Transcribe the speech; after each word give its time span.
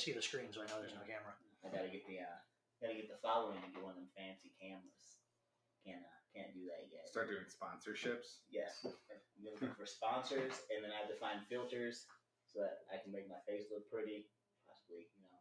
see 0.00 0.16
the 0.16 0.24
screen, 0.24 0.48
so 0.48 0.64
I 0.64 0.66
know 0.72 0.80
there's 0.80 0.96
no 0.96 1.04
camera. 1.04 1.36
I 1.60 1.68
gotta 1.68 1.92
get 1.92 2.08
the 2.08 2.24
uh, 2.24 2.38
gotta 2.80 2.96
get 2.96 3.12
the 3.12 3.20
following 3.20 3.60
to 3.60 3.68
get 3.68 3.84
one 3.84 3.92
of 3.92 4.00
them 4.00 4.08
fancy 4.16 4.56
cameras. 4.56 5.20
Can't 5.84 6.00
uh, 6.00 6.20
can't 6.32 6.56
do 6.56 6.64
that 6.72 6.88
yet. 6.88 7.04
Start 7.04 7.28
doing 7.28 7.44
sponsorships. 7.44 8.40
Yes, 8.48 8.80
I'm 8.88 9.44
looking 9.44 9.76
for 9.76 9.84
sponsors, 9.84 10.56
and 10.72 10.80
then 10.80 10.88
I 10.88 11.04
have 11.04 11.12
to 11.12 11.20
find 11.20 11.44
filters 11.52 12.08
so 12.48 12.64
that 12.64 12.88
I 12.88 12.96
can 12.96 13.12
make 13.12 13.28
my 13.28 13.40
face 13.44 13.68
look 13.68 13.84
pretty. 13.92 14.32
Possibly, 14.64 15.12
you 15.12 15.28
know, 15.28 15.40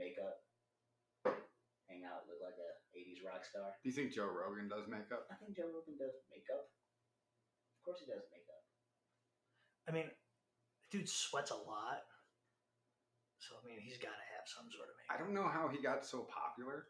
makeup, 0.00 0.40
hang 1.84 2.08
out, 2.08 2.24
look 2.24 2.40
like 2.40 2.56
a 2.56 2.70
'80s 2.96 3.20
rock 3.20 3.44
star. 3.44 3.76
Do 3.84 3.92
you 3.92 3.96
think 3.96 4.16
Joe 4.16 4.32
Rogan 4.32 4.72
does 4.72 4.88
makeup? 4.88 5.28
I 5.28 5.36
think 5.36 5.52
Joe 5.52 5.68
Rogan 5.68 6.00
does 6.00 6.16
makeup. 6.32 6.72
Of 7.76 7.80
course, 7.84 8.00
he 8.00 8.08
does 8.08 8.24
makeup. 8.32 8.64
I 9.84 9.92
mean, 9.92 10.08
dude 10.88 11.08
sweats 11.08 11.52
a 11.52 11.60
lot. 11.60 12.08
So, 13.68 13.72
I 13.72 13.76
mean, 13.76 13.84
he's 13.84 14.00
got 14.00 14.16
to 14.16 14.26
have 14.32 14.48
some 14.48 14.72
sort 14.72 14.88
of 14.88 14.96
makeup. 14.96 15.12
I 15.12 15.20
don't 15.20 15.36
know 15.36 15.44
how 15.44 15.68
he 15.68 15.82
got 15.82 16.06
so 16.08 16.24
popular. 16.32 16.88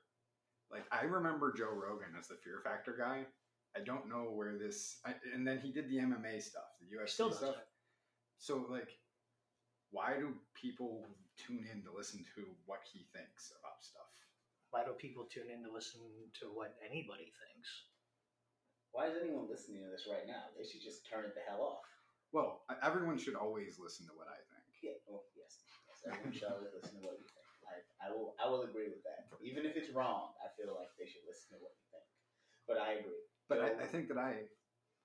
Like 0.71 0.87
I 0.93 1.03
remember 1.05 1.51
Joe 1.51 1.75
Rogan 1.75 2.15
as 2.19 2.29
the 2.29 2.37
Fear 2.45 2.61
Factor 2.63 2.95
guy. 2.95 3.27
I 3.75 3.81
don't 3.83 4.09
know 4.09 4.31
where 4.31 4.57
this. 4.59 5.01
I, 5.05 5.15
and 5.35 5.47
then 5.47 5.59
he 5.59 5.73
did 5.73 5.89
the 5.89 5.99
MMA 5.99 6.43
stuff, 6.43 6.71
the 6.79 6.87
UFC 6.87 7.19
Still 7.19 7.33
stuff. 7.33 7.57
it. 7.57 7.69
So 8.39 8.67
like, 8.71 8.89
why 9.91 10.15
do 10.19 10.35
people 10.55 11.03
tune 11.37 11.67
in 11.67 11.83
to 11.83 11.91
listen 11.91 12.23
to 12.37 12.45
what 12.67 12.81
he 12.93 13.07
thinks 13.11 13.51
about 13.59 13.83
stuff? 13.83 14.07
Why 14.71 14.85
do 14.85 14.93
people 14.93 15.25
tune 15.27 15.49
in 15.49 15.65
to 15.65 15.73
listen 15.73 16.05
to 16.41 16.53
what 16.53 16.77
anybody 16.85 17.33
thinks? 17.33 17.71
Why 18.93 19.09
is 19.09 19.17
anyone 19.17 19.49
listening 19.49 19.81
to 19.85 19.89
this 19.89 20.05
right 20.09 20.29
now? 20.29 20.53
They 20.57 20.69
should 20.69 20.85
just 20.85 21.09
turn 21.09 21.25
it 21.25 21.33
the 21.33 21.45
hell 21.49 21.65
off. 21.65 21.89
Well, 22.33 22.61
everyone 22.85 23.17
should 23.17 23.37
always 23.37 23.81
listen 23.81 24.05
to 24.07 24.13
what 24.13 24.29
I 24.29 24.37
think. 24.37 24.69
Yeah, 24.85 25.01
well, 25.09 25.25
yes, 25.33 25.38
yes. 25.38 25.38
Everyone 26.07 26.35
should 26.35 26.51
always 26.51 26.71
listen 26.75 27.01
to 27.01 27.03
what 27.03 27.19
you 27.19 27.27
think. 27.27 27.47
I, 27.67 27.77
I 28.05 28.07
will, 28.15 28.39
I 28.39 28.47
will 28.47 28.65
agree 28.65 28.89
with 28.89 29.03
that. 29.05 29.29
Even 29.43 29.67
if 29.67 29.77
it's 29.77 29.91
wrong, 29.91 30.33
I 30.41 30.49
feel 30.55 30.73
like 30.73 30.89
they 30.97 31.09
should 31.09 31.27
listen 31.27 31.57
to 31.57 31.59
what 31.61 31.75
you 31.75 31.85
think. 31.91 32.07
But 32.69 32.79
I 32.79 33.03
agree. 33.03 33.25
But 33.51 33.59
I, 33.65 33.69
I 33.85 33.87
think 33.89 34.09
that 34.13 34.21
I 34.21 34.49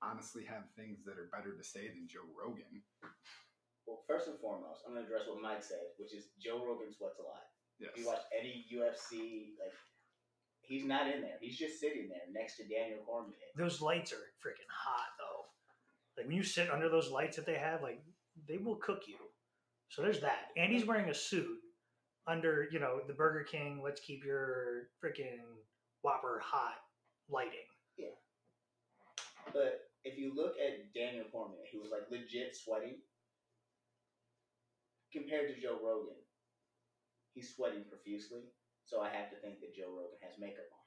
honestly 0.03 0.44
have 0.47 0.67
things 0.75 1.03
that 1.08 1.16
are 1.16 1.31
better 1.31 1.55
to 1.55 1.64
say 1.64 1.88
than 1.88 2.08
Joe 2.08 2.27
Rogan. 2.36 2.83
Well, 3.88 4.03
first 4.08 4.31
and 4.31 4.39
foremost, 4.39 4.83
I'm 4.88 4.95
going 4.95 5.03
to 5.03 5.09
address 5.09 5.27
what 5.27 5.44
Mike 5.44 5.64
said, 5.64 5.95
which 5.99 6.16
is 6.16 6.31
Joe 6.39 6.64
Rogan 6.64 6.91
sweats 6.91 7.19
a 7.19 7.25
lot. 7.27 7.52
Yes. 7.80 7.91
If 7.91 7.99
you 7.99 8.05
watch 8.08 8.23
any 8.31 8.64
UFC, 8.71 9.55
like 9.59 9.75
he's 10.64 10.86
not 10.86 11.08
in 11.08 11.21
there. 11.21 11.38
He's 11.39 11.58
just 11.58 11.80
sitting 11.80 12.09
there 12.09 12.25
next 12.31 12.58
to 12.58 12.64
Daniel 12.64 12.99
Cormier. 13.05 13.36
Those 13.55 13.81
lights 13.81 14.11
are 14.14 14.23
freaking 14.39 14.71
hot, 14.71 15.11
though. 15.19 15.45
Like, 16.17 16.27
when 16.27 16.36
you 16.36 16.44
sit 16.44 16.71
under 16.71 16.89
those 16.89 17.11
lights 17.11 17.36
that 17.38 17.45
they 17.45 17.55
have, 17.55 17.81
like, 17.81 18.02
they 18.47 18.58
will 18.58 18.77
cook 18.77 19.03
you. 19.08 19.17
So 19.94 20.02
there's 20.02 20.22
that. 20.22 20.49
And 20.58 20.73
he's 20.73 20.88
wearing 20.88 21.11
a 21.11 21.13
suit 21.13 21.61
under, 22.25 22.67
you 22.72 22.80
know, 22.80 23.02
the 23.05 23.13
Burger 23.13 23.44
King, 23.44 23.80
let's 23.83 24.02
keep 24.02 24.25
your 24.25 24.89
freaking 24.97 25.45
Whopper 26.02 26.41
hot 26.44 26.81
lighting. 27.30 27.69
Yeah. 27.95 28.17
But 29.53 29.82
if 30.03 30.17
you 30.17 30.33
look 30.36 30.55
at 30.58 30.92
Daniel 30.98 31.26
Cormier, 31.32 31.70
who 31.71 31.80
was 31.80 31.92
like 31.92 32.09
legit 32.09 32.58
sweating, 32.58 32.98
compared 35.14 35.53
to 35.53 35.61
Joe 35.61 35.77
Rogan, 35.77 36.17
he's 37.36 37.53
sweating 37.53 37.86
profusely. 37.87 38.49
So 38.86 38.99
I 38.99 39.14
have 39.14 39.30
to 39.30 39.37
think 39.45 39.61
that 39.61 39.76
Joe 39.77 39.93
Rogan 39.93 40.17
has 40.26 40.42
makeup 40.42 40.73
on. 40.73 40.82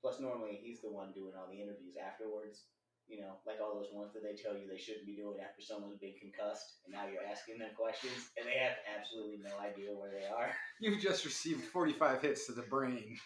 Plus, 0.00 0.18
normally 0.18 0.58
he's 0.62 0.80
the 0.80 0.90
one 0.90 1.12
doing 1.12 1.36
all 1.36 1.46
the 1.52 1.60
interviews 1.60 2.00
afterwards. 2.00 2.64
You 3.08 3.24
know, 3.24 3.40
like 3.48 3.56
all 3.56 3.72
those 3.72 3.88
ones 3.88 4.12
that 4.12 4.20
they 4.20 4.36
tell 4.36 4.52
you 4.52 4.68
they 4.68 4.76
shouldn't 4.76 5.08
be 5.08 5.16
doing 5.16 5.40
after 5.40 5.64
someone's 5.64 5.96
been 5.96 6.12
concussed, 6.20 6.84
and 6.84 6.92
now 6.92 7.08
you're 7.08 7.24
asking 7.24 7.56
them 7.56 7.72
questions, 7.72 8.28
and 8.36 8.44
they 8.44 8.60
have 8.60 8.76
absolutely 8.84 9.40
no 9.40 9.56
idea 9.64 9.96
where 9.96 10.12
they 10.12 10.28
are. 10.28 10.52
You've 10.80 11.00
just 11.00 11.24
received 11.24 11.64
45 11.72 12.20
hits 12.20 12.44
to 12.46 12.52
the 12.52 12.68
brain. 12.68 13.16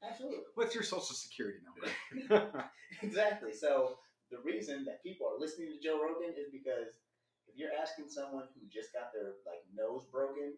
Absolutely. 0.00 0.48
What's 0.56 0.74
your 0.74 0.84
social 0.84 1.14
security 1.14 1.60
number? 1.60 2.64
Exactly. 3.02 3.52
So 3.54 4.02
the 4.32 4.42
reason 4.42 4.84
that 4.84 5.02
people 5.04 5.28
are 5.28 5.38
listening 5.38 5.70
to 5.70 5.78
Joe 5.78 6.00
Rogan 6.02 6.34
is 6.34 6.50
because 6.50 6.98
if 7.46 7.54
you're 7.54 7.76
asking 7.76 8.08
someone 8.08 8.50
who 8.56 8.66
just 8.66 8.92
got 8.92 9.12
their 9.14 9.38
like 9.46 9.62
nose 9.70 10.08
broken, 10.10 10.56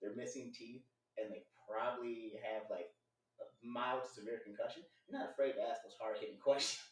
they're 0.00 0.14
missing 0.14 0.52
teeth, 0.54 0.84
and 1.18 1.32
they 1.32 1.42
probably 1.66 2.36
have 2.44 2.68
like 2.70 2.92
a 3.40 3.46
mild 3.64 4.04
to 4.04 4.10
severe 4.10 4.44
concussion, 4.44 4.84
you're 5.08 5.18
not 5.18 5.32
afraid 5.32 5.56
to 5.56 5.62
ask 5.64 5.82
those 5.82 5.96
hard 5.98 6.18
hitting 6.20 6.38
questions 6.38 6.91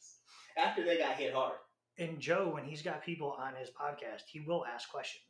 after 0.56 0.84
they 0.84 0.98
got 0.98 1.16
hit 1.16 1.34
hard. 1.34 1.58
And 1.98 2.18
Joe, 2.18 2.50
when 2.54 2.64
he's 2.64 2.82
got 2.82 3.04
people 3.04 3.32
on 3.38 3.54
his 3.54 3.70
podcast, 3.70 4.22
he 4.26 4.40
will 4.40 4.64
ask 4.64 4.90
questions. 4.90 5.24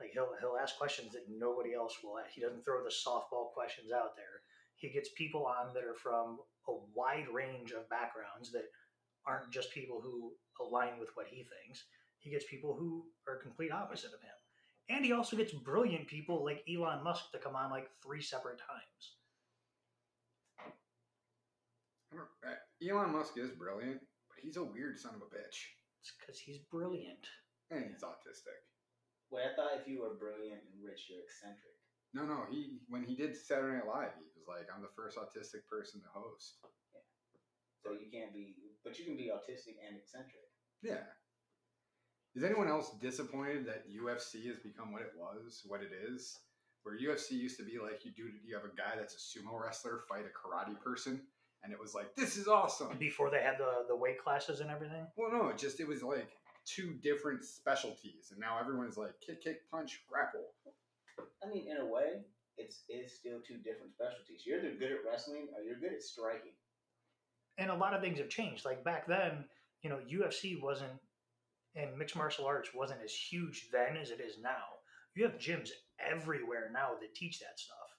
Like 0.00 0.10
he'll 0.12 0.30
he'll 0.40 0.56
ask 0.60 0.76
questions 0.78 1.12
that 1.12 1.26
nobody 1.28 1.74
else 1.74 1.96
will. 2.02 2.18
Ask. 2.18 2.30
He 2.30 2.40
doesn't 2.40 2.64
throw 2.64 2.82
the 2.82 2.90
softball 2.90 3.52
questions 3.52 3.92
out 3.92 4.16
there. 4.16 4.40
He 4.76 4.88
gets 4.88 5.10
people 5.16 5.44
on 5.46 5.74
that 5.74 5.84
are 5.84 5.94
from 5.94 6.38
a 6.68 6.72
wide 6.94 7.26
range 7.32 7.72
of 7.72 7.88
backgrounds 7.90 8.50
that 8.52 8.64
aren't 9.26 9.52
just 9.52 9.72
people 9.72 10.00
who 10.00 10.32
align 10.60 10.98
with 10.98 11.10
what 11.14 11.26
he 11.26 11.44
thinks. 11.44 11.84
He 12.18 12.30
gets 12.30 12.46
people 12.48 12.74
who 12.74 13.04
are 13.28 13.36
complete 13.36 13.72
opposite 13.72 14.14
of 14.14 14.20
him. 14.22 14.30
And 14.88 15.04
he 15.04 15.12
also 15.12 15.36
gets 15.36 15.52
brilliant 15.52 16.06
people 16.08 16.44
like 16.44 16.64
Elon 16.68 17.04
Musk 17.04 17.30
to 17.32 17.38
come 17.38 17.54
on 17.54 17.70
like 17.70 17.88
three 18.02 18.22
separate 18.22 18.58
times. 18.58 19.16
I 22.12 22.16
don't- 22.16 22.58
Elon 22.88 23.12
Musk 23.12 23.36
is 23.36 23.50
brilliant, 23.52 24.00
but 24.00 24.19
he's 24.42 24.56
a 24.56 24.64
weird 24.64 24.98
son 24.98 25.14
of 25.14 25.22
a 25.22 25.30
bitch. 25.30 25.70
It's 26.00 26.12
because 26.18 26.40
he's 26.40 26.58
brilliant. 26.72 27.28
And 27.70 27.84
he's 27.86 28.02
autistic. 28.02 28.58
Wait, 29.30 29.46
I 29.46 29.54
thought 29.54 29.78
if 29.78 29.86
you 29.86 30.02
were 30.02 30.18
brilliant 30.18 30.64
and 30.66 30.82
rich, 30.82 31.06
you're 31.06 31.22
eccentric. 31.22 31.76
No, 32.10 32.26
no, 32.26 32.42
he 32.50 32.82
when 32.90 33.04
he 33.06 33.14
did 33.14 33.36
Saturday 33.36 33.78
Night 33.78 33.86
Live, 33.86 34.14
he 34.18 34.26
was 34.34 34.50
like, 34.50 34.66
I'm 34.66 34.82
the 34.82 34.90
first 34.98 35.14
autistic 35.14 35.62
person 35.70 36.02
to 36.02 36.10
host. 36.10 36.58
Yeah. 36.90 37.06
So 37.78 37.94
you 37.94 38.10
can't 38.10 38.34
be, 38.34 38.58
but 38.82 38.98
you 38.98 39.06
can 39.06 39.16
be 39.16 39.30
autistic 39.30 39.78
and 39.78 39.94
eccentric. 39.94 40.50
Yeah. 40.82 41.06
Is 42.34 42.42
anyone 42.42 42.66
else 42.68 42.90
disappointed 43.00 43.66
that 43.66 43.86
UFC 43.86 44.46
has 44.46 44.58
become 44.58 44.90
what 44.90 45.02
it 45.02 45.14
was, 45.14 45.62
what 45.66 45.82
it 45.82 45.90
is? 45.94 46.38
Where 46.82 46.98
UFC 46.98 47.32
used 47.32 47.58
to 47.58 47.64
be 47.64 47.78
like 47.78 48.04
you 48.04 48.10
do 48.10 48.26
you 48.42 48.54
have 48.56 48.64
a 48.64 48.74
guy 48.74 48.98
that's 48.98 49.14
a 49.14 49.22
sumo 49.22 49.60
wrestler 49.62 50.02
fight 50.08 50.24
a 50.26 50.32
karate 50.34 50.80
person, 50.80 51.22
and 51.62 51.72
it 51.72 51.78
was 51.78 51.94
like, 51.94 52.14
this 52.16 52.36
is 52.36 52.48
awesome. 52.48 52.96
Before 52.98 53.30
they 53.30 53.42
had 53.42 53.58
the, 53.58 53.84
the 53.88 53.96
weight 53.96 54.18
classes 54.22 54.60
and 54.60 54.70
everything. 54.70 55.06
Well, 55.16 55.30
no, 55.32 55.48
it 55.48 55.58
just 55.58 55.80
it 55.80 55.88
was 55.88 56.02
like 56.02 56.28
two 56.66 56.94
different 57.02 57.44
specialties, 57.44 58.28
and 58.30 58.40
now 58.40 58.58
everyone's 58.58 58.96
like 58.96 59.12
kick, 59.24 59.42
kick, 59.42 59.70
punch, 59.70 60.00
grapple. 60.10 60.46
I 61.44 61.48
mean, 61.48 61.66
in 61.70 61.76
a 61.78 61.86
way, 61.86 62.22
it's 62.56 62.82
it's 62.88 63.14
still 63.16 63.40
two 63.46 63.58
different 63.58 63.92
specialties. 63.92 64.42
You're 64.46 64.58
either 64.60 64.76
good 64.78 64.92
at 64.92 64.98
wrestling 65.08 65.48
or 65.56 65.62
you're 65.62 65.80
good 65.80 65.92
at 65.94 66.02
striking. 66.02 66.52
and 67.58 67.70
a 67.70 67.74
lot 67.74 67.94
of 67.94 68.00
things 68.00 68.18
have 68.18 68.28
changed. 68.28 68.64
Like 68.64 68.84
back 68.84 69.06
then, 69.06 69.44
you 69.82 69.90
know, 69.90 69.98
UFC 70.10 70.60
wasn't 70.62 70.92
and 71.76 71.96
mixed 71.96 72.16
martial 72.16 72.46
arts 72.46 72.70
wasn't 72.74 73.00
as 73.04 73.12
huge 73.12 73.68
then 73.72 73.96
as 73.96 74.10
it 74.10 74.20
is 74.20 74.36
now. 74.42 74.64
You 75.14 75.24
have 75.24 75.38
gyms 75.38 75.70
everywhere 76.00 76.70
now 76.72 76.90
that 77.00 77.14
teach 77.14 77.40
that 77.40 77.58
stuff. 77.58 77.89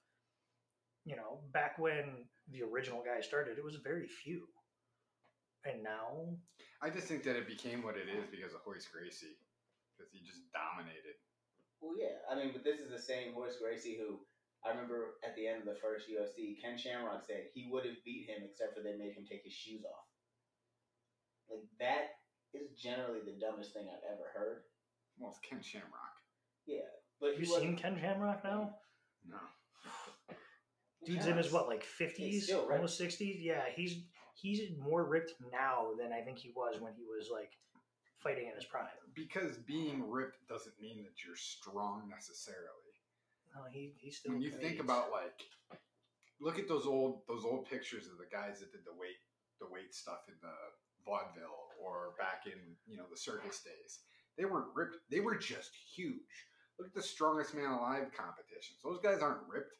You 1.06 1.15
know, 1.15 1.42
back 1.51 1.80
when 1.80 2.30
the 2.51 2.62
original 2.62 3.01
guy 3.03 3.21
started, 3.21 3.57
it 3.57 3.63
was 3.63 3.77
very 3.83 4.07
few. 4.07 4.45
And 5.65 5.83
now, 5.83 6.38
I 6.81 6.89
just 6.89 7.07
think 7.07 7.24
that 7.24 7.36
it 7.36 7.48
became 7.48 7.81
what 7.83 7.98
it 7.98 8.09
is 8.09 8.25
because 8.30 8.53
of 8.53 8.62
Royce 8.65 8.88
Gracie, 8.89 9.38
because 9.94 10.09
he 10.13 10.21
just 10.25 10.42
dominated. 10.53 11.18
Well, 11.81 11.98
yeah. 11.98 12.21
I 12.30 12.36
mean, 12.38 12.50
but 12.53 12.63
this 12.63 12.80
is 12.80 12.89
the 12.89 13.01
same 13.01 13.33
Royce 13.38 13.57
Gracie 13.62 13.98
who 13.98 14.21
I 14.65 14.69
remember 14.69 15.18
at 15.25 15.36
the 15.36 15.48
end 15.48 15.62
of 15.62 15.65
the 15.65 15.77
first 15.81 16.06
UFC, 16.06 16.62
Ken 16.62 16.77
Shamrock 16.77 17.25
said 17.25 17.50
he 17.53 17.69
would 17.71 17.86
have 17.86 17.98
beat 18.06 18.30
him 18.30 18.45
except 18.45 18.77
for 18.77 18.81
they 18.81 18.94
made 18.98 19.13
him 19.18 19.25
take 19.25 19.42
his 19.44 19.53
shoes 19.53 19.81
off. 19.86 20.06
Like 21.50 21.65
that 21.81 22.21
is 22.53 22.69
generally 22.77 23.21
the 23.25 23.38
dumbest 23.42 23.74
thing 23.74 23.89
I've 23.89 24.06
ever 24.06 24.30
heard. 24.33 24.62
Well, 25.18 25.31
it's 25.33 25.42
Ken 25.42 25.62
Shamrock. 25.62 26.13
Yeah, 26.65 26.86
but 27.19 27.33
have 27.33 27.42
you 27.42 27.50
wasn't- 27.50 27.74
seen 27.74 27.77
Ken 27.77 27.98
Shamrock 28.00 28.44
now? 28.44 28.77
No. 29.25 29.38
Dude's 31.06 31.25
in 31.25 31.38
his 31.38 31.51
what, 31.51 31.68
like 31.68 31.83
fifties, 31.83 32.45
still 32.45 32.68
almost 32.71 32.98
sixties? 32.98 33.38
Yeah, 33.42 33.63
he's 33.75 34.03
he's 34.36 34.69
more 34.80 35.06
ripped 35.06 35.33
now 35.51 35.92
than 36.00 36.12
I 36.12 36.21
think 36.21 36.38
he 36.38 36.51
was 36.56 36.80
when 36.80 36.94
he 36.94 37.03
was 37.03 37.30
like 37.31 37.51
fighting 38.19 38.48
in 38.48 38.56
his 38.56 38.65
prime. 38.65 38.86
Because 39.15 39.57
being 39.57 40.09
ripped 40.09 40.38
doesn't 40.48 40.80
mean 40.80 41.03
that 41.03 41.25
you're 41.25 41.36
strong 41.36 42.07
necessarily. 42.09 42.94
No, 43.56 43.63
he 43.71 43.94
he's 43.98 44.18
still. 44.18 44.33
When 44.33 44.42
you 44.42 44.51
think 44.51 44.74
he's- 44.74 44.83
about 44.83 45.12
like, 45.12 45.80
look 46.39 46.59
at 46.59 46.68
those 46.68 46.86
old 46.86 47.21
those 47.27 47.45
old 47.45 47.65
pictures 47.68 48.07
of 48.07 48.18
the 48.18 48.30
guys 48.31 48.59
that 48.59 48.71
did 48.71 48.81
the 48.86 48.94
weight 48.94 49.18
the 49.59 49.69
weight 49.69 49.94
stuff 49.94 50.25
in 50.27 50.36
the 50.42 50.53
vaudeville 51.06 51.69
or 51.81 52.13
back 52.18 52.44
in 52.45 52.59
you 52.88 52.98
know 52.98 53.06
the 53.09 53.18
circus 53.18 53.62
days. 53.62 54.00
They 54.38 54.45
weren't 54.45 54.74
ripped. 54.74 54.98
They 55.09 55.19
were 55.19 55.36
just 55.36 55.71
huge. 55.95 56.48
Look 56.80 56.88
at 56.88 56.94
the 56.94 57.03
strongest 57.03 57.53
man 57.53 57.69
alive 57.69 58.07
competitions. 58.15 58.80
Those 58.83 59.00
guys 59.03 59.21
aren't 59.21 59.48
ripped. 59.48 59.75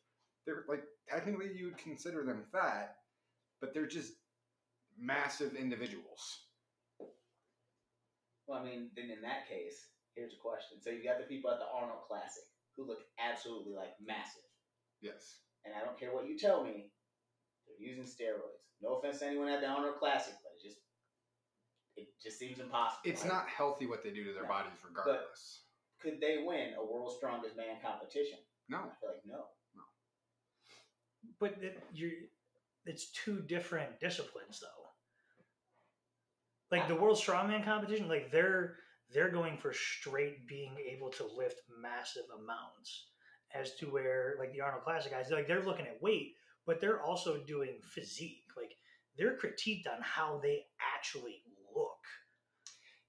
They're 0.46 0.66
like 0.68 0.84
technically 1.08 1.52
you 1.56 1.66
would 1.66 1.78
consider 1.78 2.24
them 2.24 2.44
fat, 2.52 2.96
but 3.60 3.74
they're 3.74 3.88
just 3.88 4.14
massive 4.98 5.56
individuals. 5.56 6.46
Well, 8.48 8.60
I 8.60 8.64
mean, 8.64 8.90
then 8.96 9.10
in 9.10 9.22
that 9.22 9.48
case, 9.48 9.88
Here's 10.16 10.34
a 10.36 10.44
question. 10.44 10.84
So 10.84 10.92
you 10.92 11.04
got 11.08 11.24
the 11.24 11.28
people 11.32 11.52
at 11.52 11.60
the 11.60 11.72
Arnold 11.72 12.04
Classic 12.08 12.44
who 12.76 12.84
look 12.84 13.00
absolutely 13.16 13.72
like 13.72 13.96
massive. 14.04 14.44
Yes. 15.00 15.40
And 15.64 15.74
I 15.74 15.86
don't 15.86 15.98
care 15.98 16.12
what 16.14 16.28
you 16.28 16.38
tell 16.38 16.64
me, 16.64 16.92
they're 17.64 17.80
using 17.80 18.04
steroids. 18.04 18.60
No 18.82 19.00
offense 19.00 19.20
to 19.20 19.28
anyone 19.28 19.48
at 19.48 19.62
the 19.62 19.68
Arnold 19.72 20.00
Classic, 20.00 20.34
but 20.44 20.52
it 20.60 20.68
just 20.68 20.80
it 21.96 22.08
just 22.24 22.40
seems 22.40 22.60
impossible. 22.60 23.04
It's 23.04 23.24
Like, 23.24 23.32
not 23.34 23.48
healthy 23.48 23.86
what 23.86 24.04
they 24.04 24.12
do 24.12 24.24
to 24.24 24.34
their 24.34 24.44
No. 24.44 24.50
bodies, 24.50 24.80
regardless. 24.84 25.64
Could 26.00 26.20
they 26.20 26.44
win 26.44 26.74
a 26.76 26.84
world's 26.84 27.16
strongest 27.16 27.56
man 27.56 27.80
competition? 27.84 28.40
No. 28.68 28.78
I 28.80 28.92
feel 29.00 29.10
like 29.16 29.24
no. 29.26 29.48
But 31.40 31.56
it, 31.62 31.84
you 31.94 32.12
it's 32.86 33.12
two 33.12 33.42
different 33.42 34.00
disciplines, 34.00 34.60
though. 34.60 34.68
Like 36.76 36.88
the 36.88 36.96
World 36.96 37.18
Strongman 37.18 37.66
competition, 37.66 38.08
like 38.08 38.32
they're 38.32 38.76
they're 39.14 39.30
going 39.30 39.58
for 39.58 39.74
straight 39.74 40.48
being 40.48 40.76
able 40.90 41.10
to 41.10 41.26
lift 41.38 41.62
massive 41.82 42.24
amounts, 42.34 43.08
as 43.54 43.76
to 43.76 43.88
where 43.88 44.36
like 44.40 44.54
the 44.54 44.62
Arnold 44.62 44.84
Classic 44.84 45.12
guys, 45.12 45.30
like 45.32 45.48
they're 45.48 45.64
looking 45.64 45.88
at 45.88 46.02
weight, 46.02 46.36
but 46.66 46.80
they're 46.80 47.02
also 47.02 47.38
doing 47.46 47.78
physique. 47.82 48.46
Like 48.56 48.76
they're 49.18 49.38
critiqued 49.38 49.88
on 49.88 50.02
how 50.02 50.40
they 50.42 50.66
actually 50.96 51.44
look. 51.76 52.00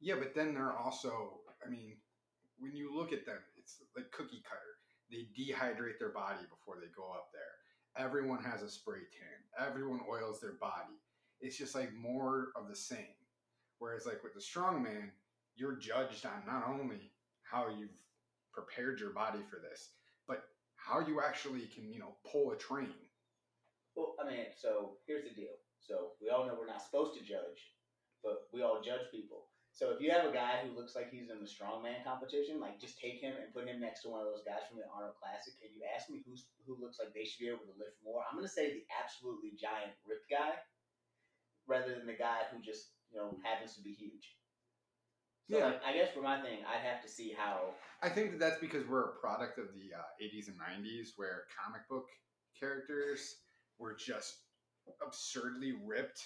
Yeah, 0.01 0.17
but 0.19 0.35
then 0.35 0.55
they're 0.55 0.77
also, 0.77 1.41
I 1.65 1.71
mean, 1.71 1.97
when 2.59 2.75
you 2.75 2.95
look 2.95 3.13
at 3.13 3.25
them, 3.25 3.39
it's 3.57 3.81
like 3.97 4.11
cookie 4.11 4.43
cutter. 4.43 4.73
They 5.11 5.29
dehydrate 5.39 5.99
their 6.01 6.11
body 6.11 6.43
before 6.51 6.77
they 6.81 6.89
go 6.97 7.13
up 7.13 7.29
there. 7.33 7.62
Everyone 7.97 8.43
has 8.43 8.63
a 8.63 8.71
spray 8.71 9.01
tan. 9.01 9.67
Everyone 9.69 10.01
oils 10.11 10.41
their 10.41 10.55
body. 10.55 10.99
It's 11.41 11.59
just 11.59 11.75
like 11.75 11.93
more 11.95 12.49
of 12.57 12.69
the 12.69 12.77
same. 12.77 13.17
Whereas, 13.79 14.07
like 14.07 14.23
with 14.23 14.35
the 14.35 14.41
strongman, 14.41 15.11
you're 15.57 15.77
judged 15.77 16.25
on 16.25 16.47
not 16.47 16.69
only 16.69 17.13
how 17.43 17.69
you've 17.69 17.91
prepared 18.53 19.01
your 19.01 19.11
body 19.11 19.41
for 19.51 19.59
this, 19.59 19.91
but 20.27 20.45
how 20.77 21.01
you 21.01 21.21
actually 21.21 21.67
can, 21.67 21.93
you 21.93 21.99
know, 21.99 22.15
pull 22.31 22.53
a 22.53 22.57
train. 22.57 22.95
Well, 23.95 24.15
I 24.23 24.27
mean, 24.27 24.47
so 24.57 24.97
here's 25.07 25.25
the 25.25 25.35
deal. 25.35 25.53
So 25.81 26.13
we 26.23 26.31
all 26.31 26.47
know 26.47 26.57
we're 26.59 26.67
not 26.67 26.83
supposed 26.83 27.19
to 27.19 27.25
judge, 27.25 27.75
but 28.23 28.49
we 28.53 28.63
all 28.63 28.81
judge 28.81 29.11
people. 29.11 29.49
So 29.73 29.89
if 29.89 30.05
you 30.05 30.13
have 30.13 30.29
a 30.29 30.33
guy 30.33 30.61
who 30.61 30.77
looks 30.77 30.93
like 30.95 31.09
he's 31.09 31.33
in 31.33 31.41
the 31.41 31.49
strongman 31.49 32.05
competition, 32.05 32.61
like 32.61 32.77
just 32.77 33.01
take 33.01 33.25
him 33.25 33.33
and 33.41 33.49
put 33.57 33.65
him 33.65 33.81
next 33.81 34.05
to 34.05 34.13
one 34.13 34.21
of 34.21 34.29
those 34.29 34.45
guys 34.45 34.69
from 34.69 34.77
the 34.77 34.85
Arnold 34.93 35.17
Classic, 35.17 35.57
and 35.65 35.73
you 35.73 35.81
ask 35.89 36.13
me 36.13 36.21
who's 36.29 36.45
who 36.69 36.77
looks 36.77 37.01
like 37.01 37.17
they 37.17 37.25
should 37.25 37.41
be 37.41 37.49
able 37.49 37.65
to 37.65 37.77
lift 37.81 37.97
more, 38.05 38.21
I'm 38.29 38.37
gonna 38.37 38.53
say 38.53 38.69
the 38.69 38.85
absolutely 38.93 39.57
giant 39.57 39.97
ripped 40.05 40.29
guy, 40.29 40.61
rather 41.65 41.97
than 41.97 42.05
the 42.05 42.21
guy 42.21 42.45
who 42.53 42.61
just 42.61 42.93
you 43.09 43.17
know 43.17 43.33
happens 43.43 43.75
to 43.77 43.83
be 43.83 43.97
huge. 43.97 44.37
So 45.51 45.59
Yeah. 45.59 45.65
like, 45.67 45.85
I 45.85 45.93
guess 45.93 46.13
for 46.13 46.21
my 46.23 46.41
thing, 46.41 46.61
I'd 46.69 46.85
have 46.85 47.03
to 47.03 47.09
see 47.09 47.33
how. 47.33 47.75
I 48.03 48.09
think 48.09 48.33
that 48.33 48.41
that's 48.41 48.61
because 48.61 48.87
we're 48.87 49.09
a 49.11 49.17
product 49.17 49.59
of 49.59 49.73
the 49.75 49.97
uh, 49.97 50.23
80s 50.23 50.49
and 50.49 50.59
90s 50.61 51.17
where 51.17 51.45
comic 51.57 51.89
book 51.89 52.09
characters 52.59 53.41
were 53.79 53.95
just 53.95 54.37
absurdly 55.05 55.73
ripped. 55.85 56.21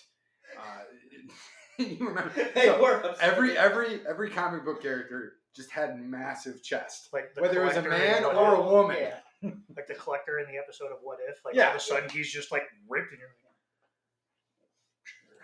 Uh, 0.56 0.82
you 1.78 1.96
remember 2.00 2.32
They 2.54 2.66
so 2.66 2.82
were 2.82 3.02
upset. 3.04 3.30
every 3.32 3.56
every 3.58 4.00
every 4.08 4.30
comic 4.30 4.64
book 4.64 4.82
character 4.82 5.34
just 5.54 5.70
had 5.70 5.98
massive 5.98 6.62
chest, 6.62 7.08
Like 7.12 7.34
the 7.34 7.42
whether 7.42 7.62
it 7.62 7.66
was 7.66 7.76
a 7.76 7.82
man 7.82 8.24
or 8.24 8.54
a 8.54 8.62
woman. 8.62 8.96
Yeah. 9.00 9.50
like 9.76 9.86
the 9.86 9.94
collector 9.94 10.38
in 10.38 10.46
the 10.52 10.58
episode 10.58 10.90
of 10.92 10.98
What 11.02 11.18
If. 11.28 11.44
Like 11.44 11.54
Yeah. 11.54 11.64
all 11.68 11.70
of 11.70 11.76
a 11.76 11.80
sudden 11.80 12.10
he's 12.10 12.30
just 12.30 12.52
like 12.52 12.64
ripped 12.88 13.10
and 13.12 13.20
you're 13.20 13.28
like, 13.28 13.36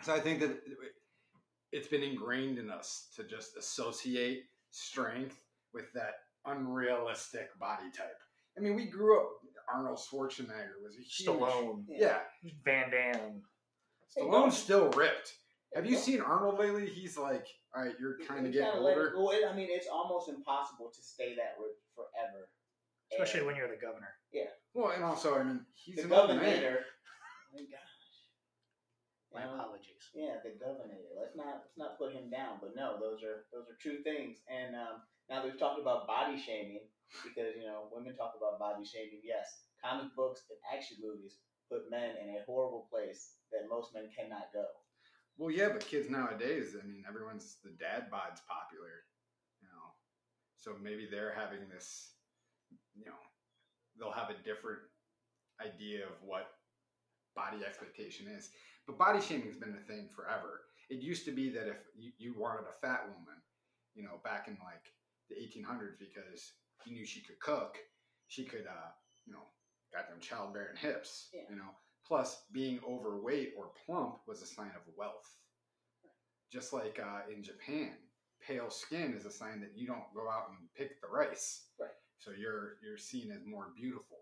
So 0.05 0.15
I 0.15 0.21
think 0.21 0.41
that 0.41 0.59
it's 1.73 1.89
been 1.89 2.03
ingrained 2.03 2.59
in 2.59 2.71
us 2.71 3.09
to 3.17 3.25
just 3.25 3.57
associate 3.57 4.45
strength 4.71 5.41
with 5.73 5.91
that 5.95 6.15
unrealistic 6.45 7.59
body 7.59 7.91
type. 7.97 8.19
I 8.57 8.61
mean, 8.61 8.75
we 8.75 8.87
grew 8.87 9.19
up. 9.21 9.29
Arnold 9.73 9.99
Schwarzenegger 9.99 10.83
was 10.85 10.97
a 10.97 11.03
huge. 11.03 11.27
Stallone, 11.27 11.85
Yeah, 11.89 12.19
Van 12.65 12.91
Damme. 12.91 13.41
Stallone's 14.15 14.57
still 14.59 14.91
ripped. 14.91 15.33
Have 15.75 15.87
you 15.87 15.97
seen 15.97 16.21
Arnold 16.21 16.59
lately? 16.59 16.87
He's 16.89 17.17
like, 17.17 17.47
all 17.75 17.83
right, 17.85 17.95
you're 17.99 18.19
kind 18.29 18.47
of 18.47 18.53
getting 18.53 18.69
kinda 18.69 18.83
let 18.85 18.97
it- 18.97 19.01
older. 19.01 19.15
well, 19.17 19.31
it- 19.31 19.45
I 19.47 19.53
mean, 19.55 19.69
it's 19.71 19.89
almost 19.89 20.29
impossible 20.29 20.91
to 20.91 21.03
stay 21.03 21.35
that 21.37 21.57
ripped 21.59 21.81
forever. 21.95 22.51
Especially 23.11 23.41
And 23.41 23.47
when 23.49 23.57
you're 23.57 23.69
the 23.69 23.77
governor. 23.81 24.15
Yeah. 24.33 24.51
Well, 24.75 24.91
and 24.93 25.05
also, 25.05 25.37
I 25.39 25.43
mean, 25.45 25.67
he's 25.75 25.97
the 25.97 26.05
an 26.05 26.13
old 26.13 26.29
man. 26.31 26.39
governor. 26.41 26.85
Oh 26.85 27.53
my 27.55 27.61
gosh. 27.63 27.89
My 29.33 29.45
Um, 29.45 29.61
apologies. 29.61 30.11
Yeah, 30.13 30.41
the 30.45 30.51
governor. 30.61 30.97
Let's 31.17 31.37
not 31.37 31.65
let's 31.65 31.77
not 31.79 31.99
put 31.99 32.13
him 32.13 32.29
down. 32.29 32.59
But 32.61 32.77
no, 32.77 33.01
those 33.01 33.23
are 33.25 33.47
those 33.53 33.69
are 33.69 33.77
true 33.81 34.03
things. 34.03 34.41
And 34.49 34.77
um, 34.77 35.03
now 35.29 35.41
that 35.41 35.45
we've 35.51 35.59
talked 35.59 35.81
about 35.81 36.07
body 36.07 36.37
shaming, 36.39 36.89
because 37.25 37.57
you 37.57 37.65
know 37.65 37.89
women 37.93 38.15
talk 38.17 38.35
about 38.37 38.59
body 38.59 38.85
shaming. 38.85 39.21
Yes, 39.25 39.65
comic 39.83 40.15
books 40.17 40.45
and 40.51 40.59
action 40.73 40.99
movies 41.01 41.39
put 41.71 41.89
men 41.91 42.17
in 42.21 42.37
a 42.37 42.45
horrible 42.45 42.89
place 42.91 43.37
that 43.53 43.69
most 43.69 43.95
men 43.95 44.11
cannot 44.17 44.53
go. 44.53 44.65
Well, 45.39 45.51
yeah, 45.51 45.69
but 45.73 45.87
kids 45.87 46.11
nowadays, 46.11 46.77
I 46.81 46.87
mean, 46.87 47.05
everyone's 47.09 47.57
the 47.65 47.71
dad 47.71 48.11
bod's 48.11 48.41
popular, 48.47 49.05
you 49.61 49.69
know. 49.69 49.95
So 50.57 50.77
maybe 50.83 51.09
they're 51.11 51.35
having 51.35 51.69
this, 51.73 52.13
you 52.95 53.05
know, 53.07 53.19
they'll 53.99 54.13
have 54.13 54.31
a 54.31 54.39
different 54.45 54.81
idea 55.61 56.05
of 56.07 56.13
what 56.25 56.49
body 57.35 57.65
expectation 57.65 58.27
is. 58.29 58.51
But 58.87 58.99
body 58.99 59.21
shaming 59.21 59.47
has 59.47 59.57
been 59.57 59.77
a 59.77 59.87
thing 59.87 60.09
forever. 60.15 60.63
It 60.91 61.01
used 61.01 61.25
to 61.27 61.33
be 61.33 61.51
that 61.51 61.69
if 61.69 61.79
you, 61.97 62.13
you 62.19 62.35
wanted 62.39 62.65
a 62.69 62.73
fat 62.81 63.05
woman, 63.09 63.41
you 63.95 64.03
know, 64.03 64.21
back 64.25 64.49
in 64.49 64.59
like 64.65 64.93
the 65.31 65.37
1800s, 65.37 65.99
because 65.99 66.53
you 66.85 66.93
knew 66.95 67.07
she 67.07 67.21
could 67.23 67.41
cook, 67.41 67.79
she 68.29 68.45
could, 68.45 68.67
uh, 68.69 68.91
you 69.27 69.33
know, 69.33 69.45
got 69.93 70.09
them 70.09 70.21
childbearing 70.21 70.77
hips, 70.77 71.29
Yeah. 71.33 71.43
you 71.51 71.57
know. 71.57 71.71
Plus, 72.13 72.45
being 72.53 72.79
overweight 72.87 73.55
or 73.57 73.71
plump 73.87 74.19
was 74.29 74.43
a 74.43 74.47
sign 74.47 74.71
of 74.77 74.83
wealth. 74.99 75.33
Just 76.53 76.75
like 76.75 77.01
uh, 77.03 77.21
in 77.35 77.43
Japan, 77.43 77.93
pale 78.47 78.69
skin 78.69 79.15
is 79.17 79.25
a 79.25 79.31
sign 79.31 79.63
that 79.63 79.73
you 79.75 79.87
don't 79.87 80.13
go 80.15 80.29
out 80.29 80.51
and 80.51 80.69
pick 80.77 81.01
the 81.01 81.09
rice. 81.09 81.69
Right. 81.81 81.89
So 82.19 82.33
you're 82.39 82.77
you're 82.85 82.99
seen 82.99 83.33
as 83.33 83.47
more 83.47 83.69
beautiful. 83.75 84.19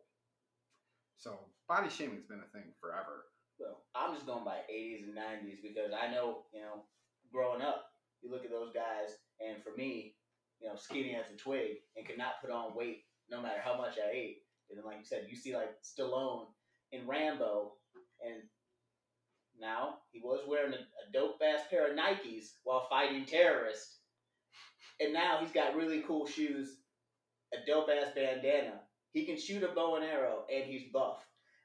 So 1.16 1.40
body 1.66 1.90
shaming's 1.90 2.22
been 2.26 2.38
a 2.38 2.56
thing 2.56 2.70
forever. 2.80 3.26
Well, 3.58 3.82
I'm 3.96 4.14
just 4.14 4.24
going 4.24 4.44
by 4.44 4.58
80s 4.72 5.02
and 5.02 5.18
90s 5.18 5.58
because 5.60 5.90
I 5.90 6.12
know, 6.12 6.44
you 6.54 6.60
know, 6.60 6.84
growing 7.32 7.60
up, 7.60 7.86
you 8.22 8.30
look 8.30 8.44
at 8.44 8.52
those 8.52 8.72
guys, 8.72 9.18
and 9.40 9.64
for 9.64 9.76
me, 9.76 10.14
you 10.60 10.68
know, 10.68 10.76
skinny 10.76 11.16
as 11.16 11.26
a 11.34 11.36
twig 11.36 11.82
and 11.96 12.06
could 12.06 12.18
not 12.18 12.40
put 12.40 12.52
on 12.52 12.76
weight 12.76 13.02
no 13.28 13.42
matter 13.42 13.60
how 13.60 13.76
much 13.76 13.98
I 13.98 14.14
ate. 14.14 14.42
And 14.70 14.78
then, 14.78 14.86
like 14.86 14.98
you 14.98 15.04
said, 15.04 15.26
you 15.28 15.34
see 15.34 15.56
like 15.56 15.74
Stallone 15.82 16.46
in 16.92 17.06
Rambo, 17.06 17.72
and 18.24 18.42
now 19.60 19.98
he 20.12 20.20
was 20.20 20.40
wearing 20.48 20.72
a, 20.72 20.76
a 20.76 21.12
dope 21.12 21.40
ass 21.42 21.60
pair 21.70 21.90
of 21.90 21.96
Nikes 21.96 22.52
while 22.64 22.86
fighting 22.88 23.24
terrorists, 23.24 23.98
and 25.00 25.12
now 25.12 25.38
he's 25.40 25.52
got 25.52 25.76
really 25.76 26.02
cool 26.06 26.26
shoes, 26.26 26.76
a 27.52 27.58
dope 27.66 27.88
ass 27.90 28.12
bandana. 28.14 28.80
He 29.12 29.26
can 29.26 29.38
shoot 29.38 29.62
a 29.62 29.68
bow 29.68 29.96
and 29.96 30.04
arrow, 30.04 30.44
and 30.52 30.64
he's 30.64 30.92
buff. 30.92 31.24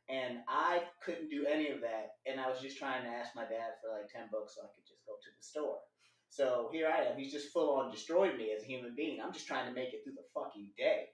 And 0.10 0.40
I 0.48 0.84
couldn't 1.04 1.30
do 1.30 1.46
any 1.46 1.70
of 1.70 1.82
that, 1.82 2.18
and 2.28 2.40
I 2.40 2.50
was 2.50 2.60
just 2.62 2.78
trying 2.78 3.04
to 3.04 3.10
ask 3.10 3.36
my 3.36 3.44
dad 3.44 3.82
for 3.82 3.90
like 3.90 4.10
ten 4.12 4.30
bucks 4.32 4.56
so 4.56 4.62
I 4.62 4.70
could 4.76 4.86
just 4.86 5.06
go 5.06 5.14
to 5.14 5.30
the 5.36 5.44
store. 5.44 5.80
So 6.30 6.70
here 6.72 6.88
I 6.88 7.06
am. 7.06 7.18
He's 7.18 7.32
just 7.32 7.54
full 7.54 7.76
on 7.78 7.92
destroyed 7.92 8.38
me 8.38 8.52
as 8.56 8.64
a 8.64 8.68
human 8.68 8.94
being. 8.96 9.22
I'm 9.22 9.34
just 9.34 9.48
trying 9.48 9.68
to 9.68 9.74
make 9.74 9.94
it 9.94 10.02
through 10.04 10.14
the 10.14 10.28
fucking 10.34 10.72
day. 10.78 11.06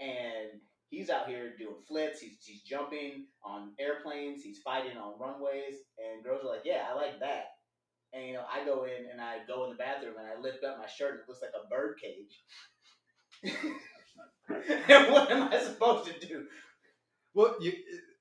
And 0.00 0.60
he's 0.94 1.10
out 1.10 1.28
here 1.28 1.52
doing 1.58 1.82
flips. 1.86 2.20
He's, 2.20 2.38
he's 2.44 2.62
jumping 2.62 3.26
on 3.44 3.72
airplanes. 3.78 4.42
He's 4.42 4.60
fighting 4.60 4.96
on 4.96 5.18
runways. 5.18 5.76
And 5.98 6.22
girls 6.24 6.44
are 6.44 6.48
like, 6.48 6.64
yeah, 6.64 6.86
I 6.90 6.94
like 6.94 7.20
that. 7.20 7.46
And, 8.12 8.26
you 8.26 8.34
know, 8.34 8.44
I 8.50 8.64
go 8.64 8.84
in 8.84 9.10
and 9.10 9.20
I 9.20 9.38
go 9.46 9.64
in 9.64 9.70
the 9.70 9.76
bathroom 9.76 10.14
and 10.18 10.26
I 10.26 10.40
lift 10.40 10.62
up 10.62 10.78
my 10.78 10.86
shirt 10.86 11.12
and 11.12 11.20
it 11.20 11.28
looks 11.28 11.42
like 11.42 11.50
a 11.54 11.68
bird 11.68 11.96
cage. 12.00 12.42
and 14.88 15.12
what 15.12 15.30
am 15.30 15.52
I 15.52 15.58
supposed 15.58 16.06
to 16.06 16.26
do? 16.26 16.46
Well, 17.34 17.56
you, 17.60 17.72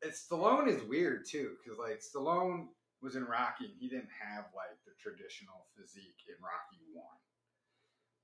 it, 0.01 0.13
Stallone 0.13 0.67
is 0.67 0.81
weird 0.83 1.25
too, 1.29 1.51
because 1.63 1.77
like 1.77 2.01
Stallone 2.01 2.67
was 3.01 3.15
in 3.15 3.25
Rocky, 3.25 3.65
and 3.65 3.73
he 3.79 3.87
didn't 3.87 4.09
have 4.09 4.45
like 4.55 4.73
the 4.87 4.93
traditional 4.99 5.67
physique 5.77 6.25
in 6.27 6.35
Rocky 6.41 6.81
One, 6.93 7.21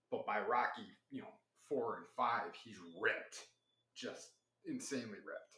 but 0.10 0.26
by 0.26 0.40
Rocky, 0.40 0.90
you 1.12 1.22
know, 1.22 1.34
four 1.68 1.98
and 1.98 2.06
five, 2.18 2.56
he's 2.64 2.80
ripped, 3.00 3.46
just 3.96 4.32
insanely 4.66 5.20
ripped. 5.26 5.56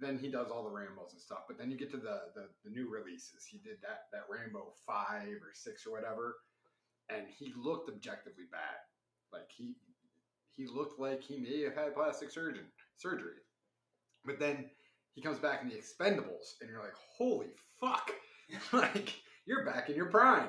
Then 0.00 0.18
he 0.18 0.28
does 0.28 0.50
all 0.50 0.64
the 0.64 0.70
Rambos 0.70 1.12
and 1.12 1.20
stuff, 1.20 1.44
but 1.46 1.56
then 1.56 1.70
you 1.70 1.78
get 1.78 1.90
to 1.92 1.96
the, 1.96 2.32
the 2.34 2.48
the 2.64 2.70
new 2.70 2.90
releases. 2.90 3.46
He 3.46 3.58
did 3.58 3.76
that 3.82 4.06
that 4.12 4.26
Rambo 4.28 4.72
five 4.86 5.38
or 5.40 5.54
six 5.54 5.86
or 5.86 5.92
whatever, 5.92 6.36
and 7.08 7.26
he 7.38 7.52
looked 7.56 7.88
objectively 7.88 8.44
bad. 8.50 8.82
Like 9.32 9.50
he 9.56 9.76
he 10.56 10.66
looked 10.66 10.98
like 10.98 11.22
he 11.22 11.38
may 11.38 11.62
have 11.62 11.74
had 11.74 11.94
plastic 11.94 12.30
surgeon 12.30 12.66
surgery. 12.96 13.38
But 14.24 14.38
then 14.38 14.70
he 15.12 15.20
comes 15.22 15.38
back 15.38 15.62
in 15.62 15.68
the 15.68 15.76
Expendables, 15.76 16.54
and 16.60 16.68
you're 16.68 16.82
like, 16.82 16.94
holy 17.16 17.48
fuck! 17.80 18.10
like 18.72 19.14
you're 19.46 19.64
back 19.64 19.90
in 19.90 19.96
your 19.96 20.06
prime. 20.10 20.48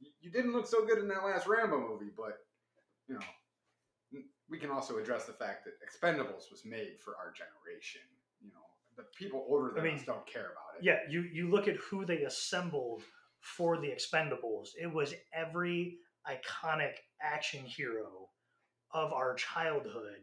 You, 0.00 0.10
you 0.20 0.30
didn't 0.30 0.52
look 0.52 0.66
so 0.66 0.84
good 0.84 0.98
in 0.98 1.08
that 1.08 1.24
last 1.24 1.46
Rambo 1.46 1.78
movie, 1.78 2.10
but 2.16 2.38
you 3.06 3.14
know, 3.14 3.20
we 4.50 4.58
can 4.58 4.70
also 4.70 4.98
address 4.98 5.24
the 5.26 5.32
fact 5.32 5.64
that 5.64 5.74
Expendables 5.80 6.50
was 6.50 6.62
made 6.64 6.98
for 7.02 7.16
our 7.16 7.32
generation. 7.32 8.02
You 8.40 8.50
know, 8.50 8.66
the 8.96 9.04
people 9.16 9.46
older 9.48 9.70
than 9.74 9.82
I 9.82 9.86
mean, 9.86 9.94
us 9.98 10.04
don't 10.04 10.26
care 10.26 10.46
about 10.46 10.78
it. 10.78 10.84
Yeah, 10.84 10.98
you 11.08 11.22
you 11.32 11.50
look 11.50 11.68
at 11.68 11.76
who 11.76 12.04
they 12.04 12.22
assembled 12.22 13.02
for 13.40 13.78
the 13.78 13.88
Expendables. 13.88 14.68
It 14.80 14.92
was 14.92 15.14
every 15.32 15.98
iconic 16.28 16.94
action 17.22 17.64
hero 17.64 18.28
of 18.92 19.12
our 19.12 19.34
childhood 19.34 20.20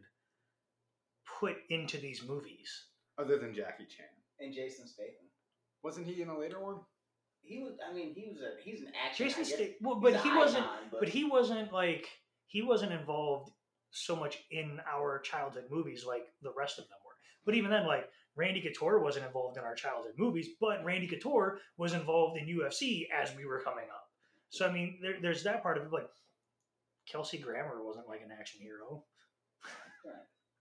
put 1.40 1.56
into 1.70 1.98
these 1.98 2.22
movies. 2.26 2.86
Other 3.18 3.38
than 3.38 3.54
Jackie 3.54 3.86
Chan, 3.86 4.06
And 4.40 4.54
Jason 4.54 4.86
Statham. 4.86 5.26
wasn't 5.82 6.06
he 6.06 6.22
in 6.22 6.28
a 6.28 6.38
later 6.38 6.60
one? 6.60 6.76
He 7.42 7.60
was. 7.60 7.72
I 7.88 7.94
mean, 7.94 8.12
he 8.14 8.28
was 8.28 8.38
a. 8.40 8.62
He's 8.62 8.82
an 8.82 8.92
action. 9.04 9.26
Jason 9.26 9.44
Statham, 9.44 9.74
well, 9.80 9.96
but 10.00 10.16
he 10.16 10.30
wasn't. 10.34 10.64
icon, 10.64 10.78
But 11.00 11.08
he 11.08 11.24
wasn't 11.24 11.72
like 11.72 12.06
he 12.46 12.62
wasn't 12.62 12.92
involved 12.92 13.50
so 13.90 14.14
much 14.16 14.38
in 14.50 14.78
our 14.90 15.18
childhood 15.20 15.64
movies 15.70 16.04
like 16.06 16.26
the 16.42 16.52
rest 16.56 16.78
of 16.78 16.84
them 16.88 16.98
were. 17.04 17.12
But 17.44 17.54
even 17.54 17.70
then, 17.70 17.86
like 17.86 18.08
Randy 18.36 18.60
Couture 18.60 19.00
wasn't 19.00 19.26
involved 19.26 19.56
in 19.56 19.64
our 19.64 19.74
childhood 19.74 20.12
movies, 20.18 20.48
but 20.60 20.84
Randy 20.84 21.06
Couture 21.08 21.58
was 21.76 21.92
involved 21.94 22.38
in 22.40 22.46
UFC 22.46 23.06
as 23.10 23.34
we 23.36 23.46
were 23.46 23.60
coming 23.60 23.84
up. 23.92 24.04
So 24.50 24.66
I 24.66 24.72
mean, 24.72 24.98
there, 25.02 25.14
there's 25.20 25.42
that 25.44 25.62
part 25.62 25.78
of 25.78 25.84
it. 25.84 25.92
Like 25.92 26.08
Kelsey 27.10 27.38
Grammer 27.38 27.82
wasn't 27.82 28.08
like 28.08 28.20
an 28.22 28.30
action 28.38 28.60
hero. 28.60 29.04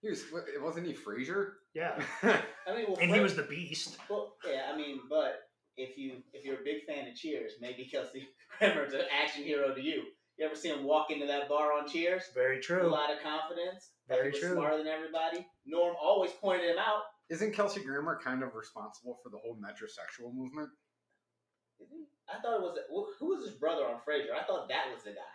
He 0.01 0.09
was. 0.09 0.23
wa- 0.31 0.41
Wasn't 0.61 0.85
he 0.85 0.93
Frasier? 0.93 1.53
Yeah, 1.73 1.99
I 2.23 2.75
mean, 2.75 2.85
well, 2.87 2.97
and 3.01 3.11
he 3.11 3.19
was 3.19 3.35
the 3.35 3.43
Beast. 3.43 3.97
Well, 4.09 4.35
yeah, 4.47 4.71
I 4.71 4.77
mean, 4.77 4.99
but 5.09 5.49
if 5.75 5.97
you 5.97 6.17
if 6.33 6.45
you're 6.45 6.59
a 6.59 6.63
big 6.63 6.85
fan 6.87 7.07
of 7.07 7.15
Cheers, 7.15 7.53
maybe 7.59 7.85
Kelsey 7.91 8.27
Grammer's 8.59 8.93
an 8.93 9.01
action 9.11 9.43
hero 9.43 9.73
to 9.73 9.81
you. 9.81 10.03
You 10.37 10.45
ever 10.45 10.55
see 10.55 10.69
him 10.69 10.83
walk 10.83 11.09
into 11.09 11.25
that 11.25 11.49
bar 11.49 11.73
on 11.73 11.89
Cheers? 11.89 12.23
Very 12.35 12.59
true. 12.59 12.85
A 12.85 12.89
lot 12.89 13.11
of 13.11 13.17
confidence. 13.23 13.89
Very 14.07 14.31
true. 14.31 14.53
Smarter 14.53 14.77
than 14.77 14.87
everybody. 14.87 15.47
Norm 15.65 15.95
always 15.99 16.31
pointed 16.31 16.69
him 16.69 16.77
out. 16.77 17.03
Isn't 17.29 17.53
Kelsey 17.53 17.83
Grammer 17.83 18.19
kind 18.23 18.43
of 18.43 18.53
responsible 18.53 19.17
for 19.23 19.29
the 19.29 19.37
whole 19.37 19.57
metrosexual 19.57 20.33
movement? 20.33 20.69
Is 21.79 21.89
he? 21.89 22.05
I 22.29 22.39
thought 22.39 22.55
it 22.55 22.61
was 22.61 22.77
who 22.89 23.07
who 23.19 23.35
was 23.35 23.49
his 23.49 23.57
brother 23.57 23.83
on 23.85 23.99
Frasier. 24.07 24.37
I 24.37 24.45
thought 24.45 24.69
that 24.69 24.93
was 24.93 25.03
the 25.03 25.11
guy. 25.11 25.33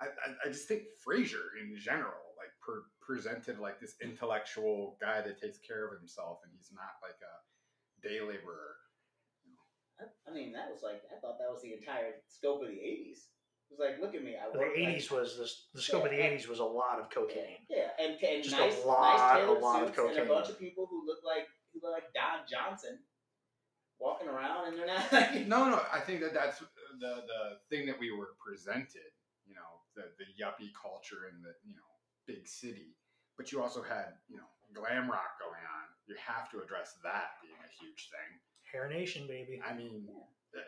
I, 0.00 0.06
I, 0.06 0.46
I 0.46 0.48
just 0.50 0.68
think 0.68 0.82
Frasier 1.06 1.58
in 1.60 1.74
general, 1.78 2.34
like 2.38 2.50
per, 2.62 2.84
presented 3.02 3.58
like 3.58 3.80
this 3.80 3.94
intellectual 4.02 4.96
guy 5.00 5.20
that 5.20 5.40
takes 5.40 5.58
care 5.58 5.86
of 5.86 5.98
himself, 5.98 6.38
and 6.44 6.52
he's 6.56 6.70
not 6.72 6.94
like 7.02 7.18
a 7.18 7.34
day 8.06 8.20
laborer. 8.20 8.78
I, 10.00 10.30
I 10.30 10.34
mean, 10.34 10.52
that 10.52 10.70
was 10.70 10.82
like 10.82 11.02
I 11.10 11.18
thought 11.20 11.38
that 11.38 11.50
was 11.50 11.62
the 11.62 11.74
entire 11.74 12.22
scope 12.28 12.62
of 12.62 12.68
the 12.68 12.78
'80s. 12.78 13.33
It 13.74 13.80
was 13.80 13.90
like, 13.90 14.00
look 14.00 14.14
at 14.14 14.22
me. 14.22 14.36
I 14.38 14.50
The 14.52 14.58
work, 14.58 14.70
like- 14.76 14.86
'80s 14.94 15.10
was 15.10 15.36
the, 15.36 15.50
the 15.74 15.82
scope 15.82 16.04
of 16.04 16.10
the 16.10 16.18
'80s 16.18 16.46
was 16.48 16.60
a 16.60 16.64
lot 16.64 17.00
of 17.00 17.10
cocaine. 17.10 17.66
Yeah, 17.68 17.90
and, 17.98 18.14
and 18.22 18.42
Just 18.44 18.54
a 18.54 18.60
nice, 18.60 18.84
lot- 18.84 19.18
nice 19.18 19.20
a 19.20 19.40
tailored 19.46 19.62
lot 19.62 19.82
of 19.82 19.88
suits 19.94 20.16
and 20.18 20.26
a 20.30 20.32
bunch 20.32 20.48
of 20.48 20.58
people 20.58 20.86
who 20.86 21.04
look 21.06 21.18
like 21.26 21.46
who 21.72 21.80
look 21.82 21.92
like 21.92 22.12
Don 22.14 22.46
Johnson 22.46 22.98
walking 23.98 24.28
around, 24.28 24.68
and 24.68 24.78
they're 24.78 24.86
not 24.86 25.12
like 25.12 25.46
No, 25.48 25.68
no, 25.70 25.82
I 25.92 25.98
think 26.00 26.20
that 26.20 26.34
that's 26.34 26.60
the 27.00 27.24
the 27.26 27.58
thing 27.68 27.86
that 27.86 27.98
we 27.98 28.12
were 28.12 28.36
presented. 28.38 29.10
You 29.46 29.54
know, 29.54 29.82
the 29.96 30.06
the 30.22 30.26
yuppie 30.38 30.70
culture 30.80 31.26
in 31.34 31.42
the 31.42 31.50
you 31.66 31.74
know 31.74 31.90
big 32.26 32.46
city, 32.46 32.94
but 33.36 33.50
you 33.50 33.60
also 33.60 33.82
had 33.82 34.14
you 34.28 34.36
know 34.36 34.46
glam 34.72 35.10
rock 35.10 35.34
going 35.42 35.64
on. 35.66 35.84
You 36.06 36.14
have 36.22 36.48
to 36.52 36.62
address 36.62 36.94
that 37.02 37.42
being 37.42 37.58
a 37.58 37.70
huge 37.82 38.06
thing. 38.10 38.38
Hair 38.70 38.88
Nation, 38.88 39.26
baby. 39.26 39.60
I 39.66 39.74
mean, 39.74 40.06
uh, 40.54 40.60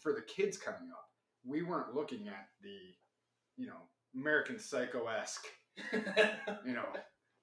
for 0.00 0.12
the 0.12 0.22
kids 0.22 0.56
coming 0.58 0.90
up, 0.90 1.11
we 1.44 1.62
weren't 1.62 1.94
looking 1.94 2.28
at 2.28 2.48
the, 2.62 2.76
you 3.56 3.66
know, 3.66 3.88
American 4.14 4.58
Psycho 4.58 5.06
esque, 5.06 5.46
you 5.92 6.72
know, 6.74 6.86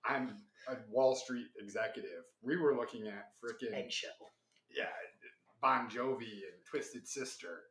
I'm 0.05 0.37
a 0.69 0.75
Wall 0.89 1.15
Street 1.15 1.47
executive. 1.59 2.23
We 2.41 2.57
were 2.57 2.75
looking 2.75 3.07
at 3.07 3.31
freaking, 3.43 3.73
Eggshell. 3.73 4.11
yeah, 4.69 4.85
Bon 5.61 5.89
Jovi 5.89 6.45
and 6.47 6.57
Twisted 6.69 7.07
Sister. 7.07 7.63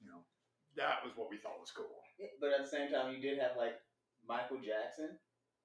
You 0.00 0.10
know, 0.10 0.20
that 0.76 1.04
was 1.04 1.12
what 1.16 1.30
we 1.30 1.38
thought 1.38 1.60
was 1.60 1.70
cool. 1.70 2.02
but 2.40 2.50
at 2.52 2.64
the 2.64 2.70
same 2.70 2.90
time, 2.90 3.14
you 3.14 3.22
did 3.22 3.38
have 3.38 3.56
like 3.56 3.74
Michael 4.28 4.58
Jackson, 4.58 5.16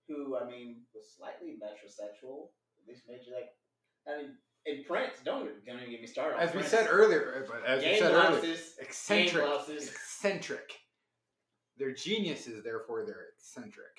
who 0.07 0.37
I 0.37 0.47
mean 0.47 0.83
was 0.93 1.13
slightly 1.17 1.57
metrosexual. 1.59 2.49
At 2.81 2.87
least 2.87 3.03
made 3.07 3.25
you 3.27 3.33
like, 3.33 3.51
I 4.07 4.21
mean, 4.21 4.37
and 4.67 4.85
Prince. 4.85 5.15
Don't 5.23 5.49
don't 5.65 5.77
even 5.79 5.91
get 5.91 6.01
me 6.01 6.07
started. 6.07 6.35
on 6.37 6.41
As 6.41 6.53
we 6.53 6.61
said 6.63 6.87
earlier, 6.89 7.43
uh, 7.45 7.51
but 7.51 7.65
as 7.65 7.81
we 7.83 7.89
Game 7.89 7.99
said 7.99 8.11
earlier, 8.13 8.29
blouses, 8.41 8.73
eccentric, 8.79 9.33
game 9.33 9.43
blouses. 9.45 9.89
eccentric. 9.89 10.73
They're 11.77 11.93
geniuses, 11.93 12.63
therefore 12.63 13.05
they're 13.05 13.27
eccentric. 13.37 13.95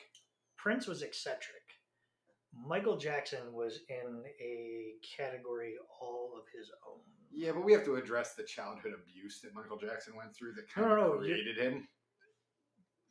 Prince 0.57 0.87
was 0.87 1.03
eccentric. 1.03 1.63
Michael 2.67 2.97
Jackson 2.97 3.53
was 3.53 3.81
in 3.89 4.25
a 4.41 4.95
category 5.17 5.75
all 6.01 6.33
of 6.37 6.45
his 6.57 6.71
own. 6.89 7.01
Yeah, 7.31 7.53
but 7.53 7.65
we 7.65 7.73
have 7.73 7.85
to 7.85 7.97
address 7.97 8.35
the 8.35 8.43
childhood 8.43 8.95
abuse 9.01 9.41
that 9.43 9.55
Michael 9.55 9.77
Jackson 9.79 10.17
went 10.17 10.35
through 10.35 10.55
that 10.55 10.69
kind 10.73 10.89
No, 10.89 10.97
no, 10.97 11.13
of 11.13 11.21
no, 11.21 11.27
you- 11.27 11.35
created 11.35 11.59
him. 11.59 11.89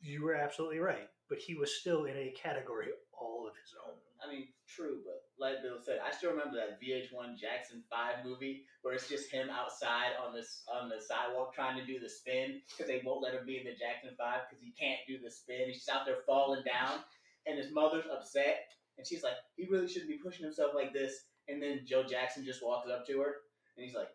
You 0.00 0.22
were 0.22 0.34
absolutely 0.34 0.78
right, 0.80 1.08
but 1.28 1.38
he 1.38 1.54
was 1.54 1.74
still 1.80 2.04
in 2.04 2.16
a 2.16 2.30
category 2.40 2.88
all 3.18 3.46
of 3.48 3.54
his 3.56 3.74
own. 3.86 3.94
I 4.22 4.30
mean, 4.32 4.48
true, 4.68 5.00
but 5.04 5.22
like 5.38 5.62
Bill 5.62 5.78
said, 5.78 5.98
I 6.02 6.10
still 6.10 6.30
remember 6.30 6.58
that 6.58 6.82
VH1 6.82 7.38
Jackson 7.38 7.82
Five 7.90 8.24
movie 8.24 8.64
where 8.82 8.94
it's 8.94 9.08
just 9.08 9.30
him 9.30 9.48
outside 9.50 10.18
on 10.18 10.34
this 10.34 10.62
on 10.66 10.88
the 10.88 11.00
sidewalk 11.00 11.54
trying 11.54 11.78
to 11.78 11.86
do 11.86 12.00
the 12.00 12.08
spin 12.08 12.60
because 12.70 12.90
they 12.90 13.02
won't 13.04 13.22
let 13.22 13.34
him 13.34 13.46
be 13.46 13.58
in 13.58 13.64
the 13.64 13.78
Jackson 13.78 14.10
Five 14.18 14.46
because 14.48 14.62
he 14.62 14.74
can't 14.74 15.00
do 15.06 15.18
the 15.22 15.30
spin. 15.30 15.66
He's 15.66 15.84
just 15.84 15.90
out 15.90 16.06
there 16.06 16.26
falling 16.26 16.62
down, 16.66 17.00
and 17.46 17.58
his 17.58 17.72
mother's 17.72 18.06
upset, 18.10 18.66
and 18.98 19.06
she's 19.06 19.22
like, 19.22 19.38
"He 19.56 19.66
really 19.70 19.88
shouldn't 19.88 20.10
be 20.10 20.18
pushing 20.18 20.44
himself 20.44 20.72
like 20.74 20.92
this." 20.92 21.26
And 21.48 21.62
then 21.62 21.86
Joe 21.86 22.02
Jackson 22.04 22.44
just 22.44 22.62
walks 22.62 22.90
up 22.90 23.06
to 23.06 23.20
her, 23.20 23.46
and 23.76 23.86
he's 23.86 23.94
like, 23.94 24.10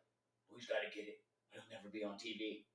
well, 0.51 0.60
"He's 0.60 0.68
got 0.68 0.84
to 0.84 0.92
get 0.94 1.08
it. 1.08 1.20
He'll 1.51 1.63
never 1.72 1.89
be 1.89 2.03
on 2.03 2.20
TV." 2.20 2.65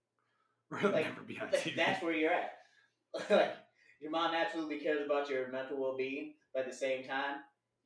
We'll 0.71 0.93
Like, 0.93 1.05
never 1.05 1.23
be 1.23 1.39
on 1.39 1.49
TV. 1.49 1.77
That's 1.77 2.03
where 2.03 2.13
you're 2.13 2.33
at. 2.33 2.53
like 3.31 3.55
your 4.01 4.11
mom 4.11 4.35
absolutely 4.35 4.79
cares 4.79 5.05
about 5.05 5.29
your 5.29 5.51
mental 5.51 5.81
well 5.81 5.97
being, 5.97 6.35
but 6.53 6.65
at 6.65 6.71
the 6.71 6.77
same 6.77 7.05
time, 7.05 7.37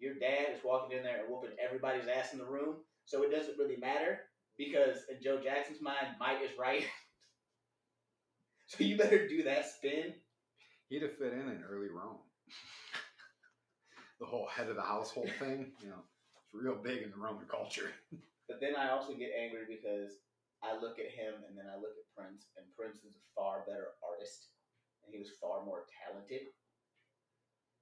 your 0.02 0.14
dad 0.18 0.50
is 0.52 0.64
walking 0.64 0.98
in 0.98 1.04
there 1.04 1.22
and 1.22 1.30
whooping 1.30 1.54
everybody's 1.62 2.10
ass 2.10 2.32
in 2.32 2.38
the 2.38 2.44
room. 2.44 2.82
So 3.06 3.22
it 3.22 3.30
doesn't 3.30 3.56
really 3.56 3.78
matter 3.78 4.26
because 4.58 5.06
in 5.08 5.22
Joe 5.22 5.38
Jackson's 5.38 5.80
mind, 5.80 6.18
might 6.18 6.42
is 6.42 6.50
right. 6.58 6.82
so 8.66 8.82
you 8.82 8.98
better 8.98 9.28
do 9.28 9.44
that 9.44 9.64
spin. 9.70 10.14
He'd 10.90 11.02
have 11.02 11.16
fit 11.16 11.32
in 11.32 11.46
in 11.48 11.62
early 11.62 11.88
Rome. 11.88 12.18
the 14.18 14.26
whole 14.26 14.48
head 14.50 14.68
of 14.68 14.76
the 14.76 14.82
household 14.82 15.30
thing, 15.38 15.70
you 15.80 15.88
know, 15.88 16.02
it's 16.36 16.52
real 16.52 16.76
big 16.82 17.02
in 17.06 17.10
the 17.10 17.16
Roman 17.16 17.46
culture. 17.46 17.94
But 18.50 18.60
then 18.60 18.76
I 18.76 18.90
also 18.90 19.16
get 19.16 19.32
angry 19.32 19.64
because 19.64 20.18
I 20.60 20.76
look 20.76 21.00
at 21.00 21.08
him 21.08 21.40
and 21.48 21.56
then 21.56 21.72
I 21.72 21.78
look 21.80 21.96
at 21.96 22.04
Prince, 22.12 22.52
and 22.58 22.66
Prince 22.76 23.00
is 23.00 23.16
a 23.16 23.24
far 23.32 23.64
better 23.64 23.96
artist, 24.04 24.52
and 25.00 25.14
he 25.14 25.16
was 25.16 25.32
far 25.40 25.64
more 25.64 25.88
talented 25.88 26.52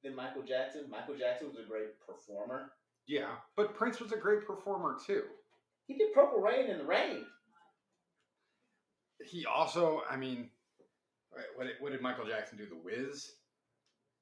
than 0.03 0.15
Michael 0.15 0.43
Jackson. 0.43 0.85
Michael 0.91 1.17
Jackson 1.17 1.49
was 1.49 1.57
a 1.57 1.69
great 1.69 2.01
performer. 2.07 2.73
Yeah, 3.07 3.37
but 3.57 3.75
Prince 3.75 4.01
was 4.01 4.13
a 4.13 4.17
great 4.17 4.47
performer 4.47 4.97
too. 5.05 5.23
He 5.87 5.97
did 5.97 6.13
Purple 6.15 6.41
Rain 6.41 6.71
in 6.71 6.79
the 6.79 6.85
Rain. 6.85 7.25
He 9.27 9.45
also, 9.45 10.03
I 10.09 10.17
mean, 10.17 10.49
what 11.55 11.67
did, 11.67 11.77
what 11.81 11.93
did 11.93 12.01
Michael 12.01 12.27
Jackson 12.27 12.59
do? 12.59 12.67
The 12.67 12.77
Wiz? 12.77 13.33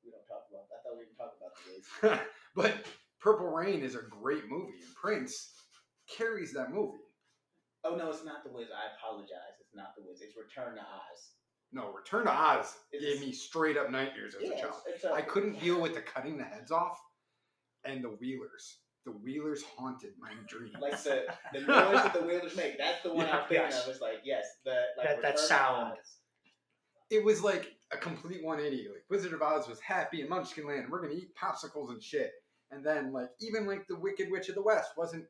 We 0.04 0.10
don't 0.10 0.26
talk 0.26 0.46
about. 0.50 0.68
That. 0.68 0.76
I 0.76 0.88
thought 0.88 0.98
we 0.98 1.04
didn't 1.04 1.18
talk 1.18 1.36
about 1.36 1.52
the 1.54 2.08
Wiz. 2.08 2.20
but 2.56 2.86
Purple 3.20 3.48
Rain 3.48 3.82
is 3.82 3.94
a 3.94 4.02
great 4.02 4.48
movie, 4.48 4.80
and 4.80 4.94
Prince 4.94 5.52
carries 6.08 6.52
that 6.54 6.72
movie. 6.72 6.98
Oh 7.84 7.94
no, 7.94 8.10
it's 8.10 8.24
not 8.24 8.42
the 8.44 8.50
Wiz. 8.50 8.68
I 8.74 8.96
apologize. 8.96 9.60
It's 9.60 9.74
not 9.74 9.94
the 9.96 10.02
Wiz. 10.02 10.20
It's 10.20 10.36
Return 10.36 10.74
to 10.76 10.80
Oz. 10.80 11.37
No, 11.72 11.92
Return 11.92 12.24
to 12.24 12.32
Oz 12.32 12.74
It's- 12.92 13.12
gave 13.12 13.20
me 13.26 13.32
straight 13.32 13.76
up 13.76 13.90
nightmares 13.90 14.34
as 14.34 14.42
Yeah, 14.42 14.56
a 14.56 14.60
child. 14.60 14.74
it's 14.86 15.04
a, 15.04 15.12
I 15.12 15.20
couldn't 15.22 15.60
deal 15.60 15.80
with 15.80 15.94
the 15.94 16.00
cutting 16.00 16.38
the 16.38 16.44
heads 16.44 16.70
off 16.70 16.98
and 17.84 18.02
the 18.02 18.08
Wheelers. 18.08 18.78
The 19.04 19.12
Wheelers 19.12 19.62
haunted 19.62 20.12
my 20.18 20.32
dreams. 20.48 20.74
like 20.80 21.02
the 21.02 21.26
the 21.52 21.60
noise 21.60 21.66
that 22.02 22.12
the 22.14 22.22
Wheelers 22.22 22.56
make. 22.56 22.78
That's 22.78 23.02
the 23.02 23.12
one 23.12 23.26
Yeah, 23.26 23.36
I'm 23.38 23.48
thinking 23.48 23.66
yes. 23.70 23.84
of. 23.86 23.90
It's 23.92 24.00
like 24.00 24.20
yes, 24.24 24.44
the 24.64 24.80
like 24.96 25.06
That- 25.08 25.22
that 25.22 25.38
sound. 25.38 25.94
It 27.10 27.24
was 27.24 27.42
like 27.42 27.72
a 27.90 27.96
complete 27.96 28.44
180. 28.44 28.88
Like 28.88 29.04
Wizard 29.08 29.32
of 29.32 29.40
Oz 29.40 29.66
was 29.68 29.80
happy 29.80 30.20
in 30.20 30.28
Munchkin 30.28 30.66
Land, 30.66 30.80
and 30.84 30.90
we're 30.90 31.00
gonna 31.00 31.14
eat 31.14 31.34
popsicles 31.34 31.90
and 31.90 32.02
shit. 32.02 32.32
And 32.70 32.84
then 32.84 33.12
like 33.12 33.30
even 33.40 33.66
like 33.66 33.86
the 33.88 33.96
Wicked 33.96 34.30
Witch 34.30 34.48
of 34.50 34.54
the 34.56 34.62
West 34.62 34.90
wasn't 34.96 35.24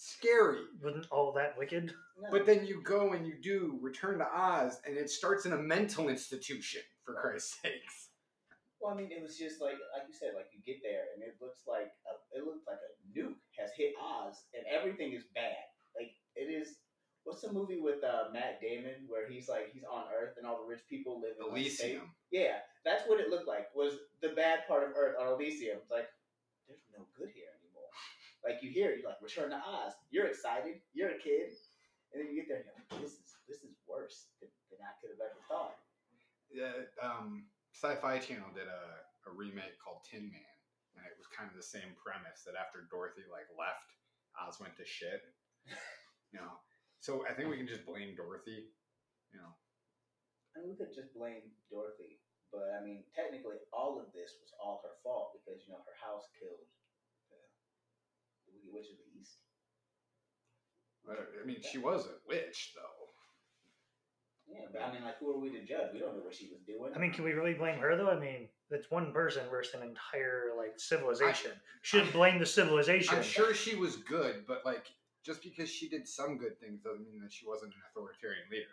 scary. 0.00 0.60
Wasn't 0.82 1.06
all 1.10 1.32
that 1.32 1.56
wicked? 1.58 1.92
No. 2.20 2.28
But 2.30 2.46
then 2.46 2.66
you 2.66 2.82
go 2.82 3.12
and 3.12 3.26
you 3.26 3.34
do 3.40 3.78
Return 3.82 4.18
to 4.18 4.26
Oz, 4.26 4.80
and 4.86 4.96
it 4.96 5.10
starts 5.10 5.46
in 5.46 5.52
a 5.52 5.56
mental 5.58 6.08
institution 6.08 6.82
for 7.04 7.14
Christ's 7.14 7.60
sakes. 7.62 8.08
Well, 8.80 8.94
I 8.94 8.96
mean, 8.96 9.12
it 9.12 9.22
was 9.22 9.36
just 9.36 9.60
like, 9.60 9.76
like 9.92 10.08
you 10.08 10.14
said, 10.16 10.30
like 10.34 10.48
you 10.56 10.60
get 10.64 10.80
there 10.82 11.12
and 11.12 11.22
it 11.22 11.36
looks 11.36 11.68
like 11.68 11.92
a, 12.08 12.16
it 12.32 12.46
looks 12.48 12.64
like 12.66 12.80
a 12.80 12.90
nuke 13.12 13.36
has 13.60 13.68
hit 13.76 13.92
Oz 14.00 14.48
and 14.56 14.64
everything 14.64 15.12
is 15.12 15.24
bad. 15.34 15.68
Like 15.94 16.16
it 16.34 16.48
is. 16.48 16.80
What's 17.24 17.42
the 17.42 17.52
movie 17.52 17.78
with 17.78 18.02
uh, 18.02 18.32
Matt 18.32 18.62
Damon 18.62 19.04
where 19.06 19.28
he's 19.28 19.50
like 19.50 19.68
he's 19.74 19.84
on 19.84 20.04
Earth 20.08 20.40
and 20.40 20.46
all 20.46 20.62
the 20.64 20.66
rich 20.66 20.80
people 20.88 21.20
live 21.20 21.36
in 21.36 21.52
like, 21.52 21.70
state- 21.70 22.00
Elysium. 22.00 22.08
Yeah, 22.32 22.64
that's 22.82 23.04
what 23.06 23.20
it 23.20 23.28
looked 23.28 23.46
like. 23.46 23.68
Was 23.74 24.00
the 24.22 24.30
bad 24.30 24.64
part 24.66 24.88
of 24.88 24.96
Earth 24.96 25.16
on 25.20 25.28
Elysium. 25.36 25.76
It's 25.84 25.90
like 25.90 26.08
there's 26.66 26.80
no 26.96 27.04
good 27.12 27.28
here 27.36 27.44
anymore. 27.44 27.49
Like 28.40 28.64
you 28.64 28.72
hear, 28.72 28.96
you're 28.96 29.08
like 29.08 29.20
Return 29.20 29.52
to 29.52 29.60
Oz. 29.60 29.92
You're 30.08 30.28
excited. 30.32 30.80
You're 30.96 31.12
a 31.12 31.20
kid, 31.20 31.52
and 32.12 32.24
then 32.24 32.32
you 32.32 32.40
get 32.40 32.48
there 32.48 32.64
and 32.64 32.66
you're 32.66 32.78
like, 32.80 32.92
this 33.04 33.20
is 33.20 33.28
this 33.44 33.60
is 33.60 33.76
worse 33.84 34.32
than, 34.40 34.48
than 34.72 34.80
I 34.80 34.96
could 34.98 35.12
have 35.12 35.20
ever 35.20 35.40
thought. 35.44 35.76
Yeah, 36.48 36.88
um, 37.04 37.46
Sci-Fi 37.76 38.18
Channel 38.18 38.50
did 38.56 38.66
a, 38.66 38.84
a 39.28 39.30
remake 39.30 39.76
called 39.78 40.02
Tin 40.08 40.26
Man, 40.32 40.56
and 40.96 41.04
it 41.04 41.14
was 41.20 41.28
kind 41.30 41.46
of 41.52 41.54
the 41.54 41.66
same 41.66 41.94
premise 42.00 42.42
that 42.48 42.56
after 42.56 42.88
Dorothy 42.88 43.28
like 43.28 43.46
left, 43.54 43.92
Oz 44.40 44.56
went 44.58 44.74
to 44.80 44.86
shit. 44.86 45.22
You 46.30 46.38
know, 46.38 46.62
so 47.02 47.26
I 47.26 47.34
think 47.34 47.50
we 47.50 47.58
can 47.58 47.66
just 47.66 47.82
blame 47.82 48.14
Dorothy. 48.14 48.70
You 49.34 49.42
know, 49.42 49.50
I 50.54 50.62
mean, 50.62 50.70
we 50.70 50.78
could 50.78 50.94
just 50.94 51.10
blame 51.10 51.42
Dorothy, 51.66 52.22
but 52.54 52.70
I 52.70 52.86
mean, 52.86 53.02
technically, 53.18 53.58
all 53.74 53.98
of 53.98 54.14
this 54.14 54.38
was 54.38 54.54
all 54.62 54.78
her 54.86 54.94
fault 55.02 55.34
because 55.34 55.66
you 55.66 55.74
know 55.74 55.82
her 55.82 55.98
house 55.98 56.30
killed 56.38 56.70
the, 58.60 58.68
the 58.68 58.72
Witch 58.76 58.92
of 58.92 59.00
the 59.00 59.08
East. 59.16 59.40
I 61.08 61.46
mean, 61.46 61.56
she 61.64 61.78
was 61.78 62.06
a 62.06 62.14
witch 62.28 62.72
though. 62.76 63.00
Yeah, 64.52 64.66
but 64.72 64.82
I 64.82 64.92
mean, 64.92 65.04
like, 65.04 65.18
who 65.18 65.30
are 65.30 65.38
we 65.38 65.50
to 65.50 65.64
judge? 65.64 65.92
We 65.92 66.00
don't 66.00 66.16
know 66.16 66.24
what 66.24 66.34
she 66.34 66.48
was 66.50 66.60
doing. 66.66 66.92
I 66.94 66.98
mean, 66.98 67.12
can 67.12 67.24
we 67.24 67.32
really 67.32 67.54
blame 67.54 67.78
her 67.78 67.96
though? 67.96 68.10
I 68.10 68.18
mean, 68.18 68.48
that's 68.70 68.90
one 68.90 69.12
person 69.12 69.44
versus 69.50 69.74
an 69.74 69.82
entire 69.82 70.50
like 70.56 70.78
civilization. 70.78 71.52
Should 71.82 72.12
blame 72.12 72.38
the 72.38 72.46
civilization. 72.46 73.16
I'm 73.16 73.22
sure 73.22 73.54
she 73.54 73.76
was 73.76 73.96
good, 73.96 74.44
but 74.46 74.62
like 74.64 74.86
just 75.24 75.42
because 75.42 75.70
she 75.70 75.88
did 75.88 76.08
some 76.08 76.38
good 76.38 76.58
things 76.58 76.80
doesn't 76.80 77.06
mean 77.06 77.20
that 77.22 77.32
she 77.32 77.46
wasn't 77.46 77.72
an 77.74 77.80
authoritarian 77.90 78.44
leader. 78.50 78.64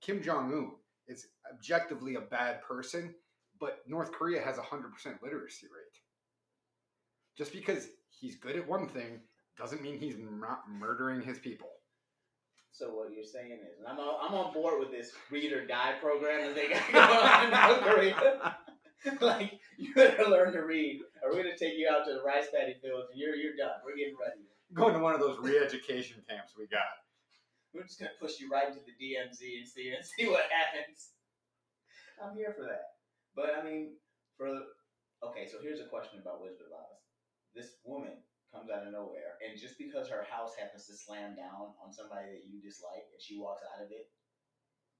Kim 0.00 0.22
Jong 0.22 0.52
Un 0.52 0.70
is 1.08 1.26
objectively 1.52 2.14
a 2.14 2.20
bad 2.20 2.62
person, 2.62 3.14
but 3.60 3.80
North 3.86 4.12
Korea 4.12 4.42
has 4.42 4.58
a 4.58 4.62
hundred 4.62 4.92
percent 4.92 5.22
literacy 5.22 5.66
rate. 5.66 6.00
Just 7.36 7.52
because 7.52 7.88
he's 8.08 8.36
good 8.36 8.56
at 8.56 8.66
one 8.66 8.88
thing 8.88 9.20
doesn't 9.58 9.82
mean 9.82 9.98
he's 9.98 10.16
not 10.18 10.62
murdering 10.68 11.22
his 11.22 11.38
people. 11.38 11.68
So 12.72 12.90
what 12.90 13.08
you're 13.10 13.24
saying 13.24 13.52
is, 13.52 13.78
and 13.78 13.88
I'm 13.88 13.98
on, 13.98 14.16
I'm 14.20 14.34
on 14.34 14.52
board 14.52 14.80
with 14.80 14.90
this 14.90 15.12
read 15.30 15.52
or 15.52 15.66
die 15.66 15.94
program 16.00 16.44
that 16.44 16.54
they 16.54 16.68
got 16.68 16.92
going 16.92 17.24
on 17.24 17.44
in 17.44 17.50
North 17.50 17.94
Korea. 17.94 18.56
like 19.20 19.60
you 19.78 19.94
better 19.94 20.28
learn 20.28 20.52
to 20.52 20.60
read, 20.60 21.00
or 21.22 21.30
we're 21.30 21.42
gonna 21.42 21.56
take 21.56 21.78
you 21.78 21.88
out 21.88 22.04
to 22.04 22.12
the 22.12 22.22
rice 22.22 22.46
paddy 22.52 22.76
fields, 22.82 23.08
and 23.10 23.18
you're 23.18 23.34
you're 23.34 23.56
done. 23.56 23.80
We're 23.84 23.96
getting 23.96 24.16
ready. 24.20 24.44
Going 24.74 24.94
to 24.94 25.00
one 25.00 25.14
of 25.14 25.20
those 25.20 25.38
re-education 25.40 26.20
camps 26.28 26.52
we 26.58 26.66
got. 26.66 27.00
We're 27.72 27.84
just 27.84 27.98
gonna 27.98 28.18
push 28.20 28.40
you 28.40 28.50
right 28.50 28.68
into 28.68 28.80
the 28.84 28.92
DMZ 28.92 29.40
and 29.56 29.66
see 29.68 29.94
and 29.96 30.04
see 30.04 30.28
what 30.28 30.44
happens. 30.52 31.16
I'm 32.20 32.36
here 32.36 32.52
for 32.56 32.64
that. 32.64 33.00
But 33.34 33.56
I 33.56 33.64
mean, 33.64 33.96
for 34.36 34.48
okay, 35.24 35.48
so 35.48 35.58
here's 35.62 35.80
a 35.80 35.88
question 35.88 36.20
about 36.20 36.42
Wizard 36.42 36.68
of 36.68 36.76
Oz. 36.76 37.00
This 37.54 37.76
woman 37.84 38.20
comes 38.56 38.70
out 38.72 38.86
of 38.86 38.92
nowhere, 38.92 39.36
and 39.44 39.60
just 39.60 39.76
because 39.76 40.08
her 40.08 40.24
house 40.24 40.56
happens 40.56 40.86
to 40.86 40.96
slam 40.96 41.36
down 41.36 41.76
on 41.84 41.92
somebody 41.92 42.32
that 42.32 42.48
you 42.48 42.60
dislike, 42.64 43.04
and 43.12 43.20
she 43.20 43.36
walks 43.36 43.60
out 43.68 43.84
of 43.84 43.90
it, 43.92 44.08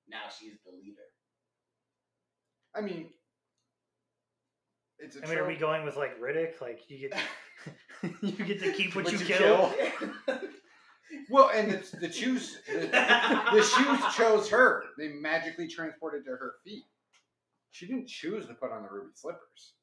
now 0.09 0.29
she's 0.29 0.61
the 0.65 0.73
leader. 0.77 1.09
I 2.77 2.83
mean, 2.83 3.09
it's 4.99 5.17
a 5.17 5.25
I 5.25 5.31
mean, 5.31 5.39
are 5.39 5.47
we 5.47 5.57
trope. 5.57 5.61
going 5.73 5.85
with 5.85 5.97
like 5.97 6.21
Riddick? 6.21 6.61
Like 6.61 6.81
you 6.89 7.09
get 7.09 7.19
you 8.23 8.45
get 8.45 8.61
to 8.61 8.73
keep 8.73 8.95
what, 8.95 9.05
What 9.07 9.15
you, 9.15 9.19
you 9.21 9.25
kill. 9.25 9.73
kill. 10.29 10.39
Well, 11.31 11.51
and 11.55 11.71
the, 11.71 11.97
the 12.01 12.13
shoes, 12.13 12.59
the, 12.67 12.89
the 12.89 13.63
shoes 13.63 14.15
chose 14.17 14.49
her. 14.51 14.85
They 14.99 15.09
magically 15.09 15.69
transported 15.69 16.25
to 16.25 16.33
her 16.33 16.55
feet. 16.65 16.83
She 17.71 17.87
didn't 17.87 18.09
choose 18.09 18.47
to 18.47 18.55
put 18.55 18.73
on 18.73 18.83
the 18.83 18.89
ruby 18.89 19.11
slippers. 19.15 19.75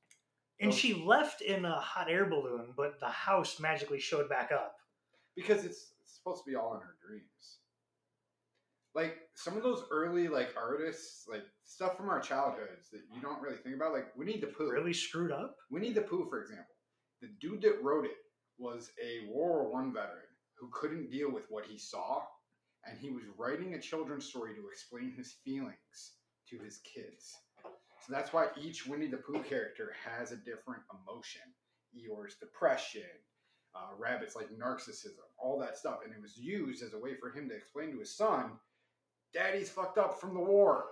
And 0.60 0.74
she 0.74 0.94
left 0.94 1.42
in 1.42 1.66
a 1.66 1.80
hot 1.80 2.10
air 2.10 2.26
balloon, 2.26 2.74
but 2.78 3.00
the 3.00 3.10
house 3.10 3.60
magically 3.60 4.00
showed 4.00 4.30
back 4.30 4.52
up. 4.52 4.76
because 5.36 5.66
it's, 5.66 5.94
it's 6.02 6.16
supposed 6.18 6.44
to 6.46 6.50
be 6.50 6.56
all 6.56 6.74
in 6.76 6.82
her 6.82 6.96
dreams. 7.06 7.60
Like 8.96 9.18
some 9.36 9.58
of 9.58 9.64
those 9.64 9.84
early 9.92 10.28
like 10.28 10.54
artists, 10.56 11.26
like 11.28 11.44
stuff 11.66 11.98
from 11.98 12.10
our 12.10 12.20
childhoods 12.20 12.90
that 12.92 13.02
you 13.14 13.22
don't 13.22 13.42
really 13.42 13.58
think 13.58 13.76
about, 13.76 13.94
like 13.94 14.16
Winnie 14.16 14.40
the 14.40 14.48
Pooh. 14.48 14.72
Really 14.72 14.94
screwed 14.94 15.32
up. 15.32 15.56
Winnie 15.72 15.92
the 15.94 16.02
Pooh, 16.02 16.28
for 16.30 16.42
example, 16.42 16.76
the 17.22 17.30
dude 17.42 17.62
that 17.64 17.82
wrote 17.84 18.06
it 18.06 18.18
was 18.60 18.92
a 19.04 19.26
World 19.34 19.64
War 19.64 19.72
One 19.74 19.94
veteran 19.94 20.30
who 20.60 20.70
couldn't 20.72 21.10
deal 21.10 21.32
with 21.32 21.46
what 21.50 21.66
he 21.66 21.78
saw, 21.78 22.22
and 22.86 23.00
he 23.00 23.10
was 23.10 23.24
writing 23.38 23.74
a 23.74 23.82
children's 23.82 24.26
story 24.26 24.54
to 24.54 24.68
explain 24.72 25.12
his 25.18 25.34
feelings 25.44 26.14
to 26.50 26.60
his 26.60 26.80
kids. 26.84 27.34
So 28.06 28.12
that's 28.12 28.34
why 28.34 28.48
each 28.62 28.86
Winnie 28.86 29.08
the 29.08 29.18
Pooh 29.18 29.42
character 29.44 29.94
has 30.06 30.34
a 30.34 30.38
different 30.38 30.84
emotion. 30.92 31.42
Eeyore's 31.96 32.36
depression, 32.36 33.04
uh, 33.74 33.92
Rabbit's 33.98 34.36
like 34.36 34.50
narcissism, 34.52 35.24
all 35.38 35.58
that 35.60 35.78
stuff, 35.78 36.00
and 36.04 36.14
it 36.14 36.22
was 36.22 36.38
used 36.38 36.84
as 36.84 36.94
a 36.94 37.00
way 37.00 37.16
for 37.16 37.30
him 37.32 37.48
to 37.48 37.56
explain 37.56 37.92
to 37.92 38.00
his 38.00 38.14
son, 38.16 38.60
"Daddy's 39.34 39.70
fucked 39.70 39.98
up 39.98 40.20
from 40.20 40.34
the 40.34 40.42
war." 40.42 40.86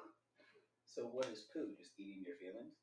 so 0.85 1.03
what 1.03 1.25
is 1.27 1.41
poo? 1.53 1.73
Just 1.77 1.99
eating 1.99 2.23
your 2.25 2.35
feelings? 2.37 2.75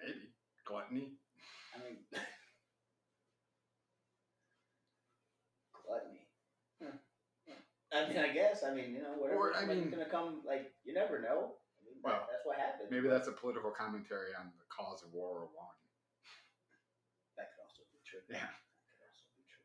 Maybe 0.00 0.34
gluttony. 0.64 1.18
I 1.74 1.78
mean, 1.84 1.98
gluttony. 5.86 6.26
Huh. 6.82 6.98
I 7.92 8.08
mean, 8.08 8.18
I 8.18 8.32
guess. 8.32 8.64
I 8.64 8.74
mean, 8.74 8.92
you 8.92 9.02
know, 9.02 9.14
whatever. 9.18 9.50
Or, 9.50 9.54
I 9.54 9.64
mean- 9.66 9.90
gonna 9.90 10.08
come. 10.08 10.42
Like, 10.44 10.72
you 10.84 10.94
never 10.94 11.20
know. 11.20 11.54
I 12.04 12.08
mean, 12.08 12.12
that- 12.12 12.20
Well, 12.20 12.28
that's 12.30 12.44
what 12.46 12.58
happens. 12.58 12.90
Maybe 12.90 13.08
that's 13.08 13.28
a 13.28 13.32
political 13.32 13.70
commentary 13.70 14.34
on 14.36 14.52
the 14.60 14.64
cause 14.68 15.02
of 15.02 15.12
World 15.12 15.48
War 15.54 15.68
One. 15.72 15.76
that 17.36 17.50
could 17.54 17.62
also 17.64 17.82
be 17.90 17.98
true. 18.04 18.20
Yeah. 18.28 18.44
That 18.44 18.96
could 19.00 19.08
also 19.10 19.24
be 19.36 19.44
true. 19.48 19.64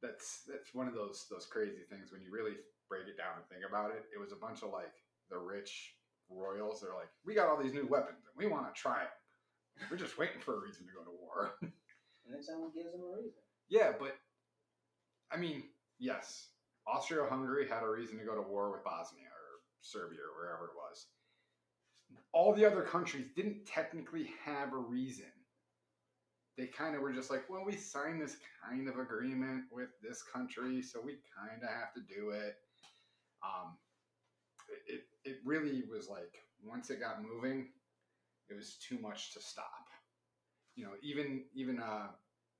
that's 0.00 0.42
that's 0.46 0.74
one 0.74 0.86
of 0.88 0.94
those 0.94 1.26
those 1.30 1.46
crazy 1.46 1.82
things 1.90 2.12
when 2.12 2.22
you 2.22 2.30
really 2.30 2.56
break 2.88 3.08
it 3.10 3.16
down 3.18 3.36
and 3.36 3.44
think 3.50 3.66
about 3.68 3.90
it. 3.90 4.06
It 4.14 4.18
was 4.22 4.30
a 4.32 4.38
bunch 4.38 4.62
of 4.62 4.70
like 4.70 4.94
the 5.28 5.38
rich 5.38 5.96
royals. 6.30 6.80
They're 6.80 6.94
like, 6.94 7.10
we 7.24 7.34
got 7.34 7.48
all 7.48 7.58
these 7.60 7.74
new 7.74 7.86
weapons 7.86 8.22
and 8.26 8.34
we 8.38 8.46
want 8.46 8.72
to 8.72 8.74
try 8.80 9.02
them. 9.02 9.88
We're 9.90 9.98
just 9.98 10.16
waiting 10.18 10.40
for 10.40 10.54
a 10.56 10.60
reason 10.62 10.86
to 10.86 10.92
go 10.94 11.02
to 11.04 11.10
war. 11.10 11.58
And 12.26 12.34
then 12.34 12.42
someone 12.42 12.72
gives 12.74 12.90
them 12.90 13.02
a 13.06 13.16
reason. 13.22 13.38
yeah, 13.70 13.92
but 13.94 14.18
I 15.30 15.36
mean, 15.36 15.62
yes, 16.00 16.48
Austria-Hungary 16.84 17.68
had 17.68 17.84
a 17.84 17.88
reason 17.88 18.18
to 18.18 18.24
go 18.24 18.34
to 18.34 18.42
war 18.42 18.72
with 18.72 18.82
Bosnia 18.82 19.30
or 19.30 19.62
Serbia 19.80 20.18
or 20.26 20.34
wherever 20.34 20.64
it 20.66 20.74
was. 20.74 21.06
All 22.32 22.52
the 22.52 22.64
other 22.64 22.82
countries 22.82 23.26
didn't 23.34 23.66
technically 23.66 24.30
have 24.44 24.72
a 24.72 24.78
reason. 24.78 25.24
They 26.56 26.66
kind 26.66 26.94
of 26.94 27.02
were 27.02 27.12
just 27.12 27.30
like, 27.30 27.48
well, 27.50 27.64
we 27.64 27.76
signed 27.76 28.20
this 28.20 28.36
kind 28.64 28.88
of 28.88 28.98
agreement 28.98 29.64
with 29.70 29.88
this 30.02 30.22
country, 30.22 30.82
so 30.82 31.00
we 31.04 31.18
kind 31.36 31.62
of 31.62 31.68
have 31.68 31.92
to 31.94 32.00
do 32.00 32.30
it. 32.30 32.56
Um, 33.42 33.76
it, 34.86 35.04
it 35.24 35.36
really 35.44 35.84
was 35.90 36.08
like 36.08 36.32
once 36.64 36.90
it 36.90 37.00
got 37.00 37.22
moving, 37.22 37.68
it 38.48 38.54
was 38.54 38.76
too 38.76 38.98
much 38.98 39.32
to 39.34 39.40
stop. 39.40 39.86
You 40.74 40.84
know, 40.84 40.92
even 41.02 41.44
even 41.54 41.80
uh, 41.80 42.08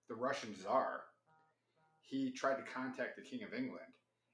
the 0.09 0.15
Russian 0.15 0.55
Tsar, 0.55 1.03
he 2.01 2.31
tried 2.31 2.57
to 2.57 2.63
contact 2.63 3.17
the 3.17 3.23
King 3.23 3.43
of 3.45 3.53
England 3.55 3.93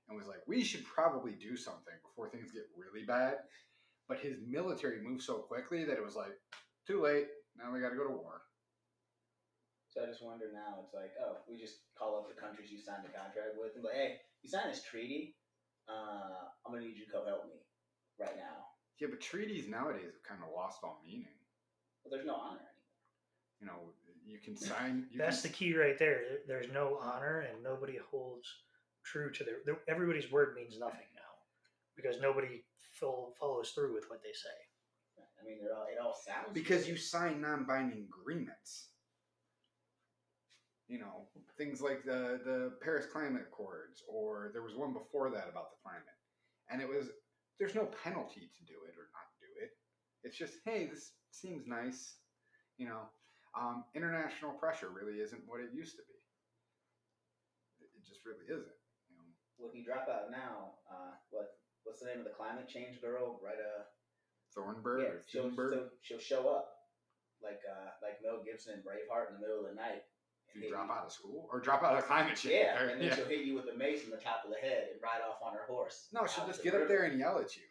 and 0.08 0.18
was 0.18 0.28
like, 0.28 0.42
"We 0.46 0.62
should 0.62 0.84
probably 0.84 1.32
do 1.32 1.56
something 1.56 1.94
before 2.02 2.28
things 2.28 2.52
get 2.52 2.68
really 2.76 3.04
bad." 3.04 3.38
But 4.08 4.20
his 4.20 4.36
military 4.46 5.00
moved 5.00 5.22
so 5.22 5.38
quickly 5.38 5.84
that 5.84 5.96
it 5.96 6.04
was 6.04 6.16
like, 6.16 6.32
"Too 6.86 7.00
late. 7.02 7.28
Now 7.56 7.72
we 7.72 7.80
got 7.80 7.90
to 7.90 7.96
go 7.96 8.04
to 8.04 8.12
war." 8.12 8.42
So 9.88 10.02
I 10.02 10.06
just 10.06 10.24
wonder 10.24 10.46
now. 10.52 10.80
It's 10.82 10.94
like, 10.94 11.12
oh, 11.20 11.44
we 11.48 11.60
just 11.60 11.84
call 11.98 12.16
up 12.18 12.28
the 12.28 12.40
countries 12.40 12.72
you 12.72 12.80
signed 12.80 13.04
the 13.04 13.12
contract 13.12 13.60
with 13.60 13.74
and 13.74 13.82
be 13.84 13.88
like, 13.88 13.96
hey, 13.96 14.20
you 14.40 14.48
signed 14.48 14.72
this 14.72 14.82
treaty. 14.82 15.36
Uh, 15.86 16.48
I'm 16.64 16.72
gonna 16.72 16.84
need 16.86 16.96
you 16.96 17.04
to 17.04 17.12
come 17.12 17.26
help 17.26 17.44
me 17.44 17.60
right 18.18 18.36
now. 18.36 18.72
Yeah, 18.98 19.08
but 19.10 19.20
treaties 19.20 19.68
nowadays 19.68 20.08
have 20.08 20.22
kind 20.24 20.40
of 20.42 20.48
lost 20.54 20.80
all 20.82 21.02
meaning. 21.04 21.36
Well, 22.02 22.10
there's 22.10 22.24
no 22.26 22.34
honor 22.34 22.64
anymore. 22.64 23.60
You 23.60 23.66
know, 23.66 23.92
you 24.24 24.38
can 24.38 24.56
sign. 24.56 25.08
You 25.10 25.18
That's 25.18 25.42
the 25.42 25.50
key 25.50 25.76
right 25.76 25.98
there. 25.98 26.22
There- 26.24 26.38
There's 26.46 26.72
no 26.72 26.96
honor, 26.96 27.40
and 27.40 27.62
nobody 27.62 27.98
holds 28.10 28.48
true 29.04 29.30
to 29.32 29.44
their. 29.44 29.56
their 29.66 29.78
everybody's 29.88 30.30
word 30.32 30.54
means 30.56 30.78
nothing 30.78 31.04
now 31.11 31.11
because 32.02 32.20
nobody 32.20 32.64
fol- 32.92 33.34
follows 33.38 33.70
through 33.70 33.94
with 33.94 34.04
what 34.08 34.22
they 34.22 34.32
say. 34.32 34.58
I 35.40 35.44
mean, 35.44 35.58
all, 35.74 35.86
it 35.90 35.98
all 36.00 36.14
sounds 36.14 36.52
because 36.52 36.84
good. 36.84 36.90
you 36.90 36.96
sign 36.96 37.40
non-binding 37.40 38.06
agreements. 38.06 38.90
You 40.88 40.98
know, 40.98 41.28
things 41.56 41.80
like 41.80 42.04
the 42.04 42.40
the 42.44 42.72
Paris 42.82 43.06
Climate 43.06 43.42
Accords, 43.48 44.02
or 44.08 44.50
there 44.52 44.62
was 44.62 44.74
one 44.74 44.92
before 44.92 45.30
that 45.30 45.48
about 45.48 45.70
the 45.70 45.80
climate, 45.82 46.18
and 46.70 46.82
it 46.82 46.88
was 46.88 47.10
there's 47.58 47.74
no 47.74 47.86
penalty 48.04 48.50
to 48.52 48.62
do 48.66 48.74
it 48.86 48.94
or 48.98 49.08
not 49.14 49.28
do 49.40 49.48
it. 49.62 49.70
It's 50.22 50.36
just 50.36 50.58
hey, 50.64 50.86
this 50.86 51.12
seems 51.30 51.66
nice. 51.66 52.18
You 52.76 52.88
know, 52.88 53.02
um, 53.58 53.84
international 53.94 54.52
pressure 54.52 54.90
really 54.90 55.18
isn't 55.20 55.42
what 55.46 55.60
it 55.60 55.70
used 55.72 55.96
to 55.96 56.02
be. 56.06 56.18
It 57.84 57.90
it 57.96 58.04
just 58.06 58.24
really 58.26 58.44
isn't. 58.46 58.78
You 59.08 59.16
know, 59.16 59.24
Well, 59.58 59.70
if 59.70 59.74
you 59.74 59.84
drop 59.84 60.08
out 60.08 60.30
now, 60.30 60.76
uh, 60.90 61.14
what 61.30 61.56
what's 61.84 62.00
the 62.00 62.06
name 62.06 62.18
of 62.18 62.24
the 62.24 62.36
climate 62.36 62.68
change 62.68 63.00
girl? 63.00 63.40
Right, 63.42 63.58
uh, 63.58 63.82
Thornburg 64.54 65.02
yeah, 65.02 65.08
or 65.08 65.22
she'll, 65.26 65.50
she'll 65.50 65.88
she'll 66.02 66.18
show 66.18 66.48
up. 66.48 66.68
like 67.42 67.60
uh, 67.68 67.90
like 68.02 68.20
Mel 68.22 68.42
Gibson 68.44 68.74
in 68.74 68.80
Braveheart 68.80 69.28
in 69.30 69.34
the 69.34 69.40
middle 69.40 69.64
of 69.64 69.70
the 69.70 69.76
night. 69.76 70.04
If 70.54 70.62
you 70.62 70.68
drop 70.70 70.86
you- 70.88 70.92
out 70.92 71.06
of 71.06 71.12
school 71.12 71.48
or 71.50 71.60
drop 71.60 71.82
out 71.82 71.96
of 71.96 72.04
climate 72.04 72.36
change. 72.36 72.54
Yeah, 72.60 72.82
or- 72.82 72.88
and 72.88 73.00
then 73.00 73.08
yeah. 73.08 73.16
she'll 73.16 73.26
hit 73.26 73.46
you 73.46 73.54
with 73.54 73.66
a 73.72 73.76
mace 73.76 74.04
in 74.04 74.10
the 74.10 74.18
top 74.20 74.44
of 74.44 74.50
the 74.52 74.58
head 74.60 74.88
and 74.92 75.00
ride 75.02 75.24
off 75.26 75.40
on 75.42 75.54
her 75.54 75.64
horse. 75.66 76.08
No, 76.12 76.26
she'll 76.26 76.46
just 76.46 76.62
the 76.62 76.70
get 76.70 76.80
up 76.80 76.88
there 76.88 77.04
and 77.04 77.18
yell 77.18 77.38
at 77.38 77.56
you. 77.56 77.62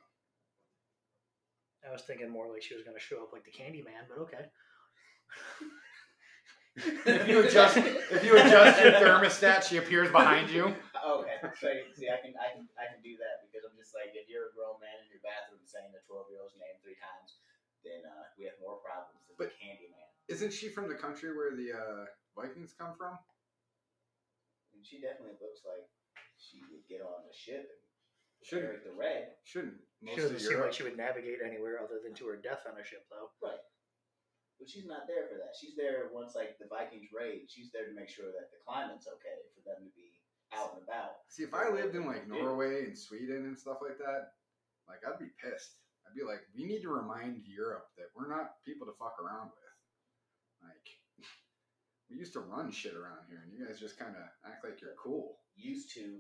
I 1.88 1.92
was 1.92 2.02
thinking 2.04 2.30
more 2.30 2.52
like 2.52 2.62
she 2.62 2.76
was 2.76 2.84
going 2.84 2.96
to 2.98 3.02
show 3.04 3.22
up 3.24 3.34
like 3.34 3.44
the 3.44 3.52
Candyman, 3.52 4.06
but 4.10 4.20
okay. 4.22 4.46
If 6.76 7.28
you 7.28 7.44
adjust, 7.44 7.78
if 7.78 8.24
you 8.24 8.34
adjust 8.38 8.82
your 8.82 8.92
thermostat, 8.94 9.64
she 9.64 9.78
appears 9.78 10.12
behind 10.12 10.50
you. 10.50 10.74
Okay, 11.02 11.38
so 11.58 11.68
see, 11.98 12.08
I 12.14 12.22
can, 12.22 12.38
I 12.38 12.54
can, 12.54 12.70
I 12.78 12.86
can 12.94 13.02
do 13.02 13.18
that 13.18 13.42
because 13.42 13.66
I'm 13.66 13.74
just 13.74 13.98
like, 13.98 14.14
if 14.14 14.30
you're 14.30 14.50
a 14.50 14.54
grown 14.54 14.78
man 14.78 15.02
in 15.02 15.10
your 15.10 15.22
bathroom 15.26 15.66
saying 15.66 15.90
a 15.98 16.02
12 16.06 16.30
year 16.30 16.40
old's 16.46 16.54
name 16.62 16.78
three 16.86 16.98
times, 17.02 17.42
then 17.82 18.06
uh, 18.06 18.30
we 18.38 18.46
have 18.46 18.58
more 18.62 18.78
problems 18.86 19.26
than 19.26 19.34
But- 19.42 19.50
the 19.54 19.58
Candyman. 19.58 20.08
Isn't 20.30 20.54
she 20.54 20.70
from 20.72 20.88
the 20.88 20.96
country 20.96 21.34
where 21.36 21.52
the 21.58 21.74
uh, 21.76 22.06
Vikings 22.38 22.72
come 22.78 22.94
from? 22.96 23.18
And 24.72 24.86
she 24.86 25.02
definitely 25.02 25.36
looks 25.42 25.66
like 25.68 25.84
she 26.40 26.62
would 26.72 26.86
get 26.88 27.04
on 27.04 27.26
a 27.28 27.34
ship 27.36 27.68
and 27.68 28.46
Shouldn't 28.46 28.70
Eric 28.80 28.86
the 28.88 28.96
Red. 28.96 29.36
shouldn't 29.44 29.82
She 30.00 30.06
most 30.08 30.18
doesn't 30.22 30.40
of 30.40 30.46
seem 30.46 30.62
like 30.62 30.72
she 30.74 30.86
would 30.88 30.96
navigate 30.96 31.42
anywhere 31.44 31.82
other 31.84 32.00
than 32.00 32.16
to 32.22 32.30
her 32.32 32.38
death 32.40 32.64
on 32.70 32.78
a 32.80 32.86
ship, 32.86 33.04
though. 33.12 33.34
Right. 33.44 33.60
But 34.62 34.70
she's 34.70 34.86
not 34.86 35.10
there 35.10 35.26
for 35.28 35.42
that. 35.42 35.58
She's 35.58 35.74
there 35.76 36.14
once 36.14 36.38
like 36.38 36.56
the 36.62 36.70
Vikings 36.70 37.10
raid. 37.12 37.50
She's 37.50 37.74
there 37.74 37.90
to 37.90 37.94
make 37.98 38.08
sure 38.14 38.30
that 38.30 38.54
the 38.54 38.62
climate's 38.62 39.10
okay 39.10 39.42
for 39.58 39.66
them 39.66 39.82
to 39.84 39.92
be 39.98 40.11
out 40.54 40.76
and 40.76 40.84
about. 40.84 41.24
See, 41.28 41.44
if 41.44 41.54
I 41.54 41.70
lived 41.70 41.96
in 41.96 42.06
like 42.06 42.28
Norway 42.28 42.86
and 42.86 42.98
Sweden 42.98 43.46
and 43.48 43.58
stuff 43.58 43.78
like 43.82 43.98
that, 43.98 44.36
like 44.88 45.00
I'd 45.08 45.20
be 45.20 45.32
pissed. 45.40 45.80
I'd 46.04 46.18
be 46.18 46.26
like, 46.26 46.42
we 46.56 46.66
need 46.66 46.82
to 46.82 46.90
remind 46.92 47.48
Europe 47.48 47.88
that 47.98 48.12
we're 48.16 48.28
not 48.28 48.60
people 48.66 48.88
to 48.88 48.96
fuck 49.00 49.16
around 49.22 49.54
with. 49.54 49.76
Like, 50.60 50.88
we 52.10 52.18
used 52.18 52.34
to 52.34 52.44
run 52.44 52.72
shit 52.72 52.96
around 52.96 53.30
here, 53.30 53.42
and 53.46 53.54
you 53.54 53.66
guys 53.66 53.80
just 53.80 53.98
kind 53.98 54.16
of 54.16 54.26
act 54.44 54.66
like 54.66 54.82
you're 54.82 54.98
cool. 55.02 55.40
Used 55.56 55.94
to, 55.96 56.20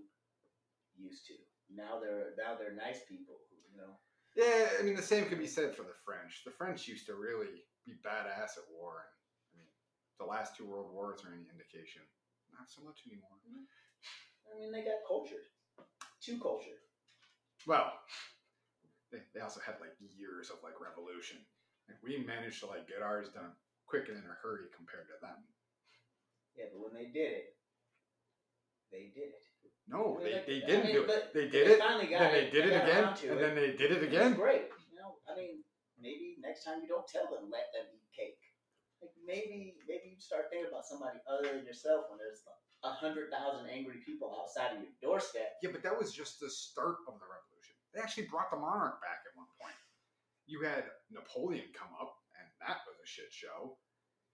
used 0.96 1.28
to. 1.28 1.36
Now 1.68 2.00
they're 2.00 2.36
now 2.40 2.56
they're 2.56 2.76
nice 2.76 3.04
people. 3.08 3.36
Who, 3.50 3.56
you 3.68 3.76
know. 3.80 4.00
Yeah, 4.36 4.80
I 4.80 4.84
mean 4.84 4.96
the 4.96 5.04
same 5.04 5.26
could 5.26 5.40
be 5.40 5.48
said 5.48 5.76
for 5.76 5.84
the 5.84 5.98
French. 6.06 6.44
The 6.46 6.56
French 6.56 6.88
used 6.88 7.08
to 7.08 7.16
really 7.16 7.68
be 7.86 8.00
badass 8.00 8.56
at 8.56 8.72
war, 8.72 9.04
and 9.04 9.12
I 9.12 9.52
mean 9.60 9.72
the 10.20 10.28
last 10.28 10.56
two 10.56 10.68
world 10.68 10.92
wars 10.94 11.24
are 11.28 11.36
any 11.36 11.48
indication. 11.52 12.04
Not 12.56 12.70
so 12.70 12.84
much 12.84 13.04
anymore. 13.08 13.40
Mm-hmm. 13.48 13.68
I 14.52 14.60
mean, 14.60 14.72
they 14.72 14.84
got 14.84 15.08
cultured. 15.08 15.48
Too 16.20 16.38
cultured. 16.38 16.78
Well, 17.66 17.94
they, 19.12 19.24
they 19.34 19.42
also 19.42 19.62
had 19.66 19.80
like 19.80 19.96
years 20.00 20.50
of 20.52 20.60
like 20.64 20.78
revolution. 20.78 21.40
Like 21.88 21.98
we 22.04 22.22
managed 22.22 22.60
to 22.62 22.68
like 22.68 22.88
get 22.88 23.02
ours 23.02 23.32
done 23.34 23.56
quick 23.88 24.08
and 24.08 24.18
in 24.18 24.28
a 24.28 24.38
hurry 24.44 24.70
compared 24.76 25.08
to 25.10 25.18
them. 25.20 25.40
Yeah, 26.56 26.72
but 26.72 26.80
when 26.84 26.94
they 26.94 27.10
did 27.10 27.32
it, 27.32 27.48
they 28.92 29.12
did 29.16 29.36
it. 29.36 29.44
No, 29.88 30.20
they, 30.20 30.40
like, 30.40 30.48
they 30.48 30.60
didn't 30.64 30.88
mean, 30.88 30.96
do 30.96 31.04
it. 31.08 31.34
They 31.34 31.48
did 31.50 31.68
they 31.68 31.76
it, 31.76 31.80
finally 31.80 32.08
got 32.08 32.20
then 32.20 32.32
they 32.32 32.48
did 32.52 32.64
they 32.70 32.76
it 32.76 32.84
again, 32.84 33.04
and 33.12 33.36
it. 33.36 33.40
then 33.40 33.54
they 33.56 33.72
did 33.76 33.92
it 33.92 34.04
again. 34.04 34.36
great. 34.36 34.72
You 34.88 34.96
know, 34.96 35.20
I 35.28 35.36
mean, 35.36 35.64
maybe 36.00 36.38
next 36.40 36.64
time 36.64 36.80
you 36.80 36.88
don't 36.88 37.08
tell 37.08 37.28
them 37.28 37.52
let 37.52 37.72
them 37.76 37.88
eat 37.92 38.08
cake. 38.16 38.40
Like 39.02 39.16
maybe 39.26 39.76
maybe 39.90 40.16
you 40.16 40.22
start 40.22 40.48
thinking 40.54 40.70
about 40.70 40.86
somebody 40.86 41.18
other 41.26 41.50
than 41.52 41.66
yourself 41.66 42.08
when 42.08 42.22
there's 42.22 42.46
a 42.84 42.90
hundred 42.90 43.30
thousand 43.30 43.70
angry 43.70 44.02
people 44.06 44.34
outside 44.42 44.74
of 44.76 44.82
your 44.82 44.94
doorstep. 45.02 45.58
Yeah, 45.62 45.70
but 45.72 45.84
that 45.84 45.98
was 45.98 46.14
just 46.14 46.40
the 46.40 46.50
start 46.50 47.06
of 47.08 47.20
the 47.22 47.30
revolution. 47.30 47.76
They 47.94 48.02
actually 48.02 48.28
brought 48.28 48.50
the 48.50 48.58
monarch 48.58 49.02
back 49.02 49.22
at 49.28 49.38
one 49.38 49.50
point. 49.62 49.78
You 50.48 50.64
had 50.64 50.86
Napoleon 51.12 51.70
come 51.78 51.94
up, 52.00 52.16
and 52.40 52.48
that 52.66 52.82
was 52.88 52.98
a 52.98 53.08
shit 53.08 53.30
show. 53.32 53.78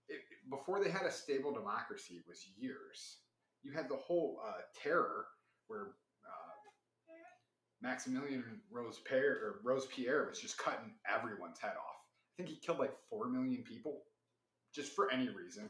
It, 0.08 0.22
before 0.50 0.82
they 0.82 0.90
had 0.90 1.04
a 1.04 1.12
stable 1.12 1.52
democracy 1.52 2.24
was 2.28 2.48
years. 2.58 3.18
You 3.64 3.74
had 3.74 3.90
the 3.90 3.98
whole 3.98 4.40
uh, 4.46 4.62
terror 4.82 5.26
where 5.68 5.98
uh, 6.24 6.56
Maximilian 7.82 8.44
or 8.72 9.60
Robespierre 9.64 10.28
was 10.30 10.40
just 10.40 10.58
cutting 10.58 10.94
everyone's 11.10 11.60
head 11.60 11.76
off. 11.76 12.00
I 12.32 12.44
think 12.44 12.50
he 12.50 12.62
killed 12.62 12.80
like 12.80 12.94
four 13.10 13.28
million 13.28 13.64
people, 13.64 14.04
just 14.74 14.94
for 14.96 15.12
any 15.12 15.28
reason. 15.30 15.70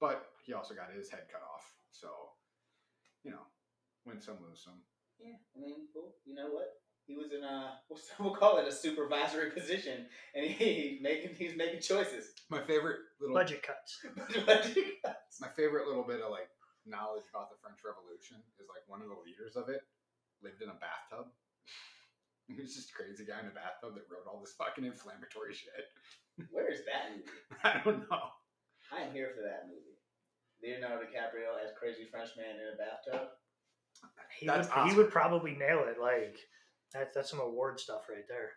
But 0.00 0.24
he 0.46 0.54
also 0.54 0.74
got 0.74 0.92
his 0.96 1.10
head 1.10 1.26
cut 1.30 1.42
off. 1.42 1.47
So, 1.98 2.08
you 3.24 3.30
know, 3.32 3.42
win 4.06 4.20
some, 4.20 4.38
lose 4.46 4.62
some. 4.62 4.78
Yeah, 5.18 5.34
I 5.56 5.58
mean, 5.58 5.90
well, 5.94 6.14
you 6.24 6.34
know 6.34 6.46
what? 6.54 6.78
He 7.06 7.16
was 7.16 7.32
in 7.32 7.42
a 7.42 7.80
what's- 7.88 8.10
we'll 8.20 8.34
call 8.36 8.58
it 8.58 8.68
a 8.68 8.72
supervisory 8.72 9.50
position, 9.50 10.06
and 10.34 10.46
he, 10.46 10.52
he's 10.94 11.02
making 11.02 11.34
he's 11.34 11.56
making 11.56 11.80
choices. 11.80 12.30
My 12.50 12.62
favorite 12.62 13.00
little 13.20 13.34
Budget 13.40 13.62
cuts. 13.66 13.98
my 15.40 15.48
favorite 15.56 15.88
little 15.88 16.04
bit 16.06 16.20
of 16.20 16.30
like 16.30 16.48
knowledge 16.86 17.26
about 17.34 17.50
the 17.50 17.58
French 17.60 17.80
Revolution 17.84 18.38
is 18.60 18.68
like 18.70 18.86
one 18.86 19.02
of 19.02 19.08
the 19.08 19.18
leaders 19.26 19.56
of 19.56 19.68
it 19.68 19.82
lived 20.42 20.62
in 20.62 20.68
a 20.70 20.78
bathtub. 20.78 21.26
He 22.48 22.56
was 22.56 22.72
just 22.72 22.88
a 22.88 22.94
crazy 22.96 23.28
guy 23.28 23.44
in 23.44 23.52
a 23.52 23.52
bathtub 23.52 23.92
that 23.92 24.08
wrote 24.08 24.24
all 24.24 24.40
this 24.40 24.56
fucking 24.56 24.80
inflammatory 24.88 25.52
shit. 25.52 25.84
Where 26.48 26.72
is 26.72 26.80
that 26.88 27.12
movie? 27.12 27.28
I 27.60 27.84
don't 27.84 28.08
know. 28.08 28.32
I 28.88 29.04
am 29.04 29.12
here 29.12 29.36
for 29.36 29.44
that 29.44 29.68
movie. 29.68 29.97
Leonardo 30.62 31.04
DiCaprio 31.06 31.54
as 31.62 31.70
crazy 31.78 32.04
French 32.10 32.30
man 32.36 32.56
in 32.56 32.66
a 32.74 32.76
bathtub. 32.76 33.28
He 34.38 34.46
That's 34.46 34.68
would, 34.74 34.88
he 34.88 34.94
would 34.96 35.10
probably 35.10 35.52
nail 35.54 35.84
it. 35.88 35.98
Like 36.00 36.36
that's 36.92 37.14
that's 37.14 37.30
some 37.30 37.40
award 37.40 37.78
stuff 37.80 38.08
right 38.08 38.26
there. 38.28 38.50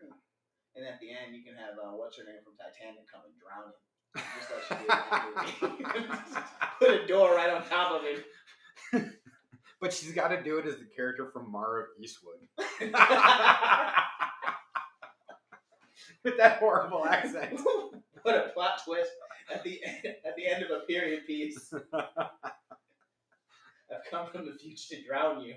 And 0.76 0.86
at 0.86 1.00
the 1.00 1.10
end, 1.12 1.36
you 1.36 1.44
can 1.44 1.56
have 1.56 1.78
uh, 1.78 1.92
what's 1.98 2.18
her 2.18 2.24
name 2.24 2.42
from 2.44 2.54
Titanic 2.58 3.08
come 3.12 3.22
and 3.26 3.36
drown 3.42 3.66
him, 3.70 3.74
just 4.38 4.52
like 4.52 4.64
she 4.68 4.74
did 4.78 4.82
in 4.82 4.88
that 5.10 5.24
movie. 5.62 5.86
Put 6.80 6.90
a 7.04 7.06
door 7.08 7.36
right 7.36 7.50
on 7.50 7.64
top 7.68 7.92
of 8.00 8.04
him. 8.06 8.24
But 9.82 9.92
she's 9.92 10.12
got 10.12 10.28
to 10.28 10.40
do 10.44 10.60
it 10.60 10.68
as 10.68 10.78
the 10.78 10.86
character 10.96 11.26
from 11.34 11.52
Mare 11.52 11.80
of 11.80 11.88
Easttown 12.00 12.38
with 16.24 16.38
that 16.38 16.60
horrible 16.60 17.04
accent. 17.08 17.60
what 18.22 18.36
a 18.36 18.50
plot 18.54 18.80
twist 18.86 19.10
at 19.54 19.64
the 19.64 19.80
end, 19.84 20.06
at 20.26 20.36
the 20.36 20.48
end 20.48 20.64
of 20.64 20.72
a 20.72 20.86
period 20.86 21.26
piece. 21.26 21.74
I've 21.94 22.06
come 24.10 24.30
from 24.32 24.46
the 24.46 24.54
future 24.54 24.96
to 24.96 25.04
drown 25.04 25.42
you. 25.42 25.56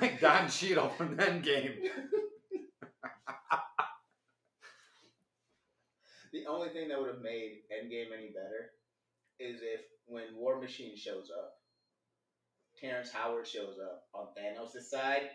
like 0.00 0.20
Don 0.20 0.48
Cheadle 0.48 0.90
from 0.90 1.16
Endgame. 1.16 1.76
The 6.32 6.46
only 6.46 6.70
thing 6.70 6.88
that 6.88 6.98
would 6.98 7.08
have 7.08 7.20
made 7.20 7.60
Endgame 7.70 8.06
any 8.16 8.28
better 8.28 8.70
is 9.38 9.60
if 9.60 9.82
when 10.06 10.34
War 10.34 10.58
Machine 10.58 10.96
shows 10.96 11.30
up, 11.30 11.56
Terrence 12.80 13.12
Howard 13.12 13.46
shows 13.46 13.76
up 13.78 14.04
on 14.14 14.28
Thanos' 14.34 14.82
side 14.82 15.28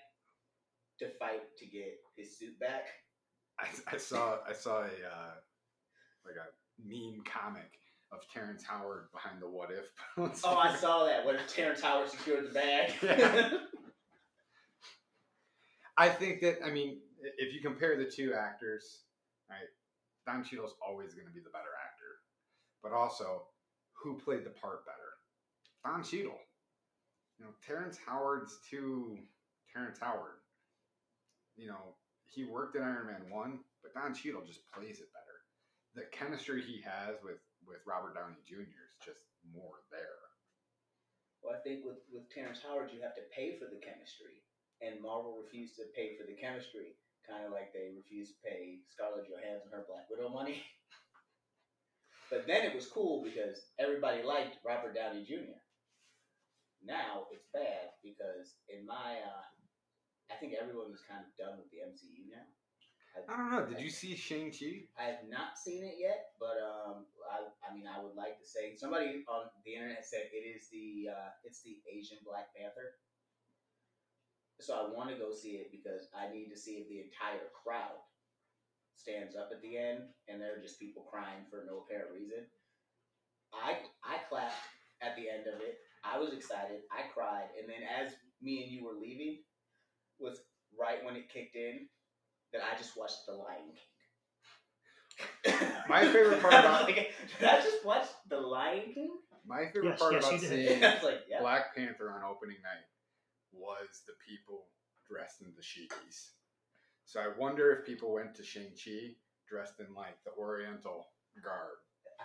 to 0.98 1.10
fight 1.20 1.44
to 1.60 1.66
get 1.68 2.00
his 2.16 2.40
suit 2.40 2.60
back. 2.60 2.88
I, 3.60 3.68
I 3.94 3.98
saw 3.98 4.40
I 4.48 4.54
saw 4.54 4.82
a 4.82 4.86
uh, 4.86 5.36
like 6.28 6.38
a 6.38 6.50
meme 6.88 7.24
comic 7.26 7.80
of 8.12 8.20
Terrence 8.34 8.64
Howard 8.64 9.08
behind 9.12 9.42
the 9.42 9.48
What 9.48 9.70
If. 9.72 9.92
Oh, 10.44 10.56
I 10.56 10.76
saw 10.76 11.06
that. 11.06 11.26
What 11.26 11.36
if 11.36 11.48
Terrence 11.48 11.82
Howard 11.82 12.10
secured 12.10 12.50
the 12.50 12.54
bag? 12.54 12.94
Yeah. 13.02 13.52
I 16.00 16.10
think 16.10 16.42
that 16.42 16.60
I 16.64 16.70
mean, 16.70 17.00
if 17.40 17.56
you 17.56 17.62
compare 17.62 17.98
the 17.98 18.06
two 18.06 18.34
actors, 18.34 19.00
right, 19.50 19.68
Don 20.28 20.44
Cheadle's 20.44 20.76
always 20.86 21.16
going 21.16 21.26
to 21.26 21.34
be 21.34 21.40
the 21.40 21.50
better 21.50 21.74
actor, 21.84 22.22
but 22.84 22.94
also 22.94 23.48
who 23.94 24.16
played 24.20 24.46
the 24.46 24.52
part 24.52 24.86
better? 24.86 25.18
Don 25.84 26.04
Cheadle. 26.04 26.38
You 27.40 27.46
know, 27.46 27.52
Terrence 27.66 27.98
Howard's 27.98 28.60
too 28.70 29.18
Terrence 29.74 29.98
Howard. 30.00 30.38
You 31.56 31.68
know, 31.68 31.96
he 32.28 32.46
worked 32.46 32.76
in 32.76 32.84
Iron 32.84 33.08
Man 33.08 33.32
one, 33.32 33.60
but 33.82 33.94
Don 33.94 34.14
Cheadle 34.14 34.44
just 34.46 34.62
plays 34.72 35.00
it 35.00 35.10
better. 35.14 35.27
The 35.98 36.06
chemistry 36.14 36.62
he 36.62 36.78
has 36.86 37.18
with 37.26 37.42
with 37.66 37.82
Robert 37.90 38.14
Downey 38.14 38.38
Jr. 38.46 38.70
is 38.70 38.98
just 39.02 39.26
more 39.50 39.82
there. 39.90 40.22
well, 41.42 41.58
I 41.58 41.62
think 41.66 41.84
with, 41.84 42.00
with 42.14 42.30
Terrence 42.30 42.62
Howard, 42.62 42.94
you 42.94 43.02
have 43.02 43.18
to 43.18 43.26
pay 43.34 43.58
for 43.58 43.66
the 43.66 43.82
chemistry. 43.82 44.46
And 44.80 45.02
Marvel 45.02 45.42
refused 45.42 45.76
to 45.82 45.90
pay 45.98 46.14
for 46.14 46.24
the 46.30 46.38
chemistry, 46.38 46.94
kind 47.26 47.44
of 47.44 47.52
like 47.52 47.74
they 47.74 47.98
refused 47.98 48.38
to 48.38 48.46
pay 48.46 48.86
Scarlett 48.94 49.26
Johansson 49.26 49.74
her 49.74 49.90
Black 49.90 50.06
Widow 50.08 50.30
money. 50.30 50.62
but 52.32 52.46
then 52.46 52.62
it 52.62 52.78
was 52.78 52.86
cool 52.88 53.26
because 53.26 53.74
everybody 53.82 54.22
liked 54.22 54.62
Robert 54.62 54.94
Downey 54.94 55.26
Jr. 55.26 55.58
Now 56.86 57.26
it's 57.34 57.50
bad 57.52 57.98
because 58.06 58.54
in 58.70 58.86
my, 58.86 59.18
uh, 59.18 59.46
I 60.30 60.38
think 60.38 60.54
everyone 60.54 60.94
was 60.94 61.02
kind 61.10 61.26
of 61.26 61.34
done 61.42 61.58
with 61.58 61.74
the 61.74 61.82
MCU 61.82 62.30
now. 62.30 62.46
I 63.26 63.38
don't 63.38 63.52
know. 63.52 63.66
Did 63.66 63.82
you 63.82 63.90
see 63.90 64.16
Shang 64.16 64.52
Chi? 64.52 64.86
I 65.00 65.10
have 65.10 65.26
not 65.30 65.58
seen 65.58 65.84
it 65.84 65.98
yet, 65.98 66.38
but 66.40 66.62
um, 66.62 67.10
I, 67.26 67.50
I 67.66 67.74
mean, 67.74 67.90
I 67.90 68.04
would 68.04 68.16
like 68.16 68.38
to 68.38 68.46
say 68.46 68.76
somebody 68.78 69.26
on 69.26 69.50
the 69.66 69.74
internet 69.74 70.06
said 70.06 70.30
it 70.30 70.46
is 70.46 70.70
the 70.70 71.10
uh, 71.10 71.30
it's 71.44 71.62
the 71.62 71.82
Asian 71.90 72.18
Black 72.26 72.54
Panther. 72.54 73.00
So 74.60 74.74
I 74.74 74.90
want 74.90 75.10
to 75.10 75.22
go 75.22 75.34
see 75.34 75.62
it 75.62 75.70
because 75.70 76.10
I 76.18 76.34
need 76.34 76.50
to 76.50 76.58
see 76.58 76.82
if 76.82 76.90
the 76.90 77.06
entire 77.06 77.54
crowd 77.54 78.02
stands 78.98 79.38
up 79.38 79.50
at 79.54 79.62
the 79.62 79.78
end, 79.78 80.10
and 80.28 80.42
there 80.42 80.58
are 80.58 80.62
just 80.62 80.80
people 80.80 81.06
crying 81.10 81.46
for 81.50 81.64
no 81.66 81.86
apparent 81.86 82.14
reason. 82.14 82.46
I 83.54 83.86
I 84.02 84.22
clapped 84.30 84.58
at 85.02 85.16
the 85.16 85.30
end 85.30 85.46
of 85.46 85.62
it. 85.62 85.78
I 86.04 86.18
was 86.18 86.34
excited. 86.34 86.86
I 86.90 87.10
cried, 87.14 87.54
and 87.58 87.70
then 87.70 87.86
as 87.86 88.14
me 88.42 88.64
and 88.64 88.72
you 88.72 88.86
were 88.86 88.98
leaving, 88.98 89.42
was 90.20 90.42
right 90.78 91.04
when 91.06 91.16
it 91.16 91.30
kicked 91.30 91.56
in 91.56 91.88
that 92.54 92.62
I 92.64 92.78
just 92.78 92.98
watched 92.98 93.26
The 93.28 93.34
Lion 93.34 93.72
King. 93.74 95.58
My 95.90 96.02
favorite 96.06 96.42
part 96.42 96.54
I 96.54 96.58
was 96.58 96.66
about- 96.66 96.84
like, 96.88 97.14
did 97.40 97.50
I 97.50 97.62
just 97.62 97.86
watch 97.86 98.06
The 98.30 98.40
Lion 98.40 98.94
King? 98.94 99.12
My 99.46 99.66
favorite 99.74 99.92
Yes, 99.96 100.00
part 100.00 100.14
yes, 100.14 100.28
about 100.28 100.40
seeing 100.42 100.82
was 100.82 101.04
like, 101.04 101.22
yeah. 101.30 101.40
Black 101.40 101.74
Panther 101.76 102.12
on 102.12 102.24
opening 102.24 102.58
night 102.64 102.86
was 103.54 104.04
the 104.06 104.14
people 104.28 104.68
dressed 105.10 105.42
in 105.42 105.54
the 105.56 105.64
shikis. 105.64 106.32
So 107.06 107.22
I 107.22 107.30
wonder 107.40 107.72
if 107.72 107.86
people 107.86 108.14
went 108.14 108.36
to 108.36 108.44
Shang 108.44 108.76
Chi 108.76 109.16
dressed 109.48 109.80
in 109.80 109.94
like 109.96 110.20
the 110.26 110.32
Oriental 110.38 111.08
garb 111.42 111.80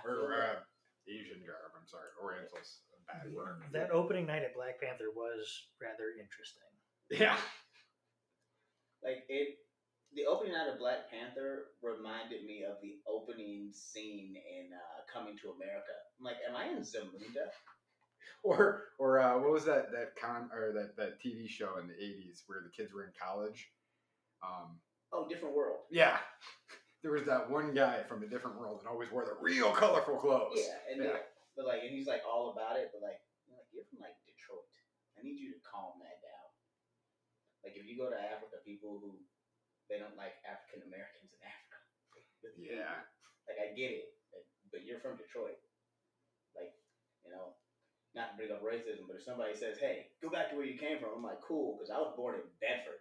or 0.05 0.35
uh, 0.35 0.59
Asian 1.07 1.47
garb. 1.47 1.71
I'm 1.79 1.87
sorry, 1.87 2.11
Oriental's 2.21 2.83
a 2.91 2.99
bad 3.07 3.33
word. 3.33 3.63
That 3.73 3.93
opening 3.93 4.27
night 4.27 4.43
at 4.43 4.55
Black 4.57 4.81
Panther 4.83 5.15
was 5.15 5.47
rather 5.81 6.11
interesting. 6.19 6.67
Yeah, 7.11 7.37
like 9.05 9.23
it 9.29 9.59
the 10.15 10.27
opening 10.27 10.53
night 10.53 10.69
of 10.69 10.79
Black 10.79 11.11
Panther 11.11 11.73
reminded 11.81 12.45
me 12.45 12.65
of 12.69 12.77
the 12.83 13.01
opening 13.09 13.71
scene 13.73 14.37
in 14.37 14.69
uh, 14.73 15.01
Coming 15.13 15.37
to 15.41 15.51
America. 15.57 15.93
I'm 16.19 16.25
like, 16.25 16.37
am 16.49 16.57
I 16.57 16.69
in 16.69 16.85
Zamunda? 16.85 17.49
or 18.43 18.93
or 18.99 19.21
uh, 19.21 19.39
what 19.39 19.51
was 19.51 19.65
that 19.65 19.91
that 19.93 20.17
con 20.21 20.51
or 20.53 20.73
that 20.73 20.97
that 20.97 21.23
TV 21.23 21.49
show 21.49 21.79
in 21.81 21.89
the 21.89 21.95
'80s 21.97 22.43
where 22.47 22.61
the 22.61 22.71
kids 22.71 22.93
were 22.93 23.05
in 23.05 23.13
college? 23.21 23.71
Um, 24.43 24.79
Oh, 25.13 25.29
different 25.29 25.53
world. 25.55 25.85
yeah, 25.93 26.17
there 27.05 27.13
was 27.13 27.25
that 27.29 27.45
one 27.51 27.77
guy 27.77 28.01
from 28.09 28.25
a 28.25 28.29
different 28.29 28.57
world 28.57 28.81
that 28.81 28.89
always 28.89 29.13
wore 29.13 29.29
the 29.29 29.37
real 29.45 29.69
colorful 29.73 30.17
clothes. 30.17 30.57
Yeah, 30.57 30.93
and 30.93 30.97
Yeah. 31.05 31.21
but 31.57 31.67
like, 31.69 31.85
and 31.85 31.93
he's 31.93 32.09
like 32.09 32.25
all 32.25 32.57
about 32.57 32.81
it. 32.81 32.89
But 32.97 33.05
like, 33.05 33.21
you're 33.45 33.57
like, 33.61 33.69
you're 33.73 33.85
from 33.93 34.01
like 34.01 34.17
Detroit. 34.25 34.65
I 35.17 35.23
need 35.23 35.37
you 35.37 35.53
to 35.53 35.61
calm 35.61 36.01
that 36.01 36.25
down. 36.25 36.49
Like, 37.61 37.77
if 37.77 37.85
you 37.85 37.95
go 38.01 38.09
to 38.09 38.17
Africa, 38.17 38.57
people 38.65 38.99
who 39.05 39.21
they 39.91 39.99
don't 39.99 40.17
like 40.19 40.39
African 40.47 40.87
Americans 40.87 41.35
in 41.35 41.41
Africa. 41.43 41.79
Yeah. 42.59 43.03
Like, 43.47 43.59
I 43.59 43.75
get 43.75 43.91
it, 43.91 44.15
but, 44.31 44.43
but 44.71 44.81
you're 44.87 45.03
from 45.03 45.19
Detroit. 45.19 45.59
Like, 46.55 46.75
you 47.27 47.31
know, 47.31 47.55
not 48.15 48.33
to 48.33 48.37
bring 48.37 48.53
up 48.53 48.61
racism, 48.63 49.09
but 49.09 49.17
if 49.17 49.25
somebody 49.25 49.57
says, 49.57 49.81
"Hey, 49.81 50.13
go 50.21 50.29
back 50.29 50.51
to 50.51 50.57
where 50.57 50.69
you 50.69 50.77
came 50.77 51.01
from," 51.01 51.17
I'm 51.17 51.25
like, 51.25 51.41
"Cool," 51.41 51.77
because 51.77 51.89
I 51.89 51.99
was 51.99 52.13
born 52.17 52.37
in 52.37 52.45
Bedford. 52.61 53.01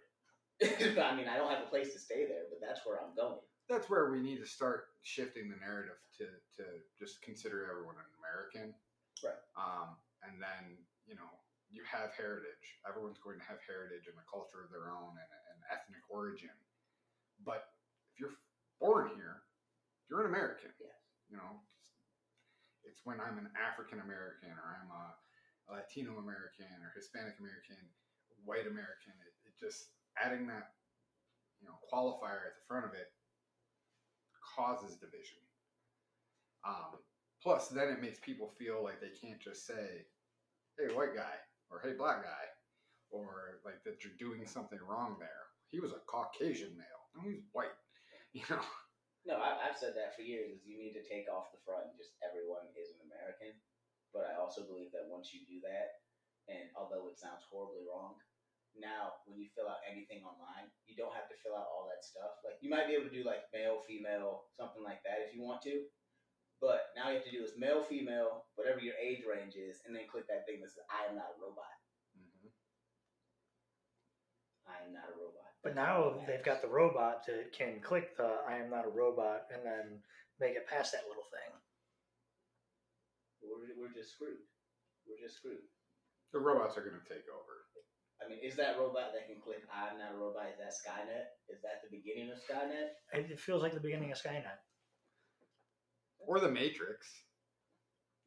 I 1.02 1.12
mean, 1.14 1.28
I 1.28 1.36
don't 1.36 1.50
have 1.50 1.66
a 1.66 1.70
place 1.70 1.92
to 1.92 2.00
stay 2.00 2.24
there, 2.24 2.46
but 2.48 2.62
that's 2.62 2.80
where 2.86 3.02
I'm 3.02 3.12
going. 3.18 3.42
that's 3.68 3.90
where 3.90 4.10
we 4.10 4.20
need 4.22 4.38
to 4.38 4.46
start 4.48 4.94
shifting 5.02 5.50
the 5.50 5.58
narrative 5.60 5.98
to 6.18 6.26
to 6.56 6.64
just 6.98 7.20
consider 7.20 7.68
everyone 7.68 7.98
an 7.98 8.08
American. 8.22 8.74
Right. 9.20 9.38
Um, 9.58 9.98
and 10.24 10.40
then 10.40 10.78
you 11.04 11.14
know 11.18 11.28
you 11.72 11.82
have 11.88 12.12
heritage. 12.16 12.78
Everyone's 12.88 13.20
going 13.20 13.40
to 13.40 13.46
have 13.48 13.60
heritage 13.64 14.08
and 14.08 14.16
a 14.16 14.26
culture 14.28 14.64
of 14.64 14.70
their 14.72 14.92
own 14.92 15.12
and 15.16 15.30
an 15.52 15.60
ethnic 15.72 16.04
origin. 16.12 16.52
But 17.44 17.68
if 18.14 18.20
you're 18.20 18.38
born 18.80 19.10
here, 19.14 19.42
you're 20.08 20.22
an 20.22 20.30
American. 20.30 20.70
Yes. 20.78 20.94
You 21.30 21.36
know, 21.36 21.62
it's 22.84 23.00
when 23.04 23.18
I'm 23.22 23.38
an 23.38 23.48
African 23.56 24.00
American 24.00 24.52
or 24.52 24.66
I'm 24.78 24.90
a, 24.90 25.04
a 25.72 25.80
Latino 25.80 26.18
American 26.18 26.70
or 26.82 26.92
Hispanic 26.94 27.38
American, 27.38 27.80
white 28.44 28.66
American. 28.66 29.14
It, 29.22 29.34
it 29.48 29.54
just 29.58 29.94
adding 30.20 30.46
that 30.52 30.76
you 31.62 31.66
know 31.66 31.78
qualifier 31.88 32.52
at 32.52 32.58
the 32.58 32.66
front 32.66 32.84
of 32.84 32.92
it 32.92 33.08
causes 34.54 34.96
division. 34.96 35.40
Um, 36.66 37.00
plus, 37.42 37.68
then 37.68 37.88
it 37.88 38.02
makes 38.02 38.20
people 38.20 38.52
feel 38.58 38.82
like 38.84 39.00
they 39.00 39.14
can't 39.14 39.40
just 39.40 39.66
say, 39.66 40.06
"Hey, 40.78 40.92
white 40.94 41.14
guy," 41.14 41.40
or 41.70 41.80
"Hey, 41.80 41.94
black 41.94 42.22
guy," 42.22 42.44
or 43.10 43.60
like 43.64 43.82
that 43.84 44.04
you're 44.04 44.18
doing 44.18 44.46
something 44.46 44.78
wrong 44.86 45.16
there. 45.18 45.48
He 45.68 45.80
was 45.80 45.92
a 45.92 46.04
Caucasian 46.06 46.76
male. 46.76 47.01
No, 47.14 47.22
he's 47.28 47.44
white. 47.52 47.74
You 48.32 48.40
know. 48.48 48.64
No, 49.28 49.36
I, 49.36 49.68
I've 49.68 49.76
said 49.76 49.92
that 49.92 50.16
for 50.16 50.24
years. 50.24 50.48
Is 50.56 50.64
you 50.64 50.80
need 50.80 50.96
to 50.96 51.04
take 51.04 51.28
off 51.28 51.52
the 51.52 51.60
front 51.68 51.84
and 51.84 52.00
just 52.00 52.16
everyone 52.24 52.64
is 52.72 52.96
an 52.96 53.04
American. 53.04 53.52
But 54.08 54.32
I 54.32 54.40
also 54.40 54.64
believe 54.64 54.88
that 54.96 55.12
once 55.12 55.36
you 55.36 55.44
do 55.44 55.60
that, 55.68 56.00
and 56.48 56.72
although 56.72 57.12
it 57.12 57.20
sounds 57.20 57.44
horribly 57.44 57.84
wrong, 57.84 58.16
now 58.72 59.20
when 59.28 59.36
you 59.36 59.52
fill 59.52 59.68
out 59.68 59.84
anything 59.84 60.24
online, 60.24 60.72
you 60.88 60.96
don't 60.96 61.12
have 61.12 61.28
to 61.28 61.36
fill 61.44 61.52
out 61.52 61.68
all 61.68 61.92
that 61.92 62.00
stuff. 62.00 62.40
Like 62.40 62.56
you 62.64 62.72
might 62.72 62.88
be 62.88 62.96
able 62.96 63.08
to 63.08 63.14
do 63.14 63.24
like 63.24 63.44
male, 63.52 63.84
female, 63.84 64.48
something 64.56 64.80
like 64.80 65.04
that 65.04 65.20
if 65.24 65.36
you 65.36 65.44
want 65.44 65.60
to. 65.68 65.84
But 66.62 66.94
now 66.94 67.10
you 67.10 67.18
have 67.18 67.26
to 67.26 67.34
do 67.34 67.42
is 67.42 67.58
male, 67.58 67.82
female, 67.82 68.46
whatever 68.54 68.78
your 68.80 68.96
age 68.96 69.26
range 69.26 69.58
is, 69.58 69.82
and 69.84 69.92
then 69.92 70.06
click 70.06 70.30
that 70.30 70.46
thing 70.46 70.62
that 70.62 70.70
says 70.70 70.86
"I 70.88 71.10
am 71.10 71.18
not 71.18 71.34
a 71.34 71.40
robot." 71.42 71.76
Mm-hmm. 72.14 72.54
I 74.70 74.76
am 74.86 74.94
not 74.94 75.10
a 75.10 75.16
robot. 75.18 75.31
But 75.62 75.74
now 75.74 76.18
they've 76.26 76.44
got 76.44 76.60
the 76.60 76.68
robot 76.68 77.22
that 77.26 77.54
can 77.56 77.80
click 77.80 78.16
the 78.16 78.42
"I 78.48 78.58
am 78.58 78.70
not 78.70 78.86
a 78.86 78.90
robot" 78.90 79.46
and 79.54 79.64
then 79.64 80.02
make 80.40 80.58
it 80.58 80.66
past 80.66 80.92
that 80.92 81.06
little 81.06 81.26
thing. 81.30 81.50
We're, 83.42 83.74
we're 83.78 83.94
just 83.94 84.14
screwed. 84.14 84.42
We're 85.06 85.22
just 85.22 85.38
screwed. 85.38 85.62
The 86.34 86.42
robots 86.42 86.78
are 86.78 86.86
going 86.86 86.98
to 86.98 87.08
take 87.08 87.26
over. 87.30 87.62
I 88.22 88.30
mean, 88.30 88.38
is 88.42 88.54
that 88.54 88.78
robot 88.78 89.10
that 89.14 89.26
can 89.26 89.42
click 89.42 89.66
I'm 89.66 89.98
not 89.98 90.14
a 90.14 90.18
robot? 90.18 90.50
Is 90.54 90.58
that 90.62 90.74
Skynet? 90.74 91.26
Is 91.50 91.58
that 91.66 91.82
the 91.82 91.90
beginning 91.90 92.30
of 92.30 92.38
Skynet? 92.38 92.94
It 93.14 93.30
it 93.30 93.40
feels 93.40 93.62
like 93.62 93.74
the 93.74 93.82
beginning 93.82 94.14
of 94.14 94.18
Skynet. 94.18 94.62
Or 96.22 96.38
the 96.38 96.50
Matrix. 96.50 97.02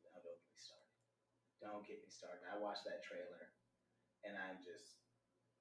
No, 0.03 0.11
don't 0.19 0.35
get 0.35 0.51
me 0.51 0.59
started. 0.59 0.91
Don't 1.63 1.85
get 1.87 1.99
me 2.03 2.11
started. 2.11 2.43
I 2.51 2.59
watched 2.59 2.83
that 2.83 3.07
trailer 3.07 3.55
and 4.27 4.35
I'm 4.35 4.59
just, 4.59 4.94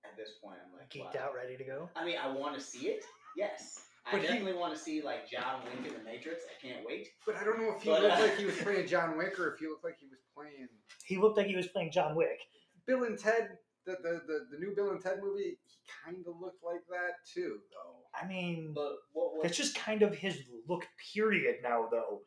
at 0.05 0.17
this 0.17 0.31
point, 0.43 0.59
I'm 0.65 0.73
like, 0.79 0.91
Geeked 0.91 1.19
wow. 1.19 1.29
out, 1.29 1.35
ready 1.35 1.57
to 1.57 1.65
go. 1.65 1.89
I 1.97 2.05
mean, 2.05 2.17
I 2.23 2.31
want 2.33 2.55
to 2.55 2.61
see 2.61 2.89
it. 2.89 3.05
Yes. 3.37 3.81
I 4.07 4.13
But 4.13 4.21
he- 4.21 4.27
definitely 4.29 4.53
want 4.59 4.75
to 4.75 4.79
see 4.81 5.03
like 5.03 5.29
John 5.31 5.63
Wick 5.65 5.91
in 5.91 5.99
the 5.99 6.05
Matrix. 6.05 6.45
I 6.45 6.67
can't 6.67 6.87
wait. 6.87 7.09
But 7.27 7.37
I 7.37 7.45
don't 7.45 7.59
know 7.59 7.75
if 7.77 7.83
he 7.83 7.89
But, 7.91 8.03
looked 8.03 8.17
uh, 8.17 8.21
like 8.21 8.37
he 8.37 8.45
was 8.45 8.57
playing 8.57 8.87
John 8.87 9.17
Wick 9.17 9.39
or 9.39 9.55
if 9.55 9.59
he 9.61 9.67
looked 9.67 9.85
like 9.85 9.97
he 9.99 10.07
was 10.07 10.19
playing 10.37 10.69
He 11.05 11.17
looked 11.17 11.37
like 11.39 11.47
he 11.47 11.57
was 11.57 11.69
playing 11.69 11.91
John 11.93 12.15
Wick. 12.15 12.39
Bill 12.87 13.05
and 13.05 13.19
Ted. 13.19 13.59
The, 13.87 13.97
the, 14.03 14.23
the, 14.27 14.47
the 14.51 14.59
new 14.59 14.75
Bill 14.75 14.93
and 14.93 15.01
Ted 15.03 15.19
movie, 15.23 15.59
he 15.63 15.77
kind 16.07 16.25
of 16.27 16.41
looked 16.41 16.65
like 16.65 16.81
that 16.89 17.17
too, 17.31 17.59
though. 17.71 17.97
I 18.19 18.27
mean, 18.27 18.73
But 18.75 18.93
what 19.13 19.35
was 19.35 19.43
that's 19.43 19.59
just 19.59 19.75
kind 19.77 20.01
of 20.03 20.15
his 20.15 20.39
look. 20.67 20.87
Period. 21.13 21.57
Now, 21.63 21.89
though, 21.91 22.23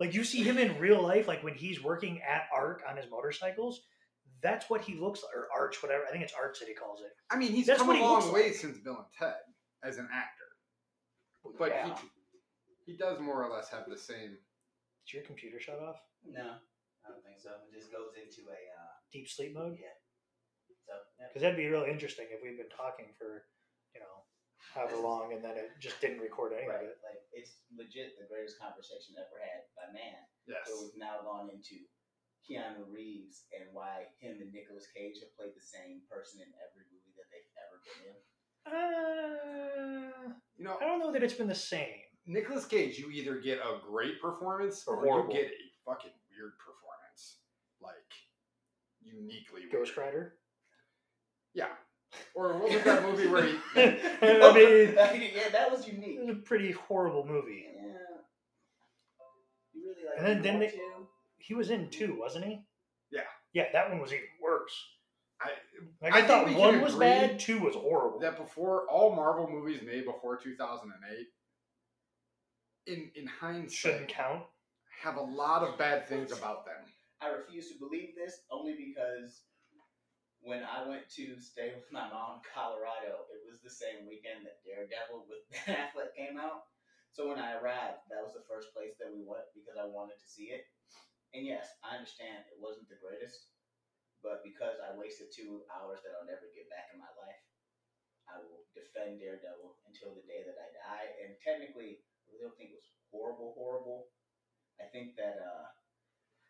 like 0.00 0.14
you 0.14 0.24
see 0.24 0.42
him 0.42 0.56
in 0.56 0.78
real 0.78 1.02
life, 1.02 1.28
like 1.28 1.42
when 1.44 1.52
he's 1.54 1.82
working 1.82 2.22
at 2.26 2.44
Arc 2.54 2.82
on 2.88 2.96
his 2.96 3.10
motorcycles. 3.10 3.82
That's 4.42 4.68
what 4.68 4.80
he 4.82 4.94
looks 4.98 5.22
like, 5.22 5.34
or 5.36 5.48
Arch, 5.54 5.82
whatever. 5.82 6.04
I 6.06 6.10
think 6.10 6.24
it's 6.24 6.34
Arch 6.34 6.58
that 6.58 6.68
he 6.68 6.74
calls 6.74 7.00
it. 7.00 7.12
I 7.30 7.38
mean, 7.38 7.52
he's 7.52 7.66
That's 7.66 7.78
come 7.78 7.86
what 7.88 7.96
a 7.96 8.00
he 8.00 8.04
long 8.04 8.20
looks 8.20 8.32
way 8.34 8.46
like. 8.50 8.54
since 8.58 8.78
Bill 8.78 8.98
and 8.98 9.06
Ted 9.16 9.38
as 9.84 9.98
an 9.98 10.08
actor, 10.12 10.50
but 11.58 11.70
Yeah. 11.70 11.94
he 11.96 12.08
he 12.84 12.96
does 12.98 13.20
more 13.22 13.38
or 13.44 13.48
less 13.48 13.70
have 13.70 13.86
the 13.88 13.96
same. 13.96 14.34
Did 15.06 15.14
your 15.14 15.22
computer 15.22 15.60
shut 15.62 15.78
off? 15.78 16.02
No, 16.26 16.58
I 16.58 17.08
don't 17.08 17.22
think 17.22 17.38
so. 17.38 17.54
It 17.70 17.70
just 17.78 17.92
goes 17.94 18.10
into 18.18 18.50
a, 18.50 18.58
uh, 18.58 18.94
Deep 19.14 19.28
sleep 19.30 19.54
mode? 19.54 19.78
yeah. 19.78 19.94
So, 20.86 20.94
yeah. 21.18 21.30
Because 21.30 21.42
that'd 21.46 21.56
be 21.56 21.70
really 21.70 21.90
interesting 21.94 22.26
if 22.34 22.42
we've 22.42 22.58
been 22.58 22.70
talking 22.74 23.14
for, 23.14 23.46
you 23.94 24.00
know, 24.02 24.26
however 24.74 24.96
long, 24.98 25.30
and 25.32 25.44
then 25.44 25.54
it 25.56 25.70
just 25.78 26.00
didn't 26.02 26.18
record 26.18 26.54
any 26.58 26.66
of 26.66 26.74
Right. 26.74 26.90
it. 26.90 26.98
Like, 27.06 27.22
it's 27.32 27.62
legit 27.70 28.18
the 28.18 28.26
greatest 28.26 28.58
conversation 28.58 29.14
ever 29.16 29.38
had 29.38 29.62
by 29.78 29.86
man. 29.94 30.18
Yes, 30.50 30.66
So 30.66 30.82
we've 30.82 30.96
now 30.98 31.22
gone 31.22 31.50
into 31.54 31.86
Keanu 32.42 32.84
Reeves 32.90 33.44
and 33.54 33.68
why 33.72 34.06
him 34.20 34.38
and 34.40 34.52
Nicolas 34.52 34.86
Cage 34.94 35.18
have 35.20 35.34
played 35.38 35.54
the 35.54 35.62
same 35.64 36.02
person 36.10 36.40
in 36.40 36.50
every 36.58 36.84
movie 36.90 37.14
that 37.16 37.28
they've 37.30 37.54
ever 37.62 37.76
been 37.86 38.02
in. 38.10 38.18
Uh, 38.66 40.34
you 40.58 40.64
know, 40.64 40.76
I 40.80 40.84
don't 40.84 40.98
know 41.00 41.12
that 41.12 41.22
it's 41.22 41.34
been 41.34 41.48
the 41.48 41.54
same. 41.54 42.02
Nicolas 42.26 42.66
Cage, 42.66 42.98
you 42.98 43.10
either 43.10 43.36
get 43.38 43.58
a 43.58 43.78
great 43.84 44.20
performance 44.20 44.84
Or 44.86 44.96
or, 45.04 45.26
you 45.26 45.32
get 45.32 45.46
a 45.50 45.68
fucking 45.84 46.10
weird 46.30 46.52
performance, 46.58 47.38
like 47.80 47.94
uniquely 49.02 49.62
weird. 49.62 49.72
Ghost 49.72 49.96
Rider. 49.96 50.34
Yeah. 51.54 51.66
Or 52.34 52.52
what 52.58 52.70
was 52.70 52.82
that 52.84 53.02
movie 53.02 53.26
where 53.26 53.44
he? 53.46 53.54
I 53.76 54.52
mean, 54.54 55.30
yeah, 55.34 55.48
that 55.50 55.70
was 55.70 55.86
it 55.86 55.94
unique. 55.94 56.18
was 56.20 56.36
a 56.36 56.40
pretty 56.40 56.72
horrible 56.72 57.26
movie. 57.26 57.64
Yeah. 57.74 57.82
You 59.74 59.82
really 59.82 60.04
like 60.06 60.18
And 60.18 60.26
then- 60.26 60.42
then 60.42 60.60
they- 60.60 60.66
to? 60.68 60.78
He 61.42 61.54
was 61.54 61.70
in 61.70 61.90
two, 61.90 62.16
wasn't 62.18 62.44
he? 62.46 62.60
Yeah. 63.10 63.22
Yeah, 63.52 63.64
that 63.72 63.90
one 63.90 64.00
was 64.00 64.12
even 64.12 64.24
worse. 64.42 64.72
I, 65.40 65.50
Like 66.00 66.14
I 66.14 66.20
I, 66.20 66.22
thought 66.22 66.46
we 66.46 66.52
can 66.52 66.60
one 66.60 66.80
was 66.80 66.94
agree 66.94 67.06
bad, 67.06 67.38
two 67.40 67.58
was 67.58 67.74
horrible. 67.74 68.20
that 68.20 68.36
before 68.38 68.86
all 68.88 69.14
Marvel 69.14 69.48
movies 69.50 69.82
made 69.84 70.04
before 70.04 70.36
2008, 70.36 71.26
in 72.86 73.10
in 73.14 73.26
hindsight, 73.26 73.72
Shouldn't 73.72 74.08
count. 74.08 74.42
have 75.02 75.16
a 75.16 75.20
lot 75.22 75.62
of 75.62 75.76
bad 75.78 76.08
things 76.08 76.32
about 76.32 76.64
them. 76.64 76.78
I 77.20 77.28
refuse 77.28 77.68
to 77.70 77.78
believe 77.78 78.14
this 78.16 78.42
only 78.50 78.74
because 78.74 79.42
when 80.42 80.62
I 80.66 80.86
went 80.88 81.06
to 81.18 81.38
stay 81.38 81.70
with 81.74 81.86
my 81.92 82.08
mom 82.10 82.38
in 82.38 82.42
Colorado, 82.50 83.30
it 83.30 83.42
was 83.46 83.62
the 83.62 83.70
same 83.70 84.06
weekend 84.10 84.42
that 84.46 84.58
Daredevil 84.66 85.26
with 85.30 85.42
Ben 85.66 85.78
Affleck 85.78 86.14
came 86.18 86.38
out. 86.38 86.66
So 87.14 87.28
when 87.28 87.38
I 87.38 87.54
arrived, 87.62 88.02
that 88.10 88.22
was 88.24 88.32
the 88.34 88.42
first 88.50 88.74
place 88.74 88.94
that 88.98 89.10
we 89.14 89.22
went 89.22 89.46
because 89.54 89.78
I 89.78 89.86
wanted 89.86 90.18
to 90.18 90.26
see 90.26 90.50
it. 90.50 90.66
And 91.32 91.48
yes, 91.48 91.66
I 91.80 91.96
understand 91.96 92.44
it 92.52 92.60
wasn't 92.60 92.88
the 92.92 93.00
greatest, 93.00 93.52
but 94.22 94.44
because 94.44 94.76
I 94.84 94.92
wasted 94.96 95.32
two 95.32 95.64
hours 95.72 96.04
that 96.04 96.12
I'll 96.16 96.28
never 96.28 96.46
get 96.52 96.68
back 96.68 96.92
in 96.92 97.00
my 97.00 97.10
life, 97.16 97.42
I 98.28 98.40
will 98.44 98.68
defend 98.76 99.20
Daredevil 99.20 99.80
until 99.88 100.12
the 100.16 100.24
day 100.28 100.44
that 100.44 100.56
I 100.60 100.68
die. 100.76 101.06
And 101.24 101.36
technically, 101.40 102.04
I 102.04 102.32
really 102.32 102.44
don't 102.44 102.56
think 102.56 102.70
it 102.72 102.80
was 102.80 102.90
horrible, 103.10 103.56
horrible. 103.56 104.12
I 104.80 104.88
think 104.92 105.16
that 105.16 105.40
uh, 105.40 105.68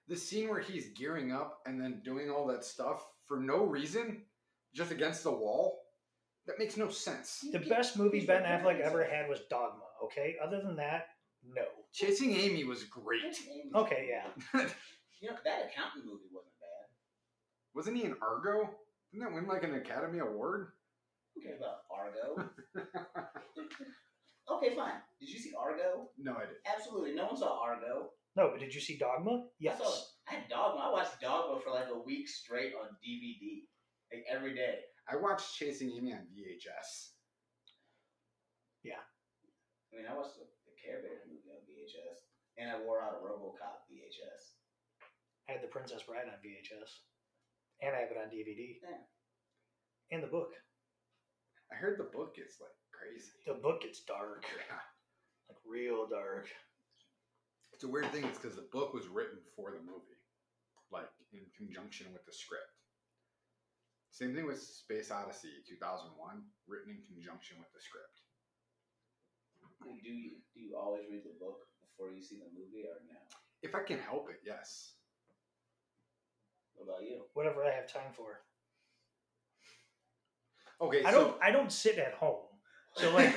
The 0.09 0.17
scene 0.17 0.49
where 0.49 0.61
he's 0.61 0.93
gearing 0.95 1.33
up 1.33 1.61
and 1.67 1.81
then 1.81 2.03
doing 2.05 2.31
all 2.31 2.47
that 2.49 2.65
stuff 2.65 3.07
for 3.27 3.39
no 3.41 3.65
reason, 3.65 4.23
just 4.75 4.91
against 4.93 5.23
the 5.25 5.33
wall, 5.33 5.81
that 6.47 6.59
makes 6.59 6.77
no 6.77 6.89
sense. 6.89 7.41
The 7.53 7.59
best 7.61 7.97
movie 7.97 8.27
Ben 8.27 8.43
Affleck 8.43 8.81
ever 8.81 9.05
had 9.05 9.29
was 9.29 9.41
Dogma. 9.51 9.85
Okay, 10.05 10.37
other 10.43 10.61
than 10.63 10.77
that, 10.77 11.07
no. 11.45 11.67
Chasing 11.93 12.35
Amy 12.35 12.65
was 12.65 12.85
great. 12.85 13.37
Okay, 13.75 14.09
yeah. 14.09 14.65
You 15.23 15.31
know 15.31 15.37
that 15.45 15.71
accountant 15.71 16.05
movie 16.05 16.27
wasn't 16.35 16.59
bad. 16.59 16.91
Wasn't 17.77 17.97
he 17.97 18.03
in 18.03 18.17
Argo? 18.21 18.75
Didn't 19.13 19.23
that 19.23 19.33
win 19.33 19.47
like 19.47 19.63
an 19.63 19.77
Academy 19.77 20.19
Award? 20.19 20.73
Okay, 21.39 21.55
about 21.57 21.87
Argo? 21.95 22.51
okay, 24.51 24.75
fine. 24.75 24.99
Did 25.21 25.29
you 25.29 25.39
see 25.39 25.53
Argo? 25.57 26.11
no, 26.19 26.35
I 26.35 26.41
didn't. 26.51 26.59
Absolutely. 26.67 27.15
No 27.15 27.27
one 27.27 27.37
saw 27.37 27.63
Argo. 27.63 28.11
No, 28.35 28.51
but 28.51 28.59
did 28.59 28.75
you 28.75 28.81
see 28.81 28.99
Dogma? 28.99 29.45
Yes. 29.61 29.79
I, 29.81 29.85
saw, 29.85 29.95
I 30.29 30.35
had 30.35 30.49
Dogma. 30.51 30.81
I 30.81 30.91
watched 30.91 31.21
Dogma 31.21 31.61
for 31.61 31.71
like 31.71 31.87
a 31.89 31.99
week 31.99 32.29
straight 32.29 32.73
on 32.75 32.89
DVD, 32.99 33.63
like 34.13 34.25
every 34.29 34.57
day. 34.57 34.81
I 35.09 35.15
watched 35.15 35.55
Chasing 35.55 35.93
Amy 35.97 36.15
on 36.15 36.27
VHS. 36.35 37.11
Yeah. 38.83 38.99
I 39.93 39.97
mean, 39.97 40.07
I 40.11 40.17
watched 40.17 40.35
the, 40.35 40.51
the 40.67 40.75
Care 40.83 40.99
Bears 40.99 41.23
movie 41.29 41.32
on 41.32 41.32
VHS, 41.32 41.32
and 42.63 42.71
I 42.71 42.79
wore 42.79 43.03
out 43.03 43.19
a 43.19 43.21
RoboCop 43.27 43.91
VHS. 43.91 44.55
I 45.51 45.59
had 45.59 45.63
The 45.67 45.75
Princess 45.75 46.07
Bride 46.07 46.31
on 46.31 46.39
VHS, 46.39 47.03
and 47.83 47.91
I 47.91 48.07
have 48.07 48.15
it 48.15 48.23
on 48.23 48.31
DVD. 48.31 48.79
Yeah. 48.79 49.03
And 50.15 50.23
the 50.23 50.31
book. 50.31 50.55
I 51.73 51.75
heard 51.75 51.99
the 51.99 52.07
book 52.15 52.39
is 52.39 52.55
like 52.63 52.77
crazy. 52.95 53.35
The 53.51 53.59
book 53.59 53.83
gets 53.83 54.05
dark, 54.07 54.47
Yeah. 54.55 54.79
like 55.51 55.59
real 55.67 56.07
dark. 56.07 56.47
It's 57.73 57.83
a 57.83 57.89
weird 57.89 58.13
thing. 58.13 58.23
It's 58.25 58.39
because 58.39 58.55
the 58.55 58.71
book 58.71 58.95
was 58.95 59.09
written 59.09 59.43
for 59.57 59.73
the 59.73 59.83
movie, 59.83 60.21
like 60.93 61.11
in 61.33 61.43
conjunction 61.59 62.13
with 62.13 62.23
the 62.29 62.33
script. 62.33 62.71
Same 64.13 64.37
thing 64.37 64.47
with 64.47 64.61
Space 64.61 65.11
Odyssey 65.11 65.65
2001, 65.67 66.15
written 66.69 66.93
in 66.93 67.03
conjunction 67.09 67.59
with 67.59 67.73
the 67.73 67.81
script. 67.81 68.21
Do 69.83 69.91
you 69.91 70.37
do 70.55 70.61
you 70.61 70.77
always 70.77 71.09
read 71.11 71.25
the 71.25 71.35
book 71.41 71.59
before 71.93 72.13
you 72.13 72.23
see 72.23 72.37
the 72.37 72.49
movie, 72.53 72.85
or 72.85 72.99
no? 73.09 73.19
If 73.63 73.75
I 73.75 73.83
can 73.83 73.99
help 73.99 74.29
it, 74.31 74.41
yes. 74.45 74.95
What 76.75 76.89
about 76.89 77.09
you? 77.09 77.23
Whatever 77.35 77.65
I 77.65 77.71
have 77.71 77.87
time 77.93 78.13
for. 78.13 78.41
Okay, 80.81 81.05
I 81.05 81.13
so 81.13 81.19
don't. 81.21 81.37
I 81.43 81.51
don't 81.51 81.71
sit 81.71 81.99
at 81.99 82.15
home. 82.15 82.47
So 82.97 83.13
like, 83.15 83.35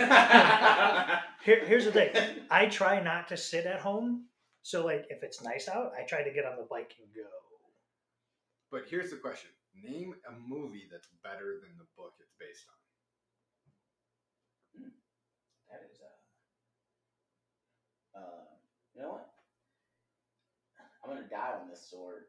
here, 1.44 1.66
here's 1.66 1.86
the 1.86 1.92
thing. 1.92 2.10
I 2.50 2.66
try 2.66 3.02
not 3.02 3.28
to 3.30 3.38
sit 3.38 3.66
at 3.66 3.80
home. 3.80 4.26
So 4.64 4.84
like, 4.86 5.06
if 5.10 5.24
it's 5.24 5.44
nice 5.44 5.70
out, 5.70 5.92
I 5.98 6.04
try 6.06 6.24
to 6.24 6.34
get 6.34 6.46
on 6.46 6.58
the 6.58 6.68
bike 6.70 6.96
and 7.00 7.08
go. 7.14 7.30
but 8.72 8.86
here's 8.90 9.12
the 9.12 9.18
question: 9.18 9.52
Name 9.76 10.16
a 10.28 10.32
movie 10.50 10.88
that's 10.92 11.08
better 11.24 11.60
than 11.62 11.78
the 11.78 11.86
book 11.96 12.14
it's 12.20 12.34
based 12.40 12.66
on. 12.68 12.76
That 15.70 15.82
is 15.92 16.00
uh, 18.16 18.20
uh, 18.20 18.45
you 18.96 19.02
know 19.02 19.12
what? 19.20 19.28
I'm 21.04 21.10
gonna 21.14 21.30
die 21.30 21.54
on 21.62 21.70
this 21.70 21.86
sword 21.90 22.26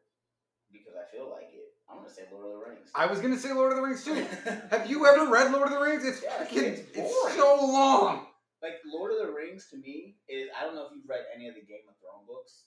because 0.71 0.93
I 0.93 1.05
feel 1.15 1.29
like 1.31 1.49
it. 1.53 1.73
I'm 1.89 1.97
gonna 1.97 2.09
say 2.13 2.23
Lord 2.31 2.45
of 2.45 2.51
the 2.59 2.65
Rings. 2.69 2.89
I 2.93 3.05
was 3.07 3.19
gonna 3.19 3.37
say 3.39 3.53
Lord 3.53 3.71
of 3.71 3.77
the 3.77 3.83
Rings 3.83 4.03
too. 4.03 4.13
Have 4.71 4.89
you 4.89 5.05
ever 5.07 5.31
read 5.31 5.51
Lord 5.51 5.67
of 5.67 5.73
the 5.73 5.79
Rings? 5.81 6.05
It's 6.05 6.21
Yeah, 6.21 6.43
freaking, 6.45 6.77
it's 6.85 6.91
it's, 6.93 7.35
so 7.35 7.57
long. 7.61 8.27
like 8.61 8.75
Lord 8.85 9.13
of 9.13 9.25
the 9.25 9.33
Rings 9.33 9.67
to 9.71 9.77
me 9.77 10.17
is 10.29 10.49
I 10.53 10.63
don't 10.65 10.75
know 10.75 10.85
if 10.85 10.91
you've 10.95 11.09
read 11.09 11.25
any 11.33 11.47
of 11.47 11.55
the 11.55 11.61
Game 11.65 11.87
of 11.89 11.95
Thrones 11.97 12.27
books. 12.27 12.63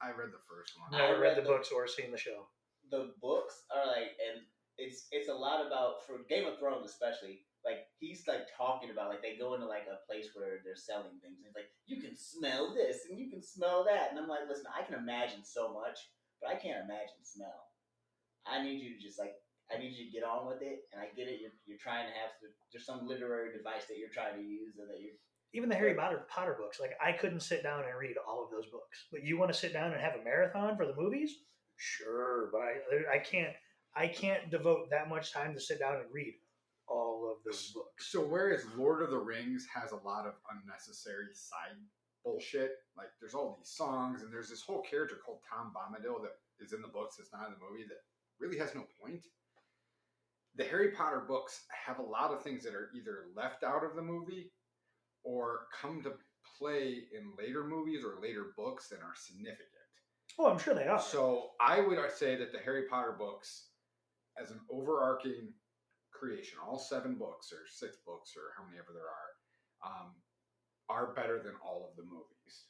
I 0.00 0.10
read 0.12 0.30
the 0.32 0.40
first 0.48 0.72
one. 0.78 0.94
I 0.94 1.06
Never 1.08 1.20
read 1.20 1.34
read 1.34 1.36
the 1.38 1.42
the- 1.42 1.48
books 1.48 1.70
or 1.74 1.88
seen 1.88 2.10
the 2.12 2.18
show. 2.18 2.46
The 2.90 3.12
books 3.20 3.64
are 3.74 3.86
like, 3.86 4.16
and 4.22 4.42
it's 4.78 5.06
it's 5.10 5.28
a 5.28 5.34
lot 5.34 5.66
about 5.66 6.06
for 6.06 6.22
Game 6.28 6.46
of 6.46 6.58
Thrones 6.58 6.88
especially. 6.88 7.42
Like 7.64 7.84
he's 8.00 8.24
like 8.26 8.48
talking 8.56 8.88
about 8.90 9.10
like 9.10 9.20
they 9.20 9.36
go 9.36 9.52
into 9.54 9.66
like 9.66 9.84
a 9.84 10.00
place 10.08 10.32
where 10.32 10.64
they're 10.64 10.78
selling 10.78 11.20
things 11.20 11.36
and 11.36 11.44
he's 11.44 11.58
like 11.58 11.68
you 11.84 12.00
can 12.00 12.16
smell 12.16 12.72
this 12.72 13.04
and 13.08 13.20
you 13.20 13.28
can 13.28 13.42
smell 13.44 13.84
that 13.84 14.10
and 14.10 14.18
I'm 14.18 14.28
like 14.28 14.48
listen 14.48 14.64
I 14.72 14.80
can 14.82 14.96
imagine 14.96 15.44
so 15.44 15.68
much 15.68 15.98
but 16.40 16.48
I 16.48 16.56
can't 16.56 16.88
imagine 16.88 17.20
smell. 17.20 17.68
I 18.48 18.64
need 18.64 18.80
you 18.80 18.96
to 18.96 19.00
just 19.00 19.20
like 19.20 19.36
I 19.68 19.76
need 19.76 19.92
you 19.92 20.08
to 20.08 20.14
get 20.14 20.24
on 20.24 20.48
with 20.48 20.64
it 20.64 20.88
and 20.90 21.04
I 21.04 21.12
get 21.12 21.28
it 21.28 21.44
you're, 21.44 21.52
you're 21.68 21.82
trying 21.82 22.08
to 22.08 22.16
have 22.16 22.32
there's 22.72 22.86
some 22.88 23.04
literary 23.04 23.52
device 23.52 23.84
that 23.92 24.00
you're 24.00 24.12
trying 24.12 24.40
to 24.40 24.44
use 24.44 24.80
and 24.80 24.88
that 24.88 25.00
you're 25.04 25.20
Even 25.52 25.68
the 25.68 25.76
Harry 25.76 25.94
Potter 25.94 26.24
Potter 26.32 26.56
books, 26.58 26.80
like 26.80 26.96
I 27.02 27.12
couldn't 27.12 27.40
sit 27.40 27.62
down 27.62 27.84
and 27.84 27.98
read 27.98 28.16
all 28.26 28.44
of 28.44 28.50
those 28.50 28.70
books. 28.70 29.06
But 29.12 29.24
you 29.24 29.38
want 29.38 29.52
to 29.52 29.58
sit 29.58 29.72
down 29.72 29.92
and 29.92 30.00
have 30.00 30.14
a 30.16 30.24
marathon 30.24 30.76
for 30.76 30.86
the 30.86 30.96
movies? 30.96 31.34
Sure, 31.76 32.48
but 32.52 32.60
I 32.60 33.16
I 33.16 33.18
can't 33.18 33.54
I 33.94 34.06
can't 34.08 34.50
devote 34.50 34.88
that 34.90 35.08
much 35.08 35.32
time 35.32 35.54
to 35.54 35.60
sit 35.60 35.80
down 35.80 35.96
and 35.96 36.06
read 36.12 36.34
of 37.40 37.52
those 37.52 37.72
books. 37.72 38.10
So 38.10 38.20
whereas 38.20 38.64
Lord 38.76 39.02
of 39.02 39.10
the 39.10 39.18
Rings 39.18 39.66
has 39.74 39.92
a 39.92 40.06
lot 40.06 40.26
of 40.26 40.34
unnecessary 40.52 41.32
side 41.32 41.76
bullshit, 42.24 42.72
like 42.96 43.08
there's 43.20 43.34
all 43.34 43.56
these 43.58 43.70
songs 43.70 44.22
and 44.22 44.32
there's 44.32 44.50
this 44.50 44.62
whole 44.62 44.82
character 44.82 45.16
called 45.24 45.40
Tom 45.48 45.72
Bombadil 45.74 46.22
that 46.22 46.36
is 46.64 46.72
in 46.72 46.82
the 46.82 46.88
books 46.88 47.16
that's 47.16 47.32
not 47.32 47.46
in 47.46 47.54
the 47.54 47.66
movie 47.66 47.84
that 47.88 48.04
really 48.38 48.58
has 48.58 48.74
no 48.74 48.84
point. 49.02 49.24
The 50.56 50.64
Harry 50.64 50.90
Potter 50.90 51.24
books 51.26 51.64
have 51.86 51.98
a 51.98 52.02
lot 52.02 52.32
of 52.32 52.42
things 52.42 52.62
that 52.64 52.74
are 52.74 52.90
either 52.94 53.26
left 53.34 53.62
out 53.62 53.84
of 53.84 53.96
the 53.96 54.02
movie 54.02 54.52
or 55.24 55.60
come 55.80 56.02
to 56.02 56.12
play 56.58 57.04
in 57.16 57.32
later 57.38 57.64
movies 57.64 58.04
or 58.04 58.20
later 58.20 58.46
books 58.56 58.88
that 58.88 59.00
are 59.00 59.14
significant. 59.14 59.68
Oh, 60.38 60.50
I'm 60.50 60.58
sure 60.58 60.74
they 60.74 60.86
are. 60.86 61.00
So 61.00 61.50
I 61.60 61.80
would 61.80 61.98
say 62.16 62.36
that 62.36 62.52
the 62.52 62.58
Harry 62.58 62.84
Potter 62.88 63.14
books, 63.18 63.68
as 64.40 64.50
an 64.50 64.60
overarching 64.70 65.52
creation, 66.20 66.60
all 66.60 66.76
seven 66.76 67.16
books 67.16 67.48
or 67.48 67.64
six 67.64 67.96
books 68.04 68.36
or 68.36 68.52
how 68.52 68.68
many 68.68 68.76
ever 68.76 68.92
there 68.92 69.08
are, 69.08 69.32
um, 69.80 70.12
are 70.92 71.16
better 71.16 71.40
than 71.40 71.56
all 71.64 71.88
of 71.88 71.96
the 71.96 72.04
movies 72.04 72.68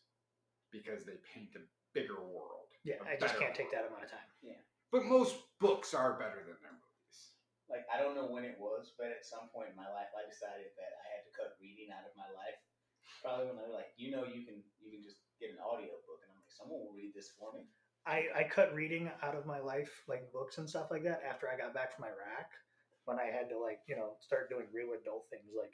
because 0.71 1.03
they 1.03 1.19
paint 1.35 1.51
a 1.59 1.63
bigger 1.91 2.23
world. 2.23 2.71
yeah, 2.87 3.03
I 3.03 3.19
just 3.19 3.35
can't 3.35 3.51
take 3.51 3.75
world. 3.75 3.91
that 3.91 3.91
amount 3.91 4.07
of 4.07 4.15
time. 4.15 4.31
Yeah. 4.39 4.63
But 4.95 5.11
most 5.11 5.35
books 5.59 5.91
are 5.91 6.15
better 6.15 6.47
than 6.47 6.55
their 6.63 6.79
movies. 6.79 7.19
like 7.67 7.83
I 7.91 7.99
don't 7.99 8.15
know 8.15 8.31
when 8.31 8.47
it 8.47 8.55
was, 8.63 8.95
but 8.95 9.11
at 9.11 9.27
some 9.27 9.51
point 9.51 9.75
in 9.75 9.77
my 9.77 9.91
life, 9.91 10.15
I 10.15 10.23
decided 10.31 10.71
that 10.79 10.93
I 11.03 11.07
had 11.11 11.23
to 11.27 11.33
cut 11.35 11.59
reading 11.59 11.91
out 11.91 12.07
of 12.07 12.15
my 12.15 12.31
life. 12.31 12.59
Probably 13.19 13.51
when 13.51 13.59
they 13.59 13.67
were 13.67 13.75
like, 13.75 13.91
you 13.99 14.15
know, 14.15 14.23
you 14.23 14.47
can 14.47 14.63
you 14.79 14.95
can 14.95 15.03
just 15.03 15.27
get 15.43 15.51
an 15.51 15.59
audio 15.59 15.91
book, 16.07 16.23
and 16.23 16.31
I'm 16.31 16.39
like, 16.39 16.55
someone 16.55 16.87
will 16.87 16.95
read 16.95 17.11
this 17.19 17.35
for 17.35 17.51
me. 17.51 17.67
I, 18.07 18.33
I 18.33 18.43
cut 18.49 18.73
reading 18.73 19.11
out 19.23 19.37
of 19.37 19.45
my 19.45 19.61
life, 19.61 19.91
like 20.09 20.33
books 20.33 20.57
and 20.57 20.69
stuff 20.69 20.91
like 20.91 21.05
that, 21.05 21.21
after 21.29 21.51
I 21.51 21.57
got 21.59 21.75
back 21.75 21.95
from 21.95 22.07
Iraq, 22.09 22.49
when 23.05 23.19
I 23.19 23.29
had 23.33 23.49
to 23.51 23.59
like 23.59 23.81
you 23.89 23.97
know 23.97 24.17
start 24.21 24.49
doing 24.49 24.69
real 24.73 24.93
adult 24.97 25.27
things 25.31 25.53
like 25.57 25.73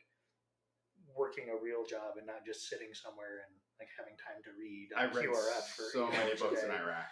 working 1.16 1.48
a 1.48 1.56
real 1.56 1.86
job 1.86 2.18
and 2.20 2.26
not 2.26 2.44
just 2.44 2.68
sitting 2.68 2.92
somewhere 2.92 3.46
and 3.46 3.52
like 3.80 3.88
having 3.96 4.16
time 4.20 4.40
to 4.44 4.52
read 4.56 4.92
I 4.92 5.08
read 5.08 5.28
QRF 5.30 5.64
for 5.72 5.86
so 5.92 6.10
many 6.10 6.34
books 6.36 6.62
in. 6.62 6.70
Iraq. 6.70 7.08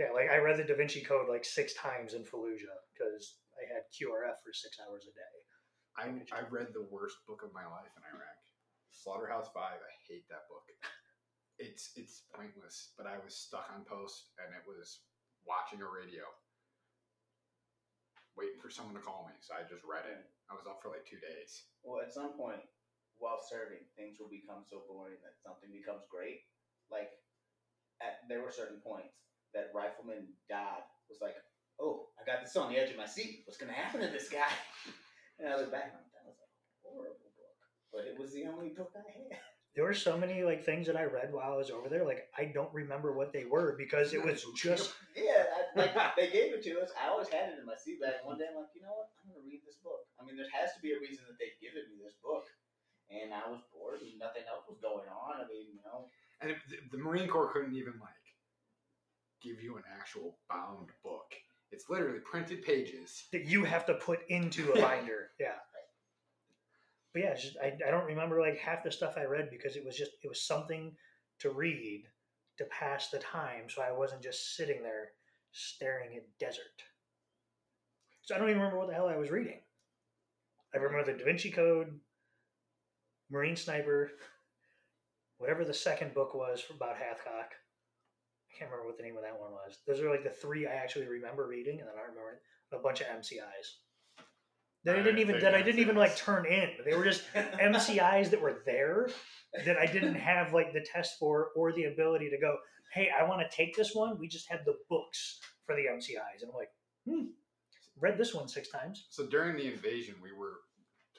Yeah, 0.00 0.10
like 0.10 0.30
I 0.32 0.42
read 0.42 0.58
the 0.58 0.66
Da 0.66 0.74
Vinci 0.74 1.02
Code 1.04 1.30
like 1.30 1.44
six 1.46 1.74
times 1.78 2.18
in 2.18 2.26
Fallujah 2.26 2.78
because 2.90 3.38
I 3.54 3.62
had 3.70 3.86
QRF 3.94 4.42
for 4.42 4.50
six 4.50 4.76
hours 4.82 5.06
a 5.06 5.14
day. 5.14 5.34
I, 5.94 6.10
Look 6.10 6.26
at 6.26 6.30
you. 6.30 6.34
I 6.34 6.42
read 6.50 6.74
the 6.74 6.86
worst 6.90 7.22
book 7.30 7.46
of 7.46 7.54
my 7.54 7.62
life 7.62 7.94
in 7.94 8.02
Iraq. 8.10 8.42
Slaughterhouse 8.90 9.50
Five. 9.54 9.78
I 9.78 9.94
hate 10.10 10.26
that 10.30 10.46
book. 10.50 10.66
It's 11.54 11.94
it's 11.94 12.26
pointless. 12.34 12.98
But 12.98 13.06
I 13.06 13.14
was 13.22 13.38
stuck 13.38 13.70
on 13.70 13.86
post, 13.86 14.34
and 14.42 14.50
it 14.58 14.66
was 14.66 15.06
watching 15.46 15.78
a 15.78 15.86
radio, 15.86 16.26
waiting 18.36 18.58
for 18.58 18.70
someone 18.70 18.94
to 18.94 19.04
call 19.04 19.26
me. 19.30 19.34
So 19.40 19.54
I 19.54 19.62
just 19.66 19.86
read 19.86 20.06
it. 20.06 20.18
I 20.50 20.54
was 20.54 20.66
up 20.66 20.82
for 20.82 20.90
like 20.90 21.06
two 21.06 21.18
days. 21.22 21.70
Well, 21.82 22.02
at 22.02 22.12
some 22.12 22.34
point 22.34 22.62
while 23.18 23.38
serving, 23.38 23.86
things 23.94 24.18
will 24.18 24.30
become 24.30 24.66
so 24.66 24.82
boring 24.90 25.22
that 25.22 25.38
something 25.38 25.70
becomes 25.70 26.02
great. 26.10 26.44
Like, 26.90 27.14
at 28.02 28.26
there 28.28 28.42
were 28.42 28.50
certain 28.50 28.82
points 28.82 29.14
that 29.54 29.70
Rifleman 29.70 30.34
Dodd 30.50 30.82
was 31.08 31.22
like, 31.22 31.38
"Oh, 31.78 32.10
I 32.18 32.24
got 32.26 32.42
this 32.42 32.56
on 32.56 32.70
the 32.70 32.78
edge 32.78 32.90
of 32.90 32.98
my 32.98 33.06
seat. 33.06 33.46
What's 33.46 33.58
gonna 33.58 33.72
happen 33.72 34.00
to 34.02 34.10
this 34.10 34.28
guy?" 34.28 34.50
And 35.36 35.48
I 35.48 35.56
look 35.56 35.72
back 35.72 35.90
and 35.90 36.06
that 36.14 36.22
was 36.24 36.38
a 36.38 36.46
horrible 36.86 37.34
book, 37.34 37.58
but 37.90 38.06
it 38.06 38.16
was 38.16 38.32
the 38.32 38.46
only 38.46 38.68
book 38.68 38.92
I 38.94 39.02
had. 39.02 39.53
There 39.74 39.84
were 39.84 39.94
so 39.94 40.16
many 40.16 40.44
like 40.44 40.62
things 40.62 40.86
that 40.86 40.96
I 40.96 41.04
read 41.04 41.32
while 41.34 41.52
I 41.52 41.56
was 41.56 41.70
over 41.70 41.88
there. 41.88 42.04
Like 42.04 42.30
I 42.38 42.46
don't 42.46 42.72
remember 42.72 43.12
what 43.12 43.32
they 43.32 43.44
were 43.44 43.74
because 43.76 44.14
it 44.14 44.22
was 44.24 44.46
just 44.56 44.94
Yeah, 45.16 45.44
I, 45.50 45.78
like 45.78 45.94
they 46.16 46.30
gave 46.30 46.54
it 46.54 46.62
to 46.64 46.78
us. 46.80 46.90
I 46.94 47.08
always 47.10 47.28
had 47.28 47.50
it 47.50 47.58
in 47.58 47.66
my 47.66 47.74
seat 47.74 48.00
bag. 48.00 48.22
One 48.22 48.38
day, 48.38 48.46
I'm 48.50 48.56
like, 48.62 48.70
you 48.74 48.82
know 48.82 48.94
what? 48.94 49.10
I'm 49.18 49.34
gonna 49.34 49.42
read 49.46 49.62
this 49.66 49.76
book. 49.82 50.06
I 50.20 50.24
mean, 50.24 50.36
there 50.36 50.46
has 50.54 50.70
to 50.74 50.80
be 50.80 50.94
a 50.94 51.00
reason 51.02 51.26
that 51.26 51.34
they've 51.42 51.58
given 51.58 51.90
me 51.90 51.98
this 51.98 52.14
book. 52.22 52.46
and 53.10 53.34
I 53.34 53.50
was 53.50 53.60
bored, 53.74 54.00
and 54.00 54.14
nothing 54.18 54.46
else 54.46 54.62
was 54.70 54.78
going 54.78 55.10
on. 55.10 55.42
I 55.42 55.46
mean, 55.50 55.74
you 55.74 55.82
know, 55.84 56.06
And 56.40 56.50
it, 56.54 56.58
the, 56.70 56.96
the 56.96 57.02
Marine 57.02 57.26
Corps 57.26 57.50
couldn't 57.52 57.74
even 57.74 57.98
like 57.98 58.24
give 59.42 59.60
you 59.60 59.76
an 59.76 59.84
actual 59.90 60.38
bound 60.48 60.88
book. 61.02 61.34
It's 61.70 61.90
literally 61.90 62.20
printed 62.22 62.62
pages. 62.62 63.24
that 63.32 63.46
you 63.46 63.64
have 63.64 63.84
to 63.86 63.94
put 63.94 64.20
into 64.28 64.70
a 64.72 64.80
binder. 64.80 65.30
yeah. 65.40 65.58
But 67.14 67.22
yeah, 67.22 67.34
just, 67.34 67.56
I, 67.62 67.72
I 67.86 67.92
don't 67.92 68.06
remember 68.06 68.40
like 68.40 68.58
half 68.58 68.82
the 68.82 68.90
stuff 68.90 69.14
I 69.16 69.24
read 69.24 69.48
because 69.48 69.76
it 69.76 69.84
was 69.84 69.96
just 69.96 70.10
it 70.22 70.28
was 70.28 70.42
something 70.42 70.92
to 71.38 71.50
read 71.50 72.04
to 72.58 72.64
pass 72.64 73.08
the 73.08 73.18
time, 73.18 73.68
so 73.68 73.82
I 73.82 73.92
wasn't 73.92 74.22
just 74.22 74.56
sitting 74.56 74.82
there 74.82 75.12
staring 75.52 76.16
at 76.16 76.38
desert. 76.38 76.82
So 78.22 78.34
I 78.34 78.38
don't 78.38 78.48
even 78.48 78.60
remember 78.60 78.80
what 78.80 78.88
the 78.88 78.94
hell 78.94 79.08
I 79.08 79.16
was 79.16 79.30
reading. 79.30 79.60
I 80.74 80.78
remember 80.78 81.12
the 81.12 81.16
Da 81.16 81.24
Vinci 81.24 81.50
Code, 81.50 82.00
Marine 83.30 83.56
Sniper, 83.56 84.10
whatever 85.38 85.64
the 85.64 85.74
second 85.74 86.14
book 86.14 86.34
was 86.34 86.64
about 86.70 86.96
Hathcock. 86.96 87.54
I 87.54 88.58
can't 88.58 88.70
remember 88.70 88.86
what 88.86 88.96
the 88.96 89.04
name 89.04 89.16
of 89.16 89.22
that 89.22 89.38
one 89.38 89.52
was. 89.52 89.78
Those 89.86 90.00
are 90.00 90.10
like 90.10 90.24
the 90.24 90.30
three 90.30 90.66
I 90.66 90.72
actually 90.72 91.06
remember 91.06 91.46
reading, 91.46 91.78
and 91.78 91.88
then 91.88 91.96
I 91.96 92.02
remember 92.08 92.40
a 92.72 92.78
bunch 92.78 93.00
of 93.02 93.06
MCIs. 93.06 93.78
That 94.84 94.96
I 94.96 95.02
didn't 95.02 95.20
even 95.20 95.40
that 95.40 95.54
I 95.54 95.62
didn't 95.62 95.80
even 95.80 95.96
like 95.96 96.16
turn 96.16 96.46
in. 96.46 96.70
They 96.84 96.94
were 96.94 97.04
just 97.04 97.22
MCIs 97.34 98.30
that 98.30 98.40
were 98.40 98.62
there 98.66 99.08
that 99.64 99.78
I 99.78 99.86
didn't 99.86 100.16
have 100.16 100.52
like 100.52 100.72
the 100.72 100.84
test 100.84 101.18
for 101.18 101.48
or 101.56 101.72
the 101.72 101.84
ability 101.84 102.28
to 102.30 102.38
go, 102.38 102.56
hey, 102.92 103.08
I 103.10 103.24
want 103.24 103.40
to 103.48 103.56
take 103.56 103.76
this 103.76 103.94
one. 103.94 104.18
We 104.18 104.28
just 104.28 104.48
had 104.48 104.60
the 104.66 104.76
books 104.90 105.40
for 105.66 105.74
the 105.74 105.82
MCIs. 105.82 106.42
And 106.42 106.50
I'm 106.50 106.56
like, 106.56 106.70
hmm, 107.08 107.32
read 107.98 108.18
this 108.18 108.34
one 108.34 108.48
six 108.48 108.68
times. 108.68 109.06
So 109.10 109.26
during 109.26 109.56
the 109.56 109.72
invasion, 109.72 110.16
we 110.22 110.32
were 110.32 110.60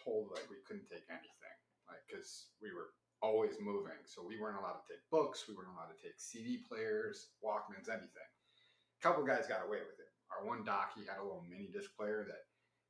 told 0.03 0.29
like 0.31 0.49
we 0.49 0.57
couldn't 0.67 0.87
take 0.87 1.03
anything, 1.09 1.57
like 1.89 1.99
because 2.07 2.47
we 2.61 2.69
were 2.69 2.93
always 3.21 3.57
moving. 3.59 3.97
So 4.05 4.21
we 4.21 4.39
weren't 4.39 4.59
allowed 4.59 4.77
to 4.83 4.87
take 4.87 5.01
books. 5.09 5.45
We 5.47 5.55
weren't 5.55 5.73
allowed 5.73 5.89
to 5.89 5.99
take 6.01 6.17
CD 6.17 6.61
players, 6.69 7.33
Walkmans, 7.43 7.89
anything. 7.89 8.29
A 8.29 9.01
couple 9.01 9.25
guys 9.25 9.47
got 9.47 9.65
away 9.65 9.81
with 9.81 9.97
it. 9.97 10.11
Our 10.29 10.45
one 10.45 10.63
doc, 10.63 10.93
he 10.95 11.05
had 11.05 11.17
a 11.17 11.25
little 11.25 11.45
mini 11.49 11.69
disc 11.73 11.89
player 11.97 12.25
that, 12.27 12.45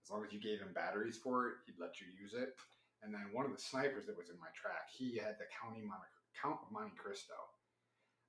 as 0.05 0.13
long 0.13 0.21
as 0.21 0.29
you 0.29 0.37
gave 0.37 0.61
him 0.61 0.69
batteries 0.69 1.17
for 1.17 1.49
it, 1.49 1.65
he'd 1.65 1.81
let 1.81 1.97
you 1.97 2.05
use 2.13 2.37
it. 2.37 2.53
And 3.01 3.09
then 3.09 3.33
one 3.33 3.49
of 3.49 3.53
the 3.53 3.61
snipers 3.61 4.05
that 4.05 4.13
was 4.13 4.29
in 4.29 4.37
my 4.37 4.53
track, 4.53 4.85
he 4.93 5.17
had 5.17 5.41
the 5.41 5.49
County 5.49 5.81
Monte, 5.81 6.05
Count 6.37 6.61
of 6.61 6.69
Monte 6.69 6.93
Cristo. 6.93 7.33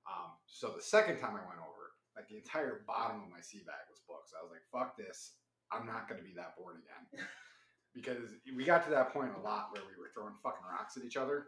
Um, 0.09 0.33
so 0.49 0.73
the 0.73 0.81
second 0.81 1.21
time 1.21 1.37
I 1.37 1.45
went 1.45 1.61
over, 1.61 1.93
like 2.17 2.25
the 2.33 2.41
entire 2.41 2.81
bottom 2.89 3.21
of 3.21 3.29
my 3.29 3.45
sea 3.45 3.61
bag 3.61 3.85
was 3.93 4.01
books. 4.09 4.33
I 4.33 4.41
was 4.41 4.49
like, 4.49 4.65
"Fuck 4.73 4.97
this! 4.97 5.37
I'm 5.69 5.85
not 5.85 6.09
going 6.09 6.17
to 6.17 6.25
be 6.25 6.33
that 6.33 6.57
bored 6.57 6.81
again." 6.81 7.25
because 7.93 8.33
we 8.55 8.65
got 8.65 8.85
to 8.85 8.91
that 8.91 9.13
point 9.13 9.37
a 9.37 9.41
lot 9.41 9.69
where 9.73 9.83
we 9.85 9.93
were 10.01 10.09
throwing 10.13 10.33
fucking 10.41 10.65
rocks 10.65 10.97
at 10.97 11.03
each 11.05 11.17
other. 11.17 11.45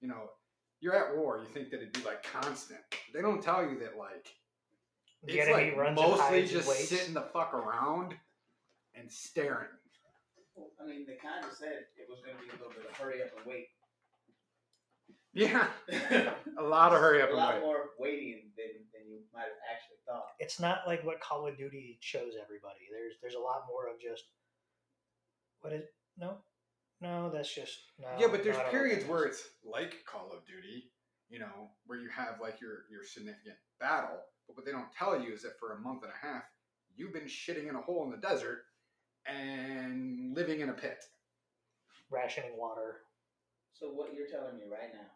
You 0.00 0.08
know, 0.08 0.30
you're 0.78 0.94
at 0.94 1.16
war. 1.16 1.42
You 1.42 1.50
think 1.50 1.70
that 1.70 1.82
it'd 1.82 1.92
be 1.92 2.02
like 2.06 2.22
constant. 2.22 2.80
They 3.12 3.22
don't 3.22 3.42
tell 3.42 3.62
you 3.62 3.78
that 3.80 3.98
like 3.98 4.30
it's 5.26 5.50
like 5.50 5.94
mostly 5.94 6.46
just 6.46 6.70
sitting 6.88 7.14
the 7.14 7.22
fuck 7.22 7.54
around 7.54 8.14
and 8.94 9.10
staring. 9.10 9.68
well, 10.54 10.70
I 10.80 10.86
mean, 10.86 11.04
they 11.06 11.16
kind 11.16 11.44
of 11.44 11.52
said 11.56 11.86
it 11.96 12.06
was 12.08 12.20
going 12.24 12.36
to 12.36 12.42
be 12.42 12.48
a 12.50 12.58
little 12.58 12.72
bit 12.72 12.88
of 12.90 12.96
hurry 12.96 13.22
up 13.22 13.30
and 13.36 13.46
wait. 13.46 13.68
Yeah, 15.34 15.66
a 16.58 16.62
lot 16.62 16.92
of 16.92 17.00
hurry 17.00 17.20
up 17.20 17.28
a 17.30 17.32
and 17.32 17.38
lot 17.38 17.60
more 17.60 17.90
waiting 17.98 18.52
than, 18.56 18.70
than 18.94 19.10
you 19.10 19.18
might 19.34 19.50
have 19.50 19.62
actually 19.66 19.98
thought. 20.06 20.30
It's 20.38 20.60
not 20.60 20.86
like 20.86 21.02
what 21.04 21.20
Call 21.20 21.48
of 21.48 21.58
Duty 21.58 21.98
shows 22.00 22.34
everybody. 22.40 22.86
There's 22.92 23.14
there's 23.20 23.34
a 23.34 23.40
lot 23.42 23.64
more 23.68 23.88
of 23.92 24.00
just 24.00 24.22
what 25.60 25.72
is 25.72 25.82
no, 26.16 26.36
no. 27.00 27.30
That's 27.34 27.52
just 27.52 27.76
no. 27.98 28.06
yeah, 28.16 28.28
but 28.30 28.44
there's 28.44 28.54
no, 28.54 28.60
I 28.60 28.64
don't 28.64 28.70
periods 28.70 29.08
where 29.08 29.24
it's- 29.24 29.40
it's 29.40 29.50
like 29.66 30.04
Call 30.06 30.30
of 30.32 30.46
Duty, 30.46 30.92
you 31.28 31.40
know, 31.40 31.70
where 31.86 31.98
you 31.98 32.08
have 32.10 32.38
like 32.40 32.60
your 32.60 32.84
your 32.88 33.02
significant 33.04 33.56
battle. 33.80 34.20
But 34.46 34.56
what 34.56 34.64
they 34.64 34.70
don't 34.72 34.92
tell 34.96 35.20
you 35.20 35.32
is 35.32 35.42
that 35.42 35.58
for 35.58 35.72
a 35.72 35.80
month 35.80 36.04
and 36.04 36.12
a 36.12 36.26
half, 36.26 36.44
you've 36.94 37.12
been 37.12 37.24
shitting 37.26 37.68
in 37.68 37.74
a 37.74 37.80
hole 37.82 38.04
in 38.04 38.12
the 38.12 38.24
desert 38.24 38.63
and 39.26 40.34
living 40.34 40.60
in 40.60 40.68
a 40.68 40.72
pit. 40.74 40.98
rationing 42.10 42.56
water. 42.56 43.00
So 43.72 43.88
what 43.88 44.14
you're 44.14 44.28
telling 44.28 44.56
me 44.56 44.64
right 44.70 44.92
now 44.92 45.10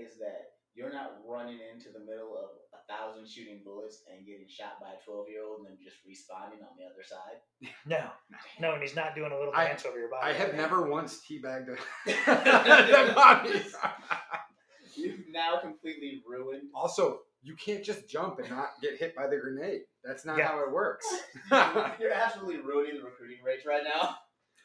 is 0.00 0.18
that 0.18 0.52
you're 0.74 0.92
not 0.92 1.18
running 1.26 1.58
into 1.72 1.90
the 1.92 2.00
middle 2.00 2.34
of 2.36 2.50
a 2.74 2.82
thousand 2.92 3.28
shooting 3.28 3.60
bullets 3.64 4.02
and 4.10 4.26
getting 4.26 4.48
shot 4.48 4.80
by 4.80 4.88
a 4.98 5.04
12 5.04 5.26
year 5.28 5.44
old 5.44 5.58
and 5.60 5.68
then 5.68 5.78
just 5.82 5.96
respawning 6.06 6.62
on 6.64 6.74
the 6.78 6.84
other 6.84 7.04
side. 7.06 7.70
No, 7.86 8.10
no, 8.60 8.72
and 8.74 8.82
he's 8.82 8.96
not 8.96 9.14
doing 9.14 9.30
a 9.32 9.38
little 9.38 9.52
I- 9.54 9.66
dance 9.66 9.84
over 9.86 9.98
your 9.98 10.08
body. 10.08 10.30
I 10.30 10.32
have 10.32 10.54
never 10.54 10.88
once 10.88 11.20
teabagged 11.28 11.68
a 11.68 11.76
dead 12.06 13.14
bodies. 13.14 13.74
You've 14.96 15.28
now 15.30 15.58
completely 15.60 16.22
ruined. 16.26 16.70
also, 16.74 17.20
you 17.44 17.54
can't 17.56 17.84
just 17.84 18.08
jump 18.08 18.38
and 18.40 18.48
not 18.50 18.70
get 18.82 18.96
hit 18.98 19.14
by 19.14 19.26
the 19.28 19.36
grenade. 19.36 19.82
That's 20.02 20.24
not 20.24 20.38
Yeah. 20.38 20.48
how 20.48 20.64
it 20.64 20.72
works. 20.72 21.06
You're 22.00 22.12
absolutely 22.12 22.58
ruining 22.62 22.96
the 22.96 23.04
recruiting 23.04 23.38
rates 23.44 23.64
right 23.66 23.84
now. 23.84 24.16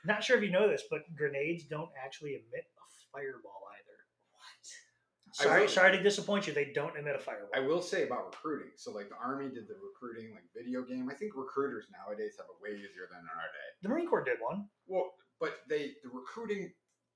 Not 0.05 0.23
sure 0.23 0.38
if 0.38 0.43
you 0.43 0.49
know 0.51 0.67
this, 0.69 0.84
but 0.89 1.01
grenades 1.15 1.65
don't 1.65 1.89
actually 2.01 2.32
emit 2.32 2.63
a 2.65 2.86
fireball 3.11 3.61
either. 3.75 3.97
What? 4.32 5.36
Sorry, 5.36 5.61
will- 5.61 5.67
sorry 5.67 5.91
to 5.97 6.01
disappoint 6.01 6.47
you. 6.47 6.53
They 6.53 6.71
don't 6.73 6.97
emit 6.97 7.15
a 7.15 7.19
fireball. 7.19 7.49
I 7.53 7.59
will 7.59 7.82
say 7.82 8.03
about 8.07 8.27
recruiting. 8.27 8.71
So, 8.77 8.91
like 8.91 9.09
the 9.09 9.15
army 9.21 9.49
did 9.49 9.67
the 9.67 9.75
recruiting 9.75 10.32
like 10.34 10.43
video 10.55 10.84
game. 10.84 11.09
I 11.11 11.15
think 11.15 11.34
recruiters 11.36 11.86
nowadays 11.91 12.36
have 12.38 12.45
it 12.47 12.63
way 12.63 12.75
easier 12.77 13.07
than 13.11 13.19
in 13.19 13.27
our 13.30 13.51
day. 13.51 13.67
the 13.84 13.89
Marine 13.89 14.07
Corps 14.07 14.23
did 14.23 14.38
one. 14.39 14.65
Well, 14.88 15.11
but 15.39 15.59
they 15.69 15.91
the 16.03 16.09
recruiting 16.13 16.71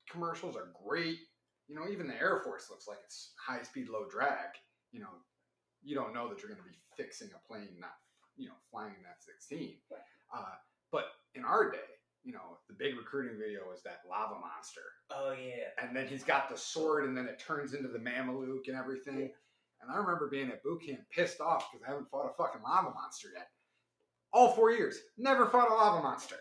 commercials 0.09 0.55
are 0.57 0.71
great. 0.85 1.17
You 1.69 1.75
know, 1.75 1.87
even 1.89 2.07
the 2.07 2.15
Air 2.19 2.41
Force 2.43 2.69
looks 2.69 2.87
like 2.87 2.99
it's 3.05 3.31
high 3.39 3.63
speed, 3.63 3.87
low 3.89 4.05
drag. 4.11 4.49
You 4.91 4.99
know, 4.99 5.09
you 5.83 5.95
don't 5.95 6.13
know 6.13 6.29
that 6.29 6.39
you're 6.39 6.49
going 6.49 6.61
to 6.63 6.67
be 6.69 6.77
fixing 6.97 7.29
a 7.35 7.47
plane, 7.47 7.75
not 7.79 7.95
you 8.37 8.47
know 8.47 8.55
flying 8.71 8.91
an 8.97 9.05
F 9.09 9.17
sixteen. 9.19 9.75
Uh, 10.33 10.55
but 10.91 11.05
in 11.35 11.43
our 11.45 11.69
day, 11.71 11.77
you 12.23 12.31
know, 12.33 12.57
the 12.67 12.73
big 12.73 12.95
recruiting 12.97 13.37
video 13.37 13.71
is 13.75 13.81
that 13.83 13.99
lava 14.09 14.35
monster, 14.39 14.81
Oh, 15.11 15.33
yeah. 15.33 15.69
and 15.81 15.95
then 15.95 16.07
he's 16.07 16.23
got 16.23 16.49
the 16.49 16.57
sword, 16.57 17.05
and 17.05 17.15
then 17.17 17.25
it 17.25 17.37
turns 17.39 17.73
into 17.73 17.89
the 17.89 17.99
Mameluke 17.99 18.67
and 18.67 18.77
everything. 18.77 19.29
And 19.81 19.91
I 19.91 19.97
remember 19.97 20.29
being 20.31 20.49
at 20.49 20.63
boot 20.63 20.81
camp 20.85 21.01
pissed 21.11 21.41
off 21.41 21.67
because 21.69 21.83
I 21.85 21.89
haven't 21.91 22.09
fought 22.09 22.31
a 22.31 22.33
fucking 22.37 22.61
lava 22.63 22.91
monster 22.95 23.27
yet. 23.35 23.49
All 24.31 24.53
four 24.55 24.71
years, 24.71 24.97
never 25.17 25.45
fought 25.45 25.69
a 25.69 25.73
lava 25.73 26.01
monster. 26.01 26.37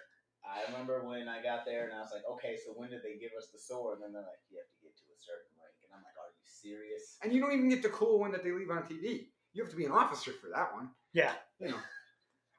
I 0.47 0.70
remember 0.70 1.03
when 1.05 1.28
I 1.28 1.43
got 1.43 1.64
there 1.66 1.84
and 1.90 1.95
I 1.95 2.01
was 2.01 2.11
like, 2.14 2.22
okay, 2.38 2.57
so 2.64 2.72
when 2.76 2.90
did 2.90 3.03
they 3.03 3.18
give 3.18 3.32
us 3.36 3.49
the 3.53 3.59
sword? 3.59 3.99
And 3.99 4.05
then 4.05 4.12
they're 4.12 4.22
like, 4.22 4.43
you 4.51 4.59
have 4.62 4.68
to 4.70 4.78
get 4.82 4.95
to 4.97 5.05
a 5.11 5.18
certain 5.18 5.51
rank. 5.59 5.74
And 5.82 5.90
I'm 5.97 6.05
like, 6.07 6.14
are 6.20 6.30
you 6.30 6.45
serious? 6.47 7.18
And 7.22 7.32
you 7.32 7.40
don't 7.40 7.53
even 7.53 7.68
get 7.68 7.82
the 7.82 7.90
cool 7.90 8.20
one 8.20 8.30
that 8.32 8.45
they 8.45 8.53
leave 8.53 8.70
on 8.70 8.84
TV. 8.84 9.32
You 9.55 9.62
have 9.62 9.70
to 9.70 9.76
be 9.76 9.84
an 9.84 9.92
officer 9.92 10.32
for 10.32 10.48
that 10.55 10.72
one. 10.74 10.90
Yeah, 11.12 11.32
You 11.61 11.68
know. 11.68 11.76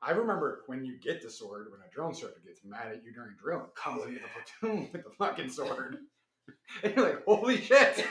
I 0.02 0.12
remember 0.12 0.64
when 0.68 0.84
you 0.84 1.00
get 1.00 1.22
the 1.22 1.30
sword, 1.30 1.68
when 1.72 1.80
a 1.80 1.90
drill 1.94 2.14
sergeant 2.14 2.46
gets 2.46 2.60
mad 2.66 2.92
at 2.92 3.04
you 3.06 3.14
during 3.14 3.36
drill 3.42 3.62
and 3.62 3.74
comes 3.76 4.04
into 4.04 4.16
yeah. 4.16 4.20
the 4.62 4.68
platoon 4.68 4.90
with 4.92 5.04
the 5.04 5.10
fucking 5.18 5.50
sword. 5.50 5.98
and 6.84 6.94
you're 6.96 7.06
like, 7.10 7.24
holy 7.26 7.58
shit. 7.62 8.06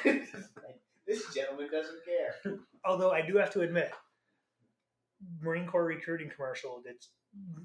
This 1.06 1.34
gentleman 1.34 1.68
doesn't 1.70 1.98
care. 2.04 2.58
although 2.86 3.10
I 3.12 3.20
do 3.20 3.36
have 3.36 3.50
to 3.52 3.60
admit, 3.60 3.92
Marine 5.42 5.66
Corps 5.66 5.84
recruiting 5.84 6.30
commercial 6.34 6.82
that's 6.84 7.10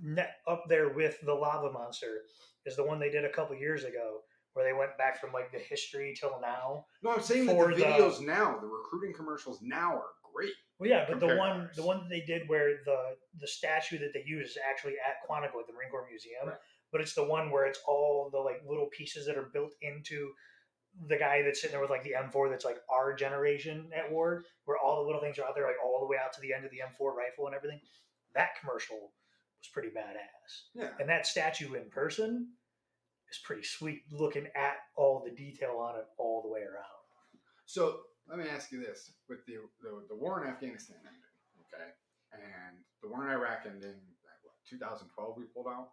net 0.03 0.35
up 0.47 0.63
there 0.67 0.89
with 0.89 1.19
the 1.21 1.33
lava 1.33 1.71
monster 1.71 2.21
is 2.65 2.75
the 2.75 2.83
one 2.83 2.99
they 2.99 3.09
did 3.09 3.23
a 3.25 3.29
couple 3.31 3.55
years 3.55 3.83
ago, 3.85 4.19
where 4.53 4.65
they 4.65 4.77
went 4.77 4.97
back 4.97 5.21
from 5.21 5.31
like 5.31 5.51
the 5.51 5.59
history 5.59 6.13
till 6.19 6.37
now. 6.41 6.85
No, 7.01 7.11
I'm 7.13 7.21
saying 7.21 7.45
that 7.45 7.55
For 7.55 7.69
the 7.69 7.75
the- 7.77 7.83
videos 7.85 8.19
now, 8.19 8.57
the 8.59 8.67
recruiting 8.67 9.13
commercials 9.13 9.59
now 9.61 9.93
are 9.95 10.11
great. 10.33 10.53
Well, 10.79 10.89
yeah, 10.89 11.05
but 11.09 11.19
the 11.19 11.35
one 11.35 11.61
ours. 11.61 11.75
the 11.75 11.83
one 11.83 11.99
that 12.03 12.09
they 12.09 12.21
did 12.21 12.47
where 12.47 12.77
the 12.85 13.15
the 13.39 13.47
statue 13.47 13.97
that 13.99 14.13
they 14.13 14.23
use 14.25 14.51
is 14.51 14.57
actually 14.69 14.93
at 14.93 15.27
Quantico 15.27 15.59
at 15.59 15.67
the 15.67 15.73
Marine 15.73 15.89
Corps 15.89 16.07
Museum, 16.09 16.47
Right. 16.49 16.57
but 16.91 17.01
it's 17.01 17.15
the 17.15 17.23
one 17.23 17.49
where 17.49 17.65
it's 17.65 17.79
all 17.87 18.29
the 18.31 18.37
like 18.39 18.61
little 18.67 18.87
pieces 18.87 19.25
that 19.25 19.37
are 19.37 19.49
built 19.53 19.73
into 19.81 20.33
the 21.07 21.17
guy 21.17 21.41
that's 21.41 21.61
sitting 21.61 21.73
there 21.73 21.81
with 21.81 21.89
like 21.89 22.03
the 22.03 22.13
M4 22.13 22.49
that's 22.49 22.65
like 22.65 22.77
our 22.91 23.13
generation 23.15 23.89
at 23.95 24.11
war, 24.11 24.43
where 24.65 24.77
all 24.77 24.97
the 25.01 25.05
little 25.07 25.21
things 25.21 25.37
are 25.39 25.45
out 25.45 25.55
there 25.55 25.65
like 25.67 25.75
all 25.83 25.99
the 25.99 26.07
way 26.07 26.17
out 26.23 26.33
to 26.33 26.41
the 26.41 26.53
end 26.53 26.65
of 26.65 26.71
the 26.71 26.77
M4 26.79 27.13
rifle 27.13 27.47
and 27.47 27.55
everything. 27.55 27.79
That 28.33 28.49
commercial 28.59 28.97
was 29.59 29.69
pretty 29.73 29.89
badass, 29.89 30.63
Yeah. 30.75 30.93
and 30.99 31.09
that 31.09 31.25
statue 31.25 31.73
in 31.73 31.89
person 31.89 32.53
is 33.31 33.39
pretty 33.43 33.63
sweet. 33.63 34.03
Looking 34.11 34.47
at 34.55 34.77
all 34.95 35.23
the 35.23 35.31
detail 35.31 35.77
on 35.79 35.99
it 35.99 36.05
all 36.19 36.41
the 36.43 36.49
way 36.49 36.61
around. 36.61 36.85
So 37.65 38.01
let 38.29 38.37
me 38.37 38.45
ask 38.49 38.71
you 38.71 38.79
this: 38.79 39.11
with 39.29 39.45
the 39.45 39.57
the, 39.81 40.03
the 40.09 40.15
war 40.15 40.43
in 40.43 40.49
Afghanistan 40.49 40.97
ending, 41.05 41.35
okay, 41.67 41.89
and 42.33 42.77
the 43.01 43.07
war 43.09 43.25
in 43.25 43.31
Iraq 43.31 43.65
ending, 43.65 43.95
like, 44.25 44.39
what 44.43 44.53
2012 44.69 45.37
we 45.37 45.43
pulled 45.53 45.67
out. 45.67 45.89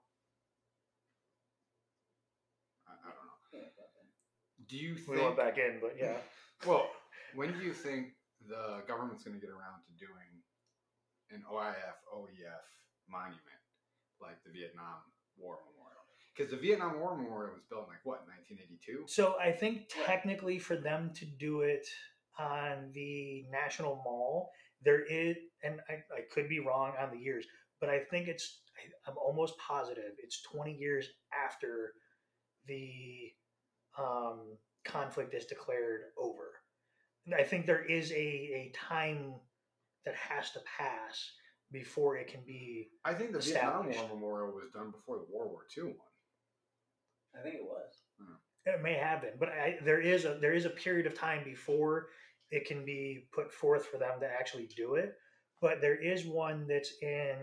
I, 2.88 2.92
I 2.92 3.10
don't 3.12 3.26
know. 3.26 3.38
Yeah, 3.52 4.66
Do 4.68 4.76
you 4.76 4.94
We 4.94 5.00
think? 5.00 5.22
went 5.22 5.36
back 5.36 5.58
in, 5.58 5.78
but 5.80 5.96
yeah. 5.98 6.16
Well, 6.66 6.88
when 7.34 7.52
do 7.52 7.58
you 7.58 7.74
think 7.74 8.14
the 8.48 8.80
government's 8.88 9.22
going 9.24 9.38
to 9.38 9.40
get 9.44 9.50
around 9.50 9.82
to 9.84 9.92
doing 10.00 10.30
an 11.30 11.42
OIF 11.52 11.98
OEF 12.14 12.64
monument 13.10 13.62
like 14.22 14.42
the 14.46 14.50
Vietnam 14.52 15.02
War 15.36 15.58
Memorial? 15.68 16.00
Because 16.34 16.50
the 16.50 16.56
Vietnam 16.56 16.98
War 17.00 17.16
Memorial 17.16 17.52
was 17.52 17.62
built 17.68 17.84
in 17.84 17.88
like 17.90 18.04
what 18.04 18.24
1982. 18.48 19.04
So 19.08 19.36
I 19.38 19.52
think 19.52 19.90
technically 20.06 20.58
for 20.58 20.76
them 20.76 21.10
to 21.16 21.26
do 21.26 21.60
it 21.62 21.86
on 22.38 22.90
the 22.94 23.44
National 23.50 23.96
Mall, 24.04 24.50
there 24.84 25.00
is, 25.04 25.36
and 25.62 25.80
I, 25.88 25.94
I 26.14 26.20
could 26.32 26.48
be 26.48 26.60
wrong 26.60 26.92
on 27.00 27.10
the 27.10 27.18
years, 27.18 27.46
but 27.80 27.88
I 27.88 28.00
think 28.00 28.28
it's, 28.28 28.60
I- 28.76 29.10
I'm 29.10 29.16
almost 29.18 29.54
positive 29.58 30.12
it's 30.18 30.42
20 30.42 30.72
years 30.74 31.06
after 31.44 31.92
the 32.66 33.30
um, 33.98 34.56
conflict 34.84 35.34
is 35.34 35.44
declared 35.46 36.00
over. 36.18 36.52
And 37.26 37.34
I 37.34 37.42
think 37.42 37.66
there 37.66 37.84
is 37.84 38.10
a, 38.10 38.14
a 38.14 38.72
time 38.74 39.34
that 40.04 40.14
has 40.14 40.50
to 40.52 40.60
pass 40.78 41.30
before 41.72 42.16
it 42.16 42.28
can 42.28 42.40
be. 42.46 42.88
I 43.04 43.14
think 43.14 43.32
the 43.32 43.38
Vietnam 43.38 43.86
War 43.96 44.08
Memorial 44.14 44.54
was 44.54 44.70
done 44.74 44.90
before 44.90 45.16
the 45.16 45.26
World 45.34 45.50
War 45.52 45.62
II 45.76 45.84
one. 45.84 45.94
I 47.38 47.42
think 47.42 47.56
it 47.56 47.64
was. 47.64 47.92
It 48.66 48.82
may 48.82 48.94
have 48.94 49.20
been, 49.22 49.32
but 49.38 49.48
I, 49.50 49.78
there 49.84 50.00
is 50.00 50.24
a 50.24 50.38
there 50.40 50.54
is 50.54 50.64
a 50.64 50.70
period 50.70 51.06
of 51.06 51.14
time 51.14 51.42
before 51.44 52.08
it 52.54 52.64
can 52.64 52.84
be 52.84 53.26
put 53.32 53.52
forth 53.52 53.84
for 53.86 53.98
them 53.98 54.20
to 54.20 54.30
actually 54.30 54.68
do 54.76 54.94
it. 54.94 55.16
But 55.60 55.80
there 55.80 55.96
is 55.96 56.24
one 56.24 56.66
that's 56.68 56.92
in 57.02 57.34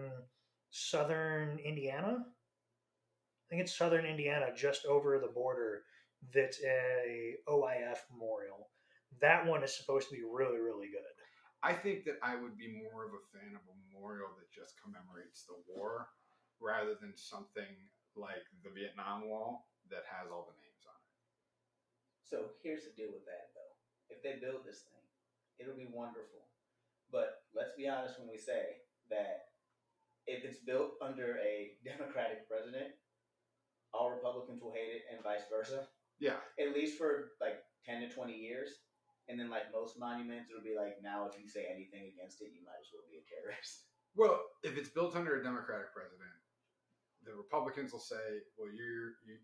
southern 0.70 1.59
Indiana. 1.59 2.24
I 2.24 3.45
think 3.49 3.62
it's 3.62 3.78
southern 3.78 4.05
Indiana, 4.05 4.47
just 4.55 4.86
over 4.86 5.20
the 5.20 5.28
border. 5.28 5.84
That's 6.34 6.64
a 6.64 7.36
OIF 7.49 7.99
memorial. 8.14 8.70
That 9.20 9.45
one 9.45 9.64
is 9.64 9.76
supposed 9.76 10.07
to 10.09 10.16
be 10.16 10.24
really, 10.24 10.59
really 10.59 10.88
good. 10.88 11.03
I 11.62 11.74
think 11.74 12.05
that 12.05 12.18
I 12.24 12.39
would 12.39 12.57
be 12.57 12.72
more 12.72 13.03
of 13.03 13.12
a 13.12 13.22
fan 13.36 13.51
of 13.51 13.62
a 13.68 13.76
memorial 13.91 14.30
that 14.39 14.49
just 14.49 14.80
commemorates 14.82 15.43
the 15.43 15.59
war 15.68 16.07
rather 16.62 16.95
than 16.95 17.12
something 17.18 17.76
like 18.16 18.47
the 18.64 18.72
Vietnam 18.72 19.28
Wall 19.28 19.68
that 19.91 20.07
has 20.07 20.32
all 20.32 20.47
the 20.47 20.55
names 20.57 20.84
on 20.88 20.95
it. 20.95 21.12
So 22.24 22.38
here's 22.64 22.88
the 22.88 22.95
deal 22.95 23.12
with 23.12 23.28
that, 23.28 23.51
though. 23.51 23.76
If 24.07 24.24
they 24.24 24.39
build 24.39 24.64
this 24.64 24.88
thing, 24.88 25.00
it'll 25.62 25.78
be 25.78 25.89
wonderful. 25.91 26.49
But 27.12 27.43
let's 27.53 27.74
be 27.78 27.88
honest 27.88 28.20
when 28.20 28.30
we 28.30 28.38
say 28.38 28.82
that 29.09 29.51
if 30.28 30.43
it's 30.43 30.59
built 30.59 30.97
under 31.01 31.38
a 31.38 31.78
Democratic 31.86 32.49
president, 32.49 32.95
all 33.93 34.09
Republicans 34.09 34.62
will 34.62 34.72
hate 34.72 34.89
it, 34.89 35.03
and 35.12 35.22
vice 35.24 35.43
versa. 35.51 35.88
Yeah, 36.20 36.39
At 36.59 36.74
least 36.74 36.97
for 36.97 37.34
like 37.41 37.59
ten 37.86 38.01
to 38.01 38.09
twenty 38.09 38.38
years. 38.38 38.70
And 39.30 39.39
then, 39.39 39.49
like 39.49 39.72
most 39.72 39.99
monuments, 39.99 40.49
it'll 40.49 40.66
be 40.66 40.76
like 40.76 40.97
now, 41.01 41.30
if 41.30 41.39
you 41.39 41.47
say 41.47 41.68
anything 41.72 42.12
against 42.12 42.41
it, 42.41 42.51
you 42.51 42.66
might 42.66 42.82
as 42.82 42.89
well 42.91 43.05
be 43.09 43.22
a 43.22 43.26
terrorist. 43.28 43.86
Well, 44.14 44.43
if 44.62 44.76
it's 44.78 44.89
built 44.89 45.16
under 45.16 45.39
a 45.39 45.43
Democratic 45.43 45.93
president, 45.95 46.36
the 47.24 47.32
Republicans 47.32 47.93
will 47.93 48.03
say, 48.03 48.43
"Well, 48.57 48.68
you're 48.68 49.16
you, 49.24 49.39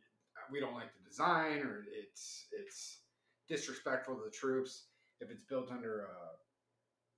we 0.52 0.60
don't 0.60 0.74
like 0.74 0.92
the 0.92 1.08
design, 1.08 1.60
or 1.64 1.86
it's 1.88 2.48
it's 2.52 3.00
disrespectful 3.48 4.16
to 4.16 4.26
the 4.26 4.36
troops." 4.36 4.88
If 5.20 5.32
it's 5.32 5.44
built 5.44 5.72
under 5.72 6.02
a 6.02 6.16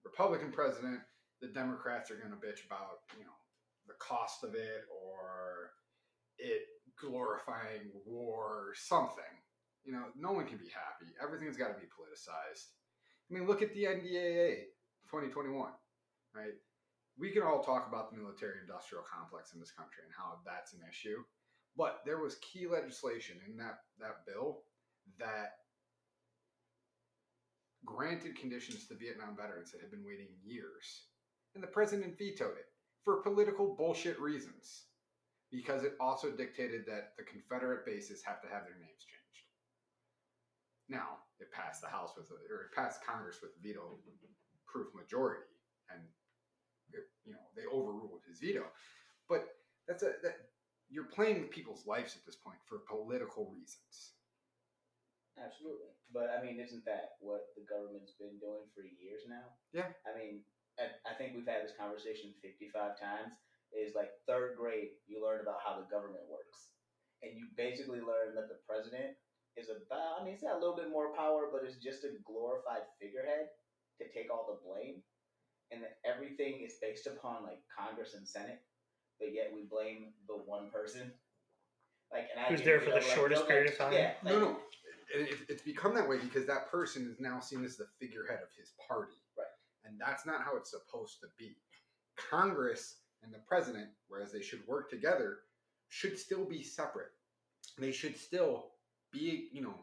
Republican 0.03 0.51
president, 0.51 0.99
the 1.41 1.47
Democrats 1.47 2.11
are 2.11 2.15
going 2.15 2.31
to 2.31 2.37
bitch 2.37 2.65
about 2.65 3.03
you 3.17 3.23
know 3.23 3.37
the 3.87 3.93
cost 3.99 4.43
of 4.43 4.55
it 4.55 4.85
or 4.89 5.71
it 6.37 6.63
glorifying 6.99 7.91
war 8.05 8.69
or 8.69 8.73
something. 8.75 9.23
You 9.83 9.93
know, 9.93 10.05
no 10.15 10.31
one 10.31 10.45
can 10.45 10.57
be 10.57 10.69
happy. 10.69 11.11
Everything's 11.23 11.57
got 11.57 11.69
to 11.69 11.79
be 11.79 11.87
politicized. 11.87 12.67
I 13.29 13.33
mean, 13.33 13.47
look 13.47 13.61
at 13.61 13.73
the 13.73 13.83
NDAA 13.85 14.75
2021, 15.09 15.71
right? 16.35 16.53
we 17.19 17.29
can 17.29 17.43
all 17.43 17.61
talk 17.61 17.85
about 17.87 18.09
the 18.09 18.17
military 18.17 18.55
industrial 18.61 19.03
complex 19.03 19.53
in 19.53 19.59
this 19.59 19.71
country 19.71 20.03
and 20.07 20.13
how 20.15 20.39
that's 20.45 20.73
an 20.73 20.79
issue 20.87 21.21
but 21.77 21.99
there 22.05 22.19
was 22.19 22.35
key 22.41 22.65
legislation 22.65 23.37
in 23.47 23.57
that 23.57 23.83
that 23.99 24.25
bill 24.25 24.63
that 25.19 25.59
granted 27.85 28.35
conditions 28.35 28.85
to 28.85 28.93
vietnam 28.95 29.35
veterans 29.35 29.71
that 29.71 29.81
had 29.81 29.91
been 29.91 30.05
waiting 30.05 30.27
years 30.43 31.03
and 31.55 31.63
the 31.63 31.67
president 31.67 32.17
vetoed 32.17 32.57
it 32.57 32.67
for 33.03 33.21
political 33.21 33.75
bullshit 33.75 34.19
reasons 34.19 34.83
because 35.51 35.83
it 35.83 35.95
also 35.99 36.29
dictated 36.29 36.85
that 36.85 37.13
the 37.17 37.23
confederate 37.23 37.85
bases 37.85 38.21
have 38.23 38.41
to 38.41 38.47
have 38.47 38.63
their 38.63 38.77
names 38.77 39.01
changed. 39.01 39.45
Now 40.87 41.25
it 41.39 41.51
passed 41.51 41.81
the 41.81 41.87
house 41.87 42.11
with 42.15 42.29
a, 42.29 42.37
or 42.53 42.69
it 42.69 42.75
passed 42.75 43.03
congress 43.05 43.37
with 43.41 43.51
a 43.57 43.61
veto 43.61 43.97
proof 44.67 44.93
majority 44.93 45.49
and 45.89 46.01
it, 46.93 47.09
you 47.25 47.33
know 47.33 47.45
they 47.55 47.65
overruled 47.65 48.21
his 48.27 48.39
veto. 48.39 48.65
But 49.27 49.47
that's 49.87 50.03
a 50.03 50.13
that 50.23 50.37
you're 50.89 51.05
playing 51.05 51.41
with 51.41 51.51
people's 51.51 51.85
lives 51.85 52.15
at 52.15 52.25
this 52.25 52.35
point 52.35 52.57
for 52.65 52.79
political 52.89 53.49
reasons 53.49 54.13
Absolutely. 55.39 55.95
But 56.11 56.29
I 56.35 56.43
mean, 56.43 56.59
isn't 56.59 56.83
that 56.83 57.15
what 57.23 57.55
the 57.55 57.63
government's 57.63 58.15
been 58.19 58.35
doing 58.43 58.67
for 58.75 58.83
years 58.83 59.23
now? 59.25 59.55
Yeah. 59.71 59.89
I 60.03 60.11
mean, 60.11 60.43
I, 60.75 60.91
I 61.07 61.13
think 61.15 61.35
we've 61.35 61.47
had 61.47 61.63
this 61.63 61.75
conversation 61.75 62.35
55 62.43 62.99
times. 62.99 63.33
Is 63.69 63.93
like 63.93 64.09
third 64.25 64.57
grade, 64.57 64.97
you 65.05 65.21
learn 65.21 65.45
about 65.45 65.61
how 65.61 65.77
the 65.77 65.85
government 65.93 66.25
works. 66.25 66.73
And 67.21 67.37
you 67.37 67.53
basically 67.53 68.01
learn 68.01 68.33
that 68.33 68.49
the 68.49 68.57
president 68.65 69.13
is 69.53 69.69
about, 69.69 70.17
I 70.17 70.25
mean, 70.25 70.33
he's 70.33 70.41
got 70.41 70.57
a 70.57 70.61
little 70.61 70.73
bit 70.73 70.89
more 70.89 71.13
power, 71.13 71.53
but 71.53 71.61
it's 71.61 71.77
just 71.77 72.01
a 72.01 72.17
glorified 72.25 72.89
figurehead 72.97 73.53
to 74.01 74.09
take 74.09 74.33
all 74.33 74.49
the 74.49 74.57
blame. 74.65 75.05
And 75.69 75.85
that 75.85 76.01
everything 76.01 76.65
is 76.65 76.81
based 76.81 77.05
upon 77.05 77.45
like 77.45 77.61
Congress 77.69 78.17
and 78.17 78.25
Senate, 78.25 78.65
but 79.21 79.29
yet 79.37 79.53
we 79.53 79.69
blame 79.69 80.17
the 80.25 80.33
one 80.33 80.73
person. 80.73 81.13
Like, 82.09 82.25
and 82.33 82.41
I 82.41 82.49
Who's 82.49 82.65
there 82.65 82.81
for 82.81 82.89
the 82.89 83.05
like, 83.05 83.13
shortest 83.13 83.45
no, 83.45 83.53
period 83.53 83.77
like, 83.77 83.77
of 83.77 83.85
time? 83.85 83.93
Yeah, 83.93 84.17
no 84.25 84.39
no 84.39 84.57
and 85.13 85.27
it, 85.27 85.37
it's 85.47 85.61
become 85.61 85.93
that 85.95 86.07
way 86.07 86.17
because 86.17 86.45
that 86.45 86.69
person 86.71 87.07
is 87.11 87.19
now 87.19 87.39
seen 87.39 87.63
as 87.63 87.77
the 87.77 87.87
figurehead 87.99 88.39
of 88.41 88.49
his 88.57 88.73
party. 88.87 89.13
Right. 89.37 89.45
and 89.85 89.99
that's 89.99 90.25
not 90.25 90.41
how 90.43 90.57
it's 90.57 90.71
supposed 90.71 91.19
to 91.21 91.27
be. 91.37 91.55
Congress 92.29 92.97
and 93.23 93.33
the 93.33 93.39
president 93.47 93.89
whereas 94.07 94.31
they 94.31 94.41
should 94.41 94.65
work 94.67 94.89
together 94.89 95.37
should 95.87 96.17
still 96.19 96.45
be 96.45 96.63
separate. 96.63 97.11
They 97.77 97.91
should 97.91 98.17
still 98.17 98.71
be 99.11 99.49
you 99.51 99.61
know 99.61 99.75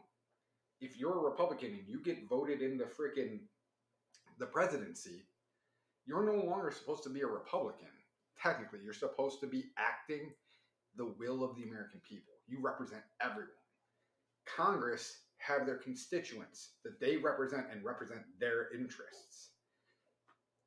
if 0.79 0.97
you're 0.97 1.17
a 1.17 1.29
republican 1.29 1.71
and 1.71 1.87
you 1.87 1.99
get 2.01 2.29
voted 2.29 2.61
into 2.61 2.85
frickin' 2.85 3.39
the 4.39 4.45
presidency 4.45 5.25
you're 6.05 6.23
no 6.23 6.45
longer 6.45 6.71
supposed 6.71 7.03
to 7.03 7.09
be 7.09 7.21
a 7.21 7.27
republican. 7.27 7.89
Technically 8.41 8.79
you're 8.83 8.93
supposed 8.93 9.39
to 9.41 9.47
be 9.47 9.65
acting 9.77 10.31
the 10.95 11.13
will 11.19 11.43
of 11.43 11.55
the 11.55 11.63
american 11.63 11.99
people. 12.07 12.33
You 12.47 12.59
represent 12.61 13.01
everyone 13.21 13.49
Congress 14.55 15.21
have 15.37 15.65
their 15.65 15.77
constituents 15.77 16.71
that 16.83 16.99
they 16.99 17.17
represent 17.17 17.67
and 17.71 17.83
represent 17.83 18.21
their 18.39 18.73
interests. 18.73 19.51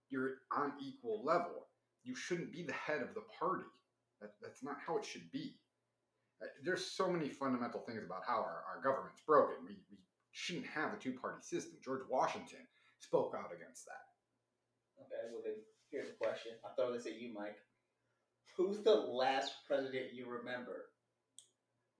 You're 0.09 0.39
on 0.57 0.73
equal 0.81 1.23
level. 1.25 1.69
You 2.05 2.15
shouldn't 2.15 2.53
be 2.53 2.63
the 2.63 2.73
head 2.73 3.03
of 3.03 3.15
the 3.15 3.23
party. 3.39 3.69
That, 4.21 4.33
that's 4.43 4.63
not 4.63 4.77
how 4.85 4.99
it 4.99 5.05
should 5.05 5.31
be. 5.33 5.57
Uh, 6.43 6.47
There's 6.65 6.85
so 6.85 7.11
many 7.11 7.29
fundamental 7.29 7.81
things 7.81 8.03
about 8.05 8.23
how 8.27 8.37
our, 8.37 8.65
our 8.69 8.81
government's 8.83 9.21
broken. 9.27 9.57
We, 9.67 9.79
we 9.91 9.99
shouldn't 10.33 10.67
have 10.67 10.93
a 10.95 10.97
two 10.97 11.13
party 11.13 11.43
system. 11.43 11.79
George 11.85 12.03
Washington 12.09 12.67
spoke 12.99 13.35
out 13.37 13.51
against 13.55 13.87
that. 13.87 14.07
Okay, 15.01 15.33
well 15.33 15.43
then 15.45 15.55
here's 15.91 16.11
a 16.11 16.25
question. 16.25 16.53
I'll 16.65 16.75
throw 16.75 16.93
this 16.93 17.07
at 17.07 17.21
you, 17.21 17.33
Mike. 17.35 17.57
Who's 18.57 18.83
the 18.83 18.95
last 18.95 19.53
president 19.67 20.13
you 20.13 20.27
remember 20.29 20.87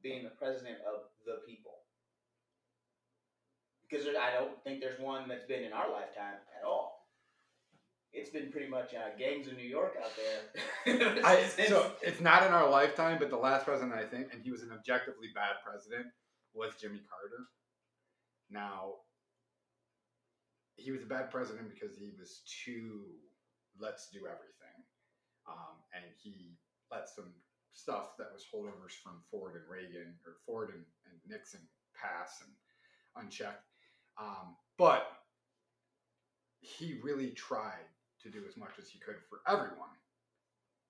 being 0.03 0.25
the 0.25 0.31
president 0.31 0.79
of 0.87 1.05
the 1.27 1.41
people? 1.47 1.73
Because 3.89 4.05
there- 4.05 4.21
I 4.21 4.33
don't 4.33 4.63
think 4.65 4.81
there's 4.81 5.01
one 5.01 5.29
that's 5.29 5.45
been 5.47 5.65
in 5.65 5.73
our 5.73 5.91
lifetime 5.91 6.39
at 6.57 6.65
all. 6.65 7.09
It's 8.13 8.31
been 8.31 8.51
pretty 8.51 8.69
much 8.69 8.93
uh, 8.95 9.17
gangs 9.17 9.47
in 9.47 9.57
New 9.57 9.69
York 9.69 9.95
out 10.03 10.11
there. 10.17 11.23
I, 11.25 11.45
so 11.69 11.93
it's 12.03 12.21
not 12.21 12.45
in 12.45 12.53
our 12.53 12.69
lifetime, 12.69 13.19
but 13.21 13.31
the 13.31 13.37
last 13.37 13.65
president 13.65 13.95
I 13.95 14.05
think, 14.05 14.33
and 14.33 14.43
he 14.43 14.51
was 14.51 14.63
an 14.63 14.73
objectively 14.73 15.29
bad 15.33 15.63
president, 15.65 16.07
was 16.53 16.75
Jimmy 16.81 17.01
Carter. 17.09 17.47
Now, 18.51 18.95
he 20.75 20.91
was 20.91 21.03
a 21.03 21.07
bad 21.07 21.31
president 21.31 21.69
because 21.73 21.97
he 21.97 22.11
was 22.19 22.43
too 22.65 23.05
let's 23.79 24.09
do 24.11 24.27
everything, 24.27 24.77
um, 25.49 25.79
and 25.95 26.05
he 26.21 26.57
let 26.91 27.09
some 27.09 27.33
stuff 27.73 28.17
that 28.19 28.33
was 28.33 28.45
holdovers 28.47 28.93
from 29.03 29.23
Ford 29.31 29.55
and 29.55 29.65
Reagan 29.71 30.15
or 30.27 30.37
Ford 30.47 30.71
and, 30.75 30.85
and 31.07 31.17
Nixon 31.29 31.61
pass 31.95 32.43
and 32.43 32.53
unchecked. 33.25 33.67
Um, 34.19 34.57
but 34.77 35.07
he 36.61 37.01
really 37.03 37.31
tried 37.31 37.89
to 38.23 38.29
do 38.29 38.45
as 38.49 38.57
much 38.57 38.77
as 38.79 38.89
he 38.89 38.99
could 38.99 39.17
for 39.29 39.41
everyone. 39.49 39.97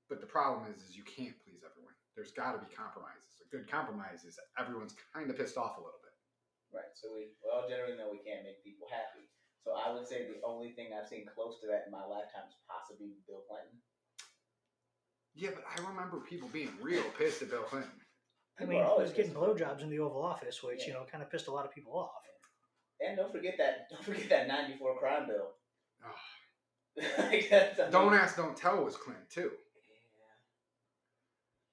But 0.08 0.18
the 0.20 0.26
problem 0.26 0.66
is, 0.66 0.82
is 0.82 0.98
you 0.98 1.06
can't 1.06 1.38
please 1.46 1.62
everyone. 1.62 1.94
There's 2.18 2.34
got 2.34 2.58
to 2.58 2.60
be 2.60 2.74
compromises. 2.74 3.38
A 3.38 3.46
good 3.54 3.70
compromise 3.70 4.26
is 4.26 4.34
everyone's 4.58 4.98
kind 5.14 5.30
of 5.30 5.38
pissed 5.38 5.54
off 5.54 5.78
a 5.78 5.82
little 5.82 6.02
bit. 6.02 6.10
Right. 6.74 6.90
So 6.98 7.14
we, 7.14 7.30
we 7.38 7.46
all 7.46 7.70
generally 7.70 7.94
know 7.94 8.10
we 8.10 8.22
can't 8.22 8.42
make 8.42 8.62
people 8.66 8.90
happy. 8.90 9.30
So 9.62 9.78
I 9.78 9.94
would 9.94 10.08
say 10.08 10.26
the 10.26 10.42
only 10.42 10.74
thing 10.74 10.90
I've 10.90 11.06
seen 11.06 11.28
close 11.30 11.62
to 11.62 11.70
that 11.70 11.86
in 11.86 11.94
my 11.94 12.02
lifetime 12.02 12.50
is 12.50 12.58
possibly 12.66 13.14
Bill 13.30 13.46
Clinton. 13.46 13.78
Yeah, 15.34 15.50
but 15.54 15.64
I 15.64 15.88
remember 15.88 16.18
people 16.18 16.48
being 16.48 16.70
real 16.82 17.04
pissed 17.18 17.42
at 17.42 17.50
Bill 17.50 17.62
Clinton. 17.62 17.90
I 18.60 18.64
mean, 18.64 18.78
he 18.78 18.84
always 18.84 19.08
was 19.08 19.16
getting 19.16 19.32
missing 19.32 19.54
blowjobs 19.54 19.82
in 19.82 19.90
the 19.90 20.00
Oval 20.00 20.22
Office, 20.22 20.62
which 20.62 20.86
you 20.86 20.92
know 20.92 21.04
kind 21.10 21.22
of 21.22 21.30
pissed 21.30 21.48
a 21.48 21.52
lot 21.52 21.64
of 21.64 21.72
people 21.72 21.96
off. 21.96 22.22
And 23.00 23.16
don't 23.16 23.32
forget 23.32 23.54
that 23.58 23.88
don't 23.90 24.04
forget 24.04 24.28
that 24.28 24.48
ninety 24.48 24.76
four 24.76 24.98
crime 24.98 25.26
bill. 25.26 25.52
Ugh. 26.04 27.04
Like, 27.18 27.50
Don't 27.90 28.14
ask, 28.14 28.36
don't 28.36 28.56
tell 28.56 28.84
was 28.84 28.96
Clinton 28.96 29.24
too. 29.30 29.50
Yeah. 29.52 30.36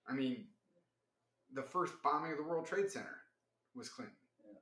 I 0.08 0.14
mean, 0.16 0.46
the 1.54 1.64
first 1.64 1.94
bombing 2.04 2.32
of 2.32 2.38
the 2.38 2.44
World 2.44 2.66
Trade 2.66 2.92
Center 2.92 3.18
was 3.76 3.90
Clinton. 3.90 4.16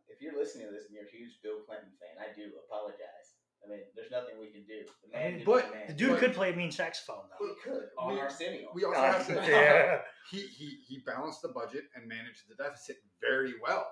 If 0.07 0.21
you're 0.21 0.37
listening 0.37 0.67
to 0.67 0.71
this 0.71 0.85
and 0.87 0.95
you're 0.95 1.05
a 1.05 1.11
huge 1.11 1.41
Bill 1.43 1.59
Clinton 1.67 1.91
fan, 1.99 2.15
I 2.15 2.33
do 2.33 2.49
apologize. 2.65 3.24
I 3.65 3.69
mean, 3.69 3.79
there's 3.95 4.11
nothing 4.11 4.35
we 4.39 4.47
can 4.47 4.63
do. 4.63 4.85
The 5.03 5.17
man 5.17 5.43
But 5.45 5.67
the 5.67 5.71
man 5.75 5.87
The 5.87 5.93
dude 5.93 6.09
But- 6.11 6.19
could 6.19 6.33
play 6.33 6.53
a 6.53 6.55
mean 6.55 6.71
saxophone 6.71 7.23
though. 7.29 7.45
He 7.47 7.53
could 7.63 7.89
on 7.97 8.13
We- 8.13 8.19
Arsenio. 8.21 8.69
We 8.73 8.83
also 8.85 8.99
have 9.01 9.27
to. 9.27 9.33
yeah. 9.49 10.01
He, 10.31 10.39
he 10.47 10.79
he 10.87 10.97
balanced 11.05 11.43
the 11.43 11.49
budget 11.49 11.83
and 11.95 12.07
managed 12.07 12.49
the 12.49 12.55
deficit 12.55 12.97
very 13.21 13.53
well. 13.61 13.87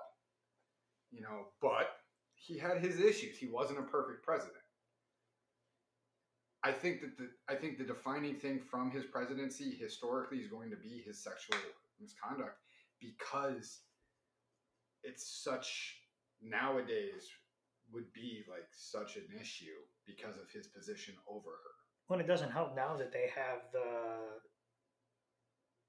You 1.12 1.20
know, 1.20 1.46
but 1.62 1.90
he 2.34 2.58
had 2.58 2.78
his 2.78 2.98
issues. 2.98 3.38
He 3.38 3.46
wasn't 3.46 3.78
a 3.78 3.82
perfect 3.82 4.24
president. 4.24 4.56
I 6.64 6.72
think 6.72 7.02
that 7.02 7.16
the 7.16 7.28
I 7.48 7.54
think 7.54 7.78
the 7.78 7.84
defining 7.84 8.34
thing 8.34 8.58
from 8.58 8.90
his 8.90 9.04
presidency 9.04 9.76
historically 9.76 10.38
is 10.38 10.48
going 10.48 10.70
to 10.70 10.76
be 10.76 11.02
his 11.06 11.22
sexual 11.22 11.56
misconduct 12.00 12.58
because 13.00 13.82
it's 15.04 15.28
such 15.44 15.98
nowadays 16.42 17.28
would 17.92 18.12
be 18.12 18.44
like 18.50 18.66
such 18.72 19.16
an 19.16 19.26
issue 19.40 19.78
because 20.06 20.36
of 20.36 20.50
his 20.52 20.66
position 20.68 21.14
over 21.28 21.50
her. 21.50 21.74
Well, 22.08 22.20
it 22.20 22.26
doesn't 22.26 22.50
help 22.52 22.74
now 22.76 22.96
that 22.96 23.12
they 23.12 23.30
have 23.34 23.60
the 23.72 24.40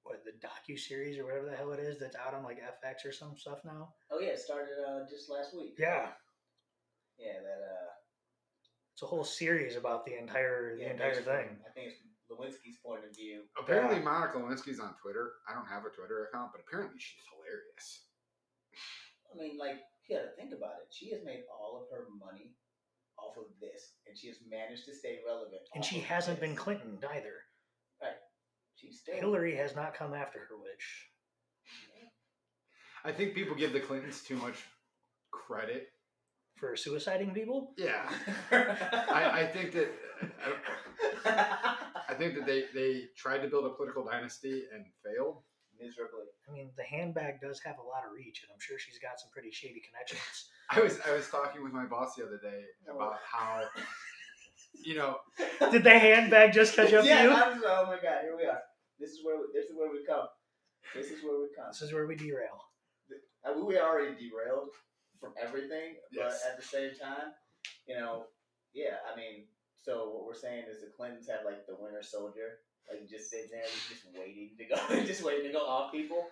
what 0.03 0.21
the 0.23 0.31
docu 0.37 0.77
series 0.77 1.17
or 1.17 1.25
whatever 1.25 1.49
the 1.49 1.55
hell 1.55 1.71
it 1.73 1.79
is 1.79 1.99
that's 1.99 2.15
out 2.15 2.33
on 2.35 2.43
like 2.43 2.59
FX 2.61 3.07
or 3.07 3.11
some 3.11 3.35
stuff 3.35 3.59
now. 3.65 3.89
oh 4.11 4.19
yeah, 4.19 4.29
it 4.29 4.39
started 4.39 4.75
uh, 4.87 5.01
just 5.09 5.29
last 5.29 5.55
week. 5.55 5.73
Yeah, 5.79 6.09
Yeah, 7.17 7.41
that 7.41 7.61
uh 7.65 7.91
it's 8.93 9.01
a 9.03 9.07
whole 9.07 9.25
series 9.25 9.75
about 9.75 10.05
the 10.05 10.17
entire 10.17 10.77
the 10.77 10.89
entire 10.91 11.09
basically, 11.09 11.33
thing. 11.33 11.57
I 11.67 11.71
think 11.73 11.87
it's 11.91 11.99
Lewinsky's 12.31 12.77
point 12.85 13.03
of 13.03 13.13
view. 13.15 13.43
Apparently, 13.59 13.97
Yeah. 13.97 14.03
Monica 14.05 14.37
Lewinsky's 14.37 14.79
on 14.79 14.95
Twitter. 15.01 15.33
I 15.49 15.53
don't 15.53 15.67
have 15.67 15.83
a 15.85 15.89
Twitter 15.89 16.25
account, 16.31 16.51
but 16.53 16.61
apparently 16.65 16.97
she's 16.99 17.25
hilarious. 17.33 18.05
I 19.33 19.37
mean, 19.37 19.57
like, 19.59 19.81
you 20.07 20.15
gotta 20.15 20.29
think 20.37 20.53
about 20.53 20.81
it. 20.81 20.87
She 20.91 21.09
has 21.11 21.21
made 21.23 21.43
all 21.49 21.81
of 21.81 21.89
her 21.91 22.05
money 22.19 22.53
off 23.17 23.37
of 23.37 23.45
this, 23.59 23.93
and 24.07 24.17
she 24.17 24.27
has 24.27 24.37
managed 24.49 24.85
to 24.85 24.95
stay 24.95 25.19
relevant. 25.25 25.61
And 25.73 25.83
she 25.83 25.99
hasn't 25.99 26.39
been. 26.39 26.55
Clinton 26.55 26.97
mm. 27.01 27.09
either. 27.15 27.43
Right. 28.01 28.19
She's 28.75 28.99
still 28.99 29.15
Hillary 29.15 29.55
has 29.55 29.75
not 29.75 29.93
come 29.93 30.13
after 30.13 30.39
her, 30.39 30.57
which 30.57 31.09
I 33.05 33.11
think 33.11 33.33
people 33.35 33.55
give 33.55 33.71
the 33.71 33.79
Clintons 33.79 34.21
too 34.23 34.35
much 34.37 34.55
credit. 35.31 35.89
for 36.55 36.73
suiciding 36.73 37.33
people. 37.33 37.73
Yeah, 37.77 38.09
I, 38.51 39.41
I 39.41 39.47
think 39.47 39.73
that 39.73 39.91
uh, 40.23 40.59
I, 41.25 41.75
I 42.09 42.13
think 42.15 42.35
that 42.35 42.45
they 42.45 42.63
they 42.73 43.05
tried 43.15 43.39
to 43.39 43.47
build 43.47 43.65
a 43.65 43.69
political 43.69 44.05
dynasty 44.05 44.63
and 44.73 44.85
failed. 45.03 45.43
Miserably. 45.79 46.27
I 46.47 46.51
mean, 46.51 46.71
the 46.77 46.83
handbag 46.83 47.41
does 47.41 47.59
have 47.65 47.77
a 47.77 47.85
lot 47.85 48.05
of 48.05 48.13
reach, 48.13 48.43
and 48.43 48.49
I'm 48.53 48.59
sure 48.59 48.79
she's 48.79 48.99
got 48.99 49.19
some 49.19 49.29
pretty 49.31 49.51
shady 49.51 49.81
connections. 49.81 50.21
I 50.69 50.81
was 50.81 50.99
I 51.05 51.13
was 51.13 51.27
talking 51.29 51.63
with 51.63 51.73
my 51.73 51.85
boss 51.85 52.15
the 52.15 52.25
other 52.25 52.39
day 52.41 52.63
oh. 52.89 52.95
about 52.95 53.17
how 53.21 53.63
you 54.83 54.95
know 54.95 55.17
Did 55.71 55.83
the 55.83 55.97
handbag 55.97 56.53
just 56.53 56.75
catch 56.75 56.93
up 56.93 57.05
yeah, 57.05 57.23
to 57.23 57.23
you? 57.23 57.31
I'm, 57.31 57.61
oh 57.63 57.85
my 57.87 57.99
god, 58.01 58.23
here 58.23 58.35
we 58.35 58.45
are. 58.45 58.61
This 58.99 59.11
is 59.11 59.19
where 59.23 59.37
we, 59.37 59.45
this 59.53 59.65
is 59.65 59.75
where 59.75 59.91
we 59.91 60.05
come. 60.05 60.27
This 60.93 61.11
is 61.11 61.23
where 61.23 61.39
we 61.39 61.47
come. 61.55 61.67
This 61.71 61.81
is 61.81 61.93
where 61.93 62.07
we 62.07 62.15
derail. 62.15 62.59
I 63.45 63.53
mean, 63.53 63.61
uh, 63.61 63.65
we 63.65 63.77
already 63.77 64.15
derailed 64.15 64.69
from 65.19 65.33
everything, 65.41 65.95
but 66.15 66.33
at 66.47 66.57
the 66.57 66.63
same 66.65 66.91
time, 66.95 67.33
you 67.87 67.97
know, 67.97 68.25
yeah. 68.73 69.03
I 69.11 69.15
mean, 69.15 69.45
so 69.75 70.09
what 70.09 70.25
we're 70.25 70.37
saying 70.37 70.65
is 70.69 70.81
the 70.81 70.91
Clintons 70.95 71.27
have 71.29 71.45
like 71.45 71.65
the 71.67 71.75
Winter 71.77 72.01
Soldier, 72.01 72.64
like 72.89 73.09
just 73.09 73.29
sitting 73.31 73.49
there, 73.51 73.65
just 73.89 74.05
waiting 74.17 74.51
to 74.57 74.65
go, 74.65 74.77
just 75.05 75.23
waiting 75.23 75.45
to 75.47 75.53
go 75.53 75.65
off 75.65 75.91
people. 75.91 76.27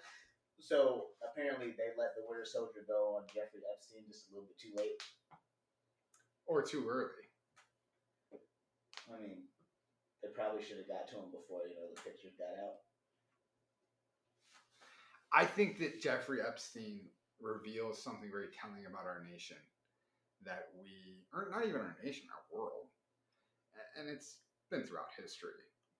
So 0.60 1.08
apparently, 1.26 1.74
they 1.78 1.92
let 1.98 2.16
the 2.16 2.24
Winter 2.28 2.46
Soldier 2.46 2.86
go 2.88 3.18
on 3.18 3.24
Jeffrey 3.28 3.62
Epstein 3.74 4.04
just 4.08 4.30
a 4.30 4.36
little 4.36 4.48
bit 4.48 4.60
too 4.60 4.74
late. 4.78 5.02
or 6.46 6.62
too 6.64 6.86
early. 6.90 7.28
I 9.14 9.20
mean, 9.22 9.44
they 10.22 10.30
probably 10.30 10.64
should 10.64 10.78
have 10.78 10.88
got 10.88 11.08
to 11.10 11.16
him 11.20 11.32
before 11.32 11.68
you 11.68 11.76
know 11.76 11.88
the 11.94 12.02
pictures 12.02 12.34
got 12.40 12.56
out. 12.64 12.80
I 15.34 15.46
think 15.46 15.80
that 15.80 16.02
Jeffrey 16.02 16.40
Epstein 16.46 17.02
reveals 17.42 18.02
something 18.02 18.30
very 18.32 18.48
telling 18.56 18.86
about 18.86 19.06
our 19.06 19.26
nation 19.30 19.58
that 20.46 20.70
we, 20.80 21.24
or 21.34 21.50
not 21.52 21.66
even 21.68 21.82
our 21.82 21.98
nation, 22.04 22.28
our 22.32 22.46
world, 22.58 22.88
and 24.00 24.10
it's 24.10 24.38
been 24.70 24.84
throughout 24.84 25.10
history. 25.18 25.52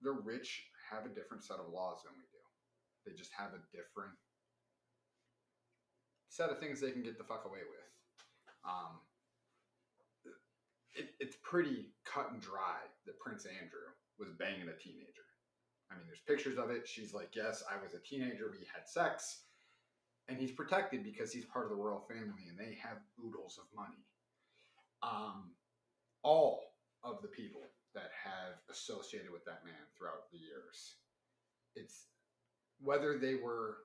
The 0.04 0.12
rich 0.12 0.68
have 0.90 1.06
a 1.06 1.14
different 1.14 1.42
set 1.42 1.58
of 1.58 1.72
laws 1.72 2.04
than 2.04 2.12
we 2.12 2.28
do. 2.30 2.42
They 3.06 3.16
just 3.16 3.32
have 3.36 3.56
a 3.56 3.64
different 3.72 4.12
set 6.28 6.50
of 6.50 6.58
things 6.58 6.80
they 6.80 6.90
can 6.90 7.02
get 7.02 7.16
the 7.16 7.24
fuck 7.24 7.44
away 7.46 7.64
with. 7.64 7.90
Um, 8.64 9.00
it, 10.94 11.10
it's 11.20 11.36
pretty 11.42 11.88
cut 12.04 12.30
and 12.32 12.40
dry 12.40 12.84
that 13.06 13.18
Prince 13.18 13.46
Andrew 13.46 13.88
was 14.18 14.30
banging 14.38 14.68
a 14.68 14.76
teenager. 14.76 15.26
I 15.90 15.96
mean, 15.96 16.06
there's 16.06 16.22
pictures 16.26 16.58
of 16.58 16.70
it. 16.70 16.86
She's 16.86 17.12
like, 17.12 17.34
"Yes, 17.34 17.62
I 17.70 17.82
was 17.82 17.94
a 17.94 17.98
teenager. 17.98 18.50
We 18.50 18.66
had 18.72 18.88
sex," 18.88 19.42
and 20.28 20.38
he's 20.38 20.52
protected 20.52 21.04
because 21.04 21.32
he's 21.32 21.44
part 21.44 21.64
of 21.64 21.70
the 21.70 21.76
royal 21.76 22.04
family, 22.08 22.48
and 22.48 22.58
they 22.58 22.78
have 22.82 22.98
oodles 23.22 23.58
of 23.58 23.66
money. 23.76 24.04
Um, 25.02 25.50
all 26.22 26.60
of 27.02 27.20
the 27.22 27.28
people 27.28 27.60
that 27.94 28.10
have 28.22 28.54
associated 28.70 29.30
with 29.30 29.44
that 29.44 29.64
man 29.64 29.74
throughout 29.96 30.30
the 30.32 30.38
years, 30.38 30.96
it's 31.76 32.06
whether 32.80 33.18
they 33.18 33.34
were 33.36 33.78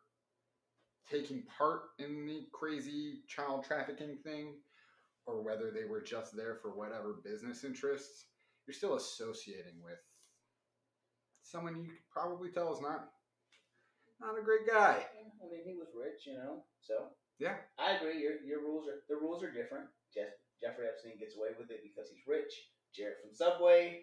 taking 1.10 1.44
part 1.58 1.82
in 1.98 2.26
the 2.28 2.46
crazy 2.52 3.22
child 3.28 3.64
trafficking 3.64 4.18
thing, 4.24 4.56
or 5.26 5.44
whether 5.44 5.72
they 5.72 5.86
were 5.86 6.02
just 6.02 6.36
there 6.36 6.58
for 6.62 6.72
whatever 6.72 7.22
business 7.24 7.64
interests, 7.64 8.26
you're 8.68 8.74
still 8.74 8.96
associating 8.96 9.82
with 9.84 10.00
someone 11.44 11.78
you 11.78 11.90
could 11.90 12.10
probably 12.14 12.50
tell 12.50 12.74
is 12.74 12.82
not 12.82 13.10
not 14.20 14.38
a 14.38 14.44
great 14.44 14.68
guy. 14.68 15.00
I 15.00 15.48
mean, 15.48 15.64
he 15.66 15.74
was 15.80 15.88
rich, 15.96 16.28
you 16.28 16.34
know. 16.34 16.64
So 16.82 17.10
Yeah. 17.40 17.56
I 17.78 17.96
agree. 17.96 18.22
Your 18.22 18.42
your 18.46 18.62
rules 18.62 18.88
are 18.88 19.02
the 19.08 19.16
rules 19.16 19.44
are 19.44 19.52
different. 19.52 19.88
Jeff, 20.14 20.30
Jeffrey 20.62 20.88
Epstein 20.88 21.18
gets 21.18 21.38
away 21.38 21.50
with 21.58 21.72
it 21.72 21.82
because 21.84 22.10
he's 22.10 22.28
rich. 22.28 22.52
Jared 22.96 23.16
from 23.22 23.34
Subway 23.34 24.02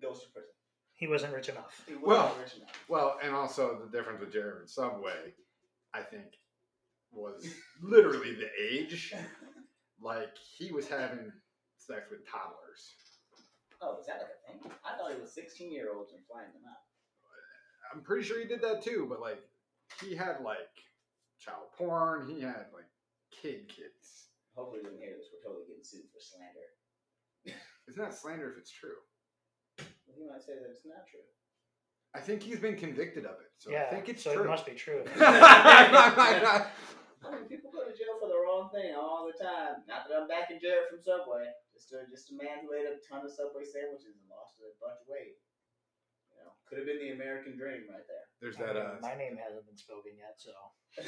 goes 0.00 0.20
to 0.22 0.28
prison. 0.30 0.50
He 0.94 1.06
wasn't 1.08 1.34
rich 1.34 1.48
enough. 1.48 1.82
He 1.86 1.94
wasn't 1.94 2.06
Well- 2.06 2.36
rich 2.40 2.56
enough. 2.56 2.84
Well, 2.88 3.18
and 3.22 3.34
also 3.34 3.78
the 3.78 3.90
difference 3.96 4.20
with 4.20 4.32
Jared 4.32 4.58
and 4.60 4.70
Subway, 4.70 5.34
I 5.92 6.02
think, 6.02 6.38
was 7.10 7.46
literally 7.82 8.34
the 8.34 8.50
age. 8.60 9.14
Like 10.00 10.36
he 10.36 10.72
was 10.72 10.88
having 10.88 11.32
sex 11.76 12.10
with 12.10 12.26
toddlers. 12.26 12.94
Oh, 13.80 13.98
is 13.98 14.06
that 14.06 14.18
like 14.22 14.30
a 14.30 14.52
thing? 14.62 14.72
I 14.84 14.96
thought 14.96 15.10
it 15.12 15.20
was 15.20 15.32
sixteen 15.32 15.72
year 15.72 15.92
olds 15.94 16.12
and 16.12 16.24
flying 16.26 16.52
them 16.52 16.62
out. 16.68 16.82
I'm 17.92 18.02
pretty 18.02 18.24
sure 18.24 18.38
he 18.40 18.46
did 18.46 18.62
that 18.62 18.82
too, 18.82 19.06
but 19.08 19.20
like 19.20 19.42
he 20.02 20.14
had 20.16 20.40
like 20.42 20.70
child 21.38 21.70
porn. 21.76 22.26
He 22.28 22.40
had 22.40 22.66
like 22.72 22.88
kid 23.30 23.68
kids. 23.68 24.28
Hopefully, 24.54 24.80
we 24.82 24.90
didn't 24.90 25.02
hear 25.02 25.16
this. 25.16 25.28
We're 25.32 25.42
totally 25.46 25.66
getting 25.66 25.84
sued 25.84 26.10
for 26.12 26.20
slander. 26.20 26.74
It's 27.92 28.00
not 28.00 28.16
slander 28.16 28.48
if 28.48 28.56
it's 28.56 28.72
true. 28.72 28.96
Well, 29.76 30.16
he 30.16 30.24
might 30.24 30.40
say 30.40 30.56
that 30.56 30.64
it's 30.72 30.80
not 30.88 31.04
true. 31.04 31.20
I 32.16 32.24
think 32.24 32.40
he's 32.40 32.56
been 32.56 32.72
convicted 32.72 33.28
of 33.28 33.36
it, 33.36 33.52
so 33.60 33.68
yeah, 33.68 33.84
I 33.84 33.92
think 33.92 34.08
it's 34.08 34.24
so 34.24 34.32
true. 34.32 34.48
it 34.48 34.48
must 34.48 34.64
be 34.64 34.72
true. 34.72 35.04
I 35.20 36.72
mean, 37.36 37.44
people 37.52 37.68
go 37.68 37.84
to 37.84 37.92
jail 37.92 38.16
for 38.16 38.32
the 38.32 38.40
wrong 38.40 38.72
thing 38.72 38.96
all 38.96 39.28
the 39.28 39.36
time. 39.36 39.84
Not 39.84 40.08
that 40.08 40.16
I'm 40.16 40.24
backing 40.24 40.56
Jared 40.56 40.88
from 40.88 41.04
Subway. 41.04 41.52
Just 41.76 41.92
a, 41.92 42.08
just 42.08 42.32
a 42.32 42.34
man 42.40 42.64
who 42.64 42.72
ate 42.72 42.88
a 42.88 42.96
ton 43.04 43.28
of 43.28 43.32
Subway 43.32 43.68
sandwiches 43.68 44.16
and 44.16 44.24
lost 44.32 44.56
a 44.64 44.72
bunch 44.80 45.04
of 45.04 45.08
weight. 45.12 45.36
You 46.32 46.40
know, 46.40 46.56
could 46.64 46.80
have 46.80 46.88
been 46.88 46.96
the 46.96 47.12
American 47.12 47.60
dream 47.60 47.92
right 47.92 48.08
there. 48.08 48.24
There's 48.40 48.56
I 48.56 48.72
that. 48.72 48.80
mean, 48.80 48.88
Uh, 48.88 49.04
my 49.04 49.20
name 49.20 49.36
hasn't 49.36 49.68
been 49.68 49.76
spoken 49.76 50.16
yet, 50.16 50.40
so 50.40 50.56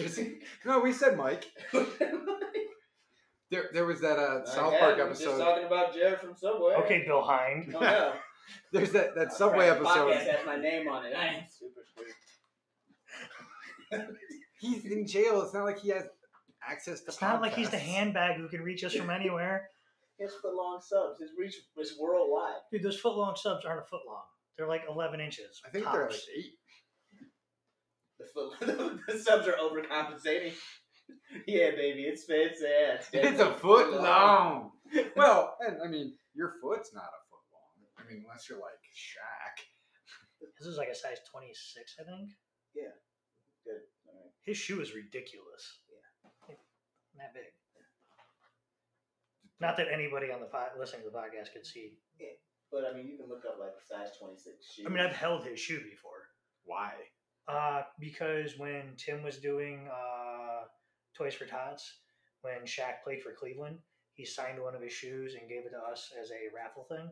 there's, 0.00 0.16
no, 0.64 0.80
we 0.80 0.96
said 0.96 1.20
Mike. 1.20 1.52
There, 3.50 3.70
there 3.72 3.86
was 3.86 4.00
that 4.00 4.18
uh, 4.18 4.44
South 4.44 4.78
Park 4.78 4.98
Just 4.98 5.22
episode. 5.22 5.38
talking 5.38 5.64
about 5.64 5.94
Jared 5.94 6.20
from 6.20 6.36
Subway. 6.36 6.74
okay, 6.74 7.04
Bill 7.06 7.22
Hind. 7.22 7.74
Oh, 7.74 7.80
no. 7.80 8.12
There's 8.72 8.92
that 8.92 9.14
that 9.14 9.32
Subway 9.32 9.68
crap, 9.68 9.78
episode. 9.78 10.12
Podcast 10.12 10.26
has 10.26 10.46
my 10.46 10.56
name 10.56 10.88
on 10.88 11.06
it. 11.06 11.14
I 11.14 11.26
ain't 11.36 11.50
super 11.50 11.82
screwed. 11.88 12.14
He's 14.60 14.84
in 14.86 15.06
jail. 15.06 15.40
It's 15.42 15.54
not 15.54 15.64
like 15.64 15.78
he 15.78 15.90
has 15.90 16.04
access 16.68 17.00
to. 17.00 17.06
It's 17.08 17.20
not 17.20 17.40
like 17.40 17.54
he's 17.54 17.70
the 17.70 17.78
handbag 17.78 18.36
who 18.38 18.48
can 18.48 18.62
reach 18.62 18.84
us 18.84 18.94
from 18.94 19.08
anywhere. 19.10 19.70
His 20.18 20.32
foot 20.42 20.54
long 20.54 20.80
subs. 20.80 21.20
His 21.20 21.30
reach 21.38 21.54
is 21.78 21.96
worldwide. 21.98 22.54
Dude, 22.72 22.82
those 22.82 22.98
foot 22.98 23.16
long 23.16 23.36
subs 23.36 23.64
aren't 23.64 23.82
a 23.82 23.84
foot 23.84 24.00
long. 24.06 24.24
They're 24.56 24.66
like 24.66 24.82
11 24.88 25.20
inches. 25.20 25.62
I 25.64 25.70
think 25.70 25.84
they're 25.84 26.08
like 26.08 26.20
eight. 26.36 26.54
The 28.18 28.26
foot, 28.34 29.00
the 29.08 29.18
subs 29.18 29.46
are 29.46 29.52
overcompensating. 29.52 30.52
Yeah, 31.46 31.70
baby, 31.72 32.02
it's 32.04 32.24
fits. 32.24 32.60
Yeah, 32.62 32.94
it's, 32.94 33.08
It's 33.12 33.40
a 33.40 33.54
foot 33.54 33.92
long. 33.92 34.72
Well, 35.16 35.54
and 35.60 35.76
I 35.84 35.86
mean, 35.86 36.14
your 36.32 36.54
foot's 36.62 36.94
not 36.94 37.04
a 37.04 37.20
foot 37.28 37.44
long. 37.52 37.76
I 38.00 38.08
mean, 38.08 38.24
unless 38.24 38.48
you're 38.48 38.56
like 38.56 38.80
Shaq. 38.96 39.60
This 40.58 40.66
is 40.66 40.78
like 40.78 40.88
a 40.88 40.94
size 40.94 41.18
26, 41.30 41.52
I 42.00 42.04
think. 42.08 42.30
Yeah. 42.74 42.96
Good. 43.66 43.84
All 44.08 44.14
right. 44.16 44.32
His 44.48 44.56
shoe 44.56 44.80
is 44.80 44.94
ridiculous. 44.94 45.84
Yeah. 45.92 46.56
That 47.18 47.34
big. 47.34 47.52
Not 49.60 49.76
that 49.76 49.88
anybody 49.92 50.30
on 50.30 50.40
the 50.40 50.46
pod, 50.46 50.70
listening 50.78 51.02
to 51.02 51.10
the 51.10 51.16
podcast 51.18 51.52
could 51.52 51.66
see. 51.66 51.98
Yeah, 52.18 52.28
But 52.70 52.84
I 52.88 52.96
mean, 52.96 53.08
you 53.08 53.16
can 53.18 53.28
look 53.28 53.42
up 53.44 53.58
like 53.58 53.74
a 53.74 53.84
size 53.86 54.16
twenty 54.18 54.38
six 54.38 54.72
shoe. 54.72 54.84
I 54.86 54.88
mean, 54.88 55.00
I've 55.00 55.14
held 55.16 55.44
his 55.44 55.58
shoe 55.58 55.80
before. 55.82 56.30
Why? 56.64 56.92
Uh, 57.48 57.82
because 57.98 58.56
when 58.56 58.94
Tim 58.96 59.22
was 59.22 59.38
doing 59.38 59.88
uh, 59.90 60.64
Toys 61.16 61.34
for 61.34 61.46
Tots, 61.46 61.98
when 62.42 62.62
Shaq 62.64 63.02
played 63.04 63.22
for 63.22 63.32
Cleveland, 63.32 63.78
he 64.14 64.24
signed 64.24 64.60
one 64.62 64.74
of 64.74 64.82
his 64.82 64.92
shoes 64.92 65.34
and 65.38 65.48
gave 65.48 65.66
it 65.66 65.70
to 65.70 65.78
us 65.90 66.10
as 66.20 66.30
a 66.30 66.54
raffle 66.54 66.84
thing. 66.84 67.10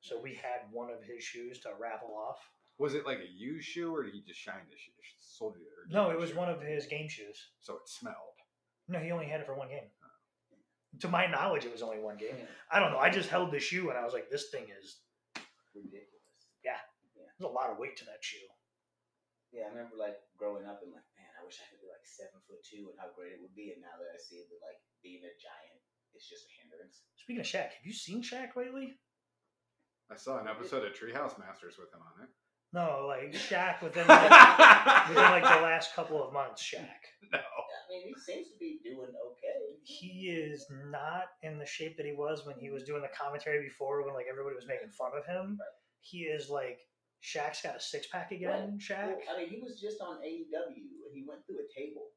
So 0.00 0.20
we 0.20 0.34
had 0.34 0.70
one 0.70 0.90
of 0.90 1.02
his 1.02 1.22
shoes 1.24 1.58
to 1.60 1.70
raffle 1.78 2.14
off. 2.14 2.38
Was 2.78 2.94
it 2.94 3.04
like 3.06 3.18
a 3.18 3.28
used 3.36 3.66
shoe, 3.66 3.94
or 3.94 4.04
did 4.04 4.14
he 4.14 4.22
just 4.22 4.38
shine 4.38 4.62
the 4.70 4.76
shoe? 4.76 4.92
Sold 5.20 5.56
it? 5.56 5.62
Or 5.62 5.86
No, 5.90 6.10
it 6.10 6.18
was 6.18 6.30
shoe? 6.30 6.36
one 6.36 6.48
of 6.48 6.60
his 6.62 6.86
game 6.86 7.08
shoes. 7.08 7.50
So 7.60 7.74
it 7.74 7.88
smelled. 7.88 8.38
No, 8.88 8.98
he 9.00 9.10
only 9.10 9.26
had 9.26 9.40
it 9.40 9.46
for 9.46 9.54
one 9.54 9.68
game. 9.68 9.90
Oh. 10.02 10.08
To 11.00 11.08
my 11.08 11.26
knowledge, 11.26 11.64
it 11.64 11.72
was 11.72 11.82
only 11.82 11.98
one 12.00 12.16
game. 12.16 12.34
Yeah, 12.38 12.44
I 12.72 12.78
don't 12.78 12.92
know. 12.92 12.98
I 12.98 13.10
just 13.10 13.28
held 13.28 13.50
the 13.52 13.58
shoe 13.60 13.90
and 13.90 13.98
I 13.98 14.04
was 14.04 14.14
like, 14.14 14.30
this 14.30 14.50
thing 14.50 14.66
is. 14.82 14.98
ridiculous. 15.74 16.06
Yeah, 16.64 16.78
yeah. 17.14 17.26
there's 17.38 17.50
a 17.50 17.52
lot 17.54 17.70
of 17.70 17.78
weight 17.78 17.96
to 17.98 18.04
that 18.06 18.18
shoe. 18.22 18.46
Yeah, 19.52 19.64
I 19.66 19.68
remember 19.70 19.94
like 19.96 20.16
growing 20.36 20.64
up 20.66 20.80
and 20.82 20.90
like, 20.92 21.06
man, 21.14 21.30
I 21.40 21.44
wish 21.44 21.58
I 21.62 21.66
could 21.70 21.77
be 21.77 21.77
like 21.77 21.77
seven 22.08 22.40
foot 22.48 22.64
two 22.64 22.88
and 22.88 22.96
how 22.96 23.12
great 23.12 23.36
it 23.36 23.42
would 23.44 23.54
be. 23.54 23.76
And 23.76 23.84
now 23.84 23.96
that 24.00 24.08
I 24.08 24.18
see 24.18 24.40
that 24.40 24.64
like 24.64 24.80
being 25.04 25.20
a 25.22 25.32
giant, 25.36 25.80
it's 26.16 26.28
just 26.28 26.48
a 26.48 26.52
hindrance. 26.56 27.04
Speaking 27.20 27.44
of 27.44 27.48
Shaq, 27.48 27.76
have 27.76 27.84
you 27.84 27.92
seen 27.92 28.24
Shaq 28.24 28.56
lately? 28.56 28.96
I 30.08 30.16
saw 30.16 30.40
an 30.40 30.48
episode 30.48 30.88
of 30.88 30.96
Treehouse 30.96 31.36
Masters 31.36 31.76
with 31.76 31.92
him 31.92 32.00
on 32.00 32.24
it. 32.24 32.30
No, 32.72 33.06
like 33.06 33.32
Shaq 33.32 33.82
within 33.84 34.06
like, 34.08 35.08
within 35.08 35.30
like 35.30 35.44
the 35.44 35.62
last 35.64 35.94
couple 35.94 36.22
of 36.22 36.32
months. 36.32 36.62
Shaq. 36.62 37.00
no. 37.32 37.38
I 37.38 37.84
mean, 37.88 38.08
he 38.08 38.14
seems 38.20 38.48
to 38.48 38.58
be 38.58 38.80
doing 38.84 39.08
okay. 39.08 39.80
He 39.84 40.28
is 40.28 40.66
not 40.90 41.32
in 41.42 41.58
the 41.58 41.64
shape 41.64 41.96
that 41.96 42.04
he 42.04 42.12
was 42.12 42.44
when 42.44 42.56
he 42.58 42.70
was 42.70 42.84
doing 42.84 43.00
the 43.00 43.08
commentary 43.16 43.62
before, 43.62 44.04
when 44.04 44.14
like 44.14 44.26
everybody 44.30 44.54
was 44.54 44.66
making 44.66 44.90
fun 44.90 45.12
of 45.16 45.24
him. 45.24 45.56
Right. 45.58 45.76
He 46.00 46.18
is 46.28 46.48
like 46.50 46.80
Shaq's 47.22 47.62
got 47.62 47.76
a 47.76 47.80
six 47.80 48.06
pack 48.06 48.30
again. 48.32 48.78
Shaq. 48.80 49.06
Well, 49.06 49.34
I 49.34 49.38
mean, 49.40 49.48
he 49.50 49.58
was 49.60 49.80
just 49.80 50.00
on 50.00 50.18
AEW 50.22 51.02
and 51.06 51.12
he 51.12 51.24
went 51.26 51.44
through 51.46 51.58
a 51.64 51.68
table. 51.74 52.14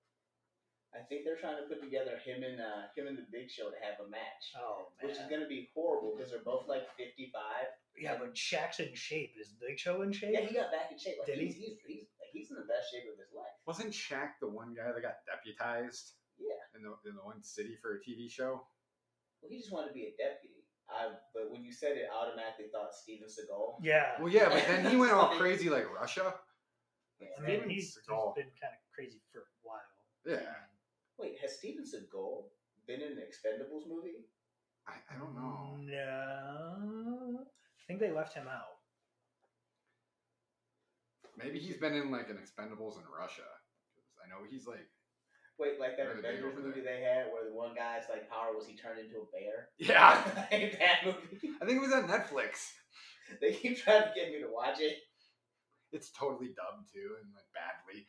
I 0.94 1.00
think 1.08 1.24
they're 1.24 1.40
trying 1.40 1.56
to 1.56 1.64
put 1.72 1.80
together 1.80 2.20
him 2.20 2.44
and 2.44 2.60
uh, 2.60 2.92
him 3.00 3.08
and 3.08 3.16
the 3.18 3.24
Big 3.32 3.48
Show 3.50 3.72
to 3.72 3.80
have 3.80 4.04
a 4.04 4.08
match, 4.12 4.52
Oh 4.60 4.92
man. 5.00 5.08
which 5.08 5.16
is 5.16 5.24
going 5.32 5.40
to 5.40 5.48
be 5.48 5.72
horrible 5.74 6.12
because 6.14 6.30
they're 6.36 6.44
both 6.44 6.68
like 6.68 6.84
fifty 7.00 7.32
five. 7.32 7.72
yeah, 7.96 8.20
but 8.20 8.36
Shaq's 8.36 8.84
in 8.84 8.92
shape. 8.94 9.32
Is 9.40 9.56
Big 9.56 9.80
Show 9.80 10.04
in 10.04 10.12
shape? 10.12 10.36
Yeah, 10.36 10.44
he 10.44 10.52
got 10.54 10.68
back 10.70 10.92
in 10.92 11.00
shape. 11.00 11.16
Like, 11.24 11.32
Did 11.32 11.40
he's, 11.40 11.56
he's, 11.56 11.80
he's, 11.88 12.06
like, 12.20 12.28
he's 12.36 12.52
in 12.52 12.60
the 12.60 12.68
best 12.68 12.92
shape 12.92 13.08
of 13.08 13.16
his 13.16 13.32
life. 13.32 13.56
Wasn't 13.66 13.96
Shaq 13.96 14.36
the 14.44 14.52
one 14.52 14.76
guy 14.76 14.92
that 14.92 15.00
got 15.00 15.24
deputized 15.24 16.20
Yeah. 16.36 16.60
in 16.76 16.84
the 16.84 16.92
in 17.08 17.16
the 17.16 17.24
one 17.24 17.40
city 17.42 17.80
for 17.80 17.96
a 17.96 18.00
TV 18.04 18.28
show? 18.30 18.68
Well, 19.40 19.48
he 19.50 19.58
just 19.64 19.72
wanted 19.72 19.90
to 19.90 19.98
be 19.98 20.12
a 20.12 20.14
deputy. 20.20 20.61
I, 20.92 21.16
but 21.34 21.52
when 21.52 21.64
you 21.64 21.72
said 21.72 21.98
it, 21.98 22.06
I 22.12 22.16
automatically 22.28 22.66
thought 22.72 22.94
Steven 22.94 23.28
Seagal. 23.28 23.76
Yeah. 23.82 24.20
Well, 24.20 24.30
yeah, 24.32 24.50
but 24.50 24.64
then 24.68 24.90
he 24.90 24.96
went 24.98 25.12
all 25.14 25.28
crazy 25.40 25.70
like 25.70 25.88
Russia. 25.94 26.36
Yeah. 27.20 27.28
I 27.38 27.42
mean, 27.42 27.50
Steven 27.50 27.70
he's, 27.70 27.96
he's 27.96 27.98
Seagal. 28.08 28.36
been 28.36 28.52
kind 28.60 28.74
of 28.74 28.82
crazy 28.94 29.22
for 29.32 29.40
a 29.40 29.44
while. 29.64 29.80
Yeah, 30.26 30.54
Wait, 31.18 31.38
has 31.42 31.58
Steven 31.58 31.84
Seagal 31.84 32.44
been 32.88 33.02
in 33.02 33.14
an 33.14 33.24
Expendables 33.24 33.88
movie? 33.88 34.26
I, 34.88 34.94
I 35.14 35.18
don't 35.18 35.36
know. 35.36 35.78
No, 35.78 37.46
I 37.46 37.82
think 37.88 38.00
they 38.00 38.12
left 38.12 38.34
him 38.34 38.48
out. 38.48 38.82
Maybe 41.38 41.60
he's 41.60 41.78
been 41.78 41.94
in 41.94 42.12
like 42.12 42.30
an 42.30 42.38
Expendables 42.38 42.98
in 42.98 43.04
Russia. 43.18 43.48
I 44.24 44.30
know 44.30 44.46
he's 44.50 44.68
like, 44.68 44.90
Wait, 45.62 45.78
like 45.80 45.94
that 45.98 46.10
Really 46.10 46.20
Avengers 46.26 46.46
over 46.50 46.60
movie 46.66 46.82
they 46.82 47.06
had 47.06 47.30
where 47.30 47.46
the 47.46 47.54
one 47.54 47.78
guy's 47.78 48.10
like 48.10 48.26
power 48.28 48.58
was 48.58 48.66
he 48.66 48.74
turned 48.74 48.98
into 48.98 49.22
a 49.22 49.28
bear? 49.30 49.70
yeah. 49.78 50.18
Like, 50.50 50.74
that 50.82 51.06
movie. 51.06 51.54
I 51.62 51.66
think 51.70 51.78
it 51.78 51.86
was 51.86 51.94
on 51.94 52.10
Netflix. 52.10 52.66
They 53.40 53.54
keep 53.56 53.80
trying 53.80 54.04
to 54.04 54.12
get 54.12 54.28
me 54.28 54.44
to 54.44 54.52
watch 54.52 54.84
it. 54.84 54.98
It's 55.96 56.12
totally 56.12 56.52
dubbed 56.52 56.92
too 56.92 57.16
and 57.16 57.32
like 57.32 57.48
badly. 57.56 58.04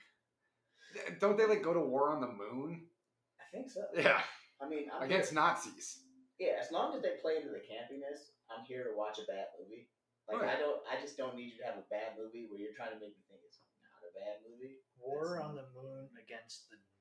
Don't 1.23 1.39
they 1.39 1.47
like 1.47 1.63
go 1.63 1.71
to 1.71 1.79
war 1.79 2.11
on 2.11 2.19
the 2.19 2.33
moon? 2.35 2.91
I 3.39 3.47
think 3.55 3.71
so. 3.71 3.87
Yeah, 3.95 4.19
I 4.59 4.67
mean, 4.67 4.91
I'm 4.91 5.07
against 5.07 5.31
here, 5.31 5.39
Nazis. 5.39 6.03
yeah. 6.43 6.59
As 6.59 6.75
long 6.75 6.91
as 6.99 7.07
they 7.07 7.23
play 7.23 7.39
into 7.39 7.55
the 7.55 7.63
campiness, 7.63 8.35
I'm 8.51 8.67
here 8.67 8.83
to 8.83 8.99
watch 8.99 9.23
a 9.23 9.27
bad 9.31 9.55
movie. 9.63 9.87
Like 10.27 10.43
Right. 10.43 10.55
I 10.55 10.59
don't, 10.59 10.83
I 10.91 10.99
just 10.99 11.15
don't 11.15 11.39
need 11.39 11.55
you 11.55 11.59
to 11.63 11.67
have 11.71 11.79
a 11.79 11.87
bad 11.87 12.19
movie 12.19 12.51
where 12.51 12.59
you're 12.59 12.75
trying 12.75 12.95
to 12.95 12.99
make 12.99 13.15
me 13.15 13.23
think 13.31 13.47
it's 13.47 13.63
not 13.87 14.03
a 14.03 14.11
bad 14.19 14.43
movie. 14.43 14.83
War 14.99 15.39
That's- 15.39 15.47
on 15.47 15.55
the 15.55 15.67
moon 15.71 16.11
against 16.19 16.67
the 16.67 16.79
Nazis. 16.83 16.92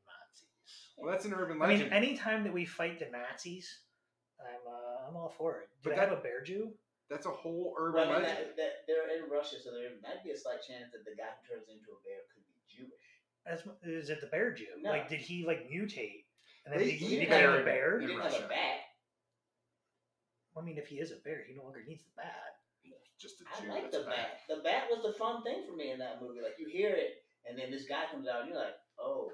Well, 0.97 1.11
that's 1.11 1.25
an 1.25 1.33
urban 1.33 1.57
legend. 1.59 1.63
I 1.63 1.67
mean, 1.67 1.79
legend. 1.91 1.93
anytime 1.93 2.43
that 2.43 2.53
we 2.53 2.65
fight 2.65 2.99
the 2.99 3.07
Nazis, 3.11 3.79
I'm 4.39 4.65
uh, 4.71 5.07
I'm 5.09 5.15
all 5.15 5.33
for 5.37 5.61
it. 5.61 5.69
Do 5.83 5.89
But 5.89 5.97
I 5.99 6.01
have 6.01 6.11
a 6.11 6.21
bear 6.21 6.43
Jew? 6.43 6.71
that's 7.09 7.25
a 7.25 7.29
whole 7.29 7.73
Well, 7.75 7.87
urban 7.87 8.01
I 8.01 8.05
mean, 8.05 8.13
legend. 8.23 8.37
that, 8.37 8.55
that, 8.57 8.71
they're 8.87 9.09
in 9.17 9.29
Russia, 9.29 9.57
so 9.61 9.71
there 9.71 9.89
might 10.01 10.23
be 10.23 10.31
a 10.31 10.37
slight 10.37 10.63
chance 10.63 10.91
that 10.93 11.03
the 11.03 11.11
guy 11.17 11.27
who 11.35 11.55
turns 11.55 11.67
into 11.67 11.91
a 11.91 11.99
bear 12.07 12.23
could 12.31 12.43
be 12.47 12.55
Jewish. 12.71 13.07
That's, 13.43 13.63
is 13.83 14.09
it 14.09 14.21
the 14.21 14.27
bear 14.27 14.53
Jew? 14.53 14.67
No. 14.79 14.91
Like, 14.91 15.09
did 15.09 15.19
he 15.19 15.43
like 15.45 15.67
mutate 15.69 16.23
and 16.65 16.71
then 16.73 16.79
They 16.79 16.91
he, 16.91 17.05
he 17.05 17.19
became 17.25 17.49
a 17.49 17.63
bear? 17.63 17.99
He 17.99 18.05
in 18.05 18.11
didn't 18.15 18.23
have 18.31 18.45
a 18.45 18.47
bat. 18.47 18.79
I 20.55 20.61
mean, 20.61 20.77
if 20.77 20.87
he 20.87 20.99
is 20.99 21.11
a 21.11 21.15
bear, 21.23 21.43
he 21.47 21.55
no 21.55 21.63
longer 21.63 21.81
needs 21.87 22.03
the 22.03 22.11
bat. 22.17 22.59
Just 23.19 23.41
a 23.41 23.45
I 23.45 23.61
Jew. 23.61 23.69
I 23.71 23.73
like 23.75 23.91
the 23.91 23.99
bad. 23.99 24.07
bat. 24.09 24.39
The 24.49 24.63
bat 24.63 24.83
was 24.89 25.03
the 25.05 25.13
fun 25.17 25.43
thing 25.43 25.63
for 25.69 25.75
me 25.75 25.91
in 25.91 25.99
that 25.99 26.21
movie. 26.21 26.41
Like 26.41 26.57
you 26.57 26.67
hear 26.67 26.89
it, 26.95 27.21
and 27.47 27.57
then 27.57 27.69
this 27.69 27.85
guy 27.85 28.05
comes 28.11 28.27
out, 28.27 28.41
and 28.41 28.49
you're 28.49 28.57
like, 28.57 28.73
oh, 28.97 29.31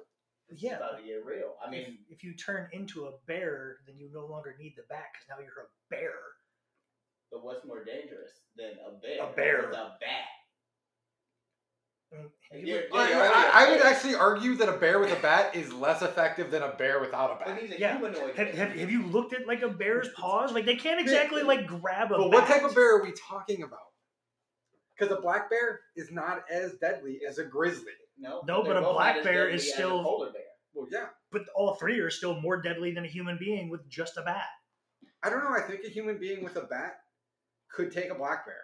this 0.50 0.62
Yeah, 0.62 0.78
about 0.78 0.98
to 1.00 1.04
get 1.04 1.26
real. 1.26 1.56
I 1.66 1.70
mean, 1.70 1.82
if, 2.10 2.18
if 2.18 2.24
you 2.24 2.34
turn 2.34 2.68
into 2.72 3.06
a 3.06 3.12
bear, 3.28 3.78
then 3.86 3.98
you 3.98 4.10
no 4.14 4.26
longer 4.26 4.56
need 4.60 4.76
the 4.78 4.84
bat 4.90 5.06
because 5.14 5.28
now 5.30 5.44
you're 5.44 5.64
a 5.66 5.70
bear. 5.90 6.14
but 7.32 7.44
what's 7.44 7.66
more 7.66 7.84
dangerous 7.84 8.32
than 8.56 8.72
a 8.88 8.92
bear? 9.02 9.30
A 9.30 9.34
bear. 9.36 9.68
with 9.68 9.76
a 9.78 9.98
bat. 10.00 10.26
I 12.14 12.16
mean, 12.16 12.24
have 12.24 12.32
If 12.62 12.66
you 12.68 12.74
you're- 12.74 12.88
I, 12.94 13.10
you're 13.10 13.18
already 13.20 13.36
I- 13.36 13.52
I 13.54 13.66
a 13.66 13.72
would 13.72 13.82
actually 13.86 14.16
argue 14.16 14.56
that 14.56 14.70
a 14.70 14.78
bear 14.78 15.00
with 15.00 15.12
a 15.12 15.22
bat 15.22 15.54
is 15.54 15.74
less 15.74 16.02
effective 16.02 16.50
than 16.52 16.64
a 16.64 16.72
bear 16.74 17.02
without 17.02 17.32
a 17.32 17.36
But 17.36 17.48
bat. 17.48 17.62
he's 17.62 17.72
a 17.72 17.80
Yeah. 17.80 17.98
humanoid. 17.98 18.36
have, 18.38 18.48
have, 18.56 18.70
have 18.72 18.90
you 18.90 19.06
looked 19.08 19.34
at 19.34 19.46
like 19.46 19.62
a 19.62 19.68
bear's 19.68 20.08
paws? 20.16 20.54
Like 20.54 20.66
they 20.66 20.78
can't 20.78 21.02
exactly 21.02 21.44
like 21.44 21.68
grab 21.68 22.08
a. 22.14 22.16
Bat. 22.16 22.18
But 22.20 22.30
what 22.32 22.48
type 22.48 22.64
of 22.64 22.74
bear 22.74 22.96
are 22.98 23.04
we 23.04 23.12
talking 23.12 23.64
about? 23.64 23.87
Because 24.98 25.16
a 25.16 25.22
black 25.22 25.50
bear 25.50 25.82
is 25.96 26.12
not 26.12 26.44
as 26.52 26.74
deadly 26.82 27.20
as 27.28 27.38
a 27.38 27.44
grizzly. 27.44 27.92
No, 28.18 28.42
No, 28.48 28.64
but 28.64 28.78
a 28.78 28.82
black 28.82 29.24
bear 29.24 29.48
is 29.50 29.64
as 29.64 29.70
a 29.70 29.74
still- 29.74 30.04
polar 30.04 30.32
bear. 30.32 30.42
Well, 30.74 30.88
yeah. 30.92 31.08
But 31.32 31.44
all 31.56 31.74
three 31.76 32.00
are 32.00 32.10
still 32.10 32.40
more 32.40 32.62
deadly 32.62 32.92
than 32.92 33.04
a 33.04 33.08
human 33.08 33.38
being 33.40 33.70
with 33.70 33.88
just 33.90 34.18
a 34.18 34.22
bat. 34.22 34.46
I 35.24 35.30
don't 35.30 35.44
know. 35.44 35.52
I 35.52 35.62
think 35.62 35.84
a 35.84 35.90
human 35.90 36.20
being 36.20 36.44
with 36.44 36.56
a 36.56 36.62
bat 36.62 36.98
could 37.72 37.92
take 37.92 38.10
a 38.12 38.16
black 38.16 38.46
bear 38.46 38.62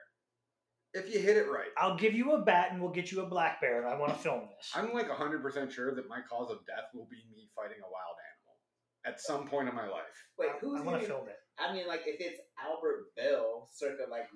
if 0.93 1.11
you 1.13 1.19
hit 1.19 1.37
it 1.37 1.49
right. 1.49 1.69
I'll 1.77 1.97
give 1.97 2.13
you 2.13 2.33
a 2.33 2.41
bat 2.41 2.71
and 2.71 2.79
we'll 2.81 2.91
get 2.91 3.11
you 3.11 3.21
a 3.21 3.25
black 3.25 3.59
bear, 3.61 3.81
and 3.81 3.91
I 3.91 3.97
want 3.97 4.13
to 4.13 4.19
film 4.19 4.47
this. 4.55 4.71
I'm 4.75 4.93
like 4.93 5.09
100% 5.09 5.71
sure 5.71 5.95
that 5.95 6.07
my 6.07 6.19
cause 6.29 6.51
of 6.51 6.65
death 6.67 6.85
will 6.93 7.07
be 7.09 7.17
me 7.31 7.49
fighting 7.55 7.77
a 7.79 7.89
wild 7.89 8.17
animal 8.29 8.55
at 9.05 9.19
some 9.19 9.47
point 9.47 9.69
in 9.69 9.75
my 9.75 9.87
life. 9.87 10.13
Wait, 10.37 10.49
I, 10.53 10.57
who's 10.59 10.81
want 10.81 11.01
to 11.01 11.07
film 11.07 11.27
it. 11.27 11.37
I 11.59 11.71
mean, 11.73 11.87
like 11.87 12.01
if 12.05 12.15
it's 12.19 12.39
Albert 12.63 13.13
Belle, 13.15 13.69
circa 13.71 14.03
like 14.09 14.27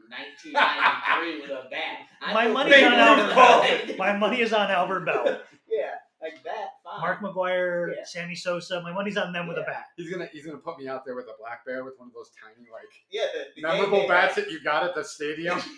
1993 0.54 1.42
with 1.42 1.50
a 1.52 1.68
bat. 1.70 1.98
I 2.22 2.34
My 2.34 2.44
feel 2.46 2.54
money's 2.54 2.76
on 2.84 2.92
good. 2.92 3.38
Albert. 3.38 3.98
My 3.98 4.18
money 4.18 4.42
is 4.42 4.54
on 4.54 4.70
Albert 4.70 5.02
Belle, 5.06 5.26
yeah, 5.70 5.96
like 6.22 6.44
that. 6.44 6.68
Fine. 6.84 7.02
Mark 7.02 7.22
McGwire, 7.22 7.96
Yeah. 7.96 8.04
Sammy 8.06 8.36
Sosa. 8.36 8.82
My 8.82 8.94
money's 8.94 9.18
on 9.18 9.34
them 9.34 9.48
with 9.48 9.58
a 9.58 9.64
bat. 9.64 9.86
He's 9.98 10.12
gonna 10.12 10.28
he's 10.32 10.46
gonna 10.46 10.58
put 10.60 10.78
me 10.80 10.88
out 10.88 11.06
there 11.06 11.16
with 11.16 11.26
a 11.26 11.36
black 11.40 11.66
bear 11.66 11.84
with 11.84 11.96
one 11.98 12.08
of 12.10 12.14
those 12.14 12.30
tiny 12.42 12.68
like 12.72 12.92
yeah, 13.10 13.24
the, 13.34 13.62
the 13.62 13.68
memorable 13.68 14.00
game 14.02 14.10
bats 14.10 14.36
that 14.36 14.52
you 14.52 14.64
got 14.64 14.84
at 14.84 14.94
the 14.96 15.04
stadium. 15.04 15.60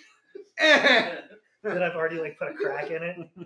That 1.61 1.83
I've 1.83 1.95
already 1.95 2.19
like 2.21 2.37
put 2.39 2.49
a 2.49 2.53
crack 2.53 2.89
in 2.89 3.03
it. 3.03 3.17
I 3.19 3.45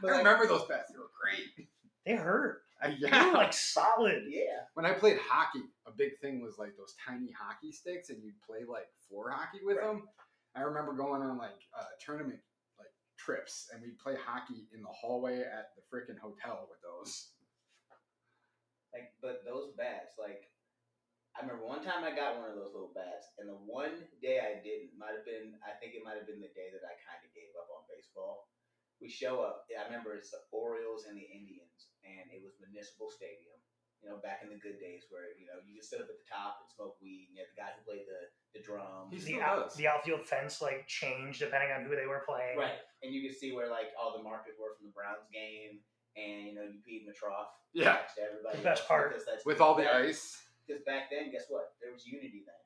But, 0.00 0.10
like, 0.10 0.18
remember 0.18 0.46
those 0.48 0.64
bats; 0.66 0.90
they 0.92 0.98
were 0.98 1.10
great. 1.20 1.68
They 2.04 2.14
hurt. 2.16 2.62
They 3.00 3.08
were 3.08 3.08
yeah. 3.08 3.32
like 3.34 3.52
solid. 3.52 4.24
Yeah, 4.28 4.66
when 4.74 4.86
I 4.86 4.92
played 4.92 5.18
hockey, 5.22 5.62
a 5.86 5.92
big 5.92 6.18
thing 6.20 6.42
was 6.42 6.58
like 6.58 6.76
those 6.76 6.94
tiny 6.98 7.30
hockey 7.30 7.72
sticks, 7.72 8.10
and 8.10 8.22
you'd 8.22 8.40
play 8.42 8.64
like 8.68 8.88
floor 9.08 9.30
hockey 9.30 9.60
with 9.64 9.76
Right. 9.78 9.86
them. 9.86 10.08
I 10.56 10.62
remember 10.62 10.92
going 10.92 11.22
on 11.22 11.38
like 11.38 11.56
uh, 11.78 11.84
tournament 12.04 12.40
like 12.78 12.90
trips, 13.16 13.70
and 13.72 13.80
we'd 13.82 13.98
play 13.98 14.16
hockey 14.18 14.66
in 14.74 14.82
the 14.82 14.90
hallway 14.90 15.40
at 15.40 15.72
the 15.78 15.82
freaking 15.88 16.18
hotel 16.18 16.66
with 16.68 16.80
those. 16.82 17.30
like 18.92 19.14
but 19.22 19.42
those 19.46 19.72
bats, 19.78 20.18
like 20.20 20.50
I 21.32 21.40
remember 21.46 21.64
one 21.64 21.80
time 21.80 22.04
I 22.04 22.12
got 22.12 22.36
one 22.36 22.50
of 22.52 22.56
those 22.58 22.74
little 22.76 22.92
bats, 22.92 23.32
and 23.38 23.48
the 23.48 23.56
one 23.56 24.04
day 24.20 24.42
I 24.42 24.60
didn't 24.60 24.92
might 24.98 25.16
have 25.16 25.24
been 25.24 25.56
I 25.64 25.72
think 25.80 25.94
it 25.96 26.04
might 26.04 26.18
have 26.20 26.28
been 26.28 26.42
the 26.44 26.52
day 26.52 26.68
that 26.74 26.84
I 26.84 26.94
kind 27.00 27.22
of 27.24 27.30
gave 27.32 27.52
up 27.56 27.70
on 27.72 27.86
baseball. 27.88 28.50
We 29.00 29.08
show 29.08 29.40
up. 29.42 29.64
I 29.72 29.82
remember 29.88 30.14
it's 30.14 30.30
the 30.30 30.44
Orioles 30.52 31.06
and 31.08 31.16
the 31.18 31.26
Indians, 31.26 31.90
and 32.06 32.28
it 32.34 32.42
was 32.42 32.54
Municipal 32.60 33.10
Stadium. 33.10 33.56
You 34.02 34.10
know, 34.10 34.18
back 34.18 34.42
in 34.42 34.50
the 34.50 34.58
good 34.58 34.82
days 34.82 35.06
where 35.14 35.30
you 35.38 35.46
know 35.46 35.62
you 35.62 35.78
just 35.78 35.86
sit 35.86 36.02
up 36.02 36.10
at 36.10 36.18
the 36.18 36.26
top 36.26 36.58
and 36.58 36.66
smoke 36.66 36.98
weed. 36.98 37.30
And 37.30 37.38
you 37.38 37.46
had 37.46 37.54
the 37.54 37.58
guy 37.62 37.70
who 37.70 37.80
played 37.86 38.02
the 38.10 38.20
the 38.50 38.60
drum. 38.60 39.06
He's- 39.14 39.22
The, 39.30 39.38
still 39.38 39.46
out, 39.46 39.70
the 39.78 39.86
outfield 39.86 40.26
fence 40.26 40.58
like 40.58 40.90
changed 40.90 41.38
depending 41.38 41.70
on 41.70 41.86
who 41.86 41.94
they 41.94 42.10
were 42.10 42.26
playing. 42.26 42.58
Right, 42.58 42.82
and 43.06 43.14
you 43.14 43.22
could 43.22 43.38
see 43.38 43.54
where 43.54 43.70
like 43.70 43.94
all 43.94 44.18
the 44.18 44.22
markers 44.26 44.58
were 44.58 44.74
from 44.74 44.90
the 44.90 44.94
Browns 44.96 45.30
game, 45.30 45.78
and 46.18 46.50
you 46.50 46.52
know 46.58 46.66
you 46.66 46.82
peed 46.82 47.06
in 47.06 47.08
the 47.08 47.14
trough. 47.14 47.54
Yeah. 47.72 48.02
next 48.04 48.18
to 48.18 48.26
everybody. 48.26 48.58
The 48.58 48.66
best 48.66 48.84
part. 48.90 49.14
because 49.14 49.24
that's 49.24 49.46
With 49.46 49.62
all 49.62 49.78
the 49.78 49.86
back- 49.86 50.10
ice. 50.12 50.42
Because 50.66 50.82
back 50.82 51.08
then, 51.10 51.30
guess 51.30 51.46
what? 51.50 51.74
There 51.82 51.90
was 51.94 52.02
unity 52.06 52.42
then. 52.46 52.58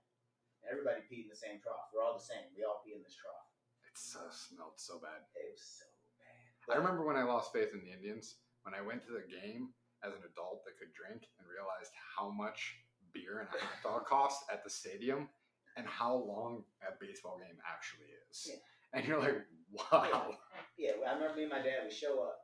Everybody 0.73 1.01
peed 1.07 1.25
in 1.25 1.31
the 1.31 1.37
same 1.39 1.61
trough. 1.63 1.93
We're 1.95 2.03
all 2.03 2.17
the 2.17 2.25
same. 2.25 2.43
We 2.57 2.65
all 2.65 2.81
pee 2.85 2.93
in 2.97 3.01
this 3.05 3.15
trough. 3.15 3.45
It 3.87 3.95
so 3.95 4.19
uh, 4.25 4.33
smelled 4.33 4.75
so 4.81 4.99
bad. 4.99 5.23
It 5.37 5.53
was 5.55 5.63
so 5.63 5.87
bad. 6.19 6.75
I 6.75 6.81
remember 6.81 7.07
when 7.07 7.15
I 7.17 7.23
lost 7.23 7.53
faith 7.55 7.71
in 7.73 7.81
the 7.87 7.93
Indians, 7.93 8.41
when 8.67 8.75
I 8.75 8.83
went 8.83 9.07
to 9.07 9.15
the 9.15 9.23
game 9.23 9.71
as 10.03 10.11
an 10.11 10.27
adult 10.27 10.67
that 10.67 10.75
could 10.75 10.91
drink 10.91 11.31
and 11.39 11.47
realized 11.47 11.95
how 11.95 12.35
much 12.35 12.83
beer 13.15 13.47
and 13.47 13.49
hot 13.49 13.79
dog 13.87 14.03
costs 14.11 14.43
at 14.51 14.67
the 14.67 14.71
stadium 14.71 15.31
and 15.79 15.87
how 15.87 16.19
long 16.19 16.67
a 16.83 16.91
baseball 16.99 17.39
game 17.39 17.63
actually 17.63 18.11
is. 18.27 18.51
Yeah. 18.51 18.61
And 18.91 19.07
you're 19.07 19.23
like, 19.23 19.47
wow. 19.71 20.35
Yeah, 20.75 20.99
I 20.99 21.15
remember 21.15 21.39
me 21.39 21.47
and 21.47 21.55
my 21.55 21.63
dad. 21.63 21.87
We 21.87 21.95
show 21.95 22.27
up. 22.27 22.43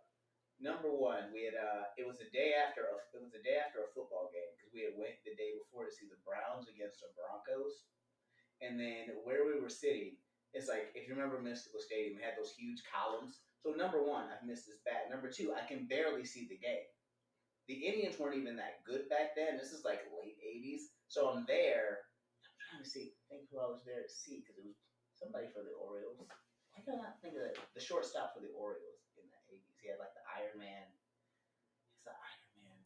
Number 0.63 0.95
one, 0.95 1.35
we 1.35 1.43
had. 1.43 1.59
uh 1.59 1.91
It 1.99 2.07
was 2.07 2.23
the 2.23 2.31
day 2.31 2.55
after. 2.55 2.87
A, 2.87 2.95
it 3.19 3.21
was 3.21 3.35
the 3.35 3.43
day 3.43 3.59
after 3.59 3.83
a 3.83 3.91
football 3.91 4.31
game 4.31 4.47
because 4.55 4.71
we 4.71 4.87
had 4.87 4.95
went 4.95 5.19
the 5.27 5.35
day 5.35 5.59
before 5.59 5.91
to 5.91 5.93
see 5.93 6.07
the 6.07 6.21
Browns 6.23 6.71
against 6.71 7.03
the 7.03 7.11
Broncos, 7.19 7.83
and 8.63 8.79
then 8.79 9.19
where 9.27 9.43
we 9.43 9.59
were 9.59 9.73
sitting, 9.73 10.15
it's 10.55 10.71
like 10.71 10.95
if 10.95 11.11
you 11.11 11.19
remember 11.19 11.43
Municipal 11.43 11.83
Stadium, 11.83 12.21
it 12.21 12.23
had 12.23 12.39
those 12.39 12.55
huge 12.55 12.87
columns. 12.87 13.43
So 13.63 13.71
number 13.79 14.03
one, 14.03 14.27
I've 14.27 14.43
missed 14.47 14.67
this 14.67 14.83
bat. 14.83 15.07
Number 15.11 15.31
two, 15.31 15.55
I 15.55 15.63
can 15.67 15.87
barely 15.87 16.27
see 16.27 16.51
the 16.51 16.59
game. 16.59 16.87
The 17.71 17.79
Indians 17.79 18.19
weren't 18.19 18.35
even 18.35 18.59
that 18.59 18.83
good 18.83 19.07
back 19.07 19.39
then. 19.39 19.55
This 19.55 19.71
is 19.71 19.87
like 19.87 20.03
late 20.19 20.35
'80s, 20.43 20.91
so 21.07 21.31
I'm 21.31 21.47
there. 21.47 22.03
I'm 22.43 22.59
trying 22.59 22.83
to 22.83 22.91
see. 22.91 23.15
Think 23.31 23.47
who 23.55 23.63
I 23.63 23.71
was 23.71 23.87
there 23.87 24.03
to 24.03 24.11
see 24.11 24.43
because 24.43 24.59
it 24.59 24.67
was 24.67 24.75
somebody 25.15 25.47
for 25.55 25.63
the 25.63 25.71
Orioles. 25.79 26.19
Why 26.75 26.83
can 26.83 26.99
I 26.99 27.07
not 27.07 27.23
think 27.23 27.39
of 27.39 27.47
the, 27.47 27.55
the 27.79 27.85
shortstop 27.85 28.35
for 28.35 28.43
the 28.43 28.51
Orioles 28.51 29.07
in 29.15 29.23
the 29.31 29.39
eighties? 29.55 29.79
He 29.79 29.87
had 29.87 30.03
like 30.03 30.11
the 30.19 30.27
Iron 30.27 30.59
Man. 30.59 30.85
It's 31.95 32.03
the 32.03 32.11
Iron 32.19 32.67
Man. 32.67 32.83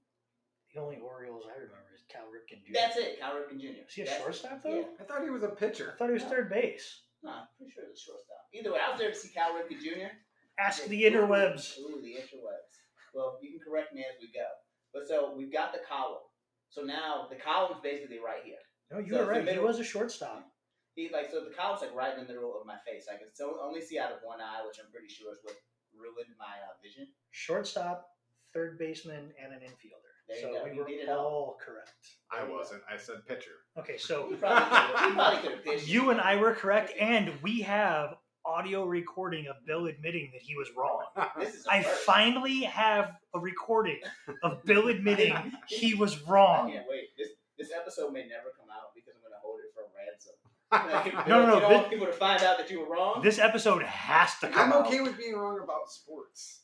The 0.77 0.79
only 0.85 1.01
Orioles 1.01 1.49
I 1.49 1.57
remember 1.57 1.89
is 1.97 2.05
Cal 2.13 2.29
Ripken 2.29 2.61
Jr. 2.69 2.77
That's 2.77 3.01
it, 3.01 3.17
Cal 3.17 3.33
Ripken 3.41 3.57
Jr. 3.57 3.89
Is 3.89 3.97
he 3.97 4.05
a 4.05 4.13
That's- 4.13 4.21
shortstop 4.21 4.61
though? 4.61 4.85
Yeah. 4.85 5.01
I 5.01 5.09
thought 5.09 5.25
he 5.25 5.33
was 5.33 5.41
a 5.43 5.57
pitcher. 5.57 5.89
I 5.89 5.97
thought 5.97 6.13
he 6.13 6.21
was 6.21 6.29
No. 6.29 6.37
third 6.37 6.53
base. 6.53 7.01
No, 7.25 7.33
I'm 7.33 7.49
pretty 7.57 7.73
sure 7.73 7.89
it's 7.89 7.97
a 7.97 8.13
shortstop. 8.13 8.45
Either 8.53 8.77
way, 8.77 8.81
I 8.85 8.93
was 8.93 9.01
there 9.01 9.09
to 9.11 9.17
see 9.17 9.33
Cal 9.33 9.57
Ripken 9.57 9.81
Jr. 9.81 10.13
Ask 10.59 10.85
the 10.87 11.05
interwebs. 11.05 11.79
Ooh, 11.79 12.01
the 12.03 12.15
interwebs. 12.17 12.73
Well, 13.15 13.39
you 13.43 13.51
can 13.51 13.61
correct 13.61 13.95
me 13.95 14.01
as 14.01 14.17
we 14.21 14.29
go. 14.29 14.47
But 14.95 15.07
so 15.09 15.35
we've 15.37 15.53
got 15.53 15.73
the 15.73 15.81
column. 15.89 16.25
So 16.71 16.83
now 16.83 17.27
the 17.31 17.37
column's 17.37 17.81
basically 17.83 18.19
right 18.19 18.43
here. 18.45 18.61
No, 18.91 18.99
you 18.99 19.13
So 19.13 19.19
were 19.25 19.31
right. 19.31 19.41
He 19.41 19.45
middle- 19.47 19.65
was 19.65 19.79
a 19.79 19.85
shortstop. 19.85 20.47
He 20.95 21.11
like 21.13 21.31
so 21.31 21.45
the 21.45 21.51
column's 21.55 21.83
like 21.83 21.95
right 21.95 22.17
in 22.17 22.21
the 22.27 22.33
middle 22.33 22.59
of 22.59 22.67
my 22.67 22.77
face. 22.87 23.05
I 23.13 23.19
can 23.19 23.29
so 23.35 23.59
only 23.63 23.83
see 23.83 23.99
out 23.99 24.13
of 24.13 24.19
one 24.23 24.41
eye, 24.41 24.65
which 24.67 24.79
I'm 24.83 24.91
pretty 24.91 25.09
sure 25.13 25.31
is 25.33 25.39
what 25.43 25.55
ruined 25.95 26.33
my 26.39 26.57
uh, 26.65 26.73
vision. 26.83 27.07
Shortstop, 27.33 28.07
third 28.55 28.79
baseman, 28.79 29.31
and 29.43 29.53
an 29.53 29.61
infielder. 29.61 30.09
There 30.29 30.37
you 30.39 30.43
so 30.43 30.53
go. 30.55 30.65
we 30.65 30.71
You 30.73 30.81
were 30.81 30.87
did 30.89 31.01
it 31.01 31.09
all. 31.11 31.27
all 31.27 31.59
correct. 31.65 31.93
I 32.33 32.37
There 32.39 32.47
you 32.47 32.53
go. 32.53 32.59
wasn't. 32.59 32.83
I 32.91 32.97
said 32.97 33.17
pitcher. 33.29 33.51
Okay, 33.79 33.99
so 33.99 34.27
He 34.31 34.37
probably 34.37 34.65
could 34.71 35.15
probably 35.15 35.39
could 35.43 35.51
have 35.53 35.65
pitched. 35.65 35.87
you 35.89 36.09
and 36.11 36.21
I 36.21 36.37
were 36.37 36.55
correct, 36.55 36.93
and 37.01 37.31
we 37.43 37.61
have 37.61 38.17
audio 38.47 38.85
recording 38.85 39.47
of 39.49 39.57
Bill 39.67 39.87
admitting 39.87 40.31
that 40.33 40.43
he 40.43 40.55
was 40.57 40.69
wrong. 40.77 41.03
This 41.39 41.55
is 41.55 41.67
a 41.67 41.73
I 41.73 41.83
first. 41.83 42.01
finally 42.03 42.61
have 42.63 43.13
a 43.35 43.39
recording 43.41 44.01
of 44.43 44.65
Bill 44.65 44.89
admitting 44.89 45.35
he 45.69 45.95
was 45.95 46.15
I 46.27 46.31
wrong. 46.31 46.71
can't 46.73 46.87
wait. 46.89 47.09
This 47.19 47.29
this 47.59 47.71
episode 47.75 48.13
may 48.13 48.21
never 48.27 48.53
come 48.59 48.69
out 48.71 48.95
because 48.95 49.15
I'm 49.17 49.23
gonna 49.23 49.41
hold 49.43 49.61
it 49.61 49.73
for 49.75 49.83
ransom. 49.97 50.35
Like, 51.17 51.29
No, 51.29 51.47
no, 51.47 51.59
no, 51.59 51.69
You 51.71 51.79
this- 51.81 51.89
people 51.89 52.07
to 52.07 52.13
find 52.13 52.43
out 52.43 52.59
that 52.59 52.71
you 52.71 52.81
were 52.81 52.89
wrong. 52.95 53.21
This 53.23 53.39
episode 53.39 53.83
has 53.83 54.39
to 54.41 54.49
come 54.49 54.73
I'm 54.73 54.79
out. 54.81 54.87
okay 54.87 55.01
with 55.01 55.17
being 55.17 55.35
wrong 55.37 55.61
about 55.63 55.91
sports. 55.91 56.63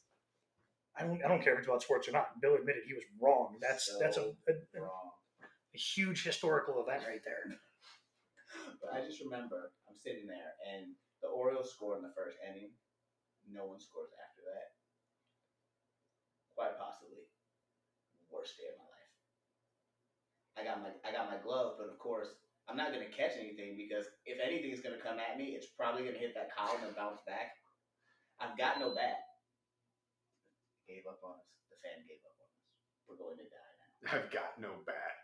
I 0.99 1.05
don't. 1.05 1.25
I 1.25 1.29
don't 1.29 1.43
care 1.43 1.55
if 1.55 1.61
it's 1.61 1.69
about 1.69 1.83
sports 1.83 2.07
or 2.09 2.13
not. 2.13 2.39
Bill 2.43 2.55
admitted 2.55 2.83
he 2.87 2.93
was 2.95 3.05
wrong. 3.21 3.57
That's 3.61 3.89
that's 3.99 4.19
a, 4.19 4.35
a, 4.49 4.81
wrong. 4.81 5.11
a 5.75 5.79
huge 5.79 6.23
historical 6.25 6.83
event 6.87 7.05
right 7.09 7.23
there. 7.25 7.57
But 8.83 8.93
I 8.93 9.07
just 9.07 9.21
remember 9.25 9.73
I'm 9.89 9.97
sitting 9.97 10.27
there 10.27 10.53
and 10.75 10.93
the 11.23 11.31
Orioles 11.31 11.71
score 11.71 11.97
in 11.97 12.03
the 12.03 12.13
first 12.13 12.37
inning. 12.43 12.75
No 13.47 13.65
one 13.67 13.79
scores 13.79 14.11
after 14.19 14.43
that. 14.47 14.75
Quite 16.55 16.77
possibly, 16.77 17.25
worst 18.29 18.59
day 18.59 18.69
of 18.69 18.79
my 18.79 18.91
life. 18.91 19.13
I 20.59 20.61
got 20.67 20.83
my 20.83 20.93
I 21.03 21.11
got 21.15 21.31
my 21.31 21.41
glove, 21.41 21.81
but 21.81 21.89
of 21.89 21.97
course 21.99 22.29
I'm 22.69 22.77
not 22.77 22.93
gonna 22.93 23.11
catch 23.11 23.39
anything 23.41 23.75
because 23.75 24.07
if 24.27 24.39
anything 24.39 24.71
is 24.71 24.85
gonna 24.85 25.01
come 25.01 25.19
at 25.19 25.39
me, 25.39 25.57
it's 25.57 25.73
probably 25.75 26.05
gonna 26.05 26.21
hit 26.21 26.35
that 26.35 26.55
column 26.55 26.85
and 26.85 26.95
bounce 26.95 27.23
back. 27.27 27.57
I've 28.43 28.59
got 28.59 28.79
no 28.79 28.95
bat. 28.95 29.23
Gave 30.87 31.07
up 31.09 31.23
on 31.23 31.39
us. 31.39 31.47
The 31.71 31.79
fan 31.79 32.03
gave 32.07 32.19
up 32.27 32.35
on 32.43 32.51
us. 32.51 32.67
We're 33.07 33.23
going 33.23 33.39
to 33.39 33.47
die 33.47 33.75
now. 33.79 34.11
I've 34.19 34.31
got 34.35 34.59
no 34.59 34.83
bat. 34.83 35.23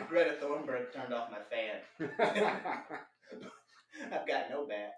Greta 0.08 0.36
Thornburg 0.40 0.92
turned 0.92 1.12
off 1.12 1.30
my 1.30 1.44
fan. 1.52 1.84
I've 4.12 4.24
got 4.24 4.48
no 4.48 4.64
bat. 4.64 4.96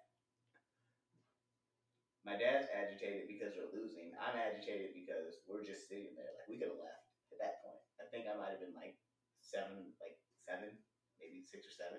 My 2.23 2.39
dad's 2.39 2.71
agitated 2.71 3.27
because 3.27 3.51
we're 3.59 3.75
losing. 3.75 4.15
I'm 4.15 4.39
agitated 4.39 4.95
because 4.95 5.43
we're 5.51 5.67
just 5.67 5.91
sitting 5.91 6.15
there. 6.15 6.31
Like 6.39 6.47
we 6.47 6.55
could 6.55 6.71
have 6.71 6.79
left 6.79 7.03
at 7.35 7.43
that 7.43 7.59
point. 7.67 7.83
I 7.99 8.07
think 8.15 8.31
I 8.31 8.39
might 8.39 8.55
have 8.55 8.63
been 8.63 8.79
like 8.79 8.95
seven, 9.43 9.91
like 9.99 10.15
seven, 10.47 10.79
maybe 11.19 11.43
six 11.43 11.67
or 11.67 11.75
seven. 11.75 11.99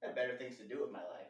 I 0.00 0.08
had 0.08 0.16
better 0.16 0.40
things 0.40 0.56
to 0.56 0.64
do 0.64 0.80
with 0.80 0.92
my 0.92 1.04
life 1.04 1.28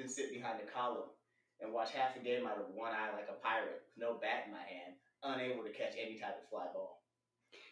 than 0.00 0.08
sit 0.08 0.32
behind 0.32 0.64
a 0.64 0.68
column 0.68 1.12
and 1.60 1.72
watch 1.72 1.92
half 1.92 2.16
the 2.16 2.24
game 2.24 2.48
out 2.48 2.60
of 2.60 2.72
one 2.72 2.92
eye 2.92 3.12
like 3.12 3.28
a 3.28 3.40
pirate, 3.44 3.84
with 3.84 4.00
no 4.00 4.16
bat 4.16 4.48
in 4.48 4.52
my 4.52 4.64
hand, 4.64 4.96
unable 5.24 5.64
to 5.64 5.72
catch 5.72 5.96
any 5.96 6.16
type 6.16 6.36
of 6.40 6.48
fly 6.48 6.68
ball. 6.72 7.00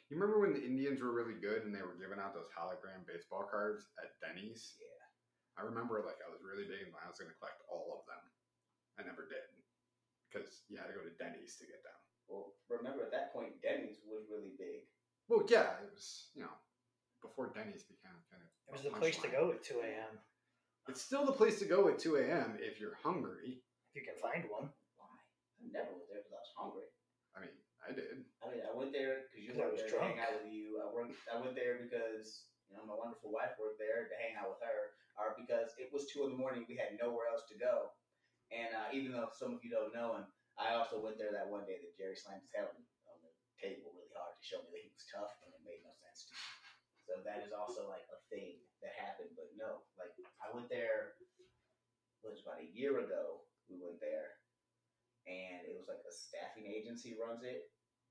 You 0.09 0.17
remember 0.17 0.41
when 0.41 0.53
the 0.53 0.65
Indians 0.65 1.01
were 1.01 1.13
really 1.13 1.37
good 1.37 1.65
and 1.65 1.73
they 1.73 1.85
were 1.85 1.97
giving 1.97 2.21
out 2.21 2.33
those 2.33 2.53
hologram 2.53 3.05
baseball 3.09 3.45
cards 3.49 3.85
at 4.01 4.13
Denny's? 4.21 4.77
Yeah. 4.81 5.04
I 5.55 5.63
remember 5.63 6.03
like 6.03 6.19
I 6.25 6.31
was 6.31 6.43
really 6.43 6.67
big 6.67 6.91
and 6.91 6.95
I 6.99 7.07
was 7.07 7.19
going 7.19 7.31
to 7.31 7.39
collect 7.39 7.63
all 7.71 8.01
of 8.01 8.03
them. 8.11 8.23
I 8.99 9.07
never 9.07 9.27
did 9.27 9.47
because 10.31 10.67
you 10.67 10.79
had 10.79 10.91
to 10.91 10.97
go 10.99 11.03
to 11.07 11.15
Denny's 11.19 11.55
to 11.63 11.67
get 11.67 11.83
them. 11.87 11.99
Well, 12.27 12.55
remember 12.67 13.07
at 13.07 13.15
that 13.15 13.31
point, 13.31 13.59
Denny's 13.63 14.03
was 14.07 14.27
really 14.27 14.55
big. 14.59 14.87
Well, 15.31 15.47
yeah, 15.47 15.79
it 15.83 15.91
was 15.95 16.31
you 16.35 16.43
know 16.43 16.55
before 17.23 17.51
Denny's 17.55 17.87
became 17.87 18.19
kind 18.31 18.43
of. 18.43 18.51
It 18.69 18.73
was 18.73 18.83
the 18.87 18.95
place 18.97 19.19
to 19.23 19.29
go 19.31 19.53
at 19.55 19.63
2 19.63 19.79
a.m. 19.85 20.19
It's 20.89 21.01
still 21.01 21.25
the 21.25 21.33
place 21.37 21.59
to 21.61 21.69
go 21.69 21.89
at 21.89 21.99
2 21.99 22.17
a.m. 22.21 22.57
if 22.61 22.81
you're 22.81 22.97
hungry. 23.01 23.61
If 23.89 23.93
you 23.97 24.05
can 24.05 24.19
find 24.21 24.45
one. 24.53 24.69
Why? 25.01 25.09
I 25.63 25.65
never 25.73 25.93
went 25.97 26.09
there 26.13 26.21
because 26.21 26.37
I 26.37 26.43
was 26.45 26.53
hungry. 26.57 26.89
I 27.33 27.37
mean, 27.41 27.57
I 27.81 27.89
did. 27.95 28.25
I 28.43 28.53
mean, 28.53 28.63
I 28.67 28.73
went 28.77 28.93
there 28.93 29.25
because 29.31 29.41
you 29.45 29.53
'Cause 29.53 29.61
I 29.61 29.65
worked 29.65 29.81
was 29.81 29.83
there 29.87 29.97
to 29.97 30.05
hang 30.05 30.19
out 30.21 30.35
with 30.43 30.53
you. 30.53 30.81
I 30.83 30.87
worked. 30.93 31.15
I 31.31 31.37
went 31.41 31.55
there 31.57 31.77
because 31.81 32.49
you 32.69 32.77
know 32.77 32.85
my 32.85 32.97
wonderful 32.97 33.33
wife 33.33 33.57
worked 33.57 33.79
there 33.81 34.09
to 34.09 34.15
hang 34.21 34.37
out 34.37 34.53
with 34.53 34.61
her, 34.61 34.93
or 35.19 35.35
because 35.39 35.73
it 35.79 35.91
was 35.93 36.07
two 36.07 36.25
in 36.25 36.31
the 36.31 36.39
morning. 36.41 36.65
We 36.69 36.77
had 36.79 36.97
nowhere 36.99 37.31
else 37.31 37.45
to 37.51 37.57
go, 37.59 37.91
and 38.53 38.75
uh, 38.75 38.89
even 38.93 39.13
though 39.13 39.29
some 39.35 39.55
of 39.55 39.61
you 39.63 39.71
don't 39.71 39.95
know 39.95 40.15
him, 40.19 40.27
I 40.59 40.75
also 40.75 41.01
went 41.01 41.19
there 41.19 41.33
that 41.35 41.49
one 41.51 41.67
day 41.67 41.79
that 41.83 41.97
Jerry 41.99 42.15
slammed 42.17 42.43
his 42.45 42.53
head 42.55 42.67
on, 42.69 42.79
on 43.11 43.17
the 43.23 43.31
table 43.59 43.91
really 43.95 44.13
hard 44.15 44.35
to 44.37 44.45
show 44.45 44.61
me 44.63 44.71
that 44.75 44.85
he 44.85 44.93
was 44.93 45.07
tough, 45.11 45.33
and 45.43 45.51
it 45.55 45.63
made 45.65 45.83
no 45.83 45.93
sense 45.95 46.23
to 46.27 46.33
me. 46.35 46.43
So 47.05 47.13
that 47.27 47.43
is 47.45 47.53
also 47.53 47.85
like 47.89 48.07
a 48.09 48.19
thing 48.33 48.63
that 48.81 48.97
happened. 48.97 49.35
But 49.37 49.53
no, 49.59 49.85
like 50.01 50.15
I 50.41 50.49
went 50.55 50.71
there. 50.73 51.15
It 52.25 52.29
was 52.33 52.41
about 52.41 52.61
a 52.63 52.73
year 52.73 53.01
ago. 53.05 53.45
We 53.69 53.77
went 53.81 54.01
there, 54.01 54.33
and 55.29 55.65
it 55.65 55.73
was 55.77 55.89
like 55.89 56.01
a 56.05 56.13
staffing 56.13 56.69
agency 56.69 57.17
runs 57.17 57.45
it, 57.45 57.69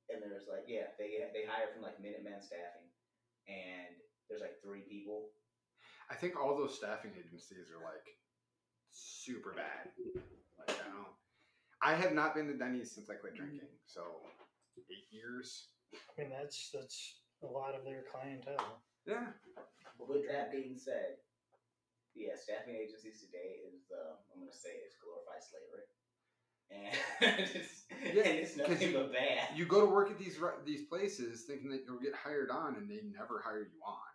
and 0.09 0.21
there's 0.21 0.49
like 0.49 0.65
yeah 0.67 0.93
they 0.97 1.21
they 1.33 1.45
hire 1.45 1.69
from 1.73 1.85
like 1.85 2.01
Minutemen 2.01 2.41
staffing, 2.41 2.89
and 3.49 3.93
there's 4.29 4.41
like 4.41 4.57
three 4.61 4.85
people. 4.85 5.29
I 6.11 6.15
think 6.15 6.39
all 6.39 6.55
those 6.57 6.75
staffing 6.75 7.11
agencies 7.17 7.69
are 7.71 7.83
like 7.83 8.17
super 8.91 9.51
bad. 9.53 9.89
Like 10.59 10.69
I 10.69 10.89
don't. 10.89 11.13
I 11.81 11.95
have 11.95 12.13
not 12.13 12.35
been 12.35 12.47
to 12.47 12.53
Denny's 12.53 12.91
since 12.91 13.09
I 13.09 13.15
quit 13.15 13.35
drinking, 13.35 13.67
so 13.85 14.01
eight 14.89 15.07
years. 15.11 15.67
I 15.93 16.21
mean, 16.21 16.31
that's 16.31 16.69
that's 16.73 17.19
a 17.43 17.47
lot 17.47 17.75
of 17.75 17.83
their 17.83 18.03
clientele. 18.11 18.79
Yeah. 19.05 19.27
But 19.99 20.09
with 20.09 20.27
that 20.31 20.51
being 20.51 20.77
said, 20.77 21.17
yeah, 22.15 22.33
staffing 22.41 22.75
agencies 22.75 23.19
today 23.19 23.59
is 23.67 23.91
uh, 23.91 24.15
I'm 24.33 24.39
gonna 24.41 24.53
say 24.55 24.69
it's 24.85 24.95
glorified 25.03 25.43
slavery, 25.43 25.87
and 26.71 27.49
it's, 27.55 27.83
Yeah, 28.15 28.23
and 28.23 28.39
it's 28.39 28.55
'cause 28.55 28.69
nothing 28.69 28.91
you- 28.91 28.97
but 28.97 29.11
bad. 29.13 29.57
You 29.57 29.65
go 29.65 29.81
to 29.81 29.87
work 29.91 30.09
at 30.09 30.17
these 30.19 30.39
these 30.65 30.85
places 30.87 31.43
thinking 31.43 31.69
that 31.71 31.83
you'll 31.85 31.99
get 31.99 32.15
hired 32.15 32.49
on, 32.49 32.75
and 32.75 32.89
they 32.89 33.01
never 33.11 33.41
hire 33.43 33.61
you 33.61 33.81
on. 33.85 34.12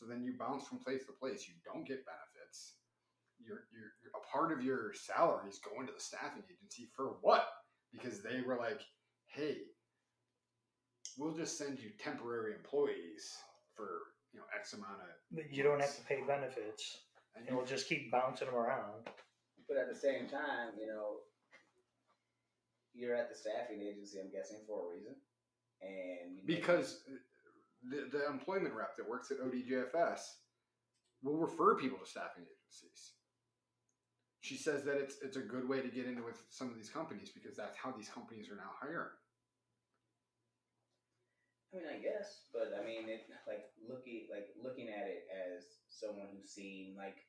So 0.00 0.06
then 0.08 0.24
you 0.24 0.32
bounce 0.38 0.66
from 0.66 0.78
place 0.78 1.04
to 1.04 1.12
place. 1.12 1.46
You 1.46 1.54
don't 1.62 1.86
get 1.86 2.06
benefits. 2.08 2.76
your 3.38 3.68
your 3.70 3.92
a 4.16 4.24
part 4.32 4.50
of 4.50 4.64
your 4.64 4.94
salary 4.94 5.50
is 5.50 5.60
going 5.60 5.86
to 5.86 5.92
the 5.92 6.00
staffing 6.00 6.42
agency 6.48 6.88
for 6.96 7.18
what? 7.20 7.46
Because 7.92 8.22
they 8.22 8.40
were 8.40 8.56
like, 8.56 8.80
hey, 9.26 9.58
we'll 11.18 11.34
just 11.36 11.58
send 11.58 11.78
you 11.78 11.90
temporary 11.98 12.54
employees 12.54 13.36
for 13.76 13.88
you 14.32 14.40
know 14.40 14.46
X 14.58 14.72
amount 14.72 15.02
of 15.04 15.08
But 15.32 15.52
You 15.52 15.62
don't 15.62 15.80
have 15.80 15.94
to 15.96 16.02
pay 16.04 16.22
benefits, 16.26 16.96
and 17.36 17.46
and 17.46 17.56
we'll 17.56 17.66
just 17.66 17.86
keep 17.88 18.10
bouncing 18.10 18.46
them 18.46 18.56
around. 18.56 19.04
But 19.68 19.76
at 19.76 19.92
the 19.92 19.98
same 19.98 20.28
time, 20.28 20.72
you 20.80 20.86
know, 20.86 21.18
you're 22.94 23.14
at 23.14 23.28
the 23.28 23.36
staffing 23.36 23.82
agency, 23.82 24.18
I'm 24.18 24.32
guessing, 24.32 24.58
for 24.66 24.88
a 24.90 24.96
reason. 24.96 25.14
And 25.82 26.36
you 26.36 26.42
make- 26.46 26.56
because 26.60 27.04
the, 27.88 28.08
the 28.10 28.26
employment 28.26 28.74
rep 28.74 28.96
that 28.96 29.08
works 29.08 29.30
at 29.30 29.40
ODJFS 29.40 30.20
will 31.22 31.38
refer 31.38 31.76
people 31.76 31.98
to 31.98 32.08
staffing 32.08 32.44
agencies. 32.44 33.12
She 34.40 34.56
says 34.56 34.84
that 34.84 34.96
it's 34.96 35.16
it's 35.20 35.36
a 35.36 35.44
good 35.44 35.68
way 35.68 35.80
to 35.80 35.88
get 35.88 36.06
into 36.06 36.24
with 36.24 36.40
some 36.48 36.68
of 36.68 36.74
these 36.74 36.88
companies 36.88 37.30
because 37.30 37.56
that's 37.56 37.76
how 37.76 37.92
these 37.92 38.08
companies 38.08 38.48
are 38.48 38.56
now 38.56 38.72
hiring. 38.80 39.12
I 41.70 41.76
mean, 41.76 41.86
I 41.86 42.02
guess, 42.02 42.50
but 42.50 42.72
I 42.74 42.82
mean, 42.82 43.06
it 43.06 43.28
like 43.46 43.68
looking 43.84 44.26
like 44.32 44.48
looking 44.56 44.88
at 44.88 45.06
it 45.06 45.28
as 45.28 45.84
someone 45.92 46.26
who's 46.32 46.50
seen 46.50 46.96
like 46.96 47.20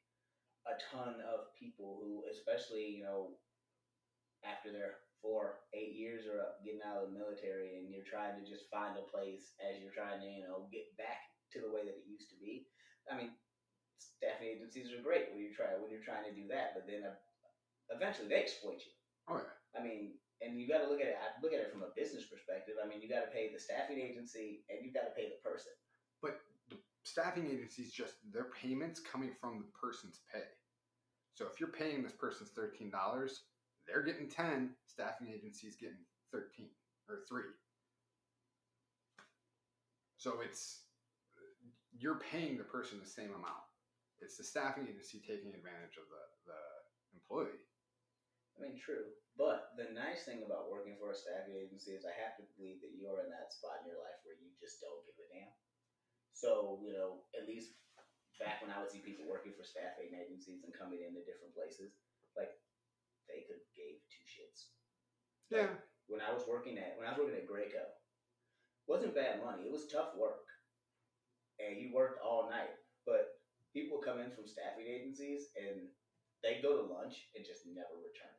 a 0.65 0.79
ton 0.89 1.19
of 1.21 1.51
people 1.59 1.99
who, 2.01 2.23
especially 2.31 2.97
you 2.97 3.03
know, 3.03 3.35
after 4.47 4.71
their 4.71 5.03
four, 5.21 5.61
eight 5.71 5.93
years 5.93 6.25
or 6.25 6.41
up, 6.41 6.59
getting 6.65 6.83
out 6.83 7.01
of 7.01 7.09
the 7.09 7.17
military, 7.17 7.77
and 7.77 7.93
you're 7.93 8.05
trying 8.05 8.35
to 8.37 8.43
just 8.43 8.67
find 8.73 8.97
a 8.97 9.05
place 9.07 9.53
as 9.61 9.77
you're 9.77 9.93
trying 9.93 10.19
to 10.19 10.27
you 10.27 10.43
know 10.43 10.67
get 10.73 10.89
back 10.97 11.31
to 11.53 11.61
the 11.61 11.71
way 11.71 11.85
that 11.85 11.95
it 11.95 12.09
used 12.09 12.29
to 12.33 12.37
be. 12.41 12.65
I 13.09 13.17
mean, 13.17 13.31
staffing 13.97 14.53
agencies 14.57 14.93
are 14.93 15.01
great 15.01 15.29
when 15.29 15.41
you 15.41 15.53
try 15.53 15.77
when 15.77 15.93
you're 15.93 16.05
trying 16.05 16.25
to 16.25 16.35
do 16.35 16.49
that, 16.49 16.73
but 16.73 16.85
then 16.89 17.05
uh, 17.05 17.17
eventually 17.93 18.29
they 18.29 18.41
exploit 18.41 18.81
you. 18.81 18.93
Oh 19.29 19.41
yeah. 19.41 19.55
I 19.77 19.79
mean, 19.79 20.17
and 20.41 20.57
you 20.57 20.67
got 20.67 20.81
to 20.81 20.89
look 20.89 21.01
at 21.01 21.07
it. 21.07 21.17
I 21.17 21.37
look 21.41 21.53
at 21.53 21.61
it 21.61 21.71
from 21.71 21.85
a 21.85 21.93
business 21.95 22.25
perspective. 22.25 22.75
I 22.81 22.89
mean, 22.89 23.01
you 23.01 23.07
got 23.07 23.21
to 23.21 23.31
pay 23.31 23.53
the 23.53 23.61
staffing 23.61 24.01
agency, 24.01 24.65
and 24.69 24.81
you 24.81 24.91
got 24.91 25.05
to 25.05 25.13
pay 25.15 25.29
the 25.29 25.39
person. 25.45 25.71
But 26.21 26.41
the 26.69 26.77
staffing 27.05 27.45
agencies 27.45 27.93
just 27.93 28.17
their 28.33 28.49
payments 28.57 28.99
coming 28.99 29.31
from 29.39 29.61
the 29.61 29.69
person's 29.77 30.21
pay. 30.33 30.49
So 31.33 31.45
if 31.45 31.59
you're 31.59 31.71
paying 31.73 32.03
this 32.03 32.13
person's 32.13 32.51
thirteen 32.51 32.89
dollars, 32.89 33.45
they're 33.91 34.07
getting 34.07 34.31
ten. 34.31 34.71
Staffing 34.87 35.27
agencies 35.27 35.75
getting 35.75 36.03
thirteen 36.31 36.71
or 37.11 37.27
three. 37.27 37.51
So 40.15 40.39
it's 40.39 40.87
you're 41.91 42.23
paying 42.23 42.55
the 42.57 42.67
person 42.67 43.03
the 43.03 43.09
same 43.09 43.35
amount. 43.35 43.67
It's 44.23 44.37
the 44.37 44.47
staffing 44.47 44.87
agency 44.87 45.19
taking 45.19 45.51
advantage 45.51 45.99
of 45.99 46.07
the 46.07 46.23
the 46.47 46.61
employee. 47.19 47.59
I 48.55 48.63
mean, 48.63 48.75
true. 48.79 49.11
But 49.39 49.71
the 49.79 49.89
nice 49.95 50.27
thing 50.27 50.43
about 50.43 50.69
working 50.69 50.99
for 50.99 51.11
a 51.11 51.17
staffing 51.17 51.55
agency 51.55 51.95
is 51.95 52.03
I 52.03 52.13
have 52.19 52.35
to 52.37 52.43
believe 52.55 52.83
that 52.83 52.93
you're 52.99 53.23
in 53.23 53.31
that 53.31 53.55
spot 53.55 53.79
in 53.81 53.89
your 53.89 53.97
life 54.03 54.19
where 54.27 54.35
you 54.35 54.51
just 54.59 54.83
don't 54.83 55.01
give 55.07 55.17
a 55.17 55.27
damn. 55.31 55.55
So, 56.35 56.83
you 56.83 56.91
know, 56.91 57.23
at 57.33 57.47
least 57.47 57.79
back 58.37 58.59
when 58.59 58.69
I 58.69 58.83
would 58.83 58.91
see 58.91 59.01
people 59.01 59.25
working 59.25 59.55
for 59.55 59.63
staffing 59.63 60.11
agencies 60.13 60.67
and 60.67 60.75
coming 60.75 61.01
into 61.01 61.23
different 61.23 61.55
places, 61.55 61.95
like 62.35 62.51
they 63.31 63.47
could 63.47 63.63
gave 63.73 64.03
two 64.11 64.25
shits. 64.27 64.75
Yeah. 65.49 65.71
When 66.07 66.19
I 66.19 66.35
was 66.35 66.43
working 66.43 66.77
at 66.77 66.99
when 66.99 67.07
I 67.07 67.15
was 67.15 67.19
working 67.23 67.39
at 67.39 67.47
Graco, 67.47 67.87
wasn't 68.87 69.15
bad 69.15 69.39
money. 69.39 69.63
It 69.63 69.71
was 69.71 69.87
tough 69.87 70.11
work, 70.19 70.43
and 71.59 71.79
you 71.79 71.95
worked 71.95 72.19
all 72.19 72.51
night. 72.51 72.75
But 73.07 73.39
people 73.71 74.03
come 74.03 74.19
in 74.19 74.35
from 74.35 74.47
staffing 74.47 74.85
agencies 74.85 75.47
and 75.55 75.87
they 76.43 76.59
go 76.59 76.75
to 76.75 76.91
lunch 76.91 77.31
and 77.35 77.45
just 77.45 77.63
never 77.69 77.95
return. 77.95 78.35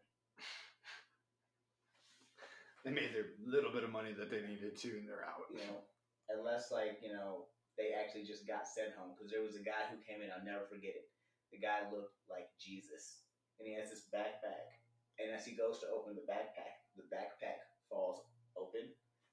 They 2.84 2.90
made 2.90 3.14
their 3.14 3.38
little 3.38 3.70
bit 3.70 3.86
of 3.86 3.94
money 3.94 4.10
that 4.10 4.26
they 4.26 4.42
needed 4.42 4.74
to, 4.82 4.98
and 4.98 5.06
they're 5.06 5.22
out. 5.22 5.46
you 5.54 5.62
know, 5.62 5.86
unless 6.34 6.74
like 6.74 6.98
you 6.98 7.14
know 7.14 7.46
they 7.78 7.94
actually 7.94 8.26
just 8.26 8.42
got 8.42 8.66
sent 8.66 8.98
home 8.98 9.14
because 9.14 9.30
there 9.30 9.46
was 9.46 9.54
a 9.54 9.62
guy 9.62 9.86
who 9.86 10.02
came 10.02 10.18
in. 10.18 10.34
I'll 10.34 10.42
never 10.42 10.66
forget 10.66 10.98
it. 10.98 11.06
The 11.54 11.62
guy 11.62 11.86
looked 11.94 12.18
like 12.26 12.50
Jesus, 12.58 13.22
and 13.62 13.70
he 13.70 13.78
has 13.78 13.86
this 13.86 14.10
backpack. 14.10 14.81
And 15.20 15.30
as 15.34 15.44
he 15.44 15.52
goes 15.52 15.78
to 15.80 15.86
open 15.92 16.14
the 16.14 16.24
backpack, 16.24 16.80
the 16.96 17.04
backpack 17.12 17.60
falls 17.88 18.20
open, 18.56 18.88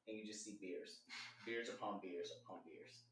and 0.08 0.18
you 0.18 0.26
just 0.26 0.44
see 0.44 0.58
beers, 0.60 1.04
beers 1.46 1.70
upon 1.70 2.00
beers 2.02 2.32
upon 2.44 2.60
beers. 2.66 3.06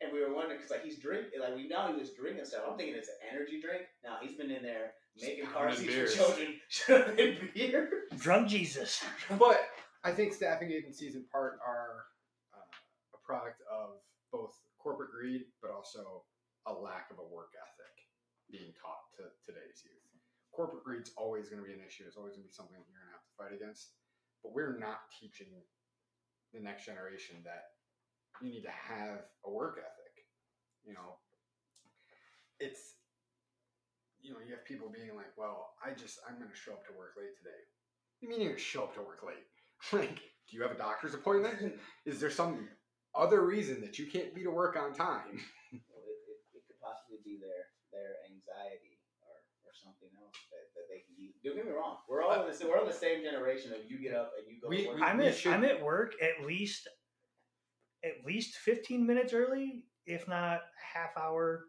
And 0.00 0.12
we 0.12 0.24
were 0.24 0.32
wondering 0.32 0.56
because 0.56 0.70
like 0.70 0.84
he's 0.84 0.98
drinking, 0.98 1.40
like 1.40 1.54
we 1.54 1.68
know 1.68 1.92
he 1.92 2.00
was 2.00 2.16
drinking 2.16 2.46
stuff. 2.46 2.64
I'm 2.64 2.78
thinking 2.78 2.96
it's 2.96 3.12
an 3.12 3.20
energy 3.28 3.60
drink. 3.60 3.84
Now 4.02 4.16
he's 4.22 4.32
been 4.32 4.50
in 4.50 4.62
there 4.62 4.96
making 5.20 5.44
car 5.46 5.68
pounding 5.68 5.84
seats 5.84 5.92
beers. 5.92 6.16
for 6.16 6.24
children, 6.24 6.48
shoving 6.68 7.36
beer. 7.52 7.90
Drunk 8.16 8.48
Jesus. 8.48 9.04
But 9.38 9.60
I 10.02 10.12
think 10.12 10.32
staffing 10.32 10.72
agencies, 10.72 11.14
in 11.16 11.24
part, 11.30 11.60
are 11.60 12.08
uh, 12.56 12.64
a 13.12 13.20
product 13.26 13.60
of 13.68 14.00
both 14.32 14.56
corporate 14.78 15.10
greed, 15.12 15.42
but 15.60 15.70
also 15.70 16.24
a 16.66 16.72
lack 16.72 17.10
of 17.10 17.18
a 17.18 17.26
work 17.28 17.52
ethic 17.52 17.94
being 18.50 18.72
taught 18.80 19.04
to 19.16 19.28
today's 19.44 19.84
youth. 19.84 19.99
Corporate 20.52 20.84
greed's 20.84 21.12
always 21.16 21.48
going 21.48 21.62
to 21.62 21.66
be 21.66 21.74
an 21.74 21.84
issue. 21.86 22.04
It's 22.06 22.16
always 22.16 22.34
going 22.34 22.44
to 22.44 22.50
be 22.50 22.54
something 22.54 22.74
that 22.74 22.84
you're 22.84 22.98
going 22.98 23.10
to 23.10 23.16
have 23.16 23.26
to 23.26 23.36
fight 23.38 23.54
against. 23.54 23.94
But 24.42 24.52
we're 24.52 24.78
not 24.78 25.08
teaching 25.20 25.52
the 26.52 26.60
next 26.60 26.86
generation 26.86 27.36
that 27.44 27.78
you 28.42 28.50
need 28.50 28.62
to 28.62 28.74
have 28.74 29.22
a 29.46 29.50
work 29.50 29.78
ethic. 29.78 30.14
You 30.84 30.94
know, 30.94 31.20
it's 32.58 32.96
you 34.20 34.32
know, 34.32 34.40
you 34.44 34.52
have 34.52 34.64
people 34.64 34.92
being 34.92 35.16
like, 35.16 35.32
"Well, 35.36 35.72
I 35.84 35.92
just 35.92 36.20
I'm 36.28 36.36
going 36.36 36.50
to 36.50 36.56
show 36.56 36.72
up 36.72 36.84
to 36.88 36.92
work 36.96 37.16
late 37.16 37.36
today." 37.36 37.60
You 38.20 38.28
mean 38.28 38.40
you're 38.40 38.52
going 38.52 38.60
to 38.60 38.70
show 38.72 38.84
up 38.84 38.94
to 38.94 39.02
work 39.02 39.24
late? 39.24 39.48
like, 39.92 40.20
do 40.48 40.56
you 40.56 40.62
have 40.62 40.72
a 40.72 40.78
doctor's 40.78 41.14
appointment? 41.14 41.56
Is 42.04 42.20
there 42.20 42.30
some 42.30 42.68
other 43.14 43.44
reason 43.44 43.80
that 43.80 43.98
you 43.98 44.06
can't 44.06 44.34
be 44.34 44.42
to 44.44 44.50
work 44.50 44.76
on 44.76 44.92
time? 44.94 45.40
Well, 45.70 46.02
it, 46.02 46.18
it, 46.26 46.58
it 46.58 46.62
could 46.66 46.82
possibly 46.82 47.22
be 47.22 47.38
their 47.38 47.70
their 47.94 48.18
anxiety 48.26 48.98
or, 49.22 49.38
or 49.62 49.70
something 50.00 50.16
else 50.18 50.32
that, 50.50 50.64
that 50.74 50.86
they 50.88 51.04
can 51.04 51.14
use. 51.20 51.36
Don't 51.44 51.56
get 51.56 51.66
me 51.68 51.72
wrong. 51.76 51.98
We're 52.08 52.22
all 52.24 52.32
in 52.32 52.48
the, 52.48 52.66
we're 52.66 52.80
on 52.80 52.86
the 52.88 52.92
same 52.92 53.22
generation 53.22 53.72
of 53.72 53.84
you 53.88 54.00
get 54.00 54.14
up 54.16 54.32
and 54.38 54.48
you 54.48 54.60
go 54.60 54.68
We- 54.68 54.82
to 54.84 54.88
work. 54.88 54.96
we- 54.96 55.02
I'm 55.04 55.20
at 55.20 55.34
should- 55.36 55.52
I'm 55.52 55.64
at 55.64 55.82
work 55.82 56.14
at 56.22 56.44
least 56.46 56.88
at 58.02 58.24
least 58.24 58.56
15 58.64 59.04
minutes 59.06 59.34
early, 59.34 59.84
if 60.06 60.26
not 60.26 60.62
half 60.94 61.14
hour, 61.18 61.66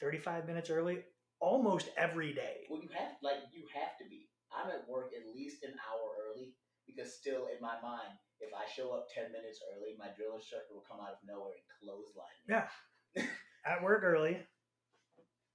35 0.00 0.46
minutes 0.46 0.70
early, 0.70 1.04
almost 1.38 1.90
every 1.98 2.32
day. 2.32 2.64
well, 2.70 2.80
you 2.80 2.88
have 2.96 3.12
like 3.22 3.44
you 3.52 3.66
have 3.74 3.98
to 4.00 4.04
be. 4.08 4.30
I'm 4.50 4.70
at 4.70 4.88
work 4.88 5.12
at 5.12 5.34
least 5.36 5.62
an 5.62 5.74
hour 5.84 6.16
early 6.24 6.54
because 6.86 7.12
still 7.18 7.48
in 7.48 7.60
my 7.60 7.76
mind, 7.82 8.16
if 8.40 8.50
I 8.54 8.64
show 8.70 8.92
up 8.92 9.06
ten 9.12 9.32
minutes 9.32 9.60
early, 9.76 9.94
my 9.98 10.08
drill 10.16 10.36
instructor 10.36 10.72
will 10.72 10.84
come 10.88 11.00
out 11.00 11.12
of 11.12 11.18
nowhere 11.26 11.52
and 11.52 11.64
clothesline 11.82 12.40
me. 12.48 12.54
Yeah. 12.54 13.26
At 13.66 13.82
work 13.82 14.02
early. 14.02 14.38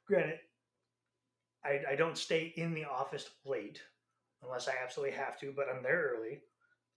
Granted, 0.07 0.39
I, 1.63 1.81
I 1.91 1.95
don't 1.95 2.17
stay 2.17 2.53
in 2.55 2.73
the 2.73 2.85
office 2.85 3.29
late 3.45 3.81
unless 4.43 4.67
I 4.67 4.73
absolutely 4.83 5.15
have 5.17 5.39
to, 5.39 5.53
but 5.55 5.67
I'm 5.69 5.83
there 5.83 6.13
early. 6.15 6.39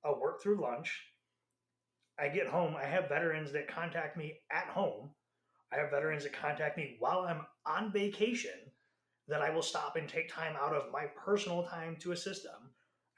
I'll 0.05 0.21
work 0.21 0.43
through 0.43 0.63
lunch. 0.63 1.03
I 2.19 2.29
get 2.29 2.47
home. 2.47 2.75
I 2.77 2.85
have 2.85 3.09
veterans 3.09 3.53
that 3.53 3.69
contact 3.69 4.17
me 4.17 4.35
at 4.51 4.67
home. 4.67 5.11
I 5.73 5.77
have 5.77 5.91
veterans 5.91 6.25
that 6.25 6.33
contact 6.35 6.77
me 6.77 6.97
while 6.99 7.21
I'm 7.21 7.47
on 7.67 7.93
vacation 7.93 8.51
that 9.29 9.41
I 9.41 9.51
will 9.51 9.63
stop 9.63 9.97
and 9.97 10.09
take 10.09 10.33
time 10.33 10.55
out 10.61 10.75
of 10.75 10.93
my 10.93 11.07
personal 11.25 11.65
time 11.65 11.97
to 12.01 12.13
assist 12.13 12.43
them. 12.43 12.71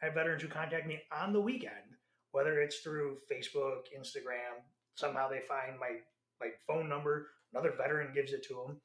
I 0.02 0.06
have 0.06 0.14
veterans 0.14 0.42
who 0.42 0.48
contact 0.48 0.86
me 0.86 1.00
on 1.12 1.32
the 1.32 1.40
weekend, 1.40 1.96
whether 2.32 2.60
it's 2.60 2.80
through 2.80 3.18
Facebook, 3.30 3.86
Instagram, 3.98 4.62
somehow 4.94 5.28
they 5.28 5.40
find 5.40 5.78
my 5.78 5.98
my 6.40 6.48
phone 6.66 6.88
number, 6.88 7.28
another 7.52 7.72
veteran 7.76 8.12
gives 8.14 8.32
it 8.32 8.42
to 8.48 8.54
them. 8.54 8.80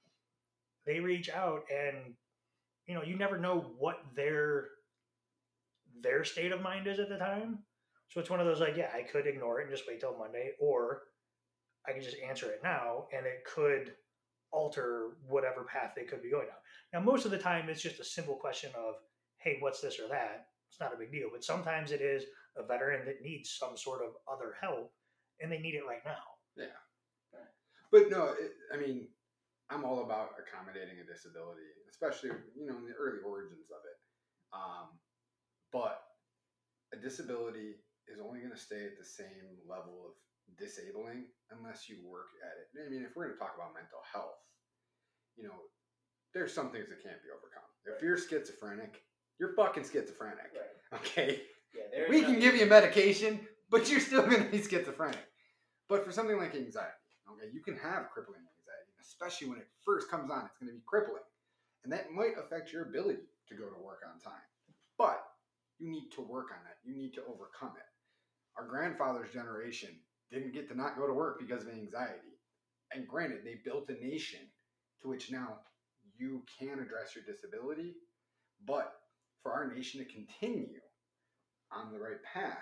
They 0.85 0.99
reach 0.99 1.29
out 1.29 1.63
and 1.71 2.13
you 2.89 2.95
know, 2.95 3.03
you 3.03 3.15
never 3.15 3.37
know 3.37 3.71
what 3.77 4.03
their 4.15 4.65
their 6.01 6.23
state 6.23 6.51
of 6.51 6.61
mind 6.61 6.87
is 6.87 6.99
at 6.99 7.09
the 7.09 7.17
time. 7.17 7.59
So 8.09 8.19
it's 8.19 8.29
one 8.29 8.39
of 8.39 8.47
those 8.47 8.59
like, 8.59 8.75
yeah, 8.75 8.89
I 8.93 9.03
could 9.03 9.27
ignore 9.27 9.59
it 9.59 9.67
and 9.67 9.75
just 9.75 9.87
wait 9.87 9.99
till 9.99 10.17
Monday, 10.17 10.53
or 10.59 11.03
I 11.87 11.91
can 11.91 12.01
just 12.01 12.17
answer 12.27 12.49
it 12.49 12.61
now 12.63 13.05
and 13.15 13.25
it 13.25 13.45
could 13.45 13.93
alter 14.51 15.11
whatever 15.27 15.63
path 15.63 15.93
they 15.95 16.03
could 16.03 16.23
be 16.23 16.31
going 16.31 16.47
down. 16.47 16.57
Now, 16.91 16.99
most 17.01 17.25
of 17.25 17.31
the 17.31 17.37
time, 17.37 17.69
it's 17.69 17.81
just 17.81 17.99
a 17.99 18.03
simple 18.03 18.33
question 18.33 18.71
of, 18.75 18.95
hey, 19.37 19.57
what's 19.59 19.81
this 19.81 19.99
or 19.99 20.07
that? 20.09 20.47
It's 20.71 20.79
not 20.79 20.93
a 20.93 20.97
big 20.97 21.11
deal. 21.11 21.29
But 21.31 21.43
sometimes 21.43 21.91
it 21.91 22.01
is 22.01 22.23
a 22.57 22.65
veteran 22.65 23.05
that 23.05 23.21
needs 23.21 23.51
some 23.51 23.77
sort 23.77 24.01
of 24.01 24.13
other 24.31 24.55
help 24.59 24.91
and 25.39 25.51
they 25.51 25.59
need 25.59 25.75
it 25.75 25.85
right 25.87 26.03
now. 26.03 26.23
Yeah. 26.57 26.65
But 27.91 28.09
no, 28.09 28.33
it, 28.39 28.53
I 28.73 28.77
mean, 28.77 29.09
I'm 29.69 29.85
all 29.85 30.03
about 30.03 30.31
accommodating 30.41 30.97
a 30.99 31.05
disability, 31.05 31.69
especially 31.89 32.31
you 32.55 32.67
know 32.67 32.77
in 32.77 32.85
the 32.85 32.95
early 32.95 33.19
origins 33.25 33.69
of 33.73 33.81
it. 33.83 33.97
Um, 34.53 34.87
but 35.73 36.01
a 36.93 36.97
disability 36.97 37.77
is 38.09 38.17
only 38.19 38.39
going 38.39 38.53
to 38.53 38.59
stay 38.59 38.85
at 38.85 38.97
the 38.97 39.05
same 39.05 39.61
level 39.69 40.09
of 40.09 40.13
disabling 40.57 41.29
unless 41.53 41.87
you 41.87 42.01
work 42.05 42.33
at 42.41 42.57
it. 42.57 42.67
I 42.73 42.89
mean, 42.89 43.05
if 43.05 43.15
we're 43.15 43.29
going 43.29 43.37
to 43.37 43.39
talk 43.39 43.53
about 43.53 43.73
mental 43.77 44.01
health, 44.01 44.41
you 45.37 45.45
know, 45.45 45.53
there's 46.33 46.53
some 46.53 46.71
things 46.71 46.89
that 46.89 47.01
can't 47.01 47.21
be 47.21 47.29
overcome. 47.29 47.65
If 47.85 48.01
you're 48.01 48.17
schizophrenic, 48.17 49.01
you're 49.39 49.53
fucking 49.53 49.85
schizophrenic. 49.85 50.51
Right. 50.53 50.99
Okay. 51.01 51.41
Yeah. 51.73 52.09
We 52.09 52.21
can 52.21 52.39
give 52.39 52.55
you 52.55 52.65
medication, 52.65 53.39
but 53.69 53.89
you're 53.89 53.99
still 53.99 54.25
going 54.25 54.43
to 54.43 54.49
be 54.49 54.61
schizophrenic. 54.61 55.21
But 55.87 56.05
for 56.05 56.11
something 56.11 56.37
like 56.37 56.55
anxiety, 56.55 57.05
okay, 57.29 57.49
you 57.53 57.61
can 57.61 57.75
have 57.77 58.09
crippling 58.09 58.41
anxiety, 58.41 58.93
especially 59.01 59.49
when 59.49 59.57
it 59.59 59.67
first 59.85 60.09
comes 60.09 60.29
on. 60.29 60.45
It's 60.45 60.57
going 60.57 60.69
to 60.69 60.77
be 60.77 60.83
crippling, 60.85 61.25
and 61.83 61.93
that 61.93 62.11
might 62.11 62.37
affect 62.37 62.71
your 62.71 62.83
ability 62.83 63.23
to 63.47 63.55
go 63.55 63.65
to 63.65 63.83
work 63.83 64.01
on 64.05 64.19
time. 64.19 64.41
But 64.97 65.23
you 65.79 65.89
need 65.89 66.09
to 66.15 66.21
work 66.21 66.47
on 66.51 66.63
that. 66.65 66.77
You 66.83 66.95
need 66.95 67.13
to 67.13 67.21
overcome 67.21 67.75
it. 67.77 67.87
Our 68.57 68.67
grandfather's 68.67 69.31
generation 69.31 69.89
didn't 70.31 70.53
get 70.53 70.67
to 70.69 70.75
not 70.77 70.97
go 70.97 71.07
to 71.07 71.13
work 71.13 71.39
because 71.39 71.63
of 71.63 71.69
anxiety, 71.69 72.37
and 72.93 73.07
granted, 73.07 73.39
they 73.43 73.55
built 73.63 73.89
a 73.89 73.93
nation 74.05 74.39
to 75.01 75.07
which 75.07 75.31
now 75.31 75.59
you 76.17 76.43
can 76.59 76.79
address 76.79 77.15
your 77.15 77.23
disability, 77.23 77.95
but 78.67 78.93
for 79.41 79.53
our 79.53 79.73
nation 79.73 79.99
to 79.99 80.13
continue 80.13 80.79
on 81.71 81.91
the 81.91 81.99
right 81.99 82.21
path, 82.33 82.57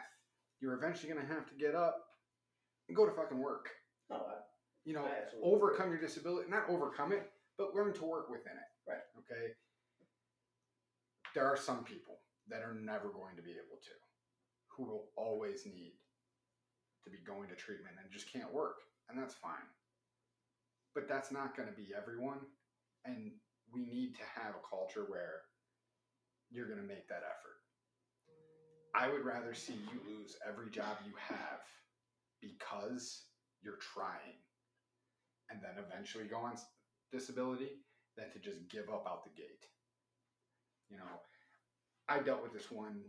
you're 0.61 0.75
eventually 0.75 1.11
going 1.11 1.25
to 1.25 1.33
have 1.33 1.47
to 1.47 1.55
get 1.55 1.75
up 1.75 2.03
and 2.87 2.95
go 2.95 3.05
to 3.05 3.11
fucking 3.13 3.39
work. 3.39 3.69
No, 4.09 4.17
I, 4.17 4.35
You 4.85 4.93
know, 4.93 5.05
overcome 5.43 5.89
your 5.89 5.99
disability, 5.99 6.49
not 6.49 6.69
overcome 6.69 7.11
it, 7.11 7.29
but 7.57 7.73
learn 7.73 7.93
to 7.93 8.05
work 8.05 8.29
within 8.29 8.53
it. 8.53 8.66
Okay. 9.29 9.51
There 11.35 11.45
are 11.45 11.57
some 11.57 11.83
people 11.83 12.19
that 12.49 12.61
are 12.63 12.73
never 12.73 13.09
going 13.09 13.35
to 13.35 13.41
be 13.41 13.51
able 13.51 13.77
to, 13.83 13.95
who 14.69 14.83
will 14.85 15.09
always 15.15 15.65
need 15.65 15.93
to 17.03 17.09
be 17.09 17.17
going 17.25 17.49
to 17.49 17.55
treatment 17.55 17.95
and 18.01 18.11
just 18.11 18.31
can't 18.31 18.53
work, 18.53 18.77
and 19.09 19.19
that's 19.19 19.35
fine. 19.35 19.67
But 20.95 21.07
that's 21.07 21.31
not 21.31 21.55
going 21.55 21.69
to 21.69 21.75
be 21.75 21.89
everyone, 21.95 22.39
and 23.05 23.31
we 23.73 23.85
need 23.85 24.15
to 24.15 24.41
have 24.41 24.55
a 24.55 24.67
culture 24.67 25.05
where 25.09 25.43
you're 26.49 26.67
going 26.67 26.81
to 26.81 26.87
make 26.87 27.07
that 27.09 27.23
effort. 27.27 27.59
I 28.95 29.11
would 29.11 29.25
rather 29.25 29.53
see 29.53 29.73
you 29.73 29.99
lose 30.09 30.37
every 30.47 30.71
job 30.71 30.97
you 31.05 31.13
have 31.17 31.61
because 32.41 33.25
you're 33.61 33.79
trying 33.93 34.39
and 35.51 35.59
then 35.61 35.83
eventually 35.83 36.23
go 36.25 36.37
on 36.37 36.53
disability 37.11 37.83
than 38.17 38.31
to 38.33 38.39
just 38.39 38.67
give 38.69 38.89
up 38.89 39.05
out 39.07 39.23
the 39.23 39.35
gate. 39.37 39.65
You 40.89 40.97
know, 40.97 41.21
I 42.09 42.19
dealt 42.19 42.41
with 42.43 42.53
this 42.53 42.71
one 42.71 43.01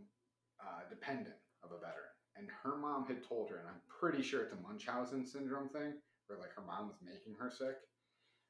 uh, 0.61 0.87
dependent 0.89 1.35
of 1.63 1.71
a 1.71 1.81
veteran, 1.81 2.13
and 2.37 2.47
her 2.63 2.77
mom 2.77 3.07
had 3.07 3.23
told 3.23 3.49
her, 3.49 3.57
and 3.57 3.67
I'm 3.67 3.81
pretty 3.89 4.21
sure 4.21 4.43
it's 4.43 4.53
a 4.53 4.61
Munchausen 4.61 5.25
syndrome 5.25 5.69
thing, 5.69 5.93
where 6.27 6.39
like 6.39 6.53
her 6.55 6.63
mom 6.65 6.87
was 6.87 7.01
making 7.01 7.35
her 7.39 7.49
sick. 7.49 7.75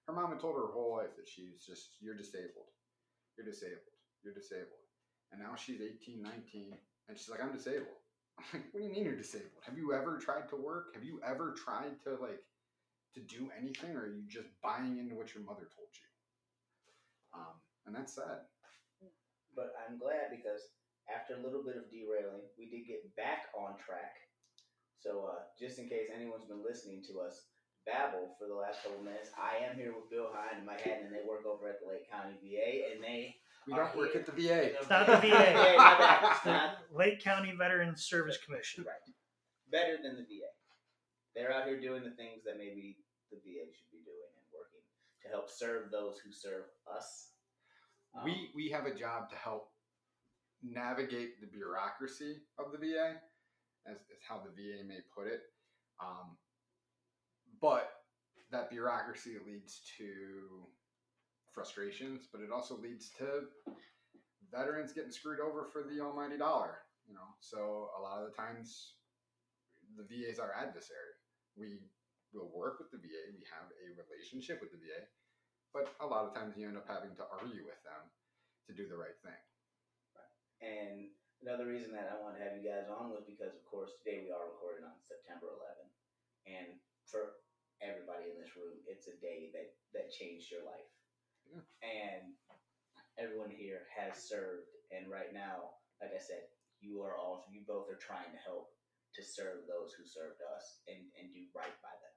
Her 0.07 0.13
mom 0.13 0.31
had 0.31 0.39
told 0.39 0.55
her 0.55 0.67
her 0.67 0.73
whole 0.73 0.97
life 0.97 1.15
that 1.15 1.27
she's 1.27 1.63
just, 1.65 1.95
you're 2.01 2.17
disabled. 2.17 2.73
You're 3.37 3.45
disabled. 3.45 3.95
You're 4.23 4.33
disabled. 4.33 4.83
And 5.31 5.39
now 5.39 5.55
she's 5.55 5.81
18, 5.81 6.21
19, 6.21 6.73
and 7.07 7.17
she's 7.17 7.29
like, 7.29 7.41
I'm 7.41 7.53
disabled. 7.53 8.01
I'm 8.39 8.45
like, 8.53 8.73
what 8.73 8.81
do 8.81 8.85
you 8.87 8.91
mean 8.91 9.05
you're 9.05 9.15
disabled? 9.15 9.61
Have 9.65 9.77
you 9.77 9.93
ever 9.93 10.17
tried 10.17 10.49
to 10.49 10.55
work? 10.55 10.95
Have 10.95 11.03
you 11.03 11.21
ever 11.25 11.53
tried 11.53 12.01
to 12.03 12.17
like 12.19 12.41
to 13.13 13.21
do 13.21 13.49
anything, 13.57 13.95
or 13.95 14.01
are 14.03 14.07
you 14.07 14.23
just 14.27 14.49
buying 14.63 14.97
into 14.97 15.15
what 15.15 15.33
your 15.33 15.43
mother 15.43 15.69
told 15.75 15.89
you? 15.93 16.08
Um, 17.33 17.55
and 17.85 17.95
that's 17.95 18.15
sad. 18.15 18.45
but 19.55 19.73
I'm 19.85 19.97
glad 19.97 20.29
because 20.33 20.61
after 21.09 21.35
a 21.35 21.41
little 21.43 21.63
bit 21.65 21.77
of 21.77 21.89
derailing, 21.89 22.45
we 22.57 22.69
did 22.69 22.85
get 22.87 23.01
back 23.17 23.49
on 23.57 23.77
track. 23.81 24.17
So 24.99 25.25
uh, 25.31 25.47
just 25.57 25.79
in 25.79 25.87
case 25.89 26.11
anyone's 26.13 26.45
been 26.45 26.63
listening 26.63 27.01
to 27.09 27.21
us 27.23 27.47
babble 27.87 28.35
for 28.37 28.45
the 28.47 28.53
last 28.57 28.83
couple 28.83 29.01
minutes, 29.01 29.31
I 29.39 29.63
am 29.63 29.73
here 29.79 29.95
with 29.95 30.09
Bill 30.11 30.29
Hine 30.29 30.59
and 30.61 30.65
Mike 30.67 30.81
Haddon, 30.83 31.07
and 31.09 31.15
they 31.15 31.23
work 31.25 31.47
over 31.47 31.69
at 31.71 31.79
the 31.81 31.87
Lake 31.87 32.05
County 32.11 32.35
VA, 32.43 32.91
and 32.93 32.99
they 33.01 33.39
We 33.65 33.73
don't 33.73 33.95
work 33.95 34.11
here. 34.13 34.21
at 34.21 34.27
the 34.27 34.35
VA. 34.35 34.75
It's 34.77 34.89
not 34.91 35.07
the 35.07 35.17
VA. 35.23 35.29
Yeah, 35.33 35.79
my. 35.79 36.19
It's 36.29 36.35
It's 36.35 36.43
the 36.45 36.61
Lake 36.93 37.23
County 37.23 37.55
Veterans 37.57 38.03
Service 38.05 38.37
Commission. 38.43 38.83
right. 38.85 39.01
Better 39.71 39.97
than 40.03 40.17
the 40.19 40.27
VA. 40.27 40.51
They're 41.33 41.53
out 41.53 41.65
here 41.65 41.79
doing 41.79 42.03
the 42.03 42.13
things 42.19 42.43
that 42.43 42.57
maybe 42.59 42.99
the 43.31 43.37
VA 43.39 43.65
should 43.71 43.91
be 43.93 44.03
doing 44.03 44.29
and 44.35 44.45
working 44.51 44.83
to 45.23 45.29
help 45.29 45.49
serve 45.49 45.91
those 45.91 46.17
who 46.19 46.31
serve 46.31 46.65
us. 46.95 47.31
Um, 48.15 48.25
we 48.25 48.49
we 48.55 48.69
have 48.69 48.85
a 48.85 48.93
job 48.93 49.29
to 49.29 49.35
help 49.35 49.69
navigate 50.63 51.39
the 51.41 51.47
bureaucracy 51.47 52.37
of 52.57 52.71
the 52.71 52.77
VA, 52.77 53.15
as 53.89 53.97
how 54.27 54.39
the 54.39 54.51
VA 54.51 54.83
may 54.87 54.99
put 55.15 55.27
it. 55.27 55.41
Um, 56.01 56.37
but 57.61 57.91
that 58.51 58.69
bureaucracy 58.69 59.35
leads 59.45 59.81
to 59.97 60.67
frustrations, 61.53 62.27
but 62.31 62.41
it 62.41 62.51
also 62.51 62.77
leads 62.77 63.09
to 63.17 63.43
veterans 64.51 64.93
getting 64.93 65.11
screwed 65.11 65.39
over 65.39 65.65
for 65.71 65.83
the 65.83 66.01
almighty 66.01 66.37
dollar. 66.37 66.79
You 67.07 67.15
know, 67.15 67.35
so 67.39 67.89
a 67.97 68.01
lot 68.01 68.21
of 68.21 68.29
the 68.29 68.35
times 68.35 68.93
the 69.97 70.03
VA 70.03 70.29
is 70.29 70.39
our 70.39 70.53
adversary. 70.53 71.13
We 71.57 71.79
will 72.33 72.51
work 72.53 72.77
with 72.77 72.91
the 72.93 73.01
VA. 73.01 73.33
We 73.33 73.45
have 73.49 73.69
a 73.69 73.87
relationship 73.97 74.61
with 74.61 74.71
the 74.71 74.81
VA, 74.81 75.09
but 75.73 75.89
a 76.01 76.07
lot 76.07 76.29
of 76.29 76.33
times 76.33 76.57
you 76.57 76.69
end 76.69 76.77
up 76.77 76.89
having 76.89 77.15
to 77.17 77.25
argue 77.29 77.65
with 77.65 77.81
them 77.85 78.03
to 78.69 78.71
do 78.73 78.85
the 78.85 78.97
right 78.97 79.17
thing. 79.25 79.41
And 80.59 81.09
another 81.39 81.65
reason 81.65 81.95
that 81.95 82.11
I 82.11 82.19
wanted 82.19 82.43
to 82.43 82.45
have 82.45 82.59
you 82.59 82.67
guys 82.67 82.91
on 82.91 83.15
was 83.15 83.23
because, 83.23 83.55
of 83.55 83.63
course, 83.63 83.95
today 83.99 84.27
we 84.27 84.31
are 84.35 84.51
recording 84.51 84.83
on 84.83 84.99
September 84.99 85.47
11th, 85.55 85.95
and 86.45 86.67
for 87.07 87.39
everybody 87.79 88.27
in 88.27 88.37
this 88.37 88.59
room, 88.59 88.75
it's 88.83 89.07
a 89.07 89.15
day 89.23 89.49
that 89.55 89.71
that 89.95 90.11
changed 90.11 90.51
your 90.51 90.67
life. 90.67 90.91
Yeah. 91.47 91.63
And 91.79 92.35
everyone 93.15 93.49
here 93.49 93.87
has 93.95 94.19
served, 94.19 94.67
and 94.91 95.07
right 95.07 95.31
now, 95.31 95.79
like 96.03 96.11
I 96.11 96.19
said, 96.19 96.51
you 96.83 96.99
are 97.07 97.15
all 97.15 97.47
you 97.47 97.63
both 97.63 97.87
are 97.87 97.99
trying 97.99 98.29
to 98.35 98.41
help 98.43 98.75
to 99.15 99.23
serve 99.23 99.65
those 99.65 99.95
who 99.95 100.03
served 100.03 100.43
us 100.43 100.83
and 100.91 101.07
and 101.17 101.31
do 101.31 101.47
right 101.55 101.75
by 101.79 101.95
them. 102.03 102.08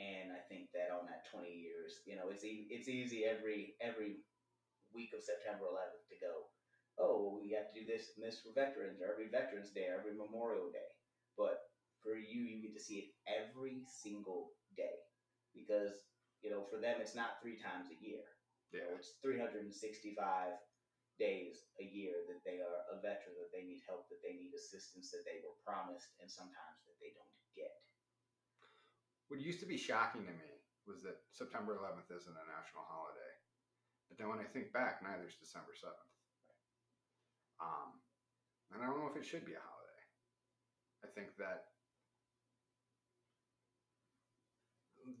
And 0.00 0.32
I 0.32 0.40
think 0.48 0.72
that 0.72 0.88
on 0.90 1.04
that 1.06 1.28
20 1.30 1.52
years, 1.52 2.00
you 2.06 2.16
know, 2.16 2.30
it's 2.30 2.44
e- 2.44 2.68
it's 2.70 2.88
easy 2.88 3.26
every 3.26 3.76
every 3.82 4.16
week 4.92 5.12
of 5.14 5.22
September 5.22 5.66
11th 5.66 6.06
to 6.10 6.16
go 6.20 6.46
oh, 7.00 7.16
well, 7.24 7.38
we 7.40 7.50
have 7.56 7.64
to 7.72 7.80
do 7.80 7.86
this 7.86 8.12
and 8.16 8.24
this 8.24 8.38
for 8.44 8.52
veterans, 8.52 9.00
or 9.00 9.08
every 9.10 9.26
Veterans 9.26 9.70
Day, 9.72 9.88
or 9.88 9.96
every 9.96 10.12
Memorial 10.12 10.68
Day. 10.68 10.92
But 11.36 11.56
for 12.04 12.14
you, 12.14 12.44
you 12.44 12.60
get 12.60 12.74
to 12.74 12.80
see 12.80 13.00
it 13.00 13.08
every 13.26 13.80
single 13.88 14.52
day 14.76 15.00
because 15.54 16.04
you 16.42 16.50
know 16.50 16.62
for 16.68 16.78
them 16.78 17.00
it's 17.00 17.14
not 17.16 17.40
three 17.40 17.56
times 17.56 17.88
a 17.90 17.98
year. 18.04 18.22
You 18.72 18.80
know, 18.80 18.92
it's 18.96 19.16
365 19.22 20.54
days 21.18 21.66
a 21.80 21.84
year 21.84 22.24
that 22.28 22.40
they 22.44 22.60
are 22.60 22.84
a 22.92 22.96
veteran, 23.00 23.36
that 23.40 23.52
they 23.52 23.64
need 23.64 23.80
help, 23.88 24.08
that 24.08 24.22
they 24.24 24.32
need 24.36 24.52
assistance, 24.56 25.10
that 25.10 25.24
they 25.26 25.40
were 25.42 25.56
promised, 25.64 26.08
and 26.20 26.30
sometimes 26.30 26.80
that 26.86 26.96
they 27.00 27.12
don't 27.16 27.34
get. 27.56 27.72
What 29.30 29.38
used 29.38 29.62
to 29.62 29.70
be 29.70 29.78
shocking 29.78 30.26
to 30.26 30.34
me 30.34 30.52
was 30.90 31.06
that 31.06 31.22
September 31.30 31.78
11th 31.78 32.10
isn't 32.10 32.34
a 32.34 32.46
national 32.50 32.82
holiday. 32.82 33.34
But 34.10 34.18
then 34.18 34.26
when 34.26 34.42
I 34.42 34.48
think 34.50 34.74
back, 34.74 35.06
neither 35.06 35.22
is 35.22 35.38
December 35.38 35.70
7th. 35.70 36.10
Um, 37.62 38.02
and 38.74 38.82
I 38.82 38.90
don't 38.90 38.98
know 38.98 39.06
if 39.06 39.14
it 39.14 39.22
should 39.22 39.46
be 39.46 39.54
a 39.54 39.62
holiday. 39.62 40.02
I 41.06 41.08
think 41.14 41.38
that 41.38 41.70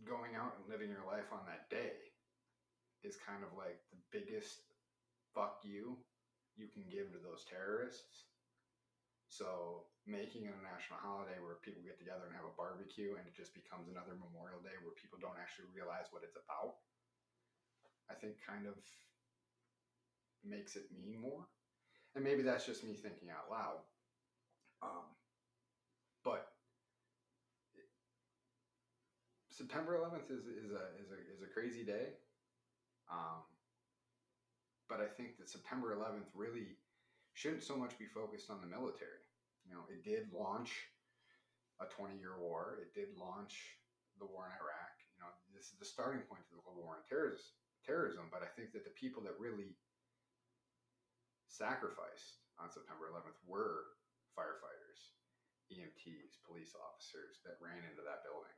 going 0.02 0.34
out 0.34 0.58
and 0.58 0.66
living 0.66 0.90
your 0.90 1.06
life 1.06 1.30
on 1.30 1.46
that 1.46 1.70
day 1.70 1.94
is 3.06 3.14
kind 3.22 3.46
of 3.46 3.54
like 3.54 3.78
the 3.94 4.02
biggest 4.10 4.66
fuck 5.30 5.62
you 5.62 6.02
you 6.58 6.66
can 6.66 6.82
give 6.90 7.14
to 7.14 7.22
those 7.22 7.46
terrorists. 7.46 8.29
So 9.30 9.86
making 10.10 10.50
it 10.50 10.58
a 10.58 10.62
national 10.66 10.98
holiday 10.98 11.38
where 11.38 11.62
people 11.62 11.86
get 11.86 12.02
together 12.02 12.26
and 12.26 12.34
have 12.34 12.50
a 12.50 12.58
barbecue 12.58 13.14
and 13.14 13.22
it 13.22 13.32
just 13.32 13.54
becomes 13.54 13.86
another 13.86 14.18
Memorial 14.18 14.58
Day 14.58 14.74
where 14.82 14.92
people 14.98 15.22
don't 15.22 15.38
actually 15.38 15.70
realize 15.70 16.10
what 16.10 16.26
it's 16.26 16.34
about, 16.34 16.82
I 18.10 18.18
think 18.18 18.42
kind 18.42 18.66
of 18.66 18.74
makes 20.42 20.74
it 20.74 20.90
mean 20.90 21.14
more. 21.22 21.46
And 22.18 22.26
maybe 22.26 22.42
that's 22.42 22.66
just 22.66 22.82
me 22.82 22.98
thinking 22.98 23.30
out 23.30 23.46
loud. 23.46 23.86
Um, 24.82 25.06
but 26.26 26.50
September 29.54 29.94
11th 29.94 30.26
is, 30.26 30.50
is 30.50 30.74
a 30.74 30.90
is 30.98 31.14
a 31.14 31.18
is 31.30 31.40
a 31.46 31.50
crazy 31.54 31.84
day. 31.84 32.18
Um, 33.06 33.46
but 34.88 34.98
I 34.98 35.06
think 35.06 35.38
that 35.38 35.48
September 35.48 35.94
11th 35.94 36.26
really 36.34 36.79
shouldn't 37.40 37.64
so 37.64 37.72
much 37.72 37.96
be 37.96 38.04
focused 38.04 38.52
on 38.52 38.60
the 38.60 38.68
military. 38.68 39.24
You 39.64 39.72
know, 39.72 39.88
it 39.88 40.04
did 40.04 40.28
launch 40.28 40.76
a 41.80 41.88
20 41.88 42.20
year 42.20 42.36
war. 42.36 42.76
It 42.84 42.92
did 42.92 43.16
launch 43.16 43.56
the 44.20 44.28
war 44.28 44.44
in 44.44 44.52
Iraq. 44.60 44.92
You 45.16 45.24
know, 45.24 45.32
this 45.56 45.72
is 45.72 45.80
the 45.80 45.88
starting 45.88 46.20
point 46.28 46.44
of 46.44 46.52
the 46.52 46.60
global 46.60 46.84
war 46.84 47.00
on 47.00 47.04
terrorism. 47.08 47.48
Terrorism, 47.80 48.28
but 48.28 48.44
I 48.44 48.50
think 48.60 48.76
that 48.76 48.84
the 48.84 48.92
people 48.92 49.24
that 49.24 49.40
really 49.40 49.72
sacrificed 51.48 52.44
on 52.60 52.68
September 52.68 53.08
11th 53.08 53.40
were 53.48 53.96
firefighters, 54.36 55.16
EMTs, 55.72 56.44
police 56.44 56.76
officers 56.76 57.40
that 57.48 57.56
ran 57.56 57.80
into 57.88 58.04
that 58.04 58.20
building. 58.20 58.52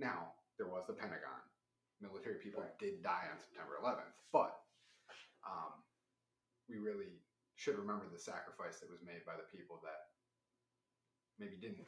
Now, 0.00 0.32
there 0.56 0.72
was 0.72 0.88
the 0.88 0.96
Pentagon. 0.96 1.44
Military 2.00 2.40
people 2.40 2.64
Right. 2.64 2.78
did 2.80 3.04
die 3.04 3.28
on 3.28 3.36
September 3.36 3.76
11th, 3.84 4.16
but 4.32 4.64
um, 5.44 5.84
we 6.72 6.80
really 6.80 7.20
should 7.56 7.78
remember 7.78 8.06
the 8.10 8.18
sacrifice 8.18 8.80
that 8.80 8.90
was 8.90 9.02
made 9.06 9.22
by 9.22 9.38
the 9.38 9.48
people 9.54 9.78
that 9.86 10.10
maybe 11.38 11.58
didn't 11.58 11.86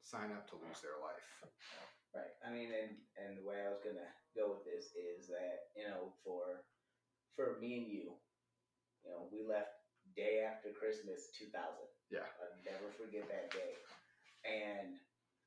sign 0.00 0.32
up 0.32 0.48
to 0.48 0.60
lose 0.60 0.80
their 0.80 1.00
life. 1.00 1.28
Right. 2.14 2.34
I 2.46 2.54
mean, 2.54 2.70
and 2.70 2.94
and 3.18 3.34
the 3.34 3.42
way 3.42 3.58
I 3.64 3.74
was 3.74 3.82
gonna 3.82 4.06
go 4.38 4.54
with 4.54 4.62
this 4.62 4.94
is 4.94 5.26
that 5.28 5.74
you 5.74 5.82
know, 5.88 6.14
for 6.22 6.62
for 7.34 7.58
me 7.58 7.82
and 7.82 7.88
you, 7.90 8.14
you 9.02 9.08
know, 9.10 9.26
we 9.34 9.42
left 9.42 9.74
day 10.14 10.46
after 10.46 10.70
Christmas, 10.70 11.34
two 11.34 11.50
thousand. 11.50 11.90
Yeah. 12.12 12.28
I'll 12.38 12.54
never 12.62 12.92
forget 12.94 13.26
that 13.26 13.50
day. 13.50 13.74
And 14.46 15.00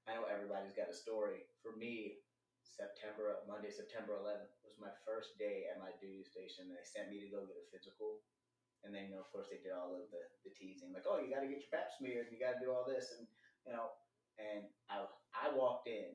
I 0.10 0.18
know 0.18 0.28
everybody's 0.28 0.76
got 0.76 0.92
a 0.92 0.96
story. 0.96 1.48
For 1.64 1.78
me, 1.80 2.20
September 2.64 3.40
Monday, 3.48 3.72
September 3.72 4.20
11th 4.20 4.54
was 4.62 4.76
my 4.78 4.92
first 5.08 5.40
day 5.40 5.66
at 5.72 5.82
my 5.82 5.94
duty 5.98 6.22
station. 6.28 6.68
They 6.68 6.84
sent 6.84 7.10
me 7.10 7.24
to 7.24 7.30
go 7.32 7.48
get 7.48 7.58
a 7.58 7.66
physical, 7.72 8.22
and 8.86 8.94
then 8.94 9.14
of 9.18 9.30
course, 9.34 9.50
they 9.50 9.62
did 9.62 9.74
all 9.74 9.96
of 9.96 10.10
the 10.14 10.24
the 10.46 10.54
teasing, 10.54 10.94
like, 10.94 11.08
oh, 11.10 11.18
you 11.22 11.34
got 11.34 11.42
to 11.42 11.50
get 11.50 11.64
your 11.64 11.74
pap 11.74 11.90
smeared, 11.98 12.30
you 12.30 12.38
got 12.42 12.60
to 12.60 12.64
do 12.64 12.74
all 12.74 12.86
this, 12.86 13.16
and 13.18 13.26
you 13.66 13.72
know, 13.74 13.94
and 14.38 14.68
I 14.90 15.06
I 15.34 15.54
walked 15.54 15.88
in 15.90 16.14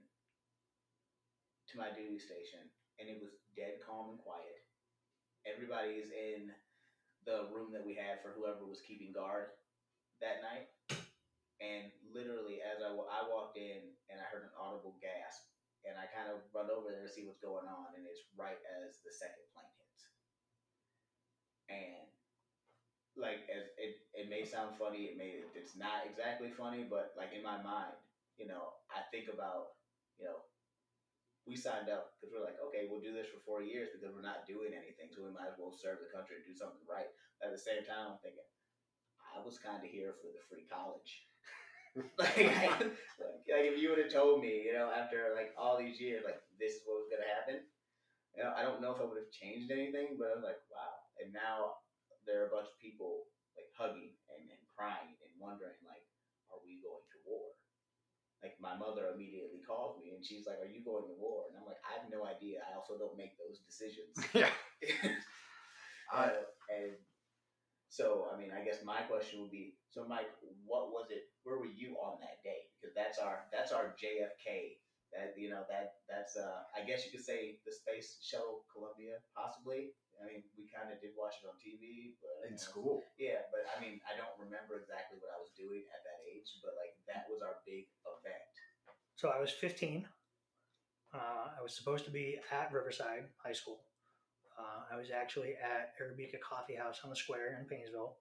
to 1.71 1.75
my 1.81 1.91
duty 1.93 2.19
station, 2.19 2.63
and 3.01 3.09
it 3.09 3.19
was 3.19 3.33
dead 3.57 3.81
calm 3.83 4.13
and 4.13 4.21
quiet. 4.21 4.63
Everybody 5.49 5.99
is 5.99 6.13
in 6.15 6.53
the 7.27 7.51
room 7.51 7.71
that 7.75 7.87
we 7.87 7.95
had 7.95 8.23
for 8.23 8.35
whoever 8.35 8.67
was 8.67 8.83
keeping 8.83 9.15
guard 9.15 9.55
that 10.21 10.43
night. 10.43 10.71
And 11.63 11.95
literally, 12.11 12.59
as 12.59 12.83
I, 12.83 12.91
I 12.91 13.21
walked 13.31 13.55
in 13.55 13.95
and 14.11 14.19
I 14.19 14.27
heard 14.27 14.43
an 14.43 14.55
audible 14.59 14.99
gasp, 14.99 15.47
and 15.87 15.95
I 15.95 16.11
kind 16.11 16.31
of 16.31 16.43
run 16.51 16.71
over 16.71 16.91
there 16.91 17.07
to 17.07 17.11
see 17.11 17.27
what's 17.27 17.43
going 17.43 17.67
on, 17.67 17.95
and 17.95 18.03
it's 18.07 18.27
right 18.35 18.59
as 18.83 19.03
the 19.07 19.15
second 19.15 19.47
plane 19.55 19.71
hits. 19.79 20.03
And 21.71 22.07
like, 23.17 23.45
as 23.53 23.65
it, 23.79 23.97
it 24.15 24.29
may 24.31 24.45
sound 24.45 24.77
funny, 24.79 25.13
it 25.13 25.17
may 25.17 25.45
it's 25.55 25.77
not 25.77 26.05
exactly 26.09 26.51
funny, 26.51 26.85
but 26.89 27.13
like 27.17 27.33
in 27.37 27.43
my 27.43 27.61
mind, 27.63 27.95
you 28.39 28.47
know, 28.47 28.73
I 28.91 29.01
think 29.11 29.29
about, 29.33 29.77
you 30.19 30.25
know, 30.27 30.45
we 31.47 31.57
signed 31.59 31.91
up 31.91 32.15
because 32.15 32.31
we're 32.31 32.45
like, 32.45 32.59
okay, 32.71 32.87
we'll 32.87 33.03
do 33.03 33.11
this 33.13 33.27
for 33.27 33.43
four 33.43 33.63
years 33.63 33.91
because 33.91 34.15
we're 34.15 34.23
not 34.23 34.47
doing 34.47 34.71
anything, 34.71 35.11
so 35.11 35.23
we 35.27 35.35
might 35.35 35.51
as 35.51 35.59
well 35.59 35.75
serve 35.75 35.99
the 35.99 36.11
country 36.15 36.39
and 36.39 36.47
do 36.47 36.55
something 36.55 36.83
right. 36.87 37.11
At 37.43 37.51
the 37.51 37.59
same 37.59 37.83
time, 37.83 38.15
I'm 38.15 38.21
thinking, 38.23 38.47
I 39.21 39.41
was 39.43 39.59
kind 39.59 39.83
of 39.83 39.91
here 39.91 40.15
for 40.23 40.31
the 40.31 40.43
free 40.51 40.67
college. 40.69 41.27
like, 42.21 42.49
I- 42.49 42.79
like, 43.23 43.43
like 43.49 43.67
if 43.69 43.79
you 43.79 43.91
would 43.91 44.01
have 44.03 44.13
told 44.13 44.41
me, 44.41 44.65
you 44.67 44.73
know, 44.75 44.91
after 44.93 45.33
like 45.35 45.53
all 45.59 45.79
these 45.79 46.01
years, 46.01 46.23
like 46.25 46.41
this 46.61 46.75
is 46.79 46.83
what 46.87 47.03
was 47.03 47.11
gonna 47.11 47.29
happen, 47.29 47.63
you 48.37 48.43
know, 48.43 48.53
I 48.57 48.63
don't 48.63 48.81
know 48.81 48.93
if 48.93 49.01
I 49.01 49.07
would 49.07 49.19
have 49.21 49.33
changed 49.33 49.71
anything, 49.71 50.17
but 50.19 50.33
I 50.33 50.35
was 50.37 50.45
like, 50.47 50.61
wow. 50.73 50.95
And 51.21 51.33
now 51.33 51.77
there 52.27 52.43
are 52.43 52.49
a 52.49 52.55
bunch 52.55 52.69
of 52.71 52.79
people 52.81 53.27
like 53.57 53.69
hugging 53.77 54.13
and, 54.33 54.45
and 54.49 54.63
crying 54.77 55.15
and 55.23 55.33
wondering, 55.39 55.77
like, 55.87 56.05
are 56.53 56.61
we 56.65 56.79
going 56.83 57.05
to 57.13 57.19
war? 57.27 57.53
Like 58.43 58.55
my 58.61 58.75
mother 58.75 59.07
immediately 59.15 59.61
called 59.63 59.97
me 59.97 60.11
and 60.15 60.25
she's 60.25 60.47
like, 60.47 60.59
"Are 60.61 60.67
you 60.67 60.83
going 60.83 61.07
to 61.07 61.15
war?" 61.15 61.47
And 61.49 61.57
I'm 61.57 61.65
like, 61.65 61.79
"I 61.87 61.95
have 61.95 62.11
no 62.11 62.27
idea. 62.27 62.59
I 62.67 62.75
also 62.75 62.99
don't 62.99 63.17
make 63.17 63.33
those 63.39 63.59
decisions." 63.63 64.19
yeah. 64.35 64.51
uh, 66.13 66.29
and 66.69 66.93
so, 67.89 68.27
I 68.33 68.37
mean, 68.39 68.51
I 68.53 68.65
guess 68.65 68.83
my 68.85 69.03
question 69.03 69.41
would 69.41 69.51
be: 69.51 69.75
So, 69.91 70.05
Mike, 70.05 70.31
what 70.65 70.91
was 70.91 71.07
it? 71.11 71.25
Where 71.45 71.59
were 71.59 71.67
you 71.71 71.97
on 72.03 72.19
that 72.21 72.43
day? 72.45 72.67
Because 72.81 72.95
that's 72.95 73.19
our 73.19 73.45
that's 73.53 73.73
our 73.73 73.95
JFK. 73.99 74.77
That 75.13 75.37
you 75.37 75.53
know 75.53 75.69
that 75.69 76.01
that's 76.09 76.41
uh 76.41 76.65
I 76.73 76.89
guess 76.89 77.05
you 77.05 77.13
could 77.13 77.21
say 77.25 77.61
the 77.69 77.73
space 77.73 78.17
shuttle 78.25 78.65
Columbia 78.73 79.21
possibly. 79.37 79.93
I 80.17 80.29
mean, 80.29 80.41
we 80.57 80.71
kind 80.73 80.89
of 80.89 81.03
did 81.03 81.13
watch 81.19 81.37
it 81.43 81.49
on 81.51 81.57
TV, 81.61 82.15
but 82.23 82.49
In 82.49 82.55
know, 82.55 82.61
school. 82.61 83.03
yeah, 83.19 83.45
but 83.53 83.67
I 83.69 83.77
mean, 83.83 83.99
I 84.07 84.15
don't 84.15 84.33
remember 84.39 84.79
exactly 84.79 85.19
what 85.19 85.35
I 85.35 85.39
was 85.41 85.51
doing 85.59 85.83
at 85.91 86.01
that 86.07 86.21
age, 86.31 86.47
but 86.63 86.79
like 86.79 86.95
that 87.11 87.27
was 87.29 87.43
our 87.43 87.59
big 87.67 87.91
event. 88.07 88.53
So 89.17 89.29
I 89.35 89.41
was 89.43 89.51
15. 89.51 90.07
Uh, 91.13 91.53
I 91.59 91.61
was 91.61 91.77
supposed 91.77 92.05
to 92.07 92.11
be 92.15 92.39
at 92.55 92.73
Riverside 92.73 93.29
High 93.43 93.53
School. 93.53 93.85
Uh, 94.57 94.85
I 94.93 94.97
was 94.97 95.11
actually 95.11 95.55
at 95.61 95.93
Arabica 96.01 96.41
Coffee 96.41 96.77
House 96.77 97.01
on 97.05 97.11
the 97.11 97.17
square 97.17 97.59
in 97.59 97.67
Painesville, 97.67 98.17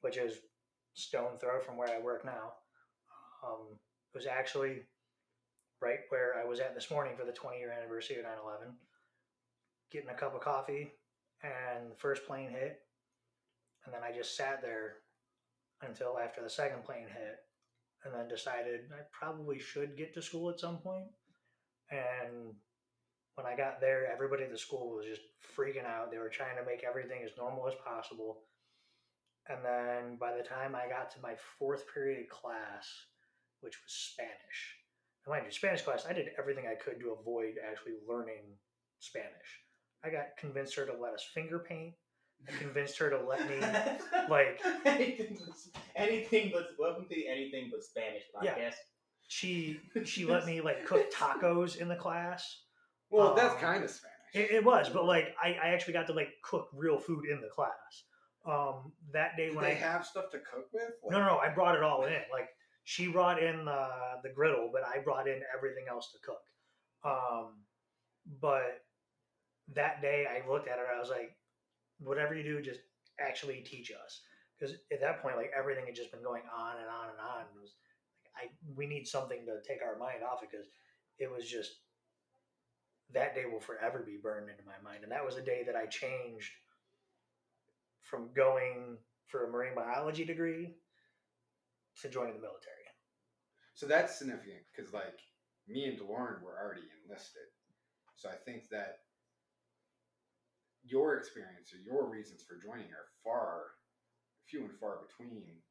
which 0.00 0.16
is 0.16 0.40
stone 0.94 1.36
throw 1.40 1.60
from 1.60 1.76
where 1.76 1.90
I 1.90 1.98
work 2.00 2.24
now. 2.24 2.54
Um, 3.44 3.76
it 4.12 4.16
was 4.16 4.26
actually 4.26 4.82
right 5.80 6.00
where 6.10 6.34
I 6.40 6.46
was 6.46 6.60
at 6.60 6.74
this 6.74 6.90
morning 6.90 7.14
for 7.18 7.24
the 7.24 7.32
20 7.32 7.58
year 7.58 7.72
anniversary 7.72 8.16
of 8.16 8.24
9 8.24 8.32
11, 8.44 8.74
getting 9.90 10.10
a 10.10 10.14
cup 10.14 10.34
of 10.34 10.40
coffee, 10.40 10.92
and 11.42 11.90
the 11.90 11.96
first 11.96 12.26
plane 12.26 12.50
hit. 12.50 12.80
And 13.84 13.94
then 13.94 14.02
I 14.04 14.14
just 14.14 14.36
sat 14.36 14.60
there 14.62 14.96
until 15.82 16.18
after 16.18 16.42
the 16.42 16.50
second 16.50 16.84
plane 16.84 17.06
hit 17.08 17.38
and 18.04 18.14
then 18.14 18.28
decided 18.28 18.80
I 18.92 19.02
probably 19.12 19.58
should 19.58 19.96
get 19.96 20.14
to 20.14 20.22
school 20.22 20.50
at 20.50 20.60
some 20.60 20.78
point. 20.78 21.06
And 21.90 22.54
when 23.34 23.46
I 23.46 23.56
got 23.56 23.80
there, 23.80 24.10
everybody 24.10 24.44
at 24.44 24.50
the 24.50 24.58
school 24.58 24.96
was 24.96 25.06
just 25.06 25.22
freaking 25.56 25.86
out. 25.86 26.10
They 26.10 26.18
were 26.18 26.28
trying 26.28 26.56
to 26.56 26.64
make 26.64 26.84
everything 26.84 27.22
as 27.24 27.36
normal 27.36 27.66
as 27.66 27.74
possible. 27.84 28.42
And 29.48 29.64
then 29.64 30.16
by 30.18 30.36
the 30.36 30.42
time 30.42 30.74
I 30.74 30.88
got 30.88 31.10
to 31.12 31.22
my 31.22 31.34
fourth 31.58 31.84
period 31.92 32.28
class, 32.28 32.86
which 33.60 33.76
was 33.82 33.92
Spanish, 33.92 34.79
and 35.26 35.32
mind 35.32 35.44
you, 35.46 35.52
Spanish 35.52 35.82
class, 35.82 36.06
I 36.08 36.12
did 36.12 36.28
everything 36.38 36.64
I 36.66 36.74
could 36.74 37.00
to 37.00 37.16
avoid 37.20 37.54
actually 37.68 37.94
learning 38.08 38.42
Spanish. 38.98 39.60
I 40.04 40.10
got 40.10 40.36
convinced 40.38 40.74
her 40.76 40.86
to 40.86 40.92
let 40.94 41.12
us 41.14 41.24
finger 41.34 41.58
paint. 41.58 41.94
I 42.48 42.56
convinced 42.56 42.96
her 42.98 43.10
to 43.10 43.20
let 43.22 43.46
me 43.48 43.56
like- 44.30 44.60
anything, 44.86 45.36
but, 45.38 45.80
anything 45.94 46.50
but 46.54 46.68
welcome 46.78 47.04
to 47.04 47.14
the 47.14 47.28
anything 47.28 47.68
but 47.70 47.82
Spanish 47.84 48.22
podcast. 48.34 48.56
Yeah. 48.56 48.70
she 49.28 49.78
she 50.04 50.24
let 50.24 50.46
me 50.46 50.60
like 50.62 50.86
cook 50.86 51.12
tacos 51.12 51.76
in 51.76 51.88
the 51.88 51.96
class. 51.96 52.62
Well, 53.10 53.34
that's 53.34 53.54
Um, 53.54 53.60
kind 53.60 53.84
of 53.84 53.90
Spanish. 53.90 54.14
It, 54.32 54.50
it 54.56 54.64
was, 54.64 54.88
but 54.88 55.04
like 55.04 55.34
I, 55.42 55.48
I 55.62 55.68
actually 55.70 55.92
got 55.94 56.06
to 56.06 56.14
like 56.14 56.28
cook 56.42 56.68
real 56.72 56.98
food 56.98 57.26
in 57.30 57.40
the 57.42 57.48
class. 57.48 58.04
Um, 58.46 58.92
that 59.12 59.36
day 59.36 59.48
Did 59.48 59.56
when 59.56 59.64
they 59.66 59.72
I 59.72 59.74
have 59.74 60.06
stuff 60.06 60.30
to 60.30 60.38
cook 60.38 60.68
with? 60.72 60.92
no, 61.10 61.18
no 61.18 61.26
no 61.26 61.38
I 61.38 61.50
brought 61.50 61.76
it 61.76 61.82
all 61.82 62.04
in. 62.04 62.12
Like 62.32 62.48
she 62.90 63.06
brought 63.06 63.40
in 63.40 63.64
the 63.64 63.86
the 64.24 64.28
griddle, 64.28 64.68
but 64.72 64.82
I 64.84 64.98
brought 64.98 65.28
in 65.28 65.42
everything 65.56 65.84
else 65.88 66.10
to 66.10 66.18
cook. 66.26 66.42
Um, 67.04 67.62
but 68.40 68.82
that 69.76 70.02
day 70.02 70.26
I 70.26 70.50
looked 70.50 70.66
at 70.66 70.80
her. 70.80 70.86
I 70.92 70.98
was 70.98 71.08
like, 71.08 71.36
whatever 72.00 72.34
you 72.34 72.42
do, 72.42 72.60
just 72.60 72.80
actually 73.20 73.60
teach 73.60 73.92
us. 73.92 74.22
Because 74.58 74.74
at 74.92 75.00
that 75.00 75.22
point, 75.22 75.36
like 75.36 75.52
everything 75.56 75.86
had 75.86 75.94
just 75.94 76.10
been 76.10 76.24
going 76.24 76.42
on 76.52 76.78
and 76.78 76.88
on 76.88 77.10
and 77.10 77.20
on. 77.20 77.42
It 77.42 77.60
was 77.60 77.76
like 78.34 78.50
I 78.50 78.50
we 78.74 78.88
need 78.88 79.06
something 79.06 79.46
to 79.46 79.62
take 79.62 79.82
our 79.82 79.96
mind 79.96 80.24
off 80.28 80.42
it 80.42 80.48
because 80.50 80.66
it 81.20 81.30
was 81.30 81.48
just 81.48 81.70
that 83.14 83.36
day 83.36 83.44
will 83.44 83.60
forever 83.60 84.02
be 84.04 84.18
burned 84.20 84.50
into 84.50 84.64
my 84.66 84.82
mind. 84.82 85.04
And 85.04 85.12
that 85.12 85.24
was 85.24 85.36
a 85.36 85.42
day 85.42 85.62
that 85.64 85.76
I 85.76 85.86
changed 85.86 86.50
from 88.02 88.30
going 88.34 88.98
for 89.28 89.46
a 89.46 89.48
marine 89.48 89.76
biology 89.76 90.24
degree 90.24 90.74
to 92.02 92.08
joining 92.08 92.34
the 92.34 92.40
military. 92.40 92.79
So 93.80 93.88
that's 93.88 94.20
significant 94.20 94.60
because, 94.68 94.92
like, 94.92 95.16
me 95.64 95.88
and 95.88 95.96
DeLorean 95.96 96.44
were 96.44 96.60
already 96.60 96.84
enlisted. 97.00 97.48
So 98.12 98.28
I 98.28 98.36
think 98.36 98.68
that 98.68 99.08
your 100.84 101.16
experience 101.16 101.72
or 101.72 101.80
your 101.80 102.04
reasons 102.04 102.44
for 102.44 102.60
joining 102.60 102.92
are 102.92 103.08
far 103.24 103.80
few 104.44 104.68
and 104.68 104.76
far 104.76 105.00
between 105.08 105.64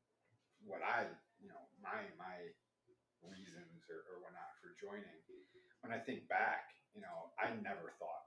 what 0.65 0.81
I, 0.81 1.06
you 1.38 1.53
know, 1.53 1.61
my 1.77 2.02
my 2.18 2.49
reasons 3.22 3.86
or, 3.86 4.02
or 4.10 4.26
whatnot 4.26 4.57
for 4.57 4.73
joining. 4.81 5.14
When 5.86 5.94
I 5.94 6.02
think 6.02 6.26
back, 6.26 6.65
you 6.98 7.06
know, 7.06 7.30
I 7.38 7.53
never 7.61 7.94
thought 8.02 8.26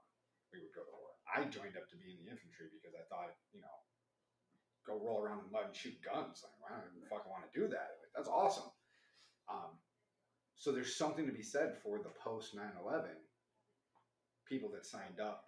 we 0.55 0.63
would 0.63 0.71
go 0.71 0.87
to 0.87 0.95
war. 0.95 1.11
I 1.27 1.43
joined 1.51 1.75
up 1.75 1.91
to 1.91 1.99
be 1.99 2.15
in 2.15 2.23
the 2.23 2.31
infantry 2.31 2.71
because 2.71 2.95
I 2.95 3.03
thought, 3.11 3.35
you 3.51 3.59
know, 3.59 3.77
go 4.87 4.95
roll 4.95 5.19
around 5.19 5.43
in 5.43 5.51
mud 5.51 5.67
and 5.67 5.75
shoot 5.75 5.99
guns. 5.99 6.39
Like, 6.39 6.71
I 6.71 6.79
don't 6.79 6.87
even 6.95 7.11
fucking 7.11 7.27
want 7.27 7.43
to 7.43 7.51
do 7.51 7.67
that. 7.67 7.99
Like, 7.99 8.15
that's 8.15 8.31
awesome. 8.31 8.71
Um, 9.49 9.77
so 10.55 10.71
there's 10.71 10.95
something 10.95 11.25
to 11.25 11.33
be 11.33 11.43
said 11.43 11.75
for 11.83 11.99
the 11.99 12.13
post 12.23 12.55
9/11 12.55 13.15
people 14.47 14.69
that 14.69 14.85
signed 14.85 15.19
up 15.19 15.45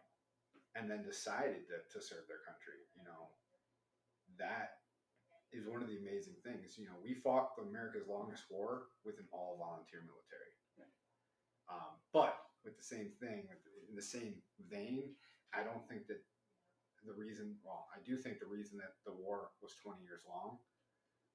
and 0.75 0.89
then 0.89 1.03
decided 1.03 1.67
to, 1.67 1.77
to 1.91 2.03
serve 2.03 2.27
their 2.27 2.43
country. 2.43 2.79
You 2.95 3.03
know, 3.03 3.31
that 4.39 4.83
is 5.53 5.67
one 5.67 5.81
of 5.81 5.87
the 5.87 5.97
amazing 5.97 6.35
things. 6.43 6.77
You 6.77 6.85
know, 6.85 6.99
we 6.99 7.15
fought 7.15 7.55
the 7.55 7.63
America's 7.63 8.07
longest 8.07 8.43
war 8.51 8.91
with 9.05 9.15
an 9.19 9.27
all 9.31 9.55
volunteer 9.59 10.03
military. 10.03 10.51
Um, 11.65 11.97
but 12.13 12.37
with 12.63 12.77
the 12.77 12.85
same 12.85 13.09
thing, 13.17 13.49
in 13.89 13.95
the 13.95 14.01
same 14.01 14.37
vein, 14.69 15.17
I 15.53 15.63
don't 15.63 15.81
think 15.89 16.05
that 16.07 16.21
the 17.05 17.13
reason, 17.13 17.55
well, 17.63 17.87
I 17.93 18.01
do 18.05 18.17
think 18.17 18.37
the 18.37 18.49
reason 18.49 18.77
that 18.81 18.97
the 19.05 19.13
war 19.13 19.53
was 19.61 19.77
20 19.81 20.01
years 20.01 20.21
long 20.29 20.57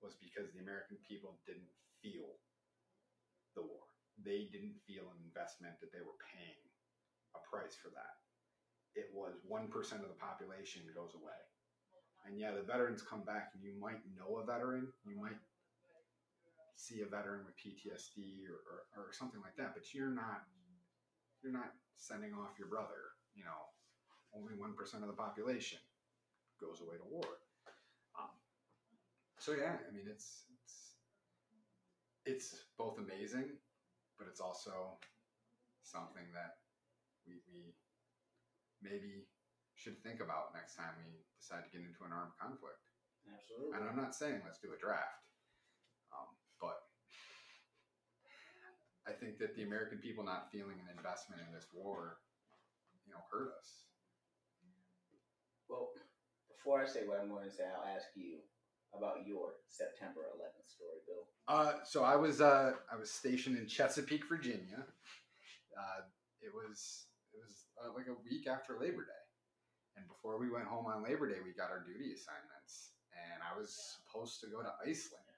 was 0.02 0.14
because 0.18 0.50
the 0.52 0.62
American 0.62 0.98
people 1.06 1.38
didn't 1.46 1.70
feel 2.02 2.38
the 3.54 3.62
war. 3.62 3.84
They 4.20 4.48
didn't 4.52 4.76
feel 4.86 5.08
an 5.10 5.20
investment 5.24 5.80
that 5.80 5.92
they 5.92 6.04
were 6.04 6.18
paying 6.32 6.60
a 7.34 7.40
price 7.48 7.76
for 7.78 7.90
that. 7.94 8.16
it 8.94 9.10
was 9.14 9.38
1% 9.46 9.70
of 10.02 10.10
the 10.10 10.18
population 10.18 10.82
goes 10.94 11.14
away. 11.14 11.38
And 12.26 12.38
yeah, 12.38 12.52
the 12.52 12.62
veterans 12.62 13.02
come 13.02 13.22
back, 13.24 13.52
and 13.54 13.62
you 13.62 13.72
might 13.80 14.02
know 14.18 14.38
a 14.42 14.44
veteran, 14.44 14.92
you 15.06 15.16
might 15.16 15.38
see 16.76 17.02
a 17.02 17.08
veteran 17.08 17.44
with 17.46 17.56
PTSD 17.56 18.44
or, 18.48 18.60
or, 18.66 18.78
or 18.96 19.12
something 19.12 19.40
like 19.40 19.56
that, 19.56 19.74
but 19.74 19.92
you're 19.94 20.12
not 20.12 20.44
you're 21.42 21.52
not 21.52 21.72
sending 21.96 22.34
off 22.34 22.58
your 22.58 22.68
brother. 22.68 23.16
You 23.34 23.44
know, 23.44 23.60
only 24.36 24.54
one 24.56 24.74
percent 24.74 25.02
of 25.02 25.08
the 25.08 25.16
population 25.16 25.78
goes 26.60 26.80
away 26.80 26.96
to 26.96 27.08
war. 27.08 27.24
Um, 28.18 28.32
so 29.38 29.52
yeah, 29.52 29.76
I 29.80 29.90
mean 29.92 30.04
it's 30.08 30.44
it's 32.30 32.70
both 32.78 33.02
amazing, 33.02 33.58
but 34.14 34.30
it's 34.30 34.40
also 34.40 34.94
something 35.82 36.30
that 36.30 36.62
we, 37.26 37.42
we 37.50 37.74
maybe 38.78 39.26
should 39.74 39.98
think 40.06 40.22
about 40.22 40.54
next 40.54 40.78
time 40.78 40.94
we 41.02 41.10
decide 41.42 41.66
to 41.66 41.70
get 41.74 41.82
into 41.82 42.06
an 42.06 42.14
armed 42.14 42.36
conflict. 42.38 42.78
Absolutely. 43.26 43.74
And 43.74 43.82
I'm 43.90 43.98
not 43.98 44.14
saying 44.14 44.40
let's 44.46 44.62
do 44.62 44.70
a 44.70 44.78
draft, 44.78 45.26
um, 46.14 46.30
but 46.62 46.86
I 49.04 49.12
think 49.12 49.42
that 49.42 49.58
the 49.58 49.66
American 49.66 49.98
people 49.98 50.22
not 50.22 50.54
feeling 50.54 50.78
an 50.78 50.88
investment 50.94 51.42
in 51.42 51.50
this 51.50 51.66
war, 51.74 52.22
you 53.04 53.12
know, 53.12 53.20
hurt 53.28 53.50
us. 53.58 53.90
Well, 55.68 55.90
before 56.50 56.82
I 56.82 56.86
say 56.86 57.06
what 57.06 57.18
I'm 57.22 57.30
going 57.30 57.46
to 57.46 57.54
say, 57.54 57.62
I'll 57.66 57.86
ask 57.94 58.10
you 58.14 58.42
about 58.96 59.26
your 59.26 59.60
September 59.68 60.26
11th 60.34 60.68
story, 60.68 61.00
Bill. 61.06 61.24
Uh, 61.48 61.82
so 61.84 62.04
I 62.04 62.16
was 62.16 62.40
uh, 62.40 62.72
I 62.92 62.96
was 62.96 63.10
stationed 63.10 63.56
in 63.56 63.66
Chesapeake, 63.66 64.28
Virginia. 64.28 64.86
Uh, 65.76 66.06
it 66.42 66.52
was 66.54 67.06
it 67.32 67.38
was 67.42 67.66
uh, 67.78 67.92
like 67.94 68.06
a 68.06 68.18
week 68.22 68.46
after 68.46 68.74
Labor 68.74 69.04
Day, 69.06 69.24
and 69.96 70.06
before 70.08 70.38
we 70.38 70.50
went 70.50 70.66
home 70.66 70.86
on 70.86 71.02
Labor 71.02 71.28
Day, 71.28 71.40
we 71.44 71.52
got 71.52 71.70
our 71.70 71.82
duty 71.86 72.12
assignments, 72.12 72.94
and 73.14 73.42
I 73.42 73.58
was 73.58 73.98
supposed 73.98 74.40
to 74.40 74.46
go 74.46 74.62
to 74.62 74.70
Iceland, 74.82 75.30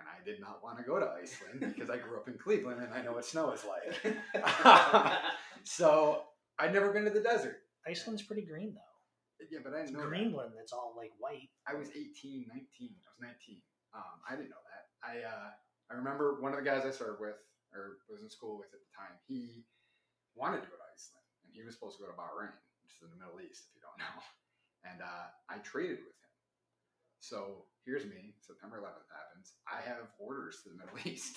and 0.00 0.08
I 0.08 0.24
did 0.24 0.40
not 0.40 0.62
want 0.62 0.78
to 0.78 0.84
go 0.84 0.98
to 0.98 1.06
Iceland 1.06 1.60
because 1.74 1.90
I 1.90 1.98
grew 1.98 2.16
up 2.16 2.28
in 2.28 2.38
Cleveland 2.38 2.82
and 2.82 2.92
I 2.92 3.02
know 3.02 3.12
what 3.12 3.24
snow 3.24 3.52
is 3.52 3.64
like. 3.64 4.16
so 5.64 6.24
I'd 6.58 6.72
never 6.72 6.92
been 6.92 7.04
to 7.04 7.10
the 7.10 7.20
desert. 7.20 7.58
Iceland's 7.86 8.22
pretty 8.22 8.42
green 8.42 8.74
though. 8.74 8.89
Yeah, 9.48 9.64
but 9.64 9.72
I 9.72 9.86
didn't 9.86 9.96
know 9.96 10.04
that. 10.04 10.12
Greenland 10.12 10.52
that's 10.52 10.72
all 10.72 10.92
like 10.96 11.12
white. 11.18 11.48
I 11.64 11.74
was 11.74 11.88
18, 11.90 12.44
19. 12.52 12.52
I 12.52 13.08
was 13.08 13.20
19. 13.22 13.62
Um, 13.96 14.16
I 14.28 14.36
didn't 14.36 14.52
know 14.52 14.64
that. 14.68 14.84
I 15.00 15.24
uh, 15.24 15.50
I 15.90 15.92
remember 15.96 16.38
one 16.44 16.52
of 16.52 16.60
the 16.60 16.66
guys 16.66 16.84
I 16.84 16.92
served 16.92 17.20
with 17.20 17.40
or 17.72 18.02
was 18.10 18.20
in 18.22 18.30
school 18.30 18.58
with 18.58 18.70
at 18.74 18.82
the 18.82 18.92
time. 18.92 19.14
He 19.26 19.64
wanted 20.34 20.62
to 20.62 20.68
go 20.70 20.76
to 20.76 20.86
Iceland, 20.92 21.26
and 21.46 21.54
he 21.54 21.62
was 21.62 21.74
supposed 21.74 21.96
to 21.98 22.04
go 22.04 22.10
to 22.10 22.18
Bahrain, 22.18 22.52
which 22.84 22.94
is 22.94 23.02
in 23.06 23.10
the 23.14 23.20
Middle 23.22 23.40
East, 23.40 23.70
if 23.70 23.78
you 23.78 23.82
don't 23.82 23.98
know. 24.04 24.16
And 24.86 24.98
uh, 25.02 25.26
I 25.48 25.58
traded 25.62 26.02
with 26.02 26.16
him. 26.18 26.32
So 27.20 27.66
here's 27.84 28.04
me. 28.06 28.34
September 28.40 28.80
11th 28.80 29.08
happens. 29.12 29.54
I 29.68 29.80
have 29.86 30.08
orders 30.18 30.62
to 30.64 30.70
the 30.70 30.78
Middle 30.78 30.98
East. 31.04 31.36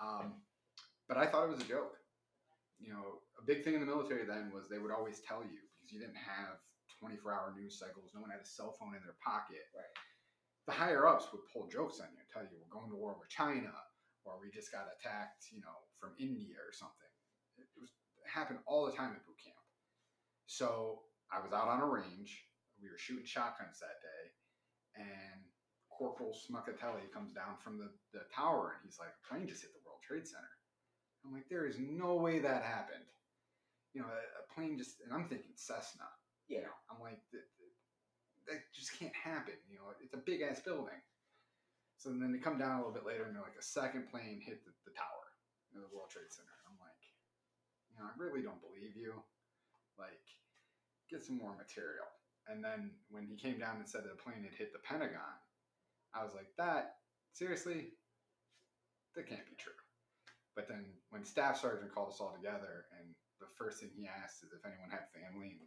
Um, 0.00 0.42
but 1.08 1.16
I 1.18 1.26
thought 1.26 1.44
it 1.44 1.54
was 1.54 1.60
a 1.62 1.68
joke. 1.68 1.94
You 2.80 2.90
know, 2.92 3.22
a 3.38 3.44
big 3.44 3.62
thing 3.62 3.74
in 3.74 3.80
the 3.80 3.86
military 3.86 4.26
then 4.26 4.50
was 4.52 4.68
they 4.68 4.78
would 4.78 4.90
always 4.90 5.20
tell 5.20 5.42
you 5.44 5.60
because 5.78 5.92
you 5.92 6.00
didn't 6.00 6.18
have 6.18 6.58
24 7.04 7.20
hour 7.28 7.52
news 7.52 7.76
cycles. 7.76 8.16
No 8.16 8.24
one 8.24 8.32
had 8.32 8.40
a 8.40 8.48
cell 8.48 8.72
phone 8.80 8.96
in 8.96 9.04
their 9.04 9.20
pocket. 9.20 9.68
Right. 9.76 9.92
The 10.64 10.72
higher 10.72 11.04
ups 11.04 11.28
would 11.28 11.44
pull 11.52 11.68
jokes 11.68 12.00
on 12.00 12.08
you 12.08 12.16
and 12.16 12.30
tell 12.32 12.40
you 12.48 12.56
we're 12.56 12.72
going 12.72 12.88
to 12.88 12.96
war 12.96 13.12
with 13.20 13.28
China 13.28 13.76
or 14.24 14.40
we 14.40 14.48
just 14.48 14.72
got 14.72 14.88
attacked, 14.88 15.52
you 15.52 15.60
know, 15.60 15.84
from 16.00 16.16
India 16.16 16.56
or 16.56 16.72
something. 16.72 17.12
It 17.60 17.68
was 17.76 17.92
it 17.92 18.32
happened 18.32 18.64
all 18.64 18.88
the 18.88 18.96
time 18.96 19.12
at 19.12 19.20
boot 19.28 19.36
camp. 19.36 19.60
So 20.48 21.04
I 21.28 21.44
was 21.44 21.52
out 21.52 21.68
on 21.68 21.84
a 21.84 21.88
range. 21.88 22.48
We 22.80 22.88
were 22.88 22.96
shooting 22.96 23.28
shotguns 23.28 23.84
that 23.84 24.00
day, 24.00 24.24
and 24.96 25.44
Corporal 25.92 26.34
Smuckatelli 26.34 27.12
comes 27.12 27.32
down 27.32 27.54
from 27.62 27.78
the, 27.78 27.88
the 28.12 28.24
tower 28.34 28.74
and 28.74 28.82
he's 28.84 28.98
like, 28.98 29.14
a 29.14 29.22
plane 29.28 29.46
just 29.46 29.62
hit 29.62 29.70
the 29.72 29.84
World 29.86 30.02
Trade 30.02 30.26
Center. 30.26 30.50
I'm 31.24 31.32
like, 31.32 31.48
there 31.48 31.66
is 31.66 31.78
no 31.78 32.16
way 32.16 32.40
that 32.40 32.62
happened. 32.62 33.06
You 33.94 34.02
know, 34.02 34.08
a, 34.10 34.20
a 34.42 34.54
plane 34.54 34.76
just, 34.76 35.00
and 35.04 35.14
I'm 35.14 35.28
thinking 35.28 35.54
Cessna. 35.54 36.04
You 36.48 36.62
know, 36.62 36.74
I'm 36.90 37.00
like, 37.00 37.20
that, 37.32 37.44
that- 38.48 38.68
just 38.76 38.92
can't 38.98 39.14
happen. 39.16 39.56
You 39.70 39.78
know, 39.80 39.88
it's 40.04 40.12
a 40.14 40.20
big 40.20 40.42
ass 40.42 40.60
building. 40.60 41.00
So 41.96 42.10
then 42.12 42.32
they 42.32 42.38
come 42.42 42.58
down 42.58 42.76
a 42.76 42.78
little 42.84 42.92
bit 42.92 43.06
later 43.06 43.24
and 43.24 43.32
they're 43.34 43.42
like, 43.46 43.56
a 43.58 43.64
second 43.64 44.10
plane 44.12 44.42
hit 44.44 44.60
the, 44.68 44.72
the 44.84 44.92
tower 44.92 45.26
in 45.72 45.80
the 45.80 45.88
World 45.88 46.12
Trade 46.12 46.28
Center. 46.28 46.52
I'm 46.68 46.76
like, 46.82 47.00
you 47.88 47.96
know, 47.96 48.04
I 48.04 48.12
really 48.20 48.44
don't 48.44 48.60
believe 48.60 48.92
you. 48.92 49.16
Like, 49.96 50.20
get 51.08 51.24
some 51.24 51.38
more 51.38 51.56
material. 51.56 52.04
And 52.50 52.60
then 52.60 52.92
when 53.08 53.24
he 53.24 53.40
came 53.40 53.56
down 53.58 53.80
and 53.80 53.88
said 53.88 54.04
that 54.04 54.12
the 54.12 54.20
plane 54.20 54.44
had 54.44 54.52
hit 54.52 54.74
the 54.76 54.84
Pentagon, 54.84 55.38
I 56.12 56.22
was 56.22 56.34
like, 56.36 56.52
that, 56.60 57.00
seriously? 57.32 57.96
That 59.16 59.26
can't 59.30 59.46
be 59.48 59.56
true. 59.56 59.78
But 60.54 60.68
then 60.68 60.84
when 61.10 61.24
Staff 61.24 61.58
Sergeant 61.60 61.94
called 61.94 62.12
us 62.12 62.20
all 62.20 62.36
together, 62.36 62.86
and 63.00 63.14
the 63.40 63.48
first 63.56 63.80
thing 63.80 63.90
he 63.96 64.06
asked 64.06 64.44
is 64.44 64.52
if 64.52 64.62
anyone 64.66 64.90
had 64.90 65.08
family 65.14 65.58
in, 65.58 65.66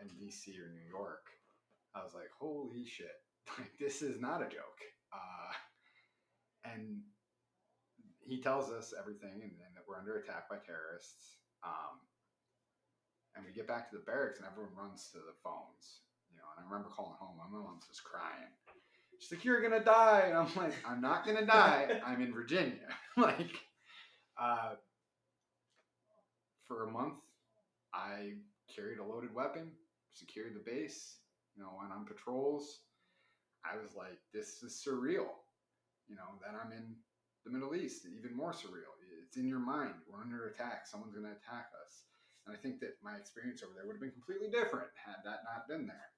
in 0.00 0.08
DC 0.08 0.58
or 0.58 0.68
New 0.72 0.88
York, 0.88 1.26
I 1.94 2.02
was 2.04 2.14
like, 2.14 2.30
holy 2.38 2.84
shit. 2.84 3.16
Like, 3.56 3.78
this 3.78 4.02
is 4.02 4.20
not 4.20 4.42
a 4.42 4.50
joke. 4.50 4.82
Uh, 5.14 5.54
and 6.66 6.98
he 8.26 8.42
tells 8.42 8.72
us 8.72 8.92
everything 8.98 9.38
and, 9.38 9.54
and 9.62 9.72
that 9.78 9.86
we're 9.86 9.96
under 9.96 10.18
attack 10.18 10.50
by 10.50 10.56
terrorists. 10.66 11.38
Um, 11.62 12.02
and 13.36 13.44
we 13.46 13.52
get 13.52 13.68
back 13.68 13.88
to 13.90 13.96
the 13.96 14.02
barracks 14.02 14.38
and 14.38 14.48
everyone 14.50 14.74
runs 14.74 15.10
to 15.12 15.18
the 15.18 15.36
phones. 15.44 16.02
You 16.30 16.36
know, 16.38 16.48
and 16.56 16.58
I 16.58 16.68
remember 16.68 16.90
calling 16.90 17.14
home. 17.20 17.38
My 17.38 17.46
mom's 17.46 17.86
just 17.86 18.02
crying. 18.02 18.50
She's 19.18 19.30
like, 19.30 19.44
"You're 19.44 19.62
gonna 19.62 19.84
die," 19.84 20.24
and 20.26 20.36
I'm 20.36 20.54
like, 20.56 20.74
"I'm 20.84 21.00
not 21.00 21.24
gonna 21.24 21.46
die. 21.46 22.00
I'm 22.04 22.20
in 22.20 22.34
Virginia." 22.34 22.88
like, 23.16 23.54
uh, 24.38 24.74
for 26.66 26.84
a 26.84 26.90
month, 26.90 27.14
I 27.94 28.34
carried 28.74 28.98
a 28.98 29.04
loaded 29.04 29.34
weapon, 29.34 29.70
secured 30.16 30.56
the 30.56 30.64
base. 30.64 31.20
You 31.54 31.62
know, 31.62 31.76
went 31.78 31.92
on 31.92 32.04
patrols. 32.04 32.80
I 33.64 33.76
was 33.76 33.94
like, 33.94 34.18
"This 34.32 34.62
is 34.62 34.80
surreal." 34.80 35.28
You 36.08 36.16
know, 36.16 36.38
then 36.40 36.54
I'm 36.56 36.72
in 36.72 36.96
the 37.44 37.50
Middle 37.50 37.74
East, 37.74 38.06
even 38.06 38.36
more 38.36 38.52
surreal. 38.52 38.94
It's 39.26 39.36
in 39.36 39.48
your 39.48 39.60
mind. 39.60 39.94
We're 40.06 40.22
under 40.22 40.48
attack. 40.48 40.86
Someone's 40.86 41.14
going 41.14 41.26
to 41.26 41.34
attack 41.34 41.70
us. 41.82 42.06
And 42.46 42.54
I 42.54 42.58
think 42.58 42.78
that 42.80 42.94
my 43.02 43.16
experience 43.16 43.62
over 43.62 43.74
there 43.74 43.86
would 43.86 43.98
have 43.98 44.00
been 44.00 44.14
completely 44.14 44.46
different 44.48 44.86
had 44.94 45.18
that 45.26 45.42
not 45.42 45.66
been 45.66 45.86
there. 45.86 46.10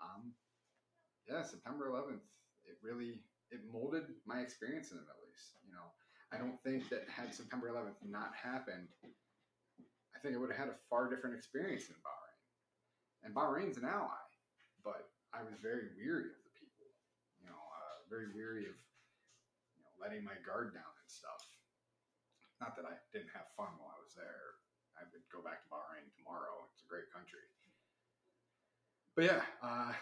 Um, 0.00 0.32
yeah, 1.28 1.42
September 1.42 1.92
11th, 1.92 2.24
it 2.64 2.80
really 2.82 3.20
it 3.50 3.60
molded 3.70 4.04
my 4.24 4.40
experience 4.40 4.90
in 4.90 4.96
the 4.96 5.04
Middle 5.04 5.28
East. 5.28 5.60
You 5.66 5.72
know, 5.76 5.92
I 6.32 6.38
don't 6.38 6.56
think 6.64 6.88
that 6.88 7.04
had 7.12 7.34
September 7.34 7.68
11th 7.68 8.00
not 8.08 8.32
happened, 8.32 8.88
I 10.14 10.18
think 10.22 10.36
I 10.36 10.38
would 10.38 10.50
have 10.50 10.58
had 10.58 10.68
a 10.68 10.78
far 10.88 11.08
different 11.08 11.36
experience 11.36 11.88
in 11.88 11.96
Bahrain. 11.96 12.19
And 13.22 13.36
Bahrain's 13.36 13.76
an 13.76 13.84
ally, 13.84 14.24
but 14.82 15.12
I 15.36 15.44
was 15.44 15.60
very 15.60 15.92
weary 15.94 16.32
of 16.32 16.40
the 16.40 16.54
people. 16.56 16.88
You 17.36 17.46
know, 17.52 17.60
uh, 17.60 18.08
very 18.08 18.32
weary 18.32 18.64
of 18.64 18.76
you 19.76 19.82
know 19.84 19.92
letting 20.00 20.24
my 20.24 20.36
guard 20.40 20.72
down 20.72 20.88
and 20.88 21.08
stuff. 21.08 21.44
Not 22.60 22.76
that 22.76 22.84
I 22.84 22.96
didn't 23.12 23.32
have 23.32 23.48
fun 23.56 23.72
while 23.80 23.92
I 23.92 24.00
was 24.00 24.12
there. 24.16 24.60
I 24.96 25.08
would 25.08 25.24
go 25.32 25.40
back 25.40 25.64
to 25.64 25.68
Bahrain 25.72 26.04
tomorrow. 26.12 26.68
It's 26.72 26.84
a 26.84 26.90
great 26.90 27.08
country. 27.08 27.44
But 29.16 29.24
yeah, 29.24 29.42
uh, 29.64 29.92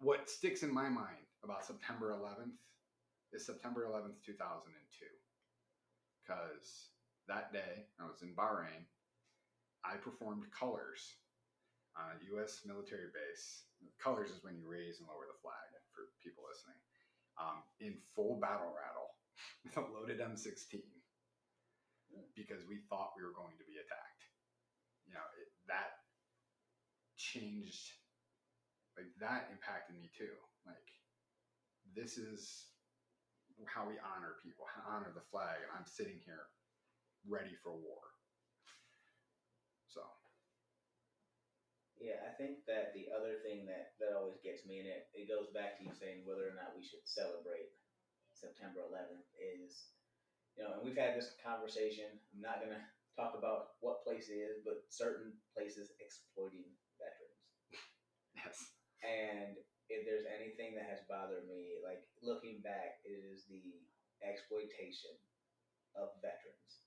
what 0.00 0.28
sticks 0.28 0.62
in 0.62 0.72
my 0.72 0.88
mind 0.88 1.24
about 1.44 1.64
September 1.64 2.16
11th 2.16 2.56
is 3.32 3.44
September 3.44 3.86
11th, 3.88 4.20
2002. 4.24 5.06
Because 6.20 6.88
that 7.28 7.52
day, 7.52 7.86
I 8.00 8.04
was 8.04 8.22
in 8.22 8.34
Bahrain. 8.34 8.84
I 9.84 9.96
performed 9.96 10.44
colors 10.52 11.16
on 11.98 12.14
a 12.14 12.18
U.S. 12.36 12.62
military 12.66 13.10
base. 13.10 13.66
Colors 13.98 14.30
is 14.30 14.44
when 14.44 14.56
you 14.56 14.68
raise 14.68 15.00
and 15.00 15.08
lower 15.08 15.26
the 15.26 15.38
flag 15.40 15.68
for 15.94 16.10
people 16.22 16.44
listening. 16.46 16.78
Um, 17.40 17.64
in 17.80 17.96
full 18.12 18.36
battle 18.36 18.68
rattle 18.76 19.16
with 19.64 19.76
a 19.80 19.84
loaded 19.88 20.20
M16 20.20 20.84
because 22.36 22.60
we 22.68 22.82
thought 22.90 23.16
we 23.16 23.24
were 23.24 23.32
going 23.32 23.56
to 23.56 23.66
be 23.66 23.78
attacked. 23.80 24.22
You 25.06 25.14
know, 25.14 25.24
it, 25.40 25.48
that 25.70 26.04
changed, 27.16 27.96
like, 28.98 29.08
that 29.22 29.48
impacted 29.48 29.96
me 29.96 30.10
too. 30.12 30.34
Like, 30.66 30.88
this 31.96 32.18
is 32.18 32.70
how 33.66 33.86
we 33.88 33.96
honor 34.00 34.40
people, 34.42 34.64
how 34.68 34.96
honor 34.96 35.12
the 35.14 35.24
flag, 35.30 35.60
and 35.64 35.70
I'm 35.72 35.86
sitting 35.86 36.20
here 36.24 36.50
ready 37.28 37.52
for 37.62 37.72
war. 37.72 38.00
So, 39.88 40.00
Yeah, 42.00 42.24
I 42.24 42.32
think 42.40 42.64
that 42.64 42.96
the 42.96 43.12
other 43.12 43.44
thing 43.44 43.68
that, 43.68 43.92
that 44.00 44.16
always 44.16 44.40
gets 44.40 44.64
me, 44.64 44.80
and 44.80 44.88
it, 44.88 45.12
it 45.12 45.28
goes 45.28 45.52
back 45.52 45.76
to 45.76 45.84
you 45.84 45.92
saying 45.92 46.24
whether 46.24 46.48
or 46.48 46.56
not 46.56 46.72
we 46.72 46.80
should 46.80 47.04
celebrate 47.04 47.76
September 48.32 48.80
11th, 48.88 49.28
is, 49.36 49.92
you 50.56 50.64
know, 50.64 50.80
and 50.80 50.82
we've 50.82 50.96
had 50.96 51.12
this 51.12 51.36
conversation. 51.44 52.08
I'm 52.32 52.40
not 52.40 52.64
going 52.64 52.72
to 52.76 52.82
talk 53.12 53.36
about 53.36 53.76
what 53.84 54.00
place 54.00 54.32
it 54.32 54.40
is, 54.40 54.64
but 54.64 54.88
certain 54.88 55.36
places 55.52 55.92
exploiting 56.00 56.72
veterans. 56.96 57.44
Yes. 58.32 58.56
And 59.04 59.60
if 59.92 60.08
there's 60.08 60.24
anything 60.24 60.72
that 60.80 60.88
has 60.88 61.04
bothered 61.04 61.44
me, 61.44 61.84
like 61.84 62.00
looking 62.24 62.64
back, 62.64 63.04
it 63.04 63.20
is 63.20 63.44
the 63.44 63.76
exploitation 64.24 65.12
of 65.92 66.16
veterans 66.24 66.80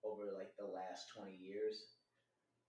over 0.00 0.32
like 0.32 0.56
the 0.56 0.68
last 0.68 1.12
20 1.12 1.36
years. 1.36 1.93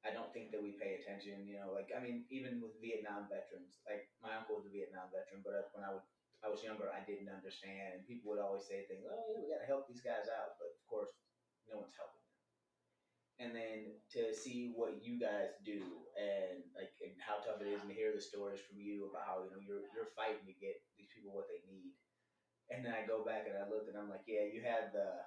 I 0.05 0.13
don't 0.13 0.31
think 0.31 0.51
that 0.53 0.61
we 0.61 0.77
pay 0.77 0.93
attention, 1.01 1.43
you 1.49 1.57
know, 1.57 1.73
like 1.73 1.89
I 1.91 1.99
mean, 1.99 2.23
even 2.29 2.61
with 2.61 2.77
Vietnam 2.79 3.25
veterans, 3.27 3.81
like 3.89 4.05
my 4.21 4.37
uncle 4.37 4.55
was 4.55 4.67
a 4.69 4.73
Vietnam 4.73 5.09
veteran, 5.11 5.41
but 5.43 5.53
uh, 5.57 5.65
when 5.73 5.83
I 5.83 5.91
was 5.91 6.05
I 6.45 6.47
was 6.47 6.61
younger, 6.61 6.87
I 6.93 7.01
didn't 7.01 7.33
understand, 7.33 7.97
and 7.97 8.05
people 8.05 8.29
would 8.29 8.39
always 8.43 8.63
say 8.69 8.85
things, 8.85 9.03
"Oh, 9.09 9.17
yeah, 9.25 9.41
we 9.41 9.49
got 9.49 9.59
to 9.65 9.67
help 9.69 9.89
these 9.89 10.05
guys 10.05 10.29
out," 10.29 10.55
but 10.61 10.69
of 10.77 10.83
course, 10.85 11.09
no 11.67 11.81
one's 11.81 11.97
helping 11.97 12.21
them. 12.21 12.37
And 13.35 13.51
then 13.51 13.79
to 14.15 14.31
see 14.31 14.71
what 14.71 14.95
you 15.03 15.19
guys 15.19 15.51
do, 15.65 16.07
and 16.15 16.63
like, 16.71 16.95
and 17.03 17.11
how 17.19 17.43
tough 17.43 17.59
it 17.59 17.67
is, 17.67 17.81
and 17.83 17.91
to 17.91 17.95
hear 17.95 18.15
the 18.15 18.21
stories 18.23 18.63
from 18.63 18.79
you 18.79 19.11
about 19.11 19.27
how 19.27 19.43
you 19.43 19.51
know 19.51 19.59
you're 19.59 19.83
you're 19.91 20.07
fighting 20.15 20.47
to 20.47 20.55
get 20.55 20.79
these 20.95 21.11
people 21.11 21.35
what 21.35 21.51
they 21.51 21.59
need. 21.67 21.91
And 22.71 22.85
then 22.85 22.93
I 22.95 23.05
go 23.05 23.23
back 23.25 23.45
and 23.47 23.57
I 23.57 23.67
look, 23.69 23.87
and 23.89 23.97
I'm 23.97 24.09
like, 24.09 24.23
yeah, 24.27 24.47
you 24.47 24.61
had 24.63 24.91
the 24.93 25.21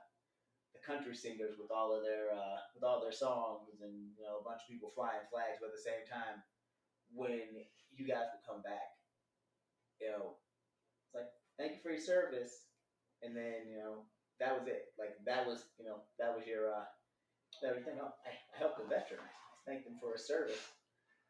the 0.77 0.82
country 0.85 1.15
singers 1.16 1.57
with 1.57 1.70
all 1.73 1.95
of 1.95 2.05
their 2.05 2.32
uh, 2.32 2.59
with 2.74 2.85
all 2.85 3.01
their 3.01 3.15
songs, 3.15 3.69
and 3.81 4.12
you 4.16 4.24
know 4.24 4.40
a 4.40 4.47
bunch 4.47 4.65
of 4.65 4.70
people 4.70 4.93
flying 4.93 5.24
flags, 5.32 5.61
but 5.61 5.73
at 5.73 5.77
the 5.77 5.89
same 5.89 6.05
time, 6.09 6.40
when 7.12 7.65
you 7.93 8.05
guys 8.05 8.28
would 8.32 8.45
come 8.45 8.61
back, 8.62 8.93
you 10.01 10.12
know, 10.12 10.36
it's 11.07 11.15
like 11.16 11.31
thank 11.57 11.78
you 11.78 11.82
for 11.82 11.93
your 11.93 12.03
service, 12.05 12.69
and 13.23 13.36
then 13.36 13.69
you 13.69 13.78
know 13.81 14.05
that 14.40 14.55
was 14.55 14.69
it. 14.69 14.93
Like 14.99 15.16
that 15.24 15.47
was 15.47 15.65
you 15.81 15.86
know 15.86 16.05
that 16.20 16.35
was 16.35 16.45
your 16.47 16.73
uh, 16.73 16.86
everything. 17.65 17.99
Oh, 18.01 18.12
I, 18.24 18.31
I 18.32 18.55
helped 18.59 18.78
the 18.78 18.89
veteran. 18.89 19.24
I 19.24 19.61
thanked 19.65 19.89
him 19.89 19.99
for 20.01 20.15
his 20.15 20.27
service. 20.27 20.61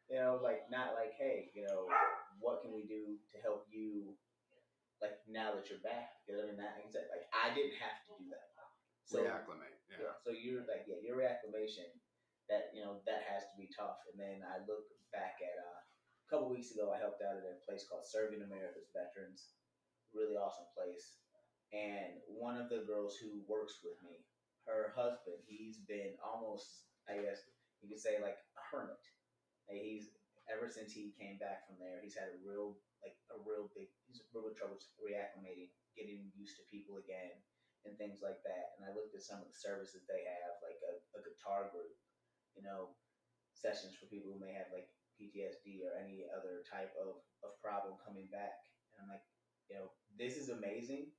You 0.09 0.17
know, 0.17 0.41
like 0.41 0.65
not 0.73 0.97
like 0.97 1.13
hey, 1.17 1.53
you 1.53 1.65
know, 1.69 1.85
what 2.41 2.61
can 2.61 2.73
we 2.73 2.83
do 2.85 3.17
to 3.33 3.37
help 3.41 3.65
you? 3.69 4.13
Like 4.99 5.15
now 5.31 5.55
that 5.55 5.71
you're 5.71 5.79
back, 5.79 6.19
because 6.27 6.43
I 6.43 6.51
mean 6.51 6.59
that 6.59 7.07
like 7.07 7.23
I 7.31 7.55
didn't 7.55 7.79
have 7.79 8.03
to 8.03 8.19
do 8.19 8.27
that. 8.35 8.48
So 9.09 9.25
Reacclimate. 9.25 9.73
Yeah. 9.89 10.05
yeah. 10.05 10.15
So 10.21 10.29
you're 10.29 10.69
like, 10.69 10.85
yeah, 10.85 11.01
your 11.01 11.17
reacclimation, 11.17 11.89
that 12.45 12.69
you 12.77 12.85
know, 12.85 13.01
that 13.09 13.25
has 13.25 13.49
to 13.49 13.57
be 13.57 13.65
tough. 13.73 14.05
And 14.05 14.21
then 14.21 14.45
I 14.45 14.61
look 14.69 14.85
back 15.09 15.41
at 15.41 15.57
uh, 15.57 15.81
a 15.81 16.27
couple 16.29 16.53
weeks 16.53 16.69
ago, 16.69 16.93
I 16.93 17.01
helped 17.01 17.25
out 17.25 17.41
at 17.41 17.41
a 17.41 17.57
place 17.65 17.89
called 17.89 18.05
Serving 18.05 18.45
America's 18.45 18.93
Veterans, 18.93 19.57
really 20.13 20.37
awesome 20.37 20.69
place. 20.77 21.17
And 21.73 22.21
one 22.29 22.61
of 22.61 22.69
the 22.69 22.85
girls 22.85 23.17
who 23.17 23.41
works 23.49 23.81
with 23.81 23.97
me, 24.05 24.21
her 24.69 24.93
husband, 24.93 25.41
he's 25.49 25.81
been 25.89 26.13
almost, 26.21 26.85
I 27.09 27.17
guess 27.17 27.41
you 27.81 27.89
could 27.89 28.01
say, 28.01 28.21
like 28.21 28.37
a 28.37 28.63
hermit. 28.69 29.01
Like 29.65 29.81
he's 29.81 30.13
ever 30.53 30.69
since 30.69 30.93
he 30.93 31.17
came 31.17 31.41
back 31.41 31.65
from 31.65 31.81
there, 31.81 31.97
he's 31.97 32.17
had 32.17 32.29
a 32.29 32.41
real, 32.45 32.77
like 33.01 33.17
a 33.33 33.41
real 33.41 33.73
big, 33.73 33.89
he's 34.05 34.21
a 34.21 34.29
real 34.37 34.53
trouble 34.53 34.77
reacclimating, 35.01 35.73
getting 35.97 36.29
used 36.37 36.61
to 36.61 36.69
people 36.69 37.01
again 37.01 37.33
and 37.87 37.95
things 37.95 38.19
like 38.19 38.39
that. 38.43 38.75
And 38.77 38.83
I 38.87 38.95
looked 38.95 39.15
at 39.15 39.23
some 39.23 39.39
of 39.39 39.47
the 39.47 39.55
services 39.55 40.03
they 40.05 40.23
have, 40.27 40.59
like 40.63 40.79
a, 40.83 40.93
a 41.15 41.21
guitar 41.23 41.71
group, 41.71 41.95
you 42.55 42.63
know, 42.63 42.95
sessions 43.55 43.95
for 43.95 44.11
people 44.11 44.31
who 44.31 44.39
may 44.39 44.55
have 44.55 44.71
like 44.71 44.87
PTSD 45.19 45.83
or 45.83 45.95
any 45.99 46.27
other 46.31 46.63
type 46.67 46.91
of, 46.95 47.19
of 47.43 47.59
problem 47.59 47.99
coming 47.99 48.27
back. 48.31 48.59
And 48.95 49.03
I'm 49.03 49.11
like, 49.11 49.23
you 49.67 49.75
know, 49.79 49.91
this 50.15 50.39
is 50.39 50.49
amazing. 50.49 51.11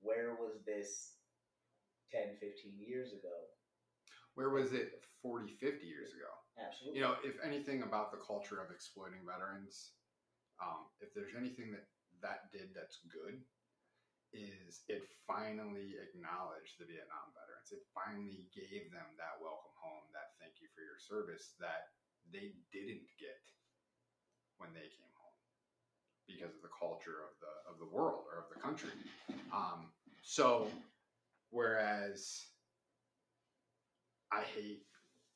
Where 0.00 0.38
was 0.38 0.62
this 0.64 1.20
10, 2.10 2.38
15 2.40 2.78
years 2.78 3.12
ago? 3.12 3.34
Where 4.34 4.50
was 4.50 4.72
it 4.72 5.02
40, 5.22 5.58
50 5.58 5.86
years 5.86 6.14
ago? 6.14 6.30
Absolutely. 6.56 6.98
You 6.98 7.04
know, 7.04 7.14
if 7.22 7.36
anything 7.44 7.82
about 7.82 8.10
the 8.10 8.22
culture 8.22 8.62
of 8.62 8.70
exploiting 8.70 9.26
veterans, 9.26 9.92
um, 10.62 10.88
if 11.00 11.12
there's 11.14 11.34
anything 11.36 11.72
that 11.72 11.86
that 12.22 12.52
did 12.52 12.76
that's 12.76 13.00
good, 13.08 13.40
is 14.32 14.86
it 14.86 15.02
finally 15.26 15.98
acknowledged 15.98 16.78
the 16.78 16.86
Vietnam 16.86 17.34
veterans. 17.34 17.74
It 17.74 17.82
finally 17.90 18.46
gave 18.54 18.90
them 18.94 19.06
that 19.18 19.38
welcome 19.42 19.74
home, 19.78 20.06
that 20.14 20.38
thank 20.38 20.62
you 20.62 20.70
for 20.74 20.82
your 20.82 20.98
service 20.98 21.54
that 21.58 21.90
they 22.30 22.54
didn't 22.70 23.06
get 23.18 23.42
when 24.58 24.70
they 24.74 24.86
came 24.86 25.14
home 25.18 25.38
because 26.26 26.54
of 26.54 26.62
the 26.62 26.70
culture 26.70 27.26
of 27.26 27.34
the 27.42 27.52
of 27.66 27.76
the 27.82 27.90
world 27.90 28.26
or 28.30 28.46
of 28.46 28.48
the 28.54 28.60
country. 28.60 28.94
Um, 29.50 29.90
so, 30.22 30.68
whereas 31.50 32.46
I 34.30 34.42
hate 34.42 34.86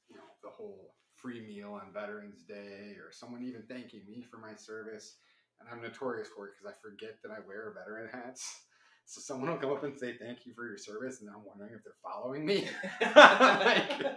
you 0.08 0.16
know 0.16 0.30
the 0.42 0.50
whole 0.50 0.94
free 1.16 1.40
meal 1.40 1.72
on 1.72 1.92
Veterans 1.92 2.42
Day 2.42 2.94
or 3.00 3.10
someone 3.10 3.42
even 3.42 3.62
thanking 3.62 4.04
me 4.06 4.22
for 4.22 4.38
my 4.38 4.54
service. 4.54 5.16
And 5.60 5.68
I'm 5.70 5.80
notorious 5.80 6.28
for 6.34 6.46
it 6.46 6.52
because 6.52 6.74
I 6.74 6.76
forget 6.82 7.18
that 7.22 7.30
I 7.30 7.38
wear 7.46 7.72
veteran 7.72 8.10
hats. 8.12 8.66
So 9.06 9.20
someone 9.20 9.50
will 9.50 9.58
come 9.58 9.72
up 9.72 9.84
and 9.84 9.98
say 9.98 10.16
thank 10.16 10.46
you 10.46 10.54
for 10.54 10.66
your 10.66 10.78
service, 10.78 11.20
and 11.20 11.28
I'm 11.28 11.44
wondering 11.44 11.72
if 11.74 11.84
they're 11.84 12.00
following 12.02 12.44
me. 12.44 12.68
like, 13.00 14.16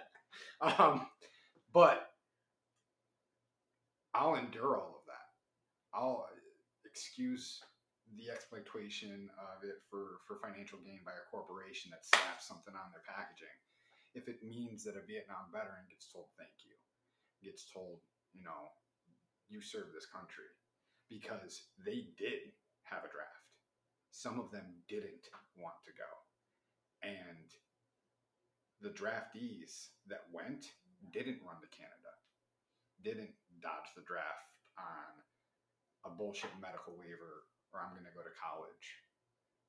um, 0.61 1.07
but 1.73 2.07
I'll 4.15 4.35
endure 4.35 4.77
all 4.77 5.03
of 5.03 5.05
that. 5.11 5.27
I'll 5.93 6.26
excuse 6.85 7.59
the 8.15 8.31
exploitation 8.31 9.30
of 9.35 9.68
it 9.68 9.84
for, 9.91 10.23
for 10.26 10.39
financial 10.39 10.80
gain 10.80 11.03
by 11.03 11.11
a 11.11 11.30
corporation 11.30 11.91
that 11.91 12.07
slaps 12.07 12.47
something 12.47 12.73
on 12.73 12.89
their 12.95 13.03
packaging. 13.03 13.51
If 14.15 14.31
it 14.31 14.39
means 14.41 14.88
that 14.88 14.95
a 14.95 15.03
Vietnam 15.03 15.51
veteran 15.51 15.84
gets 15.91 16.07
told 16.07 16.31
thank 16.39 16.64
you, 16.64 16.73
gets 17.43 17.68
told, 17.68 17.99
you 18.34 18.41
know, 18.41 18.72
you 19.51 19.59
serve 19.59 19.91
this 19.91 20.07
country 20.07 20.47
because 21.11 21.68
they 21.84 22.07
did 22.15 22.55
have 22.88 23.03
a 23.03 23.11
draft 23.11 23.47
some 24.11 24.39
of 24.39 24.51
them 24.51 24.65
didn't 24.88 25.29
want 25.55 25.77
to 25.85 25.91
go. 25.93 26.11
And 27.03 27.49
the 28.81 28.93
draftees 28.93 29.93
that 30.07 30.29
went 30.34 30.73
didn't 31.11 31.45
run 31.45 31.61
to 31.61 31.69
Canada, 31.69 32.13
didn't 33.01 33.34
dodge 33.61 33.89
the 33.95 34.05
draft 34.05 34.53
on 34.77 35.13
a 36.05 36.11
bullshit 36.13 36.53
medical 36.61 36.93
waiver 36.97 37.49
or 37.73 37.81
I'm 37.84 37.93
going 37.93 38.07
to 38.07 38.15
go 38.15 38.23
to 38.23 38.34
college. 38.39 38.88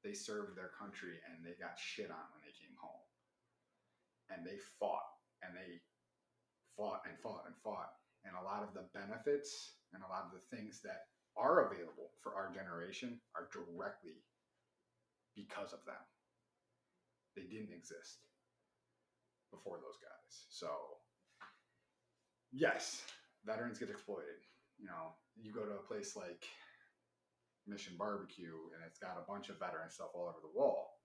They 0.05 0.15
served 0.15 0.55
their 0.55 0.70
country 0.78 1.19
and 1.27 1.43
they 1.43 1.59
got 1.59 1.77
shit 1.77 2.09
on 2.09 2.27
when 2.32 2.43
they 2.47 2.55
came 2.55 2.77
home. 2.78 3.05
And 4.31 4.44
they 4.44 4.60
fought 4.78 5.09
and 5.43 5.56
they 5.56 5.81
fought 6.77 7.02
and 7.09 7.19
fought 7.19 7.48
and 7.48 7.56
fought. 7.65 7.97
And 8.24 8.36
a 8.36 8.44
lot 8.44 8.62
of 8.62 8.77
the 8.77 8.86
benefits 8.93 9.81
and 9.93 10.05
a 10.05 10.10
lot 10.10 10.28
of 10.28 10.36
the 10.36 10.44
things 10.52 10.81
that 10.85 11.10
are 11.39 11.70
available 11.70 12.10
for 12.23 12.35
our 12.35 12.51
generation 12.51 13.20
are 13.36 13.48
directly 13.52 14.24
because 15.36 15.73
of 15.73 15.85
them. 15.86 16.02
They 17.36 17.47
didn't 17.47 17.73
exist 17.73 18.27
before 19.51 19.78
those 19.78 19.97
guys. 20.02 20.32
So, 20.51 20.69
yes, 22.52 23.02
veterans 23.47 23.78
get 23.78 23.90
exploited. 23.90 24.43
You 24.78 24.86
know, 24.86 25.15
you 25.39 25.55
go 25.55 25.65
to 25.65 25.78
a 25.78 25.89
place 25.89 26.16
like 26.16 26.44
Mission 27.66 27.94
Barbecue 27.98 28.74
and 28.74 28.82
it's 28.86 28.98
got 28.98 29.20
a 29.20 29.31
bunch 29.31 29.48
of 29.48 29.59
veteran 29.59 29.90
stuff 29.90 30.10
all 30.15 30.27
over 30.27 30.43
the 30.43 30.59
wall. 30.59 30.98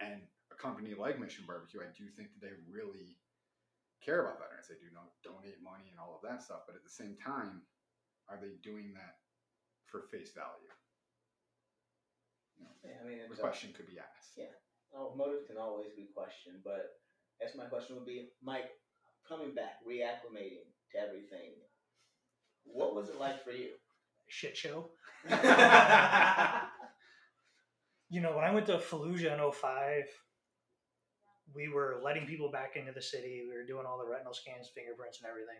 And 0.00 0.22
a 0.52 0.56
company 0.56 0.94
like 0.94 1.18
Mission 1.18 1.44
Barbecue, 1.46 1.80
I 1.82 1.90
do 1.96 2.06
think 2.14 2.30
that 2.34 2.42
they 2.46 2.54
really 2.70 3.18
care 4.04 4.22
about 4.22 4.38
veterans. 4.38 4.68
They 4.68 4.78
do 4.78 4.92
donate 5.24 5.62
money 5.62 5.90
and 5.90 5.98
all 5.98 6.14
of 6.14 6.22
that 6.28 6.42
stuff. 6.42 6.66
But 6.66 6.76
at 6.76 6.84
the 6.84 6.92
same 6.92 7.16
time, 7.18 7.62
are 8.28 8.38
they 8.38 8.60
doing 8.62 8.92
that 8.94 9.23
for 9.94 10.10
face 10.10 10.34
value? 10.34 10.74
You 12.58 12.66
know, 12.66 12.74
Yeah, 12.82 12.98
I 12.98 13.06
mean, 13.06 13.18
the 13.30 13.38
question 13.38 13.70
could 13.70 13.86
be 13.86 14.02
asked. 14.02 14.34
Yeah. 14.34 14.50
oh, 14.90 15.14
motive 15.14 15.46
can 15.46 15.56
always 15.56 15.94
be 15.94 16.10
questioned, 16.10 16.66
but 16.66 16.98
that's 17.38 17.54
my 17.54 17.66
question 17.70 17.94
would 17.94 18.06
be, 18.06 18.34
Mike, 18.42 18.74
coming 19.28 19.54
back, 19.54 19.78
reacclimating 19.86 20.66
to 20.90 20.98
everything. 20.98 21.54
What 22.64 22.94
was 22.94 23.08
it 23.08 23.20
like 23.20 23.44
for 23.44 23.52
you? 23.52 23.78
Shit 24.26 24.56
show. 24.56 24.90
You 28.10 28.20
know, 28.20 28.36
when 28.36 28.44
I 28.44 28.54
went 28.54 28.66
to 28.66 28.78
Fallujah 28.78 29.34
in 29.34 29.40
05, 29.52 30.04
we 31.52 31.68
were 31.68 31.98
letting 32.04 32.26
people 32.26 32.48
back 32.48 32.76
into 32.76 32.92
the 32.92 33.02
city. 33.02 33.42
We 33.42 33.56
were 33.56 33.66
doing 33.66 33.86
all 33.86 33.98
the 33.98 34.06
retinal 34.06 34.34
scans, 34.34 34.70
fingerprints, 34.72 35.18
and 35.18 35.26
everything. 35.28 35.58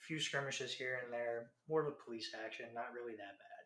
Few 0.00 0.20
skirmishes 0.20 0.72
here 0.72 1.00
and 1.02 1.12
there, 1.12 1.50
more 1.68 1.80
of 1.80 1.88
a 1.88 2.04
police 2.04 2.30
action, 2.44 2.66
not 2.74 2.92
really 2.94 3.12
that 3.12 3.38
bad. 3.38 3.64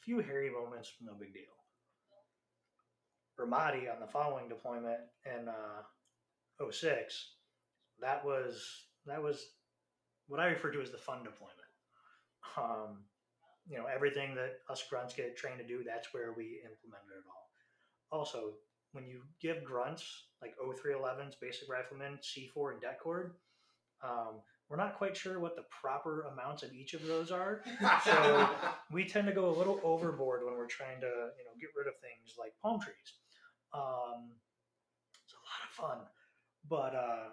Few 0.00 0.18
hairy 0.18 0.50
moments, 0.50 0.92
no 1.00 1.12
big 1.14 1.32
deal. 1.32 1.44
Ramadi 3.38 3.92
on 3.92 4.00
the 4.00 4.06
following 4.06 4.48
deployment 4.48 5.00
in 5.24 5.48
uh, 5.48 6.70
06, 6.70 7.30
that 8.00 8.24
was 8.24 8.62
that 9.06 9.22
was 9.22 9.46
what 10.28 10.40
I 10.40 10.46
refer 10.46 10.70
to 10.72 10.82
as 10.82 10.90
the 10.90 10.98
fun 10.98 11.22
deployment. 11.24 11.58
Um, 12.56 13.04
you 13.68 13.78
know, 13.78 13.86
everything 13.86 14.34
that 14.34 14.58
us 14.68 14.84
grunts 14.88 15.14
get 15.14 15.36
trained 15.36 15.58
to 15.58 15.66
do, 15.66 15.82
that's 15.84 16.12
where 16.12 16.32
we 16.32 16.60
implemented 16.64 17.18
it 17.18 17.24
all. 17.28 18.18
Also, 18.18 18.54
when 18.92 19.06
you 19.06 19.22
give 19.40 19.64
grunts 19.64 20.04
like 20.42 20.54
0311s, 20.58 21.34
basic 21.40 21.68
rifleman, 21.68 22.18
C4, 22.22 22.72
and 22.72 22.80
det 22.80 22.98
cord, 23.02 23.34
um, 24.02 24.42
we're 24.72 24.78
not 24.78 24.96
quite 24.96 25.14
sure 25.14 25.38
what 25.38 25.54
the 25.54 25.64
proper 25.82 26.22
amounts 26.22 26.62
of 26.62 26.72
each 26.72 26.94
of 26.94 27.06
those 27.06 27.30
are. 27.30 27.62
So 28.04 28.48
we 28.90 29.04
tend 29.04 29.26
to 29.26 29.34
go 29.34 29.50
a 29.50 29.54
little 29.56 29.78
overboard 29.84 30.44
when 30.44 30.54
we're 30.54 30.66
trying 30.66 30.98
to, 31.00 31.06
you 31.06 31.44
know, 31.44 31.52
get 31.60 31.68
rid 31.76 31.86
of 31.86 31.94
things 32.00 32.36
like 32.38 32.54
palm 32.62 32.80
trees. 32.80 33.08
Um, 33.74 34.32
it's 35.22 35.34
a 35.34 35.44
lot 35.44 35.60
of 35.68 35.72
fun, 35.76 35.98
but 36.70 36.94
uh, 36.96 37.28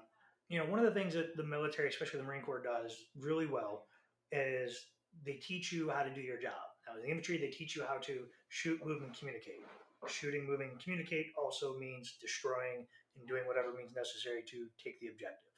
you 0.50 0.60
know, 0.60 0.66
one 0.66 0.80
of 0.80 0.86
the 0.86 0.92
things 0.92 1.14
that 1.14 1.38
the 1.38 1.44
military, 1.44 1.88
especially 1.88 2.20
the 2.20 2.26
Marine 2.26 2.42
Corps, 2.42 2.62
does 2.62 2.94
really 3.18 3.46
well 3.46 3.86
is 4.34 4.88
they 5.26 5.34
teach 5.34 5.72
you 5.72 5.90
how 5.90 6.04
to 6.04 6.14
do 6.14 6.22
your 6.22 6.38
job. 6.38 6.76
Now, 6.86 6.96
in 6.98 7.04
the 7.04 7.10
infantry, 7.10 7.38
they 7.38 7.48
teach 7.48 7.76
you 7.76 7.84
how 7.88 7.98
to 8.00 8.26
shoot, 8.50 8.86
move, 8.86 9.02
and 9.02 9.18
communicate. 9.18 9.62
Shooting, 10.08 10.46
moving, 10.46 10.70
and 10.72 10.80
communicate 10.80 11.28
also 11.38 11.78
means 11.78 12.16
destroying 12.22 12.86
and 13.18 13.28
doing 13.28 13.44
whatever 13.48 13.74
means 13.74 13.96
necessary 13.96 14.44
to 14.50 14.68
take 14.84 15.00
the 15.00 15.08
objective. 15.08 15.49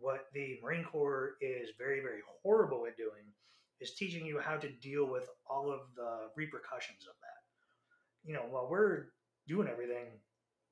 What 0.00 0.32
the 0.32 0.58
Marine 0.62 0.84
Corps 0.84 1.36
is 1.42 1.70
very, 1.76 2.00
very 2.00 2.20
horrible 2.42 2.86
at 2.86 2.96
doing 2.96 3.28
is 3.80 3.94
teaching 3.94 4.24
you 4.24 4.40
how 4.40 4.56
to 4.56 4.68
deal 4.80 5.04
with 5.04 5.28
all 5.48 5.70
of 5.70 5.80
the 5.94 6.28
repercussions 6.36 7.06
of 7.06 7.14
that. 7.20 8.28
You 8.28 8.34
know, 8.34 8.46
while 8.48 8.68
we're 8.70 9.12
doing 9.46 9.68
everything, 9.68 10.06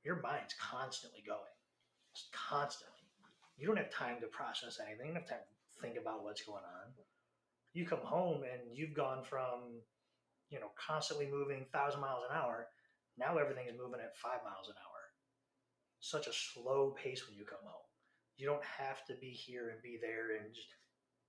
your 0.02 0.20
mind's 0.22 0.54
constantly 0.58 1.22
going, 1.26 1.56
just 2.14 2.32
constantly. 2.32 2.94
You 3.58 3.66
don't 3.66 3.76
have 3.76 3.90
time 3.90 4.20
to 4.20 4.28
process 4.28 4.78
anything. 4.80 5.08
You 5.08 5.12
don't 5.12 5.22
have 5.22 5.28
time 5.28 5.44
to 5.44 5.82
think 5.82 5.98
about 6.00 6.24
what's 6.24 6.42
going 6.44 6.64
on. 6.64 6.92
You 7.74 7.84
come 7.86 8.04
home 8.04 8.42
and 8.44 8.72
you've 8.72 8.94
gone 8.94 9.24
from, 9.24 9.82
you 10.48 10.60
know, 10.60 10.70
constantly 10.78 11.26
moving 11.26 11.66
thousand 11.72 12.00
miles 12.00 12.24
an 12.30 12.36
hour. 12.36 12.68
Now 13.18 13.36
everything 13.36 13.66
is 13.68 13.76
moving 13.76 14.00
at 14.00 14.16
five 14.16 14.40
miles 14.44 14.68
an 14.68 14.74
hour. 14.78 15.02
Such 16.00 16.28
a 16.28 16.32
slow 16.32 16.94
pace 16.96 17.26
when 17.28 17.36
you 17.36 17.44
come 17.44 17.58
home. 17.64 17.87
You 18.38 18.46
don't 18.46 18.64
have 18.64 19.04
to 19.06 19.14
be 19.20 19.30
here 19.30 19.70
and 19.70 19.82
be 19.82 19.98
there 20.00 20.38
and 20.38 20.54
just 20.54 20.68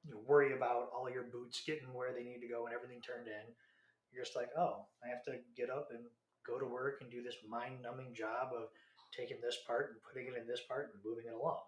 you 0.05 0.11
know, 0.11 0.21
worry 0.25 0.55
about 0.55 0.89
all 0.95 1.09
your 1.09 1.23
boots 1.23 1.61
getting 1.65 1.91
where 1.93 2.13
they 2.13 2.23
need 2.23 2.39
to 2.39 2.47
go 2.47 2.65
and 2.65 2.73
everything 2.73 3.01
turned 3.01 3.27
in. 3.27 3.45
You're 4.13 4.23
just 4.23 4.35
like, 4.35 4.49
oh, 4.57 4.85
I 5.03 5.09
have 5.09 5.23
to 5.25 5.41
get 5.57 5.69
up 5.69 5.89
and 5.91 6.05
go 6.45 6.57
to 6.57 6.65
work 6.65 7.01
and 7.01 7.11
do 7.11 7.21
this 7.21 7.35
mind 7.47 7.81
numbing 7.83 8.13
job 8.13 8.53
of 8.55 8.69
taking 9.15 9.37
this 9.41 9.57
part 9.67 9.91
and 9.91 9.97
putting 10.01 10.27
it 10.27 10.39
in 10.39 10.47
this 10.47 10.61
part 10.67 10.91
and 10.93 11.03
moving 11.03 11.25
it 11.27 11.33
along. 11.33 11.61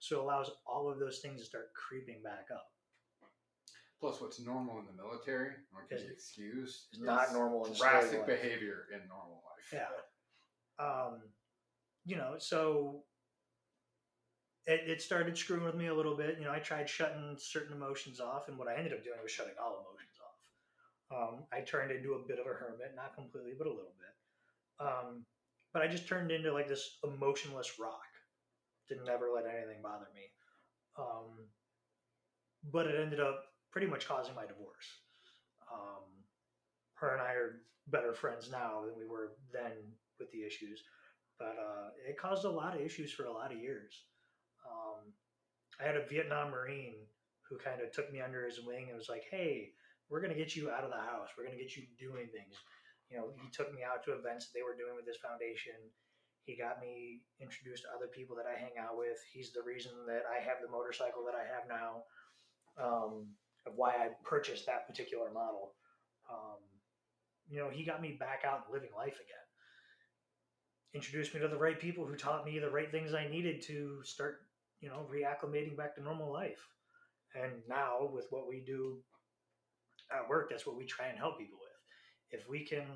So 0.00 0.18
it 0.18 0.22
allows 0.22 0.50
all 0.66 0.90
of 0.90 0.98
those 0.98 1.18
things 1.18 1.40
to 1.40 1.46
start 1.46 1.70
creeping 1.74 2.22
back 2.22 2.48
up. 2.52 2.70
Plus, 4.00 4.20
what's 4.20 4.38
normal 4.38 4.78
in 4.78 4.86
the 4.86 4.92
military, 4.92 5.54
or 5.74 5.82
can 5.88 5.98
Is- 5.98 6.04
be 6.04 6.12
excused, 6.12 6.86
is 6.92 7.00
not 7.00 7.32
normal 7.32 7.64
in 7.66 7.72
drastic 7.74 8.26
behavior 8.26 8.86
in 8.94 9.00
normal 9.08 9.42
life. 9.44 9.72
Yeah. 9.72 10.84
Um, 10.84 11.22
you 12.04 12.16
know, 12.16 12.36
so 12.38 13.02
it, 14.68 14.82
it 14.86 15.02
started 15.02 15.36
screwing 15.36 15.64
with 15.64 15.74
me 15.74 15.86
a 15.86 15.94
little 15.94 16.14
bit. 16.14 16.36
You 16.38 16.44
know, 16.44 16.52
I 16.52 16.58
tried 16.58 16.88
shutting 16.88 17.36
certain 17.38 17.74
emotions 17.74 18.20
off, 18.20 18.48
and 18.48 18.58
what 18.58 18.68
I 18.68 18.76
ended 18.76 18.92
up 18.92 19.02
doing 19.02 19.16
was 19.22 19.32
shutting 19.32 19.54
all 19.58 19.80
emotions 19.80 20.20
off. 20.20 20.36
Um, 21.10 21.44
I 21.50 21.62
turned 21.62 21.90
into 21.90 22.12
a 22.12 22.28
bit 22.28 22.38
of 22.38 22.44
a 22.44 22.52
hermit, 22.52 22.92
not 22.94 23.14
completely, 23.14 23.52
but 23.56 23.66
a 23.66 23.70
little 23.70 23.96
bit. 23.96 24.86
Um, 24.86 25.24
but 25.72 25.80
I 25.80 25.88
just 25.88 26.06
turned 26.06 26.30
into 26.30 26.52
like 26.52 26.68
this 26.68 26.98
emotionless 27.02 27.78
rock. 27.80 28.04
Didn't 28.90 29.06
never 29.06 29.30
let 29.34 29.44
anything 29.46 29.80
bother 29.82 30.08
me. 30.14 30.28
Um, 30.98 31.48
but 32.70 32.86
it 32.86 33.00
ended 33.00 33.20
up 33.20 33.44
pretty 33.72 33.86
much 33.86 34.06
causing 34.06 34.34
my 34.34 34.44
divorce. 34.44 35.00
Um, 35.72 36.04
her 36.94 37.14
and 37.14 37.22
I 37.22 37.32
are 37.32 37.62
better 37.86 38.12
friends 38.12 38.50
now 38.50 38.82
than 38.84 38.98
we 38.98 39.06
were 39.06 39.32
then 39.50 39.72
with 40.18 40.30
the 40.32 40.42
issues, 40.44 40.82
but 41.38 41.56
uh, 41.58 41.88
it 42.06 42.18
caused 42.18 42.44
a 42.44 42.50
lot 42.50 42.74
of 42.74 42.82
issues 42.82 43.12
for 43.12 43.24
a 43.24 43.32
lot 43.32 43.50
of 43.52 43.58
years. 43.58 44.04
Um, 44.68 45.12
I 45.80 45.84
had 45.84 45.96
a 45.96 46.06
Vietnam 46.06 46.50
Marine 46.50 47.06
who 47.48 47.56
kind 47.58 47.80
of 47.80 47.90
took 47.92 48.12
me 48.12 48.20
under 48.20 48.44
his 48.44 48.60
wing 48.60 48.88
and 48.88 48.96
was 48.96 49.08
like, 49.08 49.24
"Hey, 49.30 49.72
we're 50.08 50.20
gonna 50.20 50.34
get 50.34 50.54
you 50.54 50.70
out 50.70 50.84
of 50.84 50.90
the 50.90 51.00
house. 51.00 51.28
We're 51.36 51.44
gonna 51.44 51.56
get 51.56 51.76
you 51.76 51.86
doing 51.98 52.28
things." 52.28 52.56
You 53.10 53.16
know, 53.16 53.32
he 53.42 53.48
took 53.50 53.72
me 53.72 53.82
out 53.82 54.04
to 54.04 54.12
events 54.12 54.46
that 54.46 54.52
they 54.54 54.62
were 54.62 54.76
doing 54.76 54.94
with 54.94 55.06
this 55.06 55.16
foundation. 55.16 55.74
He 56.44 56.56
got 56.56 56.80
me 56.80 57.22
introduced 57.40 57.84
to 57.84 57.94
other 57.96 58.08
people 58.08 58.36
that 58.36 58.46
I 58.46 58.58
hang 58.58 58.76
out 58.78 58.96
with. 58.96 59.16
He's 59.32 59.52
the 59.52 59.62
reason 59.62 59.92
that 60.06 60.24
I 60.28 60.40
have 60.40 60.60
the 60.60 60.68
motorcycle 60.68 61.24
that 61.24 61.34
I 61.34 61.44
have 61.44 61.68
now. 61.68 62.04
Um, 62.76 63.36
of 63.68 63.74
why 63.76 63.90
I 63.90 64.08
purchased 64.24 64.66
that 64.66 64.86
particular 64.86 65.30
model. 65.30 65.74
Um, 66.30 66.58
you 67.48 67.58
know, 67.58 67.70
he 67.70 67.84
got 67.84 68.02
me 68.02 68.16
back 68.18 68.42
out 68.44 68.64
and 68.64 68.74
living 68.74 68.90
life 68.96 69.14
again. 69.14 69.46
Introduced 70.94 71.34
me 71.34 71.40
to 71.40 71.48
the 71.48 71.56
right 71.56 71.78
people 71.78 72.06
who 72.06 72.16
taught 72.16 72.44
me 72.44 72.58
the 72.58 72.70
right 72.70 72.90
things 72.90 73.14
I 73.14 73.28
needed 73.28 73.62
to 73.62 74.02
start, 74.04 74.40
you 74.80 74.88
know, 74.88 75.06
reacclimating 75.12 75.76
back 75.76 75.94
to 75.94 76.02
normal 76.02 76.32
life. 76.32 76.60
And 77.34 77.52
now, 77.68 78.08
with 78.12 78.26
what 78.30 78.48
we 78.48 78.62
do 78.64 78.98
at 80.12 80.28
work, 80.28 80.50
that's 80.50 80.66
what 80.66 80.76
we 80.76 80.86
try 80.86 81.06
and 81.08 81.18
help 81.18 81.38
people 81.38 81.58
with. 81.60 82.40
If 82.40 82.48
we 82.48 82.64
can 82.64 82.86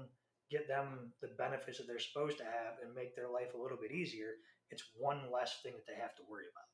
get 0.51 0.69
them 0.69 1.13
the 1.21 1.31
benefits 1.39 1.79
that 1.79 1.87
they're 1.87 1.99
supposed 1.99 2.39
to 2.39 2.45
have 2.45 2.81
and 2.83 2.95
make 2.95 3.17
their 3.17 3.29
life 3.29 3.55
a 3.55 3.61
little 3.61 3.79
bit 3.81 3.93
easier, 3.93 4.33
it's 4.71 4.85
one 4.97 5.31
less 5.33 5.61
thing 5.63 5.73
that 5.73 5.87
they 5.87 6.01
have 6.01 6.15
to 6.17 6.23
worry 6.29 6.45
about. 6.53 6.69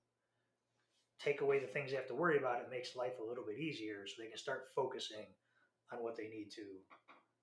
Take 1.22 1.40
away 1.40 1.58
the 1.58 1.66
things 1.66 1.90
they 1.90 1.96
have 1.96 2.06
to 2.08 2.14
worry 2.14 2.38
about, 2.38 2.60
it 2.60 2.70
makes 2.70 2.94
life 2.94 3.18
a 3.18 3.28
little 3.28 3.44
bit 3.44 3.58
easier 3.58 4.06
so 4.06 4.22
they 4.22 4.28
can 4.28 4.38
start 4.38 4.70
focusing 4.74 5.26
on 5.92 6.02
what 6.02 6.16
they 6.16 6.28
need 6.28 6.50
to 6.54 6.62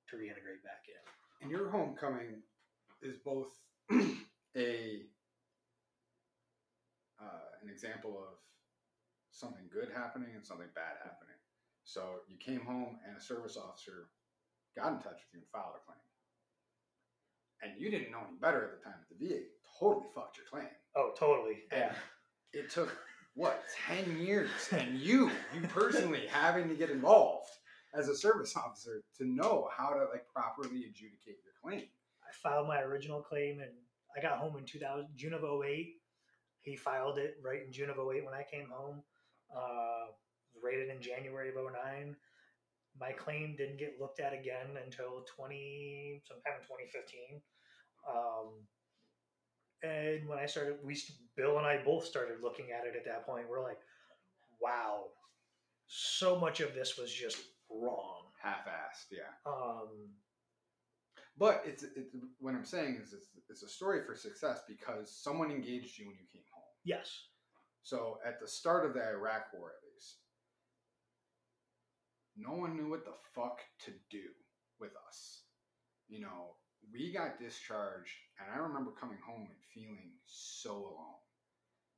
to 0.10 0.18
reintegrate 0.18 0.62
back 0.64 0.86
in. 0.88 1.02
And 1.42 1.52
your 1.52 1.70
homecoming 1.70 2.44
is 3.02 3.16
both 3.26 3.48
a 4.56 5.02
uh, 7.20 7.55
an 7.66 7.72
example 7.72 8.18
of 8.18 8.38
something 9.32 9.66
good 9.74 9.90
happening 9.94 10.30
and 10.36 10.46
something 10.46 10.70
bad 10.76 11.02
happening. 11.04 11.36
So 11.84 12.22
you 12.30 12.38
came 12.38 12.62
home 12.62 12.98
and 13.08 13.18
a 13.18 13.22
service 13.22 13.58
officer 13.58 14.10
got 14.76 14.94
in 14.94 15.00
touch 15.00 15.20
with 15.26 15.34
you 15.34 15.40
and 15.42 15.50
filed 15.52 15.76
a 15.76 15.86
claim. 15.86 16.00
And 17.62 17.82
you 17.82 17.90
didn't 17.90 18.12
know 18.12 18.20
any 18.28 18.38
better 18.40 18.64
at 18.64 18.72
the 18.78 18.84
time 18.84 19.00
at 19.02 19.10
the 19.10 19.18
VA. 19.28 19.42
Totally 19.80 20.06
fucked 20.14 20.38
your 20.38 20.46
claim. 20.46 20.70
Oh, 20.96 21.12
totally. 21.18 21.64
And 21.72 21.92
Yeah. 21.92 21.96
it 22.54 22.70
took 22.70 22.96
what 23.34 23.64
ten 23.88 24.18
years, 24.18 24.50
and 24.72 24.98
you, 24.98 25.30
you 25.54 25.62
personally, 25.68 26.28
having 26.32 26.70
to 26.70 26.76
get 26.76 26.90
involved 26.90 27.50
as 27.94 28.08
a 28.08 28.16
service 28.16 28.56
officer 28.56 29.02
to 29.18 29.26
know 29.26 29.68
how 29.76 29.90
to 29.90 30.06
like 30.12 30.28
properly 30.34 30.86
adjudicate 30.86 31.40
your 31.44 31.54
claim. 31.62 31.88
I 32.24 32.32
filed 32.44 32.68
my 32.68 32.82
original 32.82 33.22
claim 33.22 33.60
and 33.60 33.72
I 34.18 34.22
got 34.22 34.38
home 34.38 34.58
in 34.58 34.66
2000, 34.66 35.08
June 35.16 35.34
of 35.34 35.44
08. 35.44 35.96
He 36.66 36.76
filed 36.76 37.18
it 37.18 37.38
right 37.44 37.64
in 37.66 37.72
June 37.72 37.90
of 37.90 37.98
08 37.98 38.26
when 38.26 38.34
I 38.34 38.44
came 38.52 38.68
home. 38.70 39.04
Uh, 39.56 40.08
rated 40.64 40.90
in 40.90 41.02
January 41.02 41.50
of 41.50 41.56
09. 41.56 42.16
My 43.00 43.12
claim 43.12 43.56
didn't 43.58 43.78
get 43.78 43.98
looked 44.00 44.20
at 44.20 44.34
again 44.34 44.78
until 44.84 45.26
20, 45.36 46.22
sometime 46.26 46.54
in 46.60 46.64
2015. 46.64 47.42
Um, 48.10 48.66
and 49.84 50.28
when 50.28 50.40
I 50.40 50.46
started, 50.46 50.78
we, 50.84 50.98
Bill 51.36 51.58
and 51.58 51.68
I 51.68 51.84
both 51.84 52.06
started 52.06 52.38
looking 52.42 52.68
at 52.72 52.88
it 52.88 52.96
at 52.96 53.06
that 53.06 53.26
point. 53.26 53.46
We're 53.50 53.62
like, 53.64 53.80
wow, 54.62 55.04
so 55.88 56.40
much 56.40 56.62
of 56.62 56.74
this 56.74 56.98
was 56.98 57.12
just 57.12 57.38
wrong. 57.70 58.24
Half-assed, 58.42 59.12
yeah. 59.12 59.34
Um, 59.46 60.10
But 61.38 61.64
it's, 61.66 61.84
it's 61.84 62.16
what 62.40 62.56
I'm 62.56 62.64
saying 62.66 63.00
is 63.04 63.14
it's, 63.14 63.28
it's 63.50 63.64
a 63.64 63.68
story 63.68 64.02
for 64.06 64.16
success 64.16 64.62
because 64.68 65.12
someone 65.12 65.52
engaged 65.52 65.98
you 66.00 66.08
when 66.08 66.16
you 66.16 66.26
came 66.32 66.44
home. 66.52 66.55
Yes. 66.86 67.28
So 67.84 68.20
at 68.26 68.40
the 68.40 68.48
start 68.48 68.86
of 68.86 68.94
the 68.94 69.04
Iraq 69.04 69.54
War, 69.54 69.74
at 69.76 69.86
least, 69.94 70.24
no 72.38 72.56
one 72.56 72.76
knew 72.76 72.90
what 72.90 73.06
the 73.06 73.18
fuck 73.34 73.60
to 73.86 73.92
do 74.10 74.32
with 74.80 74.92
us. 75.08 75.44
You 76.08 76.22
know, 76.22 76.56
we 76.94 77.12
got 77.12 77.40
discharged, 77.40 78.16
and 78.40 78.50
I 78.54 78.58
remember 78.62 78.92
coming 78.92 79.20
home 79.26 79.48
and 79.50 79.70
feeling 79.74 80.18
so 80.26 80.72
alone 80.72 81.22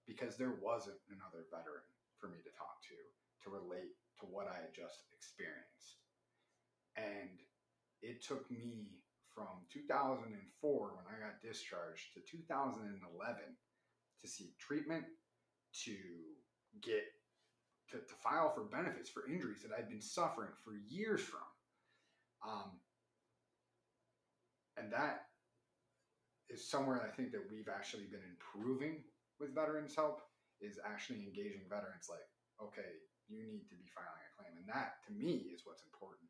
because 0.07 0.37
there 0.37 0.59
wasn't 0.63 0.99
another 1.11 1.43
veteran 1.51 1.83
for 2.19 2.27
me 2.31 2.39
to 2.43 2.51
talk 2.55 2.79
to 2.87 2.97
to 3.43 3.53
relate 3.53 3.95
to 4.19 4.25
what 4.25 4.47
I 4.47 4.55
had 4.55 4.73
just 4.73 5.07
experienced. 5.13 6.03
And 6.95 7.37
it 8.01 8.23
took 8.23 8.49
me 8.49 9.03
from 9.35 9.67
2004 9.69 10.33
when 10.33 11.05
I 11.05 11.21
got 11.21 11.43
discharged 11.43 12.15
to 12.15 12.25
2011 12.25 12.97
to 14.21 14.27
seek 14.27 14.57
treatment, 14.59 15.05
to 15.85 15.95
get 16.81 17.03
to, 17.91 17.97
to 17.97 18.15
file 18.23 18.51
for 18.53 18.63
benefits 18.63 19.09
for 19.09 19.27
injuries 19.29 19.61
that 19.63 19.71
I've 19.77 19.89
been 19.89 20.01
suffering 20.01 20.51
for 20.63 20.73
years 20.89 21.21
from. 21.21 21.47
Um, 22.45 22.71
and 24.77 24.91
that 24.93 25.27
is 26.49 26.69
somewhere 26.69 27.01
I 27.03 27.11
think 27.15 27.31
that 27.31 27.43
we've 27.51 27.69
actually 27.69 28.05
been 28.07 28.23
improving 28.27 29.03
with 29.39 29.55
veterans 29.55 29.95
help 29.95 30.21
is 30.61 30.79
actually 30.85 31.23
engaging 31.23 31.63
veterans 31.69 32.09
like, 32.09 32.25
okay, 32.61 32.91
you 33.27 33.43
need 33.45 33.67
to 33.69 33.75
be 33.77 33.87
filing 33.93 34.25
a 34.25 34.31
claim. 34.35 34.53
And 34.57 34.67
that 34.69 35.03
to 35.07 35.11
me 35.13 35.51
is 35.53 35.63
what's 35.65 35.83
important 35.83 36.29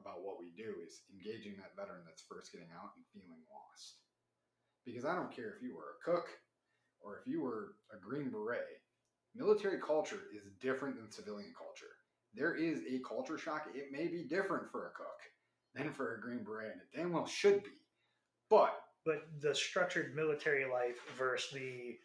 about 0.00 0.22
what 0.22 0.38
we 0.38 0.54
do 0.54 0.78
is 0.86 1.02
engaging 1.10 1.58
that 1.58 1.74
veteran 1.76 2.02
that's 2.06 2.24
first 2.26 2.52
getting 2.52 2.70
out 2.74 2.94
and 2.96 3.04
feeling 3.12 3.42
lost. 3.50 3.98
because 4.84 5.04
I 5.04 5.14
don't 5.14 5.34
care 5.34 5.52
if 5.54 5.62
you 5.62 5.74
were 5.76 5.98
a 5.98 6.02
cook 6.04 6.28
or 7.00 7.18
if 7.18 7.26
you 7.26 7.42
were 7.42 7.74
a 7.92 7.98
Green 7.98 8.30
Beret, 8.30 8.82
military 9.34 9.78
culture 9.80 10.22
is 10.34 10.50
different 10.60 10.96
than 10.96 11.10
civilian 11.10 11.52
culture. 11.56 11.94
There 12.34 12.54
is 12.54 12.80
a 12.88 13.00
culture 13.06 13.38
shock. 13.38 13.68
It 13.74 13.90
may 13.90 14.08
be 14.08 14.24
different 14.24 14.70
for 14.70 14.88
a 14.88 14.90
cook 14.90 15.20
than 15.74 15.92
for 15.92 16.14
a 16.14 16.20
Green 16.20 16.44
Beret, 16.44 16.72
and 16.72 16.80
it 16.80 16.96
damn 16.96 17.12
well 17.12 17.26
should 17.26 17.62
be. 17.62 17.70
But 18.50 18.74
but 19.04 19.28
the 19.40 19.54
structured 19.54 20.14
military 20.14 20.70
life 20.70 20.98
versus 21.16 21.50
the 21.52 21.96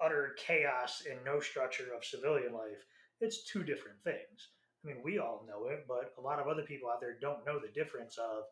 utter 0.00 0.34
chaos 0.36 1.02
and 1.08 1.18
no 1.24 1.40
structure 1.40 1.94
of 1.96 2.04
civilian 2.04 2.52
life, 2.52 2.84
it's 3.20 3.44
two 3.44 3.62
different 3.62 3.98
things. 4.02 4.48
I 4.84 4.88
mean, 4.88 4.98
we 5.02 5.18
all 5.18 5.46
know 5.48 5.68
it, 5.68 5.86
but 5.88 6.12
a 6.18 6.20
lot 6.20 6.38
of 6.38 6.48
other 6.48 6.62
people 6.62 6.88
out 6.88 7.00
there 7.00 7.16
don't 7.20 7.44
know 7.46 7.58
the 7.58 7.72
difference 7.72 8.18
of 8.18 8.44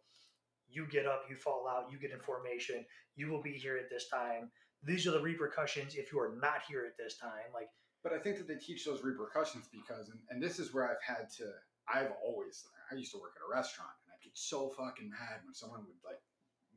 you 0.68 0.86
get 0.86 1.06
up, 1.06 1.24
you 1.28 1.36
fall 1.36 1.68
out, 1.68 1.90
you 1.90 1.98
get 1.98 2.10
information, 2.10 2.84
you 3.16 3.28
will 3.28 3.42
be 3.42 3.52
here 3.52 3.76
at 3.76 3.90
this 3.90 4.08
time. 4.08 4.50
These 4.86 5.06
are 5.06 5.12
the 5.12 5.20
repercussions 5.20 5.94
if 5.94 6.12
you 6.12 6.18
are 6.20 6.34
not 6.40 6.62
here 6.68 6.84
at 6.86 6.96
this 6.98 7.16
time. 7.16 7.52
Like, 7.52 7.68
but 8.02 8.12
I 8.12 8.18
think 8.18 8.36
that 8.36 8.46
they 8.46 8.56
teach 8.56 8.84
those 8.84 9.02
repercussions 9.02 9.68
because, 9.72 10.10
and, 10.10 10.20
and 10.30 10.42
this 10.42 10.58
is 10.58 10.74
where 10.74 10.84
I've 10.84 11.02
had 11.02 11.30
to, 11.38 11.50
I've 11.88 12.12
always, 12.24 12.64
I 12.92 12.96
used 12.96 13.12
to 13.12 13.18
work 13.18 13.32
at 13.36 13.46
a 13.46 13.50
restaurant 13.50 13.90
and 14.04 14.12
I'd 14.12 14.22
get 14.22 14.36
so 14.36 14.70
fucking 14.76 15.08
mad 15.08 15.40
when 15.44 15.54
someone 15.54 15.80
would 15.86 16.00
like 16.04 16.20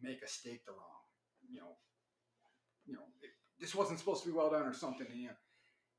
make 0.02 0.22
a 0.22 0.28
steak 0.28 0.66
the 0.66 0.72
wrong, 0.72 1.04
you 1.50 1.60
know, 1.60 1.76
you 2.86 2.94
know, 2.94 3.04
it, 3.22 3.32
this 3.60 3.76
wasn't 3.76 4.00
supposed 4.00 4.24
to 4.24 4.30
be 4.30 4.36
well 4.36 4.50
done 4.50 4.66
or 4.66 4.74
something. 4.74 5.08
And, 5.12 5.20
you 5.20 5.28
know, 5.28 5.34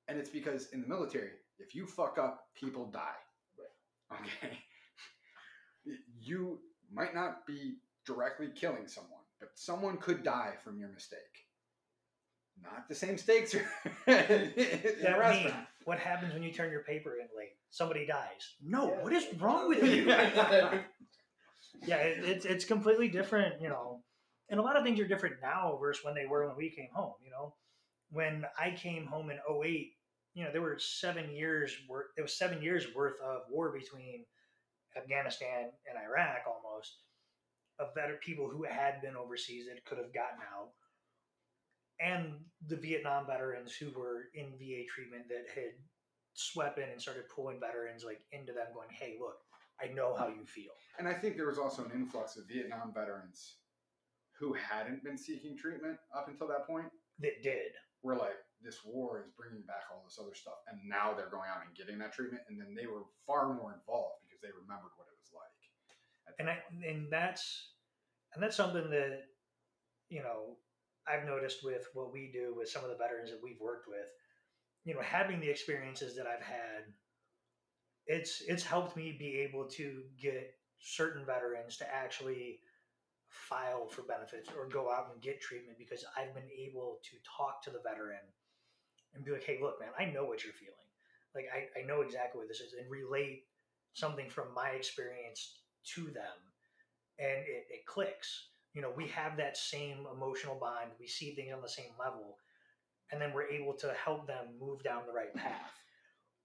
and 0.09 0.19
it's 0.19 0.31
because 0.31 0.69
in 0.73 0.81
the 0.81 0.89
military, 0.89 1.33
if 1.59 1.75
you 1.75 1.87
fuck 1.87 2.17
up, 2.19 2.47
people 2.55 2.87
die. 2.87 3.21
Right. 3.59 4.21
Okay. 4.21 4.59
you 6.21 6.61
might 6.91 7.15
not 7.15 7.47
be 7.47 7.77
directly 8.07 8.49
killing 8.55 8.89
someone, 8.89 9.21
but 9.41 9.51
someone 9.55 9.99
could 9.99 10.23
die 10.23 10.55
from 10.65 10.79
your 10.79 10.89
mistake. 10.89 11.48
Not 12.63 12.89
the 12.89 12.95
same 12.95 13.19
stakes 13.19 13.55
in 13.55 13.65
that 14.07 14.31
a 14.31 15.19
restaurant. 15.19 15.45
Mean, 15.45 15.67
what 15.85 15.99
happens 15.99 16.35
when 16.35 16.43
you 16.43 16.53
turn 16.53 16.71
your 16.71 16.83
paper 16.83 17.17
in 17.17 17.27
late? 17.37 17.57
Somebody 17.71 18.07
dies. 18.07 18.57
No, 18.63 18.91
yeah. 18.91 19.03
what 19.03 19.13
is 19.13 19.27
wrong 19.39 19.69
with 19.69 19.83
you? 19.83 20.07
yeah, 21.87 21.97
it, 21.97 22.25
it's 22.25 22.45
it's 22.45 22.65
completely 22.65 23.09
different, 23.09 23.61
you 23.61 23.69
know. 23.69 24.03
And 24.51 24.59
a 24.59 24.63
lot 24.63 24.77
of 24.77 24.85
things 24.85 24.99
are 25.01 25.07
different 25.07 25.37
now 25.43 25.77
versus 25.81 26.05
when 26.05 26.15
they 26.15 26.27
were 26.27 26.47
when 26.47 26.57
we 26.57 26.71
came 26.71 26.89
home. 26.95 27.15
You 27.25 27.31
know, 27.31 27.55
when 28.11 28.45
I 28.59 28.71
came 28.71 29.07
home 29.07 29.31
in 29.31 29.39
08, 29.49 29.93
you 30.35 30.45
know, 30.45 30.53
there 30.53 30.63
were 30.63 30.79
seven 30.79 31.31
years 31.35 31.77
worth. 31.89 32.07
It 32.17 32.23
was 32.23 32.37
seven 32.37 32.63
years 32.63 32.87
worth 32.95 33.21
of 33.21 33.43
war 33.51 33.73
between 33.73 34.25
Afghanistan 34.97 35.71
and 35.87 35.99
Iraq, 36.05 36.43
almost 36.47 36.99
of 37.79 37.95
better 37.95 38.19
people 38.25 38.49
who 38.51 38.65
had 38.65 39.01
been 39.03 39.17
overseas 39.17 39.67
that 39.67 39.85
could 39.85 39.99
have 39.99 40.13
gotten 40.13 40.41
out 40.53 40.71
and 42.01 42.35
the 42.67 42.77
Vietnam 42.77 43.27
veterans 43.27 43.75
who 43.75 43.91
were 43.91 44.29
in 44.35 44.53
VA 44.59 44.85
treatment 44.89 45.29
that 45.29 45.47
had 45.55 45.73
swept 46.35 46.79
in 46.79 46.89
and 46.89 47.01
started 47.01 47.25
pulling 47.35 47.59
veterans 47.61 48.05
like 48.05 48.21
into 48.33 48.53
them, 48.53 48.67
going, 48.73 48.91
"Hey, 48.91 49.17
look, 49.21 49.39
I 49.81 49.89
know 49.89 50.15
how 50.15 50.29
you 50.29 50.45
feel." 50.45 50.73
And 50.99 51.09
I 51.09 51.15
think 51.15 51.37
there 51.37 51.47
was 51.47 51.59
also 51.59 51.85
an 51.85 51.93
influx 51.93 52.37
of 52.37 52.47
Vietnam 52.47 52.93
veterans 52.93 53.57
who 54.39 54.53
hadn't 54.53 55.03
been 55.03 55.19
seeking 55.19 55.57
treatment 55.57 55.99
up 56.15 56.29
until 56.29 56.47
that 56.49 56.67
point. 56.67 56.87
That 57.19 57.43
did. 57.43 57.73
We're 58.03 58.17
like, 58.17 58.39
this 58.63 58.85
war 58.85 59.19
is 59.19 59.31
bringing 59.37 59.63
back 59.63 59.91
all 59.91 60.03
this 60.05 60.19
other 60.21 60.35
stuff, 60.35 60.59
and 60.71 60.79
now 60.89 61.15
they're 61.15 61.31
going 61.31 61.51
out 61.51 61.67
and 61.67 61.75
getting 61.77 61.99
that 61.99 62.13
treatment, 62.13 62.43
and 62.49 62.61
then 62.61 62.75
they 62.75 62.87
were 62.87 63.03
far 63.27 63.53
more 63.55 63.75
involved 63.75 64.23
because 64.23 64.41
they 64.41 64.55
remembered 64.55 64.95
what 64.97 65.07
it 65.11 65.19
was 65.19 65.35
like. 65.35 65.59
And 66.39 66.49
I, 66.49 66.63
and 66.87 67.11
that's 67.11 67.75
and 68.35 68.43
that's 68.43 68.57
something 68.57 68.91
that 68.91 69.23
you 70.09 70.23
know 70.23 70.59
I've 71.11 71.27
noticed 71.27 71.65
with 71.65 71.89
what 71.95 72.13
we 72.13 72.31
do 72.33 72.55
with 72.57 72.69
some 72.69 72.85
of 72.85 72.91
the 72.91 72.97
veterans 72.97 73.31
that 73.31 73.41
we've 73.43 73.61
worked 73.61 73.89
with, 73.89 74.09
you 74.85 74.95
know, 74.95 75.01
having 75.01 75.41
the 75.41 75.49
experiences 75.49 76.17
that 76.17 76.27
I've 76.27 76.45
had, 76.45 76.93
it's 78.07 78.43
it's 78.47 78.63
helped 78.63 78.97
me 78.97 79.15
be 79.19 79.39
able 79.39 79.67
to 79.71 80.03
get 80.21 80.55
certain 80.81 81.25
veterans 81.25 81.77
to 81.79 81.95
actually 81.95 82.61
file 83.29 83.87
for 83.87 84.03
benefits 84.03 84.49
or 84.57 84.69
go 84.69 84.91
out 84.91 85.11
and 85.13 85.23
get 85.23 85.41
treatment 85.41 85.79
because 85.79 86.05
I've 86.17 86.35
been 86.35 86.51
able 86.57 86.99
to 87.03 87.17
talk 87.37 87.63
to 87.65 87.71
the 87.71 87.81
veteran 87.85 88.25
and 89.15 89.25
be 89.25 89.33
like, 89.33 89.45
hey, 89.45 89.59
look, 89.61 89.81
man, 89.81 89.91
I 89.99 90.07
know 90.07 90.25
what 90.25 90.45
you're 90.45 90.53
feeling. 90.55 90.75
Like 91.35 91.47
I, 91.55 91.81
I 91.81 91.87
know 91.87 92.01
exactly 92.01 92.39
what 92.39 92.49
this 92.49 92.61
is 92.61 92.73
and 92.73 92.91
relate 92.91 93.45
something 93.93 94.31
from 94.31 94.55
my 94.55 94.71
experience 94.71 95.61
to 95.95 96.05
them 96.05 96.39
and 97.19 97.39
it, 97.47 97.67
it 97.71 97.87
clicks 97.87 98.49
you 98.79 98.83
know, 98.83 98.95
we 98.95 99.09
have 99.09 99.37
that 99.37 99.57
same 99.57 100.07
emotional 100.15 100.55
bond. 100.55 100.95
We 101.01 101.09
see 101.09 101.35
things 101.35 101.51
on 101.53 101.61
the 101.61 101.69
same 101.69 101.99
level, 101.99 102.39
and 103.11 103.21
then 103.21 103.33
we're 103.35 103.51
able 103.51 103.75
to 103.75 103.93
help 103.93 104.29
them 104.29 104.55
move 104.61 104.85
down 104.85 105.03
the 105.05 105.13
right 105.13 105.35
path. 105.35 105.75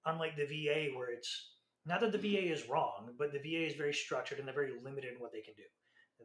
Unlike 0.07 0.37
the 0.37 0.49
VA, 0.49 0.97
where 0.97 1.11
it's 1.13 1.29
not 1.85 2.01
that 2.01 2.11
the 2.11 2.17
VA 2.17 2.41
mm-hmm. 2.41 2.53
is 2.53 2.67
wrong, 2.67 3.13
but 3.19 3.31
the 3.33 3.37
VA 3.37 3.67
is 3.69 3.75
very 3.75 3.93
structured 3.93 4.39
and 4.39 4.47
they're 4.47 4.55
very 4.55 4.73
limited 4.83 5.13
in 5.13 5.19
what 5.19 5.31
they 5.31 5.41
can 5.41 5.53
do. 5.53 5.69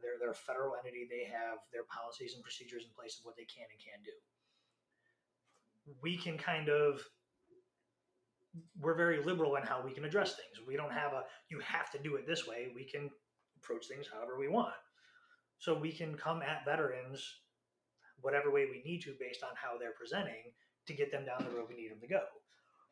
They're, 0.00 0.16
they're 0.18 0.30
a 0.30 0.46
federal 0.48 0.76
entity. 0.80 1.04
They 1.10 1.28
have 1.28 1.58
their 1.74 1.84
policies 1.92 2.32
and 2.32 2.42
procedures 2.42 2.84
in 2.84 2.90
place 2.96 3.18
of 3.20 3.26
what 3.26 3.36
they 3.36 3.44
can 3.44 3.68
and 3.68 3.76
can't 3.76 4.02
do. 4.02 4.16
We 6.00 6.16
can 6.16 6.38
kind 6.38 6.70
of 6.70 7.02
we're 8.80 8.96
very 8.96 9.22
liberal 9.22 9.56
in 9.56 9.62
how 9.62 9.82
we 9.84 9.92
can 9.92 10.06
address 10.06 10.36
things. 10.36 10.66
We 10.66 10.76
don't 10.76 10.92
have 10.92 11.12
a 11.12 11.24
you 11.50 11.60
have 11.60 11.90
to 11.92 11.98
do 11.98 12.16
it 12.16 12.26
this 12.26 12.46
way. 12.46 12.72
We 12.74 12.84
can 12.84 13.10
approach 13.60 13.88
things 13.88 14.08
however 14.10 14.38
we 14.38 14.48
want. 14.48 14.72
So 15.58 15.74
we 15.78 15.92
can 15.92 16.16
come 16.16 16.42
at 16.42 16.64
veterans 16.64 17.22
whatever 18.20 18.50
way 18.50 18.66
we 18.66 18.82
need 18.84 19.00
to 19.02 19.14
based 19.18 19.42
on 19.42 19.50
how 19.54 19.78
they're 19.78 19.92
presenting 19.98 20.52
to 20.86 20.92
get 20.92 21.12
them 21.12 21.24
down 21.24 21.44
the 21.44 21.56
road 21.56 21.66
we 21.68 21.76
need 21.76 21.90
them 21.90 22.00
to 22.00 22.08
go. 22.08 22.22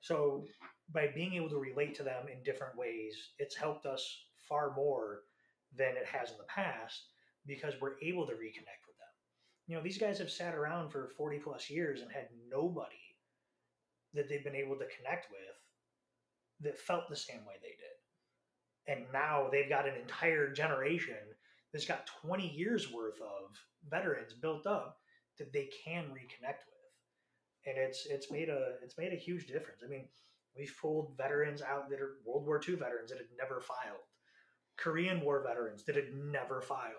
So 0.01 0.45
by 0.93 1.09
being 1.15 1.35
able 1.35 1.49
to 1.51 1.59
relate 1.59 1.95
to 1.97 2.03
them 2.03 2.27
in 2.33 2.43
different 2.45 2.77
ways, 2.77 3.15
it's 3.39 3.57
helped 3.57 3.87
us 3.87 4.19
far 4.49 4.73
more 4.75 5.23
than 5.77 5.97
it 5.97 6.07
has 6.07 6.31
in 6.31 6.37
the 6.39 6.45
past 6.45 7.07
because 7.47 7.75
we're 7.81 7.99
able 8.03 8.27
to 8.27 8.35
reconnect 8.35 8.87
with 8.87 8.97
them. 8.99 9.15
You 9.67 9.77
know, 9.77 9.83
these 9.83 9.99
guys 9.99 10.19
have 10.19 10.31
sat 10.31 10.55
around 10.55 10.91
for 10.91 11.09
40 11.17 11.39
plus 11.39 11.71
years 11.71 12.03
and 12.03 12.13
had 12.13 12.29
nobody 12.49 12.95
that 14.15 14.29
they've 14.29 14.45
been 14.45 14.55
able 14.55 14.77
to 14.77 14.87
connect 14.97 15.29
with 15.31 15.41
that 16.61 16.79
felt 16.79 17.09
the 17.09 17.17
same 17.17 17.45
way 17.47 17.55
they 17.61 17.69
did. 17.69 18.99
And 19.01 19.13
now 19.13 19.49
they've 19.51 19.69
got 19.69 19.89
an 19.89 19.97
entire 19.97 20.53
generation 20.53 21.17
that's 21.73 21.87
got 21.87 22.09
20 22.23 22.49
years 22.49 22.93
worth 22.93 23.21
of 23.21 23.57
veterans 23.89 24.33
built 24.33 24.67
up 24.67 24.99
that 25.39 25.53
they 25.53 25.69
can 25.85 26.05
reconnect 26.05 26.63
with. 26.67 27.67
And 27.67 27.77
it's 27.77 28.07
it's 28.07 28.31
made 28.31 28.49
a 28.49 28.75
it's 28.83 28.97
made 28.97 29.13
a 29.13 29.17
huge 29.17 29.47
difference. 29.47 29.83
I 29.85 29.89
mean 29.89 30.09
we've 30.57 30.75
pulled 30.81 31.17
veterans 31.17 31.63
out 31.63 31.91
that 31.91 32.01
are 32.01 32.17
world 32.25 32.47
war 32.47 32.61
ii 32.67 32.75
veterans 32.77 33.11
that 33.11 33.19
had 33.19 33.27
never 33.37 33.61
filed 33.61 34.01
korean 34.79 35.21
war 35.21 35.43
veterans 35.47 35.85
that 35.85 35.97
had 35.97 36.15
never 36.15 36.63
filed 36.63 36.95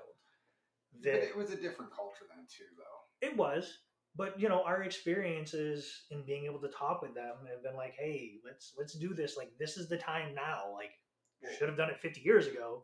that, 1.02 1.14
but 1.14 1.24
it 1.24 1.38
was 1.38 1.52
a 1.52 1.56
different 1.56 1.92
culture 1.96 2.26
then 2.30 2.46
too 2.50 2.64
though. 2.78 3.28
It 3.28 3.36
was 3.36 3.80
but 4.16 4.40
you 4.40 4.50
know 4.50 4.64
our 4.64 4.84
experiences 4.84 6.04
in 6.12 6.24
being 6.26 6.46
able 6.46 6.60
to 6.60 6.70
talk 6.70 7.02
with 7.02 7.16
them 7.16 7.36
have 7.50 7.64
been 7.64 7.76
like 7.76 7.94
hey 7.98 8.34
let's 8.46 8.74
let's 8.78 8.94
do 8.94 9.14
this. 9.14 9.38
Like 9.38 9.52
this 9.60 9.78
is 9.78 9.90
the 9.90 9.98
time 9.98 10.36
now. 10.36 10.74
Like 10.74 10.92
should 11.58 11.70
have 11.70 11.78
done 11.78 11.90
it 11.90 12.00
50 12.02 12.22
years 12.22 12.48
ago 12.48 12.84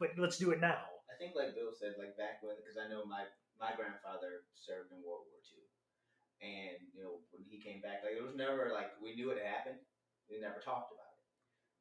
but 0.00 0.10
let's 0.18 0.36
do 0.36 0.50
it 0.50 0.60
now 0.60 0.82
I 1.14 1.16
think 1.16 1.38
like 1.38 1.54
Bill 1.54 1.70
said, 1.70 1.94
like 1.94 2.18
back 2.18 2.42
when, 2.42 2.58
because 2.58 2.74
I 2.74 2.90
know 2.90 3.06
my 3.06 3.30
my 3.54 3.70
grandfather 3.78 4.50
served 4.58 4.90
in 4.90 4.98
World 5.06 5.30
War 5.30 5.38
II, 5.46 5.62
and 6.42 6.74
you 6.90 7.06
know 7.06 7.22
when 7.30 7.46
he 7.46 7.62
came 7.62 7.78
back, 7.78 8.02
like 8.02 8.18
it 8.18 8.26
was 8.26 8.34
never 8.34 8.74
like 8.74 8.98
we 8.98 9.14
knew 9.14 9.30
it 9.30 9.38
happened. 9.38 9.78
We 10.26 10.42
never 10.42 10.58
talked 10.58 10.90
about 10.90 11.14
it. 11.14 11.22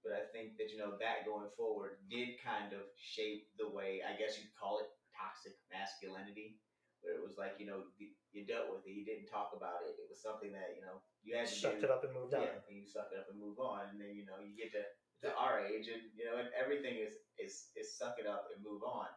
But 0.05 0.14
I 0.14 0.30
think 0.30 0.61
that 0.61 0.69
you 0.69 0.77
know 0.77 0.93
that 1.01 1.26
going 1.26 1.49
forward 1.57 1.97
did 2.14 2.38
kind 2.45 2.77
of 2.77 2.85
shape 3.01 3.49
the 3.57 3.65
way 3.65 4.05
I 4.05 4.14
guess 4.14 4.38
you'd 4.38 4.53
call 4.53 4.85
it 4.85 4.93
toxic 5.18 5.57
masculinity, 5.73 6.61
where 7.01 7.18
it 7.18 7.26
was 7.26 7.41
like 7.41 7.57
you 7.57 7.65
know 7.65 7.89
you 7.97 8.45
dealt 8.45 8.69
with 8.69 8.85
it, 8.85 8.93
you 8.93 9.01
didn't 9.01 9.34
talk 9.34 9.57
about 9.57 9.81
it. 9.81 9.97
It 9.97 10.05
was 10.14 10.22
something 10.22 10.53
that 10.53 10.77
you 10.77 10.85
know 10.85 11.01
you 11.26 11.34
had 11.34 11.49
to 11.49 11.57
sucked 11.57 11.81
do, 11.81 11.89
it 11.89 11.91
up 11.91 12.05
and 12.05 12.14
moved 12.14 12.38
on. 12.38 12.45
Yeah, 12.45 12.61
and 12.69 12.77
you 12.77 12.85
suck 12.85 13.10
it 13.10 13.18
up 13.18 13.34
and 13.34 13.41
move 13.41 13.57
on, 13.57 13.89
and 13.89 13.97
then 13.97 14.14
you 14.14 14.30
know 14.30 14.38
you 14.38 14.53
get 14.53 14.69
to 14.77 14.85
to 15.26 15.34
our 15.34 15.64
age, 15.65 15.89
and 15.89 16.05
you 16.14 16.30
know, 16.30 16.38
and 16.38 16.53
everything 16.53 17.01
is 17.01 17.18
is 17.41 17.73
is 17.73 17.97
suck 17.97 18.22
it 18.22 18.30
up 18.30 18.53
and 18.53 18.61
move 18.61 18.85
on. 18.85 19.10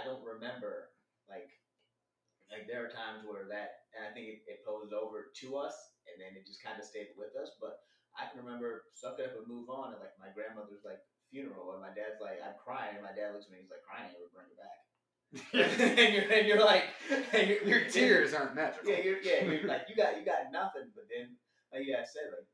I 0.00 0.08
don't 0.08 0.24
remember 0.24 0.96
like 1.28 1.52
like 2.48 2.64
there 2.64 2.80
are 2.82 2.90
times 2.90 3.22
where 3.28 3.44
that 3.52 3.84
and 3.92 4.08
I 4.08 4.10
think 4.16 4.32
it, 4.32 4.40
it 4.48 4.64
posed 4.64 4.96
over 4.96 5.28
to 5.44 5.48
us 5.60 5.76
and 6.08 6.16
then 6.16 6.32
it 6.32 6.48
just 6.48 6.64
kind 6.64 6.80
of 6.80 6.88
stayed 6.88 7.12
with 7.20 7.36
us. 7.36 7.52
But 7.60 7.84
I 8.16 8.32
can 8.32 8.40
remember 8.40 8.88
suck 8.96 9.20
it 9.20 9.28
up 9.28 9.36
and 9.36 9.46
move 9.46 9.68
on. 9.68 9.92
And 9.92 10.00
like 10.00 10.16
my 10.16 10.32
grandmother's 10.32 10.82
like 10.82 11.04
funeral 11.28 11.76
and 11.76 11.84
my 11.84 11.92
dad's 11.92 12.18
like 12.24 12.40
I'm 12.40 12.56
crying 12.56 12.96
and 12.96 13.04
my 13.04 13.12
dad 13.12 13.36
looks 13.36 13.46
at 13.46 13.52
me 13.52 13.60
he's 13.60 13.70
like 13.70 13.84
crying 13.84 14.08
never 14.08 14.32
bring 14.32 14.48
it 14.48 14.56
back. 14.58 14.80
and 15.54 16.10
you're 16.10 16.26
and 16.26 16.44
you're 16.48 16.64
like 16.64 16.90
and 17.36 17.44
you're, 17.46 17.62
your 17.62 17.82
tears 17.86 18.32
aren't 18.32 18.56
magical. 18.56 18.88
Yeah, 18.88 19.04
you're, 19.04 19.22
yeah, 19.22 19.46
you're 19.46 19.68
like 19.68 19.86
you 19.86 19.94
got 19.94 20.16
you 20.16 20.24
got 20.24 20.48
nothing. 20.48 20.90
But 20.96 21.06
then 21.12 21.36
like 21.70 21.84
you 21.84 21.92
guys 21.92 22.10
said, 22.10 22.32
like 22.32 22.48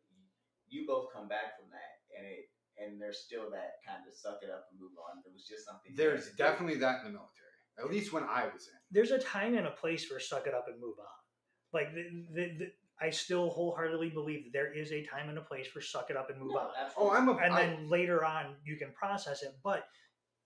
you 0.68 0.84
both 0.84 1.14
come 1.14 1.30
back 1.30 1.56
from 1.56 1.70
that 1.72 2.04
and 2.12 2.26
it 2.26 2.50
and 2.78 3.00
there's 3.00 3.18
still 3.18 3.50
that 3.50 3.80
kind 3.86 4.02
of 4.06 4.14
suck 4.16 4.38
it 4.42 4.50
up 4.50 4.66
and 4.70 4.80
move 4.80 4.92
on. 4.98 5.18
It 5.24 5.32
was 5.32 5.46
just 5.46 5.64
something. 5.64 5.92
There's 5.94 6.30
definitely 6.36 6.76
that 6.78 7.00
in 7.00 7.04
the 7.12 7.18
military. 7.18 7.32
At 7.78 7.90
least 7.90 8.12
when 8.12 8.24
I 8.24 8.44
was 8.44 8.68
in. 8.68 8.78
there's 8.90 9.10
a 9.10 9.18
time 9.18 9.54
and 9.54 9.66
a 9.66 9.70
place 9.70 10.04
for 10.04 10.18
suck 10.18 10.46
it 10.46 10.54
up 10.54 10.66
and 10.68 10.80
move 10.80 10.94
on. 10.98 11.16
Like 11.72 11.94
the, 11.94 12.24
the, 12.32 12.58
the, 12.58 12.66
I 12.98 13.10
still 13.10 13.50
wholeheartedly 13.50 14.10
believe 14.10 14.44
that 14.44 14.52
there 14.54 14.72
is 14.72 14.92
a 14.92 15.02
time 15.04 15.28
and 15.28 15.36
a 15.36 15.42
place 15.42 15.66
for 15.66 15.82
suck 15.82 16.08
it 16.08 16.16
up 16.16 16.30
and 16.30 16.40
move 16.40 16.52
No, 16.52 16.58
on. 16.60 16.68
Oh. 16.96 17.10
I'm 17.10 17.28
a. 17.28 17.32
And 17.36 17.52
I- 17.52 17.66
then 17.66 17.90
later 17.90 18.24
on, 18.24 18.54
you 18.64 18.76
can 18.76 18.92
process 18.92 19.42
it, 19.42 19.54
but 19.62 19.84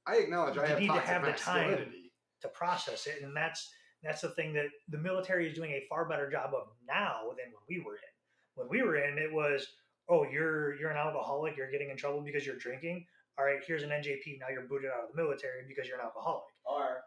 I 0.06 0.16
acknowledge 0.16 0.58
I 0.58 0.62
you 0.62 0.68
have 0.68 0.80
need 0.80 0.86
to 0.88 1.00
have 1.00 1.24
the 1.24 1.32
time. 1.32 1.92
to 2.40 2.48
process 2.48 3.06
it, 3.06 3.22
and 3.22 3.36
that's 3.36 3.70
that's 4.02 4.22
the 4.22 4.30
thing 4.30 4.52
that 4.54 4.66
the 4.88 4.98
military 4.98 5.48
is 5.48 5.54
doing 5.54 5.70
a 5.72 5.84
far 5.88 6.08
better 6.08 6.30
job 6.30 6.52
of 6.54 6.68
now 6.88 7.20
than 7.36 7.52
when 7.52 7.62
we 7.68 7.84
were 7.84 7.94
in. 7.94 8.10
When 8.54 8.68
we 8.68 8.82
were 8.82 8.96
in, 8.96 9.18
it 9.18 9.32
was, 9.32 9.66
oh, 10.10 10.26
you're 10.26 10.74
you're 10.76 10.90
an 10.90 10.98
alcoholic, 10.98 11.56
you're 11.56 11.70
getting 11.70 11.90
in 11.90 11.96
trouble 11.96 12.20
because 12.20 12.44
you're 12.44 12.58
drinking. 12.58 13.06
All 13.38 13.46
right, 13.46 13.62
here's 13.66 13.82
an 13.82 13.90
NJP. 13.90 14.42
Now 14.42 14.50
you're 14.52 14.66
booted 14.68 14.90
out 14.90 15.08
of 15.08 15.14
the 15.14 15.22
military 15.22 15.62
because 15.66 15.88
you're 15.88 15.98
an 15.98 16.04
alcoholic. 16.04 16.50
Or 16.66 17.00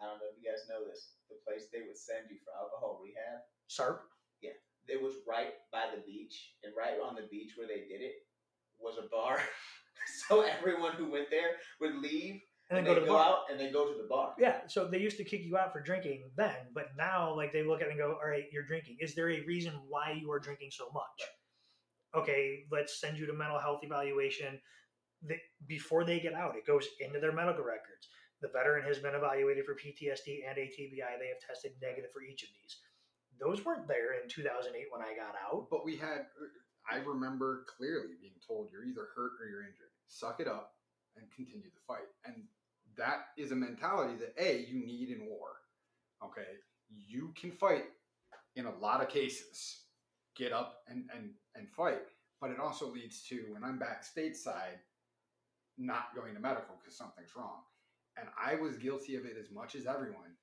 I 0.00 0.06
don't 0.06 0.22
know 0.22 0.30
if 0.30 0.38
you 0.40 0.46
guys 0.48 0.64
know 0.70 0.86
this, 0.86 1.18
the 1.28 1.36
place 1.44 1.68
they 1.68 1.82
would 1.84 1.98
send 1.98 2.30
you 2.30 2.38
for 2.40 2.54
alcohol 2.56 3.02
rehab, 3.02 3.42
SARP. 3.68 4.06
Yeah, 4.40 4.56
it 4.88 5.02
was 5.02 5.20
right 5.28 5.58
by 5.74 5.90
the 5.92 6.00
beach, 6.06 6.54
and 6.62 6.72
right 6.78 6.96
on 7.02 7.18
the 7.18 7.28
beach 7.28 7.58
where 7.58 7.66
they 7.66 7.84
did 7.90 8.00
it 8.00 8.24
was 8.78 8.96
a 8.96 9.08
bar. 9.10 9.42
so 10.28 10.42
everyone 10.42 10.92
who 10.94 11.10
went 11.10 11.28
there 11.30 11.58
would 11.80 11.96
leave 11.96 12.40
and 12.70 12.78
then 12.78 12.84
go 12.84 12.94
to 12.94 13.00
the 13.00 13.06
go 13.06 13.14
bar. 13.14 13.26
out 13.26 13.38
and 13.50 13.60
then 13.60 13.72
go 13.72 13.90
to 13.90 13.96
the 14.00 14.08
bar. 14.08 14.34
Yeah, 14.38 14.66
so 14.68 14.86
they 14.86 14.98
used 14.98 15.18
to 15.18 15.24
kick 15.24 15.42
you 15.44 15.58
out 15.58 15.72
for 15.72 15.80
drinking 15.80 16.30
then, 16.36 16.72
but 16.72 16.86
now 16.96 17.34
like 17.34 17.52
they 17.52 17.62
look 17.62 17.82
at 17.82 17.88
it 17.88 17.90
and 17.90 17.98
go, 17.98 18.12
"All 18.12 18.28
right, 18.28 18.44
you're 18.52 18.64
drinking. 18.64 18.96
Is 19.00 19.14
there 19.14 19.30
a 19.30 19.44
reason 19.44 19.74
why 19.88 20.16
you 20.20 20.30
are 20.30 20.40
drinking 20.40 20.70
so 20.70 20.88
much?" 20.94 21.28
Okay, 22.16 22.64
let's 22.70 23.00
send 23.00 23.18
you 23.18 23.26
to 23.26 23.32
mental 23.32 23.58
health 23.58 23.80
evaluation. 23.82 24.60
Before 25.66 26.04
they 26.04 26.20
get 26.20 26.34
out, 26.34 26.56
it 26.56 26.66
goes 26.66 26.86
into 27.00 27.18
their 27.18 27.32
medical 27.32 27.64
records. 27.64 28.08
The 28.42 28.48
veteran 28.48 28.84
has 28.84 28.98
been 28.98 29.14
evaluated 29.14 29.64
for 29.64 29.74
PTSD 29.74 30.46
and 30.48 30.58
ATBI. 30.58 31.18
They 31.18 31.32
have 31.32 31.40
tested 31.46 31.72
negative 31.80 32.10
for 32.12 32.22
each 32.22 32.42
of 32.42 32.50
these. 32.60 32.76
Those 33.40 33.64
weren't 33.64 33.88
there 33.88 34.20
in 34.20 34.28
2008 34.28 34.86
when 34.92 35.02
I 35.02 35.16
got 35.16 35.34
out. 35.34 35.68
But 35.70 35.84
we 35.84 35.96
had. 35.96 36.26
I 36.90 36.96
remember 36.98 37.64
clearly 37.78 38.14
being 38.20 38.36
told 38.46 38.68
you're 38.70 38.84
either 38.84 39.08
hurt 39.16 39.32
or 39.40 39.48
you're 39.48 39.62
injured. 39.62 39.88
Suck 40.06 40.40
it 40.40 40.46
up 40.46 40.74
and 41.16 41.24
continue 41.34 41.70
the 41.74 41.80
fight. 41.86 42.10
And 42.26 42.44
that 42.96 43.28
is 43.38 43.50
a 43.50 43.56
mentality 43.56 44.14
that 44.20 44.34
a 44.38 44.66
you 44.70 44.84
need 44.84 45.08
in 45.08 45.26
war. 45.26 45.48
Okay, 46.22 46.60
you 46.90 47.32
can 47.34 47.50
fight 47.50 47.84
in 48.56 48.66
a 48.66 48.78
lot 48.78 49.02
of 49.02 49.08
cases. 49.08 49.83
Get 50.36 50.52
up 50.52 50.82
and 50.88 51.08
and 51.14 51.30
and 51.54 51.68
fight. 51.70 52.02
But 52.40 52.50
it 52.50 52.58
also 52.60 52.90
leads 52.90 53.22
to 53.28 53.46
when 53.52 53.64
I'm 53.64 53.78
back 53.78 54.04
stateside, 54.04 54.82
not 55.78 56.14
going 56.14 56.34
to 56.34 56.40
medical 56.40 56.76
because 56.78 56.96
something's 56.96 57.36
wrong. 57.36 57.62
And 58.16 58.28
I 58.38 58.56
was 58.56 58.76
guilty 58.76 59.16
of 59.16 59.24
it 59.24 59.36
as 59.40 59.50
much 59.50 59.74
as 59.74 59.86
everyone, 59.86 60.36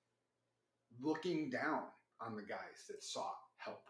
looking 1.01 1.49
down 1.49 1.83
on 2.19 2.35
the 2.35 2.41
guys 2.41 2.87
that 2.89 3.03
sought 3.03 3.37
help. 3.57 3.83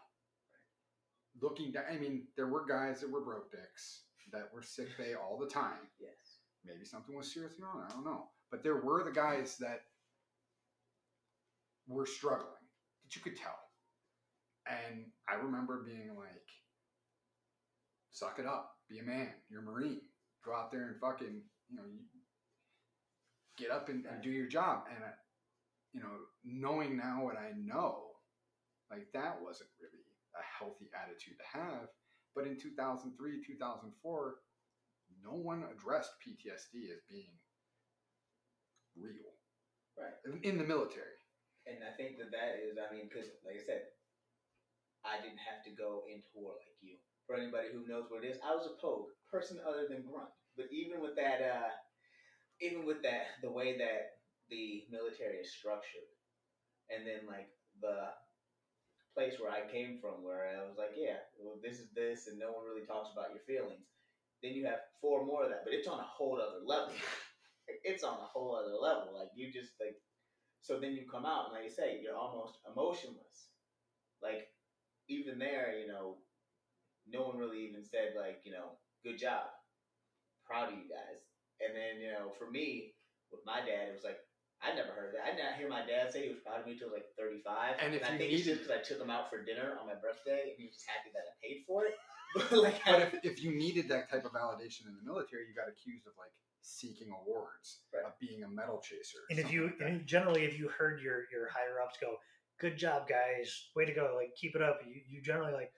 Looking 1.40 1.72
down, 1.72 1.84
I 1.90 1.96
mean, 1.96 2.26
there 2.36 2.48
were 2.48 2.66
guys 2.66 3.00
that 3.00 3.10
were 3.10 3.24
broke 3.24 3.50
dicks 3.50 4.02
that 4.32 4.50
were 4.52 4.62
sick 4.62 4.88
bay 4.98 5.14
all 5.14 5.38
the 5.38 5.46
time. 5.46 5.88
Yes. 6.00 6.40
Maybe 6.64 6.84
something 6.84 7.16
was 7.16 7.32
seriously 7.32 7.64
wrong. 7.64 7.84
I 7.88 7.92
don't 7.92 8.04
know. 8.04 8.28
But 8.50 8.62
there 8.62 8.82
were 8.82 9.02
the 9.02 9.10
guys 9.10 9.56
that 9.58 9.80
were 11.88 12.06
struggling 12.06 12.50
that 13.02 13.16
you 13.16 13.22
could 13.22 13.36
tell. 13.36 13.58
And 14.66 15.06
I 15.28 15.34
remember 15.34 15.82
being 15.84 16.14
like, 16.16 16.46
suck 18.10 18.38
it 18.38 18.46
up, 18.46 18.76
be 18.88 18.98
a 18.98 19.02
man, 19.02 19.28
you're 19.50 19.62
a 19.62 19.64
Marine. 19.64 20.00
Go 20.44 20.54
out 20.54 20.70
there 20.70 20.88
and 20.88 21.00
fucking, 21.00 21.40
you 21.68 21.76
know, 21.76 21.84
you 21.86 22.00
get 23.56 23.70
up 23.70 23.88
and, 23.88 24.04
and 24.06 24.22
do 24.22 24.30
your 24.30 24.46
job. 24.48 24.84
And, 24.90 25.04
you 25.92 26.00
know, 26.00 26.10
knowing 26.44 26.96
now 26.96 27.24
what 27.24 27.36
I 27.36 27.52
know, 27.56 28.10
like 28.90 29.06
that 29.14 29.38
wasn't 29.42 29.70
really 29.80 30.02
a 30.36 30.42
healthy 30.58 30.90
attitude 30.94 31.34
to 31.38 31.58
have. 31.58 31.88
But 32.34 32.46
in 32.46 32.58
2003, 32.58 33.44
2004, 33.46 34.34
no 35.22 35.32
one 35.32 35.64
addressed 35.70 36.12
PTSD 36.24 36.90
as 36.92 37.00
being 37.08 37.38
real 38.96 39.32
Right. 39.96 40.14
in- 40.24 40.42
in 40.42 40.58
the 40.58 40.64
military. 40.64 41.18
And 41.66 41.84
I 41.84 41.92
think 41.96 42.18
that 42.18 42.30
that 42.32 42.58
is, 42.60 42.78
I 42.78 42.92
mean, 42.92 43.08
because 43.08 43.28
like 43.44 43.56
I 43.56 43.64
said, 43.64 43.92
I 45.04 45.20
didn't 45.22 45.42
have 45.42 45.62
to 45.64 45.70
go 45.70 46.04
into 46.10 46.26
war 46.34 46.54
like 46.58 46.78
you. 46.80 46.96
For 47.26 47.36
anybody 47.36 47.68
who 47.72 47.86
knows 47.86 48.06
what 48.10 48.24
it 48.24 48.28
is, 48.34 48.38
I 48.42 48.54
was 48.54 48.66
a 48.66 48.74
pogue, 48.80 49.10
person 49.30 49.58
other 49.66 49.86
than 49.88 50.02
grunt. 50.02 50.30
But 50.56 50.66
even 50.72 51.00
with 51.00 51.16
that, 51.16 51.40
uh, 51.42 51.70
even 52.60 52.86
with 52.86 53.02
that, 53.02 53.40
the 53.42 53.50
way 53.50 53.78
that 53.78 54.18
the 54.50 54.84
military 54.90 55.38
is 55.38 55.52
structured, 55.52 56.08
and 56.90 57.06
then 57.06 57.26
like 57.26 57.48
the 57.80 58.10
place 59.14 59.34
where 59.38 59.50
I 59.52 59.68
came 59.70 59.98
from, 60.00 60.24
where 60.24 60.48
I 60.56 60.64
was 60.64 60.76
like, 60.78 60.92
yeah, 60.96 61.20
well, 61.38 61.58
this 61.62 61.78
is 61.78 61.88
this, 61.94 62.26
and 62.28 62.38
no 62.38 62.52
one 62.52 62.64
really 62.64 62.86
talks 62.86 63.10
about 63.12 63.30
your 63.32 63.44
feelings. 63.46 63.84
Then 64.42 64.52
you 64.52 64.66
have 64.66 64.80
four 65.00 65.24
more 65.24 65.44
of 65.44 65.50
that, 65.50 65.64
but 65.64 65.74
it's 65.74 65.86
on 65.88 66.00
a 66.00 66.08
whole 66.16 66.40
other 66.40 66.64
level. 66.64 66.92
it's 67.84 68.02
on 68.04 68.14
a 68.18 68.28
whole 68.32 68.56
other 68.56 68.74
level. 68.74 69.14
Like 69.14 69.30
you 69.34 69.52
just 69.52 69.72
like 69.80 69.94
so 70.62 70.78
then 70.80 70.92
you 70.94 71.04
come 71.10 71.26
out 71.26 71.46
and 71.46 71.54
like 71.54 71.64
you 71.64 71.70
say, 71.70 72.00
you're 72.02 72.16
almost 72.16 72.58
emotionless. 72.70 73.50
Like 74.22 74.48
even 75.12 75.38
there, 75.38 75.74
you 75.78 75.86
know, 75.88 76.16
no 77.08 77.22
one 77.28 77.36
really 77.36 77.66
even 77.68 77.84
said 77.84 78.14
like, 78.16 78.40
you 78.44 78.52
know, 78.52 78.78
good 79.04 79.18
job. 79.18 79.50
Proud 80.46 80.72
of 80.72 80.78
you 80.78 80.88
guys. 80.88 81.20
And 81.62 81.76
then, 81.76 82.00
you 82.02 82.10
know, 82.10 82.32
for 82.38 82.50
me, 82.50 82.94
with 83.30 83.40
my 83.46 83.60
dad, 83.60 83.88
it 83.88 83.94
was 83.94 84.04
like 84.04 84.18
I 84.62 84.70
never 84.78 84.94
heard 84.94 85.10
that. 85.18 85.26
I 85.26 85.34
did 85.34 85.42
not 85.42 85.58
hear 85.58 85.66
my 85.68 85.82
dad 85.82 86.14
say 86.14 86.22
he 86.22 86.30
was 86.30 86.38
proud 86.46 86.62
of 86.62 86.66
me 86.66 86.78
until 86.78 86.94
like 86.94 87.10
35. 87.18 87.82
And 87.82 87.94
if 87.98 88.06
I 88.06 88.14
you 88.14 88.18
think 88.18 88.30
it's 88.30 88.46
needed- 88.46 88.46
just 88.46 88.58
because 88.62 88.74
I 88.78 88.80
took 88.82 89.02
him 89.02 89.10
out 89.10 89.26
for 89.30 89.42
dinner 89.42 89.74
on 89.80 89.90
my 89.90 89.98
birthday 89.98 90.54
and 90.54 90.56
he 90.56 90.70
was 90.70 90.74
just 90.78 90.86
happy 90.86 91.10
that 91.14 91.26
I 91.26 91.32
paid 91.42 91.66
for 91.66 91.86
it. 91.86 91.94
But 92.32 92.62
like, 92.62 92.80
But 92.86 93.02
if, 93.02 93.10
if 93.24 93.36
you 93.42 93.52
needed 93.52 93.88
that 93.90 94.08
type 94.08 94.24
of 94.24 94.32
validation 94.32 94.86
in 94.88 94.94
the 94.96 95.04
military, 95.04 95.44
you 95.50 95.52
got 95.52 95.68
accused 95.68 96.06
of 96.06 96.14
like 96.16 96.32
seeking 96.62 97.10
awards, 97.12 97.82
Right. 97.92 98.06
of 98.06 98.14
being 98.22 98.44
a 98.44 98.48
medal 98.48 98.80
chaser. 98.80 99.20
And 99.28 99.38
if 99.38 99.50
you 99.52 99.64
like 99.66 99.82
and 99.82 100.06
generally, 100.06 100.44
if 100.46 100.56
you 100.58 100.68
heard 100.68 101.02
your 101.02 101.26
your 101.34 101.50
higher 101.50 101.82
ups 101.82 101.98
go, 102.00 102.16
"Good 102.62 102.78
job, 102.78 103.08
guys, 103.08 103.50
way 103.76 103.84
to 103.84 103.92
go!" 103.92 104.14
Like 104.16 104.32
keep 104.40 104.54
it 104.56 104.62
up. 104.62 104.78
You 104.86 105.02
you 105.10 105.20
generally 105.20 105.52
like, 105.52 105.72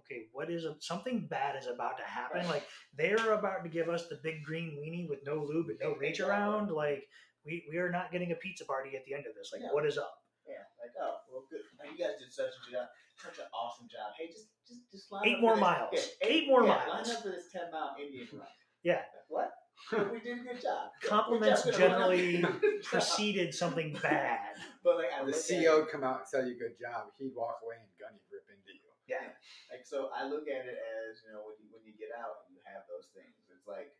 okay, 0.00 0.26
what 0.32 0.50
is 0.50 0.64
a, 0.64 0.74
something 0.80 1.28
bad 1.28 1.54
is 1.60 1.66
about 1.68 1.98
to 1.98 2.04
happen? 2.04 2.48
Like 2.48 2.64
they're 2.96 3.34
about 3.34 3.62
to 3.62 3.68
give 3.70 3.88
us 3.88 4.08
the 4.08 4.18
big 4.24 4.42
green 4.42 4.78
weenie 4.80 5.08
with 5.08 5.20
no 5.26 5.36
lube 5.44 5.68
and 5.68 5.78
no 5.80 5.94
reach 5.94 6.18
around. 6.20 6.70
Like 6.72 7.04
we 7.44 7.64
we 7.70 7.76
are 7.78 7.90
not 7.92 8.10
getting 8.10 8.32
a 8.32 8.36
pizza 8.36 8.64
party 8.64 8.96
at 8.96 9.04
the 9.04 9.14
end 9.14 9.26
of 9.28 9.34
this. 9.36 9.50
Like 9.52 9.62
Yeah. 9.62 9.72
what 9.76 9.84
is 9.86 9.98
up? 9.98 10.14
Yeah, 10.48 10.64
like 10.82 10.96
oh 11.00 11.16
well, 11.30 11.44
good. 11.50 11.60
You 11.84 11.96
guys 11.96 12.16
did 12.18 12.32
such 12.32 12.48
a 12.48 12.72
job, 12.72 12.88
such 13.22 13.38
an 13.38 13.48
awesome 13.54 13.86
job. 13.88 14.10
Hey, 14.18 14.26
just 14.32 14.48
just 14.66 14.80
just 14.90 15.12
line 15.12 15.28
Eight 15.28 15.36
up 15.36 15.40
more 15.44 15.52
for 15.54 15.60
this, 15.60 15.68
miles. 15.68 15.90
yeah, 15.92 16.28
Eight 16.28 16.48
more 16.48 16.62
yeah, 16.64 16.68
miles. 16.68 16.88
Line 17.06 17.16
up 17.16 17.22
for 17.22 17.28
this 17.30 17.52
ten 17.52 17.70
mile 17.70 17.94
Indian 18.00 18.26
run. 18.32 18.48
Yeah. 18.82 19.04
Like, 19.12 19.28
what? 19.28 19.50
Yeah, 19.92 20.06
we 20.12 20.20
did 20.20 20.38
a 20.38 20.44
good 20.44 20.60
job. 20.60 20.92
Compliments 21.02 21.64
we're 21.64 21.72
just 21.72 21.80
gonna 21.80 21.98
run 21.98 22.02
up 22.02 22.10
generally 22.12 22.36
and 22.36 22.44
do 22.44 22.50
a 22.50 22.60
good 22.60 22.82
job. 22.82 22.92
Preceded 22.92 23.54
something 23.54 23.96
bad. 24.02 24.54
But 24.84 24.96
like 24.96 25.10
I 25.12 25.24
the 25.24 25.32
CEO 25.32 25.76
it, 25.76 25.84
would 25.84 25.90
come 25.92 26.04
out 26.04 26.24
and 26.24 26.28
tell 26.30 26.44
you 26.46 26.56
good 26.56 26.78
job. 26.78 27.10
He'd 27.18 27.34
walk 27.34 27.60
away 27.64 27.80
and 27.80 27.90
gunny 28.00 28.22
rip 28.30 28.46
into 28.48 28.72
you. 28.72 28.88
Yeah. 29.10 29.34
like 29.74 29.82
so 29.82 30.14
I 30.14 30.30
look 30.30 30.46
at 30.46 30.70
it 30.70 30.78
as 30.78 31.26
you 31.26 31.34
know 31.34 31.42
when 31.42 31.58
you 31.58 31.66
when 31.74 31.82
you 31.82 31.92
get 31.98 32.14
out 32.14 32.46
and 32.46 32.54
you 32.54 32.62
have 32.62 32.86
those 32.86 33.10
things, 33.10 33.34
it's 33.50 33.66
like 33.66 33.90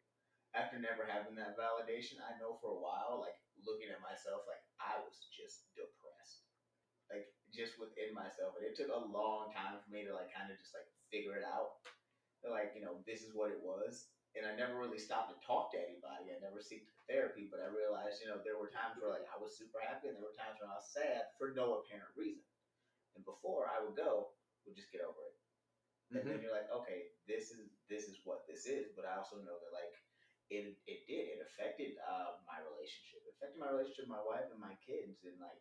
after 0.54 0.78
never 0.78 1.06
having 1.06 1.38
that 1.38 1.54
validation, 1.54 2.18
I 2.18 2.34
know 2.38 2.58
for 2.58 2.74
a 2.74 2.80
while, 2.80 3.22
like 3.22 3.38
looking 3.62 3.90
at 3.90 4.02
myself, 4.02 4.46
like 4.50 4.62
I 4.82 4.98
was 5.02 5.30
just 5.30 5.70
depressed, 5.78 6.46
like 7.10 7.30
just 7.50 7.78
within 7.78 8.14
myself, 8.14 8.58
and 8.58 8.66
it 8.66 8.74
took 8.74 8.90
a 8.90 9.02
long 9.10 9.54
time 9.54 9.78
for 9.78 9.90
me 9.90 10.06
to 10.06 10.14
like 10.14 10.30
kind 10.30 10.50
of 10.50 10.58
just 10.58 10.74
like 10.74 10.86
figure 11.10 11.38
it 11.38 11.46
out. 11.46 11.82
Like 12.42 12.72
you 12.74 12.82
know, 12.82 13.02
this 13.04 13.22
is 13.26 13.34
what 13.34 13.52
it 13.52 13.60
was, 13.60 14.10
and 14.38 14.46
I 14.46 14.54
never 14.54 14.78
really 14.78 15.00
stopped 15.00 15.34
to 15.34 15.38
talk 15.42 15.74
to 15.74 15.78
anybody. 15.80 16.30
I 16.30 16.38
never 16.38 16.62
seeked 16.62 16.90
therapy, 17.10 17.50
but 17.50 17.58
I 17.58 17.66
realized, 17.66 18.22
you 18.22 18.30
know, 18.30 18.38
there 18.42 18.58
were 18.58 18.70
times 18.70 18.98
where 19.02 19.10
like 19.10 19.26
I 19.26 19.38
was 19.38 19.58
super 19.58 19.82
happy, 19.82 20.06
and 20.06 20.14
there 20.14 20.26
were 20.26 20.38
times 20.38 20.62
when 20.62 20.70
I 20.70 20.78
was 20.78 20.90
sad 20.90 21.34
for 21.34 21.50
no 21.50 21.82
apparent 21.82 22.14
reason. 22.14 22.46
And 23.18 23.26
before 23.26 23.66
I 23.66 23.82
would 23.82 23.98
go, 23.98 24.30
would 24.64 24.78
just 24.78 24.94
get 24.94 25.02
over 25.02 25.18
it. 25.26 25.34
And 26.10 26.26
then 26.26 26.42
you're 26.42 26.54
like, 26.54 26.66
okay, 26.74 27.10
this 27.30 27.54
is 27.54 27.70
this 27.86 28.10
is 28.10 28.18
what 28.26 28.42
this 28.46 28.66
is. 28.66 28.90
But 28.94 29.06
I 29.06 29.18
also 29.18 29.38
know 29.42 29.54
that 29.54 29.70
like 29.74 29.94
it 30.50 30.74
it 30.86 31.06
did 31.06 31.38
it 31.38 31.38
affected 31.42 31.94
uh, 32.02 32.34
my 32.46 32.58
relationship. 32.62 33.22
It 33.26 33.34
affected 33.38 33.62
my 33.62 33.70
relationship 33.70 34.10
with 34.10 34.18
my 34.18 34.26
wife 34.26 34.46
and 34.50 34.58
my 34.58 34.74
kids. 34.82 35.22
And 35.22 35.38
like 35.38 35.58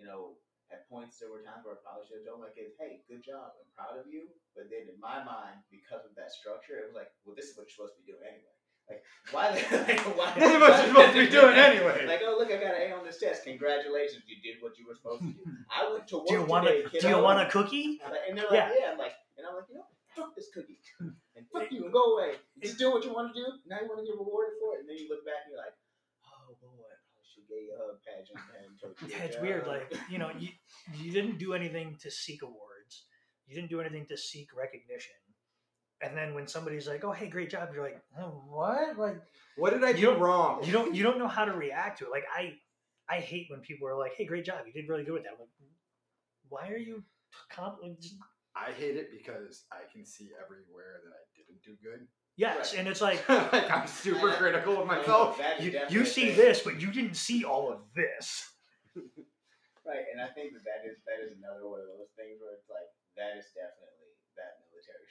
you 0.00 0.08
know, 0.08 0.40
at 0.70 0.86
points 0.88 1.18
there 1.18 1.30
were 1.30 1.42
times 1.42 1.66
where 1.66 1.74
I 1.74 1.80
probably 1.82 2.06
should 2.06 2.22
have 2.22 2.28
told 2.30 2.40
my 2.46 2.52
kids, 2.54 2.78
hey, 2.78 3.02
good 3.10 3.22
job, 3.22 3.54
I'm 3.58 3.70
proud 3.74 3.98
of 3.98 4.06
you. 4.06 4.30
But 4.54 4.70
then 4.70 4.86
in 4.90 4.98
my 5.02 5.22
mind, 5.22 5.62
because 5.70 6.06
of 6.06 6.14
that 6.14 6.30
structure, 6.30 6.78
it 6.78 6.86
was 6.90 6.96
like, 6.96 7.10
well, 7.26 7.34
this 7.34 7.50
is 7.50 7.54
what 7.58 7.66
you're 7.66 7.74
supposed 7.74 7.98
to 7.98 8.02
be 8.02 8.10
doing 8.10 8.22
anyway. 8.26 8.54
Like 8.90 9.02
why? 9.30 9.54
the- 9.54 9.62
like, 9.86 10.02
why 10.18 10.34
This 10.34 10.50
is 10.50 10.58
what 10.58 10.74
you're 10.74 10.90
supposed 10.90 11.14
to 11.14 11.22
be 11.26 11.30
doing 11.30 11.54
anyway. 11.54 12.06
Like, 12.06 12.22
oh 12.26 12.34
look, 12.38 12.50
I 12.50 12.58
got 12.58 12.74
an 12.74 12.90
A 12.90 12.94
on 12.94 13.06
this 13.06 13.18
test. 13.22 13.46
Congratulations, 13.46 14.26
you 14.26 14.38
did 14.42 14.58
what 14.62 14.78
you 14.78 14.86
were 14.86 14.98
supposed 14.98 15.22
to 15.22 15.30
do. 15.30 15.42
I 15.70 15.86
went 15.90 16.06
to 16.10 16.18
work 16.22 16.30
Do 16.30 16.34
you 16.34 16.44
want 16.46 16.66
today, 16.66 16.82
a 16.82 16.90
kiddo. 16.90 17.02
Do 17.02 17.08
you 17.14 17.22
want 17.22 17.38
a 17.38 17.46
cookie? 17.50 17.98
Like, 18.02 18.26
and 18.26 18.34
they're 18.38 18.50
like, 18.50 18.74
yeah. 18.74 18.90
I'm 18.90 18.98
like, 18.98 19.14
and 19.38 19.46
I'm 19.46 19.54
like, 19.54 19.70
you 19.70 19.78
know, 19.78 19.86
fuck 20.14 20.34
this 20.34 20.50
cookie, 20.52 20.78
and 21.00 21.46
fuck 21.54 21.70
you, 21.70 21.86
and 21.86 21.92
go 21.94 22.18
away. 22.18 22.34
Just 22.62 22.78
do 22.78 22.90
what 22.90 23.04
you 23.06 23.14
want 23.14 23.30
to 23.32 23.38
do. 23.38 23.46
Now 23.66 23.78
you 23.78 23.86
want 23.86 24.02
to 24.02 24.06
get 24.06 24.18
rewarded 24.18 24.58
for 24.58 24.74
it, 24.74 24.82
and 24.82 24.88
then 24.90 24.98
you 24.98 25.06
look 25.06 25.22
back 25.22 25.46
and 25.46 25.54
you're 25.54 25.62
like, 25.62 25.74
boy, 27.50 27.56
I 27.56 27.66
probably 27.66 27.66
She 27.66 27.66
you 27.66 27.74
a 27.74 27.78
hug 27.78 27.98
pageant 28.06 28.38
and 28.62 28.80
told 28.80 28.94
you. 29.02 29.08
Yeah, 29.10 29.24
it's 29.24 29.40
weird. 29.40 29.66
Like 29.66 29.94
you 30.10 30.18
know, 30.18 30.30
you 30.38 30.48
you 30.96 31.12
didn't 31.12 31.38
do 31.38 31.54
anything 31.54 31.96
to 32.00 32.10
seek 32.10 32.42
awards. 32.42 33.06
You 33.46 33.54
didn't 33.56 33.70
do 33.70 33.80
anything 33.80 34.06
to 34.06 34.16
seek 34.16 34.48
recognition. 34.56 35.18
And 36.02 36.16
then 36.16 36.34
when 36.34 36.46
somebody's 36.46 36.88
like, 36.88 37.04
"Oh, 37.04 37.12
hey, 37.12 37.28
great 37.28 37.50
job," 37.50 37.68
you're 37.74 37.82
like, 37.82 38.00
oh, 38.18 38.42
"What?" 38.48 38.96
Like 38.96 39.20
What 39.56 39.70
did 39.70 39.84
I 39.84 39.92
do 39.92 40.14
wrong? 40.14 40.64
you 40.64 40.72
don't 40.72 40.94
you 40.94 41.02
don't 41.02 41.18
know 41.18 41.28
how 41.28 41.44
to 41.44 41.52
react 41.52 41.98
to 41.98 42.06
it. 42.06 42.10
Like 42.10 42.24
I 42.34 42.54
I 43.08 43.20
hate 43.20 43.48
when 43.50 43.60
people 43.60 43.88
are 43.88 43.98
like, 43.98 44.14
"Hey, 44.16 44.24
great 44.24 44.44
job! 44.44 44.64
You 44.66 44.72
did 44.72 44.88
really 44.88 45.04
good 45.04 45.14
with 45.14 45.24
that." 45.24 45.32
I'm 45.34 45.40
like, 45.40 45.50
why 46.48 46.70
are 46.70 46.78
you? 46.78 47.04
Comp- 47.50 47.78
I 48.56 48.72
hate 48.72 48.96
it 48.96 49.10
because 49.10 49.64
I 49.70 49.86
can 49.92 50.04
see 50.04 50.30
everywhere 50.42 51.00
that 51.04 51.14
I 51.14 51.22
didn't 51.36 51.62
do 51.62 51.76
good. 51.82 52.06
Yes, 52.40 52.72
Right. 52.72 52.78
and 52.80 52.88
it's 52.88 53.00
like 53.04 53.20
like 53.52 53.70
I'm 53.70 53.86
super 53.86 54.32
critical 54.40 54.80
of 54.80 54.86
No, 54.88 54.94
no, 54.94 54.98
myself. 55.00 55.38
that 55.38 55.60
is 55.60 55.64
you, 55.64 56.00
you 56.00 56.02
see 56.06 56.32
thing. 56.32 56.36
this, 56.40 56.60
but 56.64 56.80
you 56.80 56.88
didn't 56.90 57.14
see 57.20 57.44
all 57.44 57.70
of 57.70 57.80
this. 57.94 58.48
Right, 59.90 60.06
and 60.12 60.20
I 60.22 60.28
think 60.36 60.52
that 60.54 60.62
that 60.70 60.86
is 60.86 60.96
that 61.08 61.18
is 61.24 61.34
another 61.40 61.66
one 61.66 61.80
of 61.80 61.88
those 61.90 62.12
things 62.14 62.38
where 62.38 62.52
it's 62.54 62.68
like 62.70 62.86
that 63.18 63.34
is 63.40 63.48
definitely 63.56 63.99
that 63.99 63.99
military 63.99 63.99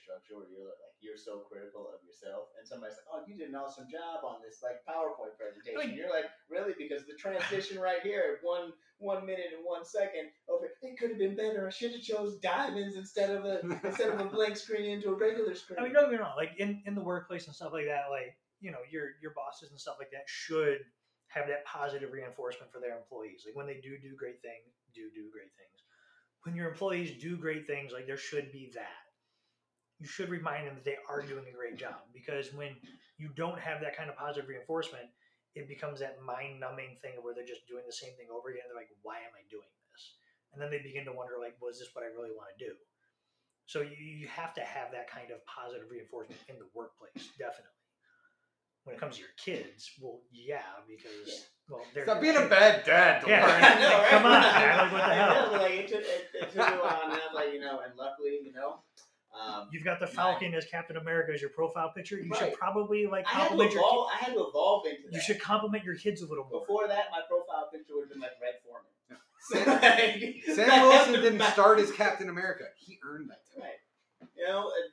structure 0.10 0.42
where 0.42 0.50
you're 0.50 0.66
like 0.66 0.98
you're 1.06 1.22
so 1.22 1.46
critical 1.46 1.86
of 1.94 2.02
yourself, 2.02 2.50
and 2.58 2.66
somebody's 2.66 2.98
like, 2.98 3.06
"Oh, 3.14 3.22
you 3.30 3.38
did 3.38 3.54
an 3.54 3.56
awesome 3.56 3.86
job 3.86 4.26
on 4.26 4.42
this 4.42 4.66
like 4.66 4.82
PowerPoint 4.90 5.38
presentation." 5.38 5.78
Like- 5.78 5.94
you're 5.94 6.10
like, 6.10 6.26
"Really?" 6.50 6.74
Because 6.74 7.06
the 7.06 7.14
transition 7.14 7.78
right 7.88 8.02
here, 8.02 8.42
one 8.42 8.74
one 8.98 9.24
minute 9.30 9.54
and 9.56 9.62
one 9.64 9.86
second 9.86 10.34
over, 10.50 10.66
it 10.82 10.98
could 10.98 11.14
have 11.14 11.22
been 11.22 11.38
better. 11.38 11.70
I 11.70 11.70
should 11.70 11.94
have 11.94 12.02
chose 12.02 12.42
diamonds 12.42 12.98
instead 12.98 13.30
of 13.30 13.46
a 13.46 13.62
instead 13.86 14.10
of 14.10 14.20
a 14.20 14.26
blank 14.26 14.58
screen 14.58 14.90
into 14.90 15.14
a 15.14 15.16
regular 15.16 15.54
screen. 15.54 15.80
I 15.80 15.84
mean, 15.86 15.94
don't 15.94 16.10
get 16.10 16.18
me 16.18 16.26
wrong. 16.26 16.36
Like 16.36 16.58
in, 16.58 16.82
in 16.90 16.96
the 16.98 17.06
workplace 17.06 17.46
and 17.46 17.56
stuff 17.56 17.72
like 17.72 17.86
that, 17.86 18.10
like 18.10 18.34
you 18.60 18.72
know, 18.74 18.82
your 18.90 19.14
your 19.22 19.32
bosses 19.38 19.70
and 19.70 19.80
stuff 19.80 20.02
like 20.02 20.12
that 20.12 20.26
should 20.26 20.82
have 21.30 21.48
that 21.48 21.64
positive 21.66 22.12
reinforcement 22.12 22.72
for 22.74 22.82
their 22.82 22.98
employees. 22.98 23.46
Like 23.46 23.56
when 23.56 23.68
they 23.68 23.80
do 23.80 23.96
do 24.02 24.18
great 24.18 24.42
things, 24.42 24.74
do 24.94 25.08
do 25.14 25.30
great 25.32 25.54
things. 25.54 25.78
When 26.44 26.56
your 26.56 26.70
employees 26.70 27.22
do 27.22 27.38
great 27.38 27.68
things, 27.68 27.94
like 27.94 28.08
there 28.08 28.18
should 28.18 28.52
be 28.52 28.72
that. 28.74 29.09
You 30.00 30.08
should 30.08 30.30
remind 30.30 30.66
them 30.68 30.76
that 30.76 30.86
they 30.86 30.98
are 31.10 31.22
doing 31.22 31.44
a 31.48 31.56
great 31.56 31.76
job 31.78 32.00
because 32.14 32.54
when 32.54 32.76
you 33.18 33.30
don't 33.36 33.60
have 33.60 33.82
that 33.82 33.96
kind 33.98 34.10
of 34.10 34.16
positive 34.16 34.48
reinforcement, 34.48 35.06
it 35.56 35.68
becomes 35.68 36.00
that 36.00 36.22
mind-numbing 36.24 36.98
thing 37.02 37.20
where 37.22 37.34
they're 37.36 37.46
just 37.46 37.68
doing 37.68 37.84
the 37.86 37.92
same 37.92 38.16
thing 38.16 38.28
over 38.32 38.48
again. 38.50 38.64
They're 38.68 38.80
like, 38.80 38.94
"Why 39.02 39.18
am 39.20 39.36
I 39.36 39.44
doing 39.50 39.68
this?" 39.92 40.16
And 40.54 40.62
then 40.62 40.72
they 40.72 40.80
begin 40.80 41.04
to 41.06 41.12
wonder, 41.12 41.36
like, 41.40 41.60
"Was 41.60 41.80
this 41.80 41.90
what 41.94 42.04
I 42.06 42.08
really 42.08 42.32
want 42.32 42.48
to 42.58 42.64
do?" 42.66 42.74
So 43.66 43.82
you, 43.82 43.98
you 43.98 44.28
have 44.30 44.54
to 44.56 44.62
have 44.62 44.92
that 44.94 45.10
kind 45.12 45.32
of 45.32 45.46
positive 45.46 45.92
reinforcement 45.92 46.40
in 46.48 46.58
the 46.60 46.70
workplace, 46.74 47.30
definitely. 47.38 47.76
When 48.86 48.96
it 48.96 49.00
comes 49.00 49.16
to 49.18 49.22
your 49.22 49.36
kids, 49.38 49.92
well, 50.00 50.22
yeah, 50.32 50.64
because 50.88 51.28
Yeah. 51.28 51.76
well, 51.76 51.86
they're 51.94 52.06
Stop 52.06 52.24
your 52.24 52.34
being 52.34 52.46
a 52.46 52.50
bad 52.50 52.84
dad. 52.86 53.22
To 53.22 53.28
Yeah. 53.30 53.46
learn. 53.46 53.62
I 53.64 53.80
know, 53.80 53.98
right? 54.00 54.10
Come 54.10 54.26
on, 54.26 54.42
man, 54.42 54.78
like, 54.78 54.92
what 54.94 55.06
the 55.06 55.14
hell? 55.20 55.34
know, 55.36 55.52
but, 55.52 55.62
like, 55.62 55.72
it 55.74 55.88
took, 55.90 56.02
it, 56.02 56.30
it 56.34 56.52
took 56.52 56.68
a 56.68 56.78
while, 56.80 57.02
and 57.04 57.14
I'm 57.14 57.34
like, 57.36 57.54
you 57.54 57.60
know, 57.60 57.82
and 57.82 57.94
luckily, 57.98 58.40
you 58.42 58.54
know, 58.54 58.80
um, 59.40 59.70
You've 59.72 59.84
got 59.84 60.00
the 60.00 60.06
Right. 60.08 60.16
Falcon 60.16 60.54
as 60.54 60.66
Captain 60.66 60.98
America 60.98 61.32
as 61.34 61.42
your 61.42 61.52
profile 61.52 61.92
picture. 61.96 62.18
You 62.20 62.34
should 62.36 62.54
probably 62.54 63.06
like 63.08 63.26
I 63.28 63.30
had 63.30 63.38
to 63.38 63.48
compliment 63.50 63.72
your. 63.74 63.80
evolve. 63.82 64.10
I 64.14 64.18
had 64.26 64.34
to 64.34 64.46
evolve 64.48 64.86
into 64.88 65.02
that. 65.06 65.14
You 65.14 65.22
should 65.22 65.40
compliment 65.42 65.84
your 65.84 65.96
kids 65.96 66.22
a 66.22 66.28
little 66.28 66.46
more. 66.52 66.62
Before 66.62 66.88
that, 66.88 67.06
my 67.12 67.22
profile 67.28 67.70
picture 67.72 67.94
would 67.96 68.04
have 68.04 68.10
been 68.12 68.22
like 68.22 68.36
Red 68.42 68.56
Foreman. 68.66 68.92
Sam, 69.40 70.56
Sam 70.56 70.82
Wilson 70.84 71.14
didn't 71.22 71.42
start 71.54 71.80
as 71.80 71.92
Captain 71.92 72.30
America. 72.30 72.66
He 72.78 73.00
earned 73.08 73.30
that. 73.30 73.40
title. 73.48 73.64
Right. 73.70 74.30
You 74.36 74.48
know, 74.48 74.72
and, 74.76 74.88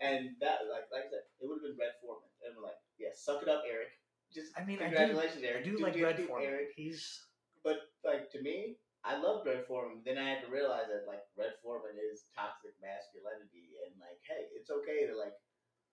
and 0.00 0.30
that, 0.40 0.64
like, 0.72 0.88
like 0.92 1.04
I 1.06 1.10
said, 1.10 1.24
it 1.40 1.44
would 1.48 1.60
have 1.60 1.62
been 1.68 1.76
Red 1.78 1.92
Foreman. 2.00 2.24
And 2.46 2.56
we're 2.56 2.64
like, 2.64 2.80
yeah, 2.98 3.12
suck 3.14 3.42
it 3.42 3.48
up, 3.48 3.62
Eric. 3.68 3.88
Just 4.32 4.52
I 4.56 4.64
mean, 4.64 4.78
I 4.80 4.88
do- 4.88 4.96
congratulations, 4.96 5.44
I 5.44 5.48
Eric. 5.48 5.64
do 5.64 5.76
Do 5.76 5.84
like 5.84 5.92
good, 5.94 6.02
Red 6.02 6.16
do 6.16 6.26
Foreman. 6.26 6.48
Eric. 6.48 6.68
He's 6.76 7.20
But 7.62 7.76
like 8.04 8.30
to 8.32 8.40
me, 8.40 8.76
I 9.04 9.16
loved 9.16 9.46
Red 9.48 9.64
Foreman. 9.66 10.02
Then 10.04 10.18
I 10.18 10.28
had 10.28 10.44
to 10.44 10.52
realize 10.52 10.88
that 10.92 11.08
like 11.08 11.24
Red 11.36 11.56
Foreman 11.64 11.96
is 11.96 12.28
toxic 12.36 12.76
masculinity, 12.84 13.76
and 13.86 13.96
like, 14.00 14.20
hey, 14.28 14.48
it's 14.56 14.68
okay 14.70 15.06
to 15.08 15.16
like 15.16 15.32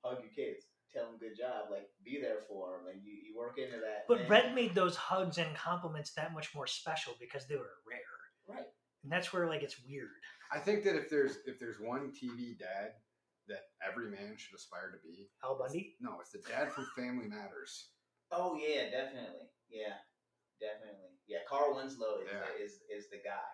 hug 0.03 0.19
your 0.21 0.34
kids, 0.35 0.67
tell 0.91 1.07
them 1.07 1.19
good 1.19 1.35
job, 1.38 1.71
like 1.71 1.88
be 2.03 2.19
there 2.21 2.43
for 2.47 2.77
them, 2.77 2.91
and 2.91 2.99
you, 3.03 3.13
you 3.15 3.31
work 3.38 3.57
into 3.57 3.79
that. 3.79 4.05
but 4.07 4.21
and- 4.21 4.29
Red 4.29 4.55
made 4.55 4.75
those 4.75 4.95
hugs 4.95 5.38
and 5.38 5.55
compliments 5.55 6.11
that 6.19 6.34
much 6.34 6.53
more 6.53 6.67
special 6.67 7.15
because 7.19 7.47
they 7.47 7.55
were 7.55 7.79
rare, 7.88 8.15
right? 8.47 8.67
and 9.03 9.11
that's 9.11 9.31
where 9.31 9.47
like 9.47 9.63
it's 9.63 9.79
weird. 9.88 10.11
I 10.51 10.59
think 10.59 10.84
that 10.84 10.95
if 10.95 11.09
there's 11.09 11.38
if 11.45 11.59
there's 11.59 11.79
one 11.79 12.11
TV 12.11 12.57
dad 12.59 12.91
that 13.47 13.71
every 13.79 14.11
man 14.11 14.35
should 14.35 14.55
aspire 14.55 14.91
to 14.91 14.99
be, 15.07 15.29
Al 15.43 15.57
Bundy. 15.57 15.95
no, 16.01 16.19
it's 16.19 16.31
the 16.31 16.43
dad 16.47 16.71
from 16.71 16.85
Family 16.95 17.27
Matters. 17.27 17.91
Oh 18.31 18.55
yeah, 18.59 18.91
definitely, 18.91 19.47
yeah, 19.71 19.95
definitely, 20.59 21.15
yeah. 21.28 21.40
Carl 21.49 21.76
Winslow 21.76 22.20
is 22.24 22.28
Yeah. 22.32 22.40
the, 22.58 22.64
is 22.64 22.72
is 22.95 23.10
the 23.10 23.18
guy. 23.18 23.48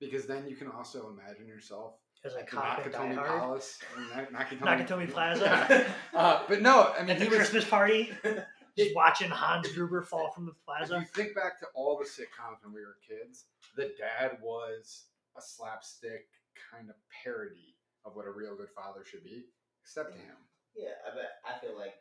Because 0.00 0.26
then 0.26 0.46
you 0.48 0.56
can 0.56 0.68
also 0.68 1.08
imagine 1.10 1.46
yourself 1.46 1.94
As 2.24 2.34
a 2.34 2.40
at 2.40 2.48
cop 2.50 2.84
in 2.84 2.90
Die 2.92 2.98
Nakatomi 2.98 3.14
Hard. 3.14 3.40
Palace, 3.40 3.78
or 3.96 4.02
Na- 4.32 4.38
Nakatomi, 4.40 4.58
Nakatomi 5.06 5.10
Plaza. 5.10 5.86
Uh, 6.14 6.42
but 6.48 6.60
no, 6.62 6.92
I 6.98 7.00
mean, 7.02 7.10
At 7.10 7.18
the 7.18 7.24
he 7.24 7.28
was, 7.30 7.38
Christmas 7.38 7.64
party, 7.64 8.10
just 8.78 8.94
watching 8.94 9.30
Hans 9.30 9.68
Gruber 9.72 10.02
fall 10.02 10.30
from 10.32 10.46
the 10.46 10.52
if 10.52 10.64
plaza. 10.66 10.98
you 10.98 11.06
think 11.14 11.34
back 11.34 11.58
to 11.60 11.66
all 11.74 11.96
the 11.96 12.04
sitcoms 12.04 12.58
when 12.64 12.74
we 12.74 12.80
were 12.80 12.96
kids, 13.08 13.44
the 13.76 13.92
dad 13.98 14.38
was 14.42 15.04
a 15.38 15.40
slapstick 15.40 16.26
kind 16.72 16.90
of 16.90 16.96
parody 17.22 17.76
of 18.04 18.14
what 18.16 18.26
a 18.26 18.30
real 18.30 18.56
good 18.56 18.70
father 18.74 19.04
should 19.04 19.22
be, 19.24 19.44
except 19.82 20.12
him. 20.12 20.36
Yeah, 20.76 20.90
I 21.06 21.14
bet. 21.14 21.30
I 21.46 21.58
feel 21.64 21.78
like, 21.78 21.94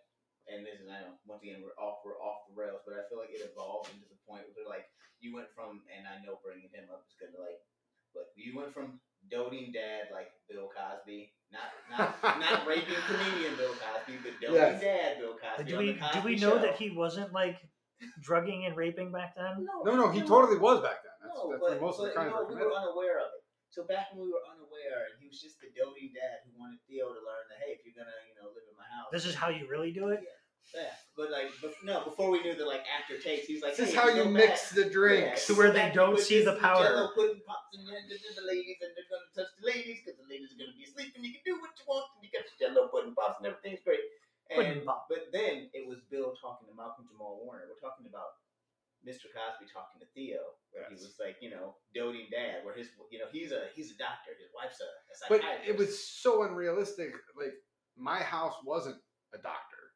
and 0.52 0.66
this 0.66 0.80
is 0.82 0.88
I 0.92 1.02
know 1.06 1.16
once 1.28 1.44
again 1.44 1.64
we're 1.64 1.78
off 1.80 2.04
we're 2.04 2.20
off 2.20 2.48
the 2.50 2.56
rails, 2.58 2.82
but 2.84 2.96
I 3.00 3.08
feel 3.08 3.20
like 3.20 3.32
it 3.32 3.44
evolved 3.44 3.90
into 3.94 4.08
the 4.10 4.20
point 4.28 4.44
where 4.56 4.68
like 4.68 4.88
you 5.24 5.32
went 5.36 5.48
from, 5.56 5.84
and 5.88 6.04
I 6.04 6.20
know 6.26 6.40
bringing 6.44 6.68
him 6.74 6.92
up 6.92 7.06
is 7.08 7.16
gonna 7.16 7.40
like, 7.40 7.60
but 8.12 8.32
you 8.36 8.56
went 8.58 8.74
from 8.76 9.00
doting 9.32 9.72
dad 9.72 10.12
like 10.12 10.36
Bill 10.52 10.68
Cosby, 10.68 11.32
not 11.48 11.72
not 11.88 12.20
not 12.44 12.68
raping 12.68 13.00
comedian 13.08 13.56
Bill 13.56 13.72
Cosby, 13.80 14.20
but 14.20 14.36
doting 14.44 14.56
Yes. 14.60 14.82
dad 14.84 15.10
Bill 15.24 15.36
Cosby. 15.40 15.64
Do 15.64 15.78
on 15.80 15.86
we 15.86 15.88
the 15.96 16.10
do 16.12 16.20
we 16.28 16.36
know 16.36 16.60
Show. 16.60 16.66
that 16.68 16.76
he 16.76 16.92
wasn't 16.92 17.32
like 17.32 17.58
drugging 18.20 18.66
and 18.68 18.76
raping 18.76 19.12
back 19.12 19.36
then? 19.36 19.64
No, 19.64 19.84
No, 19.88 19.96
no, 19.96 20.12
he 20.12 20.20
no, 20.20 20.28
totally 20.28 20.60
was 20.60 20.82
back 20.84 21.00
then. 21.04 21.16
That's, 21.24 21.40
No, 21.40 21.52
that's 21.52 21.62
but, 21.64 21.72
when 21.72 21.82
most 21.82 22.00
of 22.00 22.06
the 22.08 22.12
crimes 22.12 22.32
no, 22.36 22.44
were 22.44 22.48
we 22.48 22.54
committed. 22.60 22.72
were 22.72 22.78
unaware 22.84 23.18
of 23.24 23.32
it. 23.32 23.43
So 23.74 23.82
back 23.90 24.14
when 24.14 24.22
we 24.22 24.30
were 24.30 24.46
unaware, 24.46 25.10
and 25.10 25.18
he 25.18 25.26
was 25.26 25.42
just 25.42 25.58
the 25.58 25.74
doting 25.74 26.14
dad 26.14 26.46
who 26.46 26.54
wanted 26.62 26.78
Theo 26.86 27.10
to 27.10 27.18
learn 27.26 27.44
that 27.50 27.58
hey, 27.66 27.74
if 27.74 27.82
you're 27.82 27.98
gonna 27.98 28.14
you 28.30 28.38
know 28.38 28.54
live 28.54 28.70
in 28.70 28.78
my 28.78 28.86
house, 28.86 29.10
This 29.10 29.26
is 29.26 29.34
how 29.34 29.50
you 29.50 29.66
really 29.66 29.90
do 29.90 30.14
it. 30.14 30.22
Yeah, 30.74 30.94
but 31.18 31.30
like, 31.34 31.50
bef- 31.62 31.82
no, 31.86 32.02
before 32.06 32.30
we 32.34 32.40
knew 32.46 32.54
the 32.54 32.66
like 32.70 32.86
after 32.86 33.18
takes, 33.18 33.46
he 33.50 33.58
was 33.58 33.66
like, 33.66 33.74
This 33.76 33.90
is 33.90 33.94
hey, 33.94 34.00
how 34.00 34.08
you 34.14 34.26
go 34.26 34.30
mix 34.30 34.70
back- 34.70 34.78
the 34.78 34.86
drinks. 34.94 35.46
To 35.50 35.58
where 35.58 35.74
they 35.74 35.90
don't 35.90 36.18
see 36.22 36.46
the 36.46 36.56
powder. 36.62 36.86
Jello 36.86 37.10
pudding 37.18 37.42
pops 37.50 37.74
and 37.74 37.84
then 37.90 38.06
the, 38.10 38.16
the 38.38 38.46
ladies, 38.46 38.78
and 38.86 38.94
they're 38.94 39.10
gonna 39.10 39.30
touch 39.34 39.50
the 39.58 39.66
ladies 39.74 40.06
because 40.06 40.22
the 40.22 40.30
ladies 40.30 40.54
are 40.54 40.60
gonna 40.62 40.78
be 40.78 40.86
asleep, 40.86 41.10
and 41.18 41.26
you 41.26 41.34
can 41.34 41.42
do 41.42 41.58
what 41.58 41.74
you 41.74 41.86
want, 41.90 42.06
and 42.14 42.22
you 42.22 42.30
got 42.30 42.46
your 42.46 42.58
Jello 42.62 42.94
pudding 42.94 43.18
pops, 43.18 43.42
and 43.42 43.50
everything's 43.50 43.82
great. 43.82 44.06
Pudding 44.54 44.82
And 44.82 44.86
pop. 44.86 45.10
but 45.10 45.34
then 45.34 45.74
it 45.74 45.82
was 45.90 45.98
Bill 46.14 46.38
talking 46.38 46.70
to 46.70 46.74
Malcolm 46.78 47.10
Jamal 47.10 47.42
Warner. 47.42 47.66
We're 47.70 47.82
talking 47.82 48.06
about 48.06 48.38
Mr. 49.04 49.28
Cosby 49.32 49.68
talking 49.68 50.00
to 50.00 50.08
Theo, 50.16 50.40
where 50.72 50.88
he 50.88 50.96
was 50.96 51.20
like, 51.20 51.36
you 51.44 51.52
know, 51.52 51.76
doting 51.94 52.32
dad, 52.32 52.64
where 52.64 52.74
his, 52.76 52.88
you 53.12 53.20
know, 53.20 53.28
he's 53.32 53.52
a 53.52 53.68
he's 53.76 53.92
a 53.92 53.98
doctor, 54.00 54.32
his 54.40 54.50
wife's 54.56 54.80
a, 54.80 54.88
a 54.88 55.14
But 55.28 55.42
psychiatrist. 55.44 55.70
it 55.70 55.78
was 55.78 55.92
so 56.00 56.44
unrealistic. 56.44 57.12
Like 57.36 57.60
my 57.98 58.20
house 58.24 58.56
wasn't 58.64 58.98
a 59.36 59.40
doctor. 59.44 59.92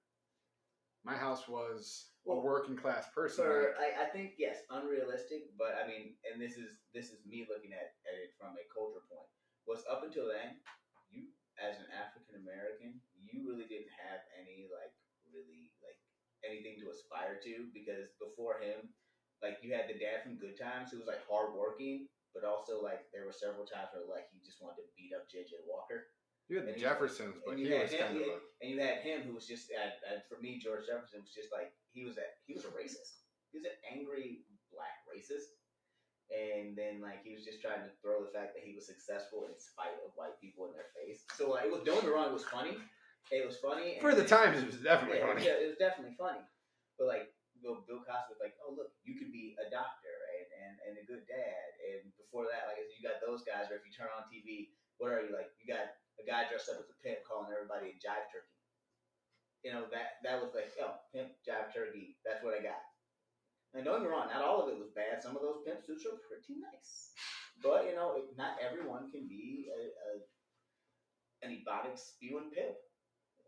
My 1.07 1.15
house 1.15 1.47
was 1.47 2.11
a 2.27 2.35
working 2.35 2.75
class 2.75 3.07
person. 3.15 3.47
For 3.47 3.79
I, 3.79 4.03
I 4.03 4.07
think 4.11 4.35
yes, 4.35 4.59
unrealistic, 4.67 5.47
but 5.55 5.79
I 5.79 5.87
mean, 5.87 6.19
and 6.27 6.35
this 6.35 6.59
is 6.59 6.67
this 6.91 7.15
is 7.15 7.23
me 7.23 7.47
looking 7.47 7.71
at, 7.71 7.95
at 8.03 8.15
it 8.19 8.35
from 8.35 8.59
a 8.59 8.65
culture 8.67 9.07
point. 9.07 9.31
Was 9.63 9.87
up 9.87 10.03
until 10.03 10.27
then, 10.27 10.59
you 11.07 11.31
as 11.63 11.79
an 11.79 11.87
African 11.95 12.43
American, 12.43 12.99
you 13.23 13.47
really 13.47 13.71
didn't 13.71 13.91
have 14.03 14.19
any 14.35 14.67
like 14.67 14.91
really 15.31 15.66
anything 16.45 16.77
to 16.81 16.93
aspire 16.93 17.41
to 17.41 17.69
because 17.73 18.13
before 18.21 18.61
him, 18.61 18.93
like 19.41 19.61
you 19.61 19.73
had 19.73 19.89
the 19.89 19.97
dad 19.97 20.25
from 20.25 20.41
Good 20.41 20.57
Times 20.57 20.89
who 20.89 21.01
was 21.01 21.09
like 21.09 21.21
hardworking, 21.29 22.09
but 22.33 22.45
also 22.45 22.81
like 22.81 23.05
there 23.13 23.25
were 23.25 23.35
several 23.35 23.65
times 23.65 23.93
where 23.93 24.05
like 24.05 24.29
he 24.33 24.41
just 24.41 24.61
wanted 24.61 24.85
to 24.85 24.93
beat 24.97 25.13
up 25.13 25.29
JJ 25.29 25.65
Walker. 25.69 26.09
you 26.49 26.57
had 26.57 26.69
and 26.69 26.73
the 26.73 26.81
Jeffersons, 26.81 27.37
but 27.45 27.57
he 27.57 27.69
you 27.69 27.73
had 27.73 27.89
was 27.89 27.93
him, 27.93 28.01
kind 28.01 28.17
of 28.17 28.25
a 28.25 28.37
and 28.61 28.67
you 28.73 28.77
had 28.81 29.05
him 29.05 29.25
who 29.25 29.37
was 29.37 29.45
just 29.45 29.69
and 29.73 30.21
for 30.25 30.41
me 30.41 30.57
George 30.57 30.89
Jefferson 30.89 31.21
was 31.21 31.33
just 31.33 31.53
like 31.53 31.73
he 31.93 32.05
was 32.05 32.17
a 32.17 32.25
he 32.45 32.53
was 32.57 32.65
a 32.65 32.73
racist. 32.73 33.25
He 33.53 33.61
was 33.61 33.65
an 33.69 33.77
angry 33.87 34.45
black 34.73 35.05
racist. 35.09 35.53
And 36.27 36.75
then 36.75 36.99
like 36.99 37.23
he 37.23 37.31
was 37.31 37.47
just 37.47 37.63
trying 37.63 37.87
to 37.87 37.91
throw 38.03 38.19
the 38.19 38.33
fact 38.35 38.51
that 38.51 38.65
he 38.67 38.75
was 38.75 38.83
successful 38.83 39.47
in 39.47 39.55
spite 39.55 39.95
of 40.03 40.11
white 40.19 40.35
people 40.43 40.67
in 40.67 40.75
their 40.75 40.91
face. 40.91 41.23
So 41.39 41.55
like 41.55 41.69
it 41.69 41.71
was 41.71 41.87
don't 41.87 42.03
get 42.03 42.11
me 42.11 42.11
wrong, 42.11 42.27
it 42.27 42.35
was 42.35 42.43
funny. 42.43 42.75
It 43.31 43.43
was 43.43 43.59
funny. 43.59 43.99
for 43.99 44.15
the 44.15 44.23
times. 44.23 44.63
It 44.63 44.67
was 44.67 44.79
definitely 44.79 45.19
yeah, 45.19 45.27
funny. 45.27 45.43
Yeah, 45.43 45.59
it 45.59 45.67
was 45.67 45.79
definitely 45.79 46.15
funny. 46.15 46.43
But 46.95 47.11
like 47.11 47.27
Bill, 47.59 47.83
Bill 47.83 48.01
Cosby 48.01 48.33
was 48.33 48.41
like, 48.41 48.55
oh 48.63 48.73
look, 48.73 48.95
you 49.03 49.19
could 49.19 49.33
be 49.35 49.57
a 49.59 49.67
doctor 49.67 50.15
and, 50.39 50.47
and, 50.63 50.73
and 50.87 50.93
a 51.01 51.05
good 51.05 51.27
dad. 51.27 51.69
And 51.91 52.07
before 52.15 52.47
that, 52.47 52.71
like 52.71 52.79
you 52.87 53.03
got 53.03 53.19
those 53.19 53.43
guys, 53.43 53.67
or 53.67 53.77
if 53.79 53.85
you 53.85 53.93
turn 53.93 54.11
on 54.13 54.29
TV, 54.31 54.71
what 54.97 55.11
are 55.11 55.21
you 55.21 55.35
like? 55.35 55.51
You 55.59 55.67
got 55.67 55.97
a 56.17 56.25
guy 56.25 56.47
dressed 56.47 56.71
up 56.71 56.81
as 56.81 56.89
a 56.89 56.97
pimp 57.03 57.21
calling 57.27 57.53
everybody 57.53 57.93
a 57.93 57.97
jive 57.99 58.25
turkey. 58.31 58.55
You 59.65 59.73
know 59.73 59.83
that 59.91 60.23
that 60.23 60.39
was 60.39 60.53
like, 60.55 60.71
oh, 60.79 60.95
pimp, 61.11 61.35
jive 61.43 61.73
turkey. 61.73 62.15
That's 62.23 62.41
what 62.41 62.55
I 62.55 62.63
got. 62.63 62.81
And 63.75 63.83
don't 63.83 63.99
get 63.99 64.07
me 64.07 64.13
wrong, 64.13 64.31
not 64.31 64.47
all 64.47 64.63
of 64.63 64.71
it 64.71 64.79
was 64.79 64.95
bad. 64.95 65.19
Some 65.19 65.35
of 65.35 65.43
those 65.43 65.61
pimp 65.67 65.83
suits 65.83 66.07
are 66.07 66.17
pretty 66.23 66.55
nice. 66.57 67.11
But 67.59 67.89
you 67.89 67.93
know, 67.97 68.15
it, 68.15 68.31
not 68.37 68.61
everyone 68.63 69.11
can 69.11 69.27
be 69.27 69.67
a, 69.69 69.81
a 69.91 70.09
an 71.45 71.53
ebonic 71.53 71.97
spewing 71.97 72.49
pimp. 72.53 72.77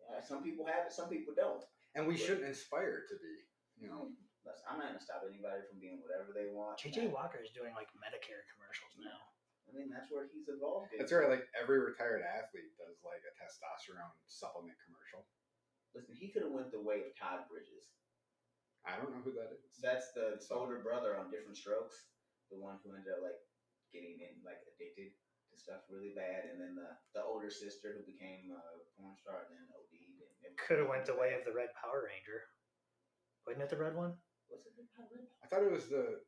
Uh, 0.09 0.21
some 0.25 0.41
people 0.41 0.65
have 0.65 0.89
it, 0.89 0.93
some 0.93 1.07
people 1.07 1.37
don't. 1.37 1.61
And 1.93 2.09
we 2.09 2.17
shouldn't 2.17 2.49
inspire 2.49 3.05
to 3.09 3.15
be. 3.21 3.33
You 3.79 3.87
know, 3.93 4.09
Listen, 4.47 4.65
I'm 4.71 4.79
not 4.81 4.89
gonna 4.95 5.03
stop 5.03 5.21
anybody 5.27 5.61
from 5.69 5.77
being 5.83 6.01
whatever 6.01 6.33
they 6.33 6.49
want. 6.49 6.79
JJ 6.81 7.11
Walker 7.13 7.37
is 7.43 7.51
doing 7.53 7.75
like 7.77 7.91
Medicare 7.93 8.41
commercials 8.55 8.95
now. 8.97 9.19
I 9.69 9.75
mean, 9.75 9.91
that's 9.93 10.09
where 10.09 10.25
he's 10.31 10.49
evolved. 10.49 10.89
that's 10.97 11.13
right. 11.13 11.29
Like 11.29 11.45
every 11.53 11.77
retired 11.77 12.25
athlete 12.25 12.73
does 12.79 12.97
like 13.05 13.21
a 13.21 13.33
testosterone 13.37 14.09
supplement 14.25 14.79
commercial. 14.81 15.27
Listen, 15.93 16.17
he 16.17 16.31
could 16.33 16.41
have 16.47 16.55
went 16.55 16.71
the 16.73 16.81
way 16.81 17.05
of 17.05 17.13
Todd 17.19 17.45
Bridges. 17.51 17.85
I 18.87 18.95
don't 18.97 19.11
know 19.13 19.21
who 19.21 19.35
that 19.37 19.53
is. 19.53 19.77
That's 19.83 20.09
the 20.15 20.39
So- 20.41 20.63
older 20.65 20.79
brother 20.81 21.19
on 21.19 21.29
Diff'rent 21.29 21.59
Strokes, 21.59 22.09
the 22.49 22.57
one 22.57 22.79
who 22.81 22.95
ended 22.95 23.11
up 23.13 23.21
like 23.21 23.37
getting 23.93 24.17
in 24.23 24.39
like 24.41 24.63
addicted 24.73 25.13
to 25.51 25.55
stuff 25.59 25.83
really 25.91 26.15
bad, 26.15 26.47
and 26.47 26.57
then 26.63 26.73
the 26.79 26.95
the 27.13 27.21
older 27.21 27.51
sister 27.51 27.91
who 27.93 28.07
became 28.07 28.49
a 28.55 28.61
porn 28.95 29.13
star 29.19 29.45
and 29.45 29.51
then 29.53 29.67
OD'd. 29.75 29.98
And 30.43 30.51
it- 30.53 30.57
Could 30.57 30.79
have 30.79 30.87
went 30.89 31.05
the 31.05 31.15
way 31.15 31.33
of 31.37 31.45
the 31.45 31.53
Red 31.53 31.69
Power 31.81 32.03
Ranger. 32.07 32.43
Wasn't 33.47 33.63
it 33.63 33.69
the 33.69 33.77
red 33.77 33.95
one? 33.95 34.13
Was 34.49 34.61
it 34.65 34.73
the 34.77 34.83
Red? 34.97 35.27
I 35.43 35.47
thought 35.47 35.63
it 35.63 35.71
was 35.71 35.87
the. 35.87 36.21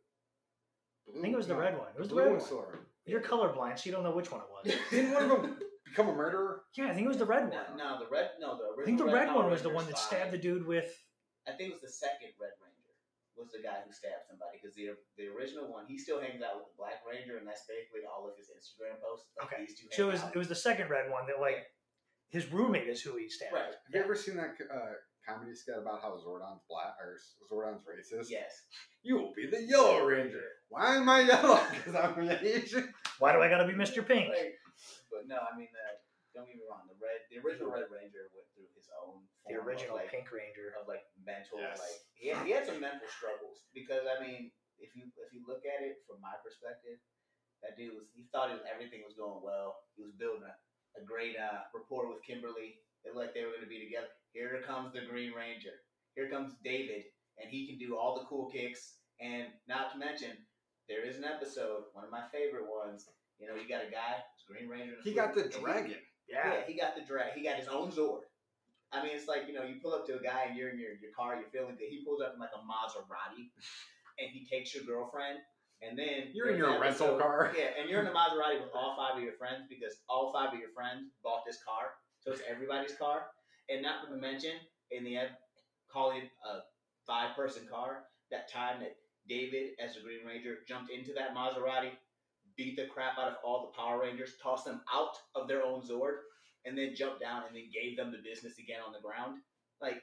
Blue, 1.05 1.19
I 1.19 1.21
think 1.21 1.33
it 1.33 1.37
was 1.37 1.47
the 1.47 1.53
no, 1.55 1.59
red 1.59 1.77
one. 1.77 1.89
It 1.95 1.99
was 1.99 2.09
the 2.09 2.15
blue 2.15 2.23
red 2.23 2.31
one. 2.33 2.41
still. 2.41 2.65
You're 3.05 3.21
colorblind, 3.21 3.79
so 3.79 3.89
you 3.89 3.91
don't 3.91 4.03
know 4.03 4.13
which 4.15 4.31
one 4.31 4.41
it 4.41 4.49
was. 4.53 4.65
Didn't 4.91 5.13
one 5.13 5.23
of 5.25 5.29
them 5.41 5.57
become 5.85 6.07
a 6.09 6.13
murderer? 6.13 6.61
yeah, 6.77 6.87
I 6.89 6.93
think 6.93 7.05
it 7.05 7.07
was 7.09 7.17
the 7.17 7.25
red 7.25 7.49
one. 7.49 7.77
no, 7.77 7.97
the 7.99 8.05
red. 8.09 8.37
No, 8.39 8.53
the 8.57 8.69
original. 8.77 8.81
I 8.81 8.85
think 8.85 8.97
the 9.01 9.09
red 9.09 9.27
Power 9.29 9.41
one 9.43 9.49
was 9.51 9.61
the 9.65 9.73
one 9.73 9.85
that 9.89 9.97
five- 9.97 10.05
stabbed 10.07 10.31
the 10.31 10.37
dude 10.37 10.65
with. 10.65 10.89
I 11.47 11.51
think 11.57 11.73
it 11.73 11.73
was 11.73 11.81
the 11.81 11.89
second 11.89 12.37
Red 12.37 12.53
Ranger. 12.61 12.77
Was 13.33 13.49
the 13.49 13.63
guy 13.65 13.81
who 13.81 13.89
stabbed 13.89 14.29
somebody 14.29 14.61
because 14.61 14.75
the 14.77 14.93
the 15.17 15.25
original 15.33 15.65
one 15.65 15.87
he 15.89 15.97
still 15.97 16.21
hangs 16.21 16.43
out 16.45 16.61
with 16.61 16.69
the 16.69 16.77
Black 16.77 17.01
Ranger 17.09 17.41
and 17.41 17.47
that's 17.47 17.65
basically 17.65 18.05
all 18.05 18.29
of 18.29 18.37
his 18.37 18.53
Instagram 18.53 19.01
posts. 19.01 19.33
Like 19.39 19.49
Okay, 19.49 19.65
these 19.65 19.73
two. 19.79 19.89
So 19.89 19.89
it 19.89 19.97
hang 20.05 20.11
was 20.13 20.21
out. 20.21 20.35
it 20.35 20.37
was 20.37 20.49
the 20.53 20.61
second 20.61 20.93
red 20.93 21.09
one 21.09 21.25
that 21.25 21.41
like 21.41 21.65
his 22.31 22.51
roommate 22.51 22.87
is 22.87 23.01
who 23.01 23.15
he 23.17 23.27
stabbed. 23.29 23.53
right. 23.53 23.75
Have 23.85 23.93
you 23.93 23.99
ever 24.01 24.15
seen 24.15 24.35
that 24.39 24.55
uh, 24.71 24.95
comedy 25.27 25.53
skit 25.53 25.75
about 25.77 26.01
how 26.01 26.15
Zordon's 26.17 26.63
black 26.71 26.95
or 26.99 27.19
Zordon's 27.51 27.83
racist? 27.83 28.31
Yes. 28.31 28.51
You 29.03 29.17
will 29.19 29.33
be 29.35 29.47
the 29.51 29.61
Yellow 29.67 30.03
Ranger. 30.07 30.43
Why 30.69 30.95
am 30.95 31.07
I 31.09 31.21
yellow? 31.27 31.59
Because 31.75 31.95
I'm 31.95 32.15
an 32.19 32.31
Asian. 32.41 32.87
Why 33.19 33.33
do 33.35 33.43
I 33.43 33.49
gotta 33.51 33.67
be 33.67 33.75
Mr. 33.75 33.99
Pink? 34.05 34.29
Like, 34.31 34.55
but 35.11 35.27
no, 35.27 35.37
I 35.43 35.51
mean, 35.59 35.67
uh, 35.75 35.95
don't 36.33 36.47
get 36.47 36.55
me 36.55 36.63
wrong. 36.65 36.87
The 36.87 36.95
red, 36.97 37.19
the 37.27 37.43
original 37.43 37.67
Red 37.75 37.91
Ranger 37.91 38.31
went 38.31 38.47
through 38.55 38.71
his 38.79 38.87
own 39.03 39.19
The 39.51 39.59
original 39.59 39.99
of 39.99 40.07
like, 40.07 40.15
Pink 40.15 40.31
Ranger. 40.31 40.71
of 40.79 40.87
like 40.87 41.03
mental, 41.19 41.59
Yes. 41.59 41.77
like 41.83 41.99
he 42.15 42.31
had, 42.31 42.39
he 42.47 42.51
had 42.55 42.63
some 42.63 42.79
mental 42.79 43.05
struggles 43.11 43.67
because 43.75 44.07
I 44.07 44.23
mean, 44.23 44.55
if 44.79 44.95
you 44.95 45.11
if 45.19 45.29
you 45.35 45.43
look 45.43 45.67
at 45.67 45.83
it 45.83 45.99
from 46.07 46.23
my 46.23 46.33
perspective, 46.39 46.97
that 47.59 47.75
dude 47.75 47.93
was 47.99 48.07
he 48.15 48.31
thought 48.31 48.49
it 48.49 48.57
was, 48.57 48.65
everything 48.65 49.03
was 49.03 49.13
going 49.19 49.43
well. 49.43 49.83
He 49.99 50.01
was 50.07 50.15
building 50.15 50.47
a, 50.47 50.55
a 50.99 51.03
great 51.05 51.35
uh, 51.37 51.67
rapport 51.73 52.09
with 52.09 52.23
Kimberly. 52.25 52.79
It 53.03 53.15
looked 53.15 53.27
like 53.27 53.33
they 53.33 53.43
were 53.45 53.55
going 53.55 53.65
to 53.65 53.69
be 53.69 53.83
together. 53.83 54.11
Here 54.33 54.61
comes 54.65 54.93
the 54.93 55.01
Green 55.09 55.33
Ranger. 55.33 55.75
Here 56.15 56.29
comes 56.29 56.53
David, 56.63 57.03
and 57.39 57.49
he 57.49 57.67
can 57.67 57.77
do 57.79 57.97
all 57.97 58.15
the 58.19 58.25
cool 58.25 58.49
kicks. 58.49 58.99
And 59.19 59.47
not 59.67 59.91
to 59.93 59.97
mention, 59.97 60.31
there 60.89 61.05
is 61.05 61.17
an 61.17 61.23
episode, 61.25 61.89
one 61.93 62.05
of 62.05 62.11
my 62.11 62.23
favorite 62.31 62.65
ones. 62.69 63.07
You 63.39 63.47
know, 63.47 63.55
you 63.55 63.67
got 63.67 63.81
a 63.81 63.89
guy, 63.89 64.21
it's 64.35 64.45
Green 64.45 64.69
Ranger. 64.69 64.95
He 65.03 65.13
got 65.13 65.33
the 65.33 65.49
suit, 65.49 65.55
and 65.55 65.55
he- 65.55 65.61
dragon. 65.65 65.97
yeah. 66.29 66.53
Yeah. 66.53 66.61
he 66.67 66.73
got 66.77 66.95
the 66.95 67.01
drag. 67.01 67.33
He 67.33 67.43
got 67.43 67.57
his 67.57 67.67
own 67.67 67.91
Zord. 67.91 68.21
I 68.91 69.01
mean, 69.01 69.15
it's 69.15 69.27
like 69.27 69.47
you 69.47 69.53
know, 69.53 69.63
you 69.63 69.79
pull 69.81 69.93
up 69.95 70.05
to 70.07 70.19
a 70.19 70.21
guy 70.21 70.45
and 70.51 70.57
you're 70.57 70.69
in 70.69 70.77
your, 70.77 70.91
your 71.01 71.15
car, 71.15 71.39
you're 71.39 71.49
feeling 71.49 71.79
good. 71.79 71.87
He 71.89 72.03
pulls 72.05 72.21
up 72.21 72.33
in 72.35 72.39
like 72.39 72.51
a 72.53 72.59
Maserati, 72.61 73.49
and 74.19 74.27
he 74.29 74.45
takes 74.45 74.75
your 74.75 74.83
girlfriend, 74.83 75.39
and 75.81 75.97
then 75.97 76.29
You're 76.33 76.49
in 76.49 76.57
your 76.57 76.79
rental 76.79 76.87
episode- 77.17 77.21
car. 77.21 77.53
Yeah, 77.57 77.69
and 77.79 77.89
you're 77.89 78.01
in 78.01 78.07
a 78.07 78.11
Maserati 78.15 78.61
with 78.61 78.71
all 78.73 78.95
five 78.95 79.17
of 79.17 79.23
your 79.23 79.33
friends 79.33 79.65
because 79.69 79.97
all 80.09 80.31
five 80.33 80.53
of 80.53 80.59
your 80.59 80.69
friends 80.75 81.09
bought 81.23 81.43
this 81.45 81.59
car, 81.63 81.93
so 82.19 82.31
it's 82.31 82.41
everybody's 82.49 82.95
car. 82.95 83.27
And 83.69 83.81
not 83.81 84.07
to 84.07 84.15
mention, 84.15 84.53
in 84.91 85.03
the 85.03 85.17
end, 85.17 85.29
calling 85.91 86.23
a 86.45 86.59
five 87.07 87.35
person 87.35 87.67
car, 87.69 88.03
that 88.31 88.51
time 88.51 88.79
that 88.81 88.95
David, 89.27 89.71
as 89.83 89.95
the 89.95 90.01
Green 90.01 90.25
Ranger, 90.25 90.59
jumped 90.67 90.91
into 90.91 91.13
that 91.13 91.35
Maserati, 91.35 91.91
beat 92.57 92.75
the 92.75 92.85
crap 92.87 93.17
out 93.17 93.27
of 93.29 93.35
all 93.45 93.71
the 93.71 93.77
Power 93.81 94.01
Rangers, 94.01 94.33
tossed 94.41 94.65
them 94.65 94.81
out 94.93 95.15
of 95.35 95.47
their 95.47 95.63
own 95.63 95.81
Zord, 95.81 96.17
and 96.65 96.77
then 96.77 96.93
jumped 96.95 97.21
down 97.21 97.43
and 97.47 97.55
then 97.55 97.69
gave 97.73 97.97
them 97.97 98.11
the 98.11 98.17
business 98.23 98.57
again 98.59 98.79
on 98.85 98.93
the 98.93 98.99
ground. 98.99 99.39
Like, 99.81 100.01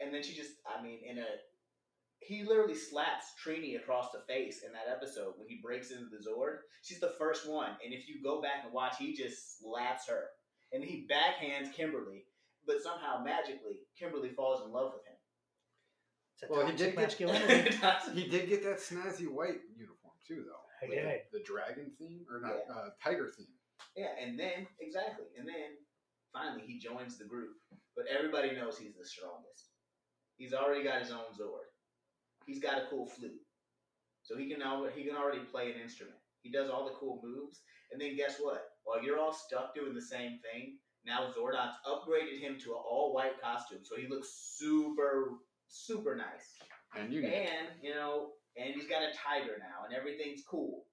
and 0.00 0.12
then 0.14 0.22
she 0.22 0.34
just, 0.34 0.52
I 0.66 0.82
mean, 0.82 1.00
in 1.08 1.18
a, 1.18 1.26
he 2.20 2.44
literally 2.44 2.74
slaps 2.74 3.26
Trini 3.44 3.76
across 3.76 4.10
the 4.12 4.20
face 4.26 4.62
in 4.66 4.72
that 4.72 4.90
episode 4.90 5.34
when 5.36 5.48
he 5.48 5.60
breaks 5.62 5.90
into 5.90 6.06
the 6.06 6.18
Zord. 6.18 6.58
She's 6.82 7.00
the 7.00 7.14
first 7.18 7.48
one, 7.48 7.70
and 7.84 7.92
if 7.94 8.08
you 8.08 8.22
go 8.22 8.42
back 8.42 8.64
and 8.64 8.72
watch, 8.72 8.94
he 8.98 9.14
just 9.14 9.60
slaps 9.60 10.08
her, 10.08 10.24
and 10.72 10.82
he 10.84 11.06
backhands 11.10 11.72
Kimberly, 11.72 12.24
but 12.66 12.82
somehow 12.82 13.22
magically 13.24 13.80
Kimberly 13.98 14.30
falls 14.30 14.64
in 14.64 14.72
love 14.72 14.92
with 14.94 15.04
him. 15.06 15.14
Well, 16.50 16.66
he 16.66 16.72
did 16.76 16.94
get- 16.94 16.96
masculinity. 16.96 17.76
He 18.14 18.28
did 18.28 18.48
get 18.48 18.62
that 18.64 18.78
snazzy 18.78 19.26
white 19.28 19.58
uniform 19.76 20.14
too, 20.26 20.44
though. 20.46 20.64
I 20.82 20.88
With 20.88 20.98
did. 20.98 21.20
The 21.32 21.42
dragon 21.44 21.90
theme 21.98 22.24
or 22.30 22.40
not? 22.40 22.52
Yeah. 22.54 22.74
Uh, 22.74 22.88
tiger 23.02 23.28
theme. 23.36 23.46
Yeah, 23.96 24.14
and 24.22 24.38
then 24.38 24.66
exactly, 24.80 25.26
and 25.36 25.48
then 25.48 25.74
finally 26.32 26.62
he 26.66 26.78
joins 26.78 27.18
the 27.18 27.24
group. 27.24 27.56
But 27.96 28.06
everybody 28.06 28.54
knows 28.54 28.78
he's 28.78 28.94
the 28.94 29.04
strongest. 29.04 29.70
He's 30.36 30.54
already 30.54 30.84
got 30.84 31.00
his 31.02 31.10
own 31.10 31.26
Zord. 31.34 31.67
He's 32.48 32.60
got 32.60 32.78
a 32.78 32.86
cool 32.88 33.06
flute, 33.06 33.44
so 34.22 34.34
he 34.34 34.48
can 34.48 34.58
now 34.58 34.86
he 34.94 35.04
can 35.04 35.14
already 35.14 35.40
play 35.40 35.70
an 35.70 35.80
instrument. 35.80 36.16
He 36.40 36.50
does 36.50 36.70
all 36.70 36.86
the 36.86 36.94
cool 36.98 37.20
moves, 37.22 37.60
and 37.92 38.00
then 38.00 38.16
guess 38.16 38.36
what? 38.40 38.64
While 38.84 39.04
you're 39.04 39.18
all 39.18 39.34
stuck 39.34 39.74
doing 39.74 39.94
the 39.94 40.00
same 40.00 40.40
thing, 40.40 40.78
now 41.04 41.30
Zordon's 41.36 41.76
upgraded 41.86 42.40
him 42.40 42.56
to 42.64 42.70
an 42.70 42.80
all 42.90 43.12
white 43.12 43.38
costume, 43.42 43.80
so 43.82 43.96
he 43.96 44.08
looks 44.08 44.28
super 44.56 45.34
super 45.68 46.16
nice. 46.16 46.56
And 46.96 47.12
you. 47.12 47.22
And 47.22 47.68
you 47.82 47.94
know, 47.94 48.30
and 48.56 48.74
he's 48.74 48.88
got 48.88 49.02
a 49.02 49.12
tiger 49.12 49.58
now, 49.58 49.84
and 49.86 49.94
everything's 49.94 50.42
cool. 50.48 50.84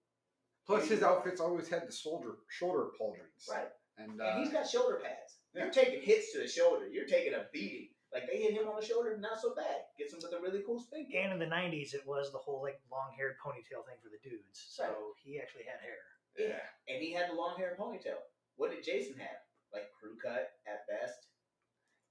Plus, 0.67 0.89
his 0.89 1.03
outfits 1.03 1.39
always 1.39 1.69
had 1.69 1.87
the 1.87 1.93
shoulder 1.93 2.35
shoulder 2.49 2.87
pauldrons. 2.99 3.49
Right. 3.49 3.69
And, 3.97 4.19
And 4.19 4.21
uh, 4.21 4.37
he's 4.39 4.51
got 4.51 4.67
shoulder 4.67 4.99
pads. 5.01 5.39
You're 5.55 5.71
taking 5.71 6.01
hits 6.01 6.33
to 6.33 6.39
the 6.39 6.49
shoulder. 6.49 6.87
You're 6.91 7.07
taking 7.07 7.33
a 7.33 7.45
beating. 7.53 7.87
Like 8.15 8.31
they 8.31 8.39
hit 8.39 8.53
him 8.55 8.63
on 8.71 8.79
the 8.79 8.85
shoulder, 8.85 9.17
not 9.19 9.41
so 9.41 9.51
bad. 9.53 9.91
Gets 9.99 10.13
him 10.15 10.19
with 10.23 10.31
a 10.31 10.39
really 10.39 10.63
cool 10.65 10.79
spin 10.79 11.03
kick. 11.05 11.19
And 11.19 11.33
in 11.35 11.39
the 11.39 11.51
'90s, 11.51 11.91
it 11.93 12.07
was 12.07 12.31
the 12.31 12.37
whole 12.39 12.61
like 12.63 12.79
long-haired 12.89 13.35
ponytail 13.43 13.83
thing 13.83 13.99
for 14.01 14.07
the 14.07 14.23
dudes. 14.23 14.55
So 14.71 14.83
Right. 14.87 15.19
he 15.19 15.37
actually 15.39 15.67
had 15.67 15.83
hair. 15.83 15.99
Yeah. 16.39 16.63
And 16.87 17.03
he 17.03 17.11
had 17.11 17.29
the 17.29 17.35
long-haired 17.35 17.77
ponytail. 17.77 18.23
What 18.55 18.71
did 18.71 18.85
Jason 18.85 19.19
have? 19.19 19.43
Like 19.73 19.91
crew 19.99 20.15
cut 20.15 20.55
at 20.65 20.87
best. 20.87 21.27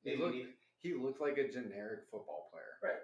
He 0.04 0.16
looked, 0.16 0.34
he- 0.36 0.52
he 0.80 0.92
looked 0.92 1.22
like 1.22 1.38
a 1.38 1.48
generic 1.48 2.04
football 2.10 2.50
player. 2.52 2.76
right. 2.82 3.00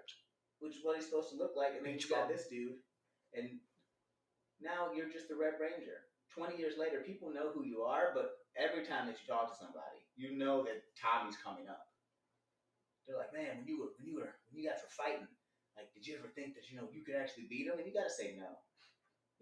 Which 0.59 0.77
is 0.77 0.83
what 0.85 0.95
he's 0.95 1.09
supposed 1.09 1.31
to 1.31 1.37
look 1.37 1.55
like. 1.57 1.73
And 1.75 1.83
then 1.83 1.97
you 1.97 2.07
got 2.07 2.29
this 2.29 2.45
dude. 2.47 2.77
And 3.33 3.59
now 4.61 4.93
you're 4.93 5.09
just 5.09 5.27
the 5.27 5.35
Red 5.35 5.57
Ranger. 5.59 6.05
20 6.35 6.55
years 6.57 6.77
later, 6.77 7.01
people 7.01 7.33
know 7.33 7.49
who 7.51 7.65
you 7.65 7.81
are, 7.81 8.11
but 8.13 8.37
every 8.55 8.85
time 8.85 9.07
that 9.07 9.17
you 9.19 9.25
talk 9.27 9.49
to 9.51 9.57
somebody, 9.57 9.97
you 10.15 10.37
know 10.37 10.61
that 10.63 10.83
Tommy's 10.95 11.35
coming 11.43 11.67
up. 11.67 11.87
They're 13.11 13.19
like, 13.19 13.35
man, 13.35 13.59
when 13.59 13.67
you 13.67 13.75
were 13.83 13.91
when 13.99 14.07
you 14.07 14.15
were 14.23 14.31
when 14.47 14.63
you 14.63 14.71
guys 14.71 14.79
were 14.79 14.95
fighting, 14.95 15.27
like, 15.75 15.91
did 15.91 16.07
you 16.07 16.15
ever 16.15 16.31
think 16.31 16.55
that 16.55 16.71
you 16.71 16.79
know 16.79 16.87
you 16.95 17.03
could 17.03 17.19
actually 17.19 17.51
beat 17.51 17.67
him? 17.67 17.75
And 17.75 17.83
you 17.83 17.91
got 17.91 18.07
to 18.07 18.15
say 18.15 18.39
no. 18.39 18.55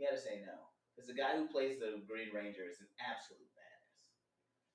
You 0.01 0.09
got 0.09 0.17
to 0.17 0.23
say 0.25 0.41
no, 0.41 0.73
because 0.97 1.05
the 1.05 1.13
guy 1.13 1.37
who 1.37 1.45
plays 1.45 1.77
the 1.77 2.01
Green 2.09 2.33
Ranger 2.33 2.65
is 2.65 2.81
an 2.81 2.89
absolute 2.97 3.45
badass. 3.53 3.93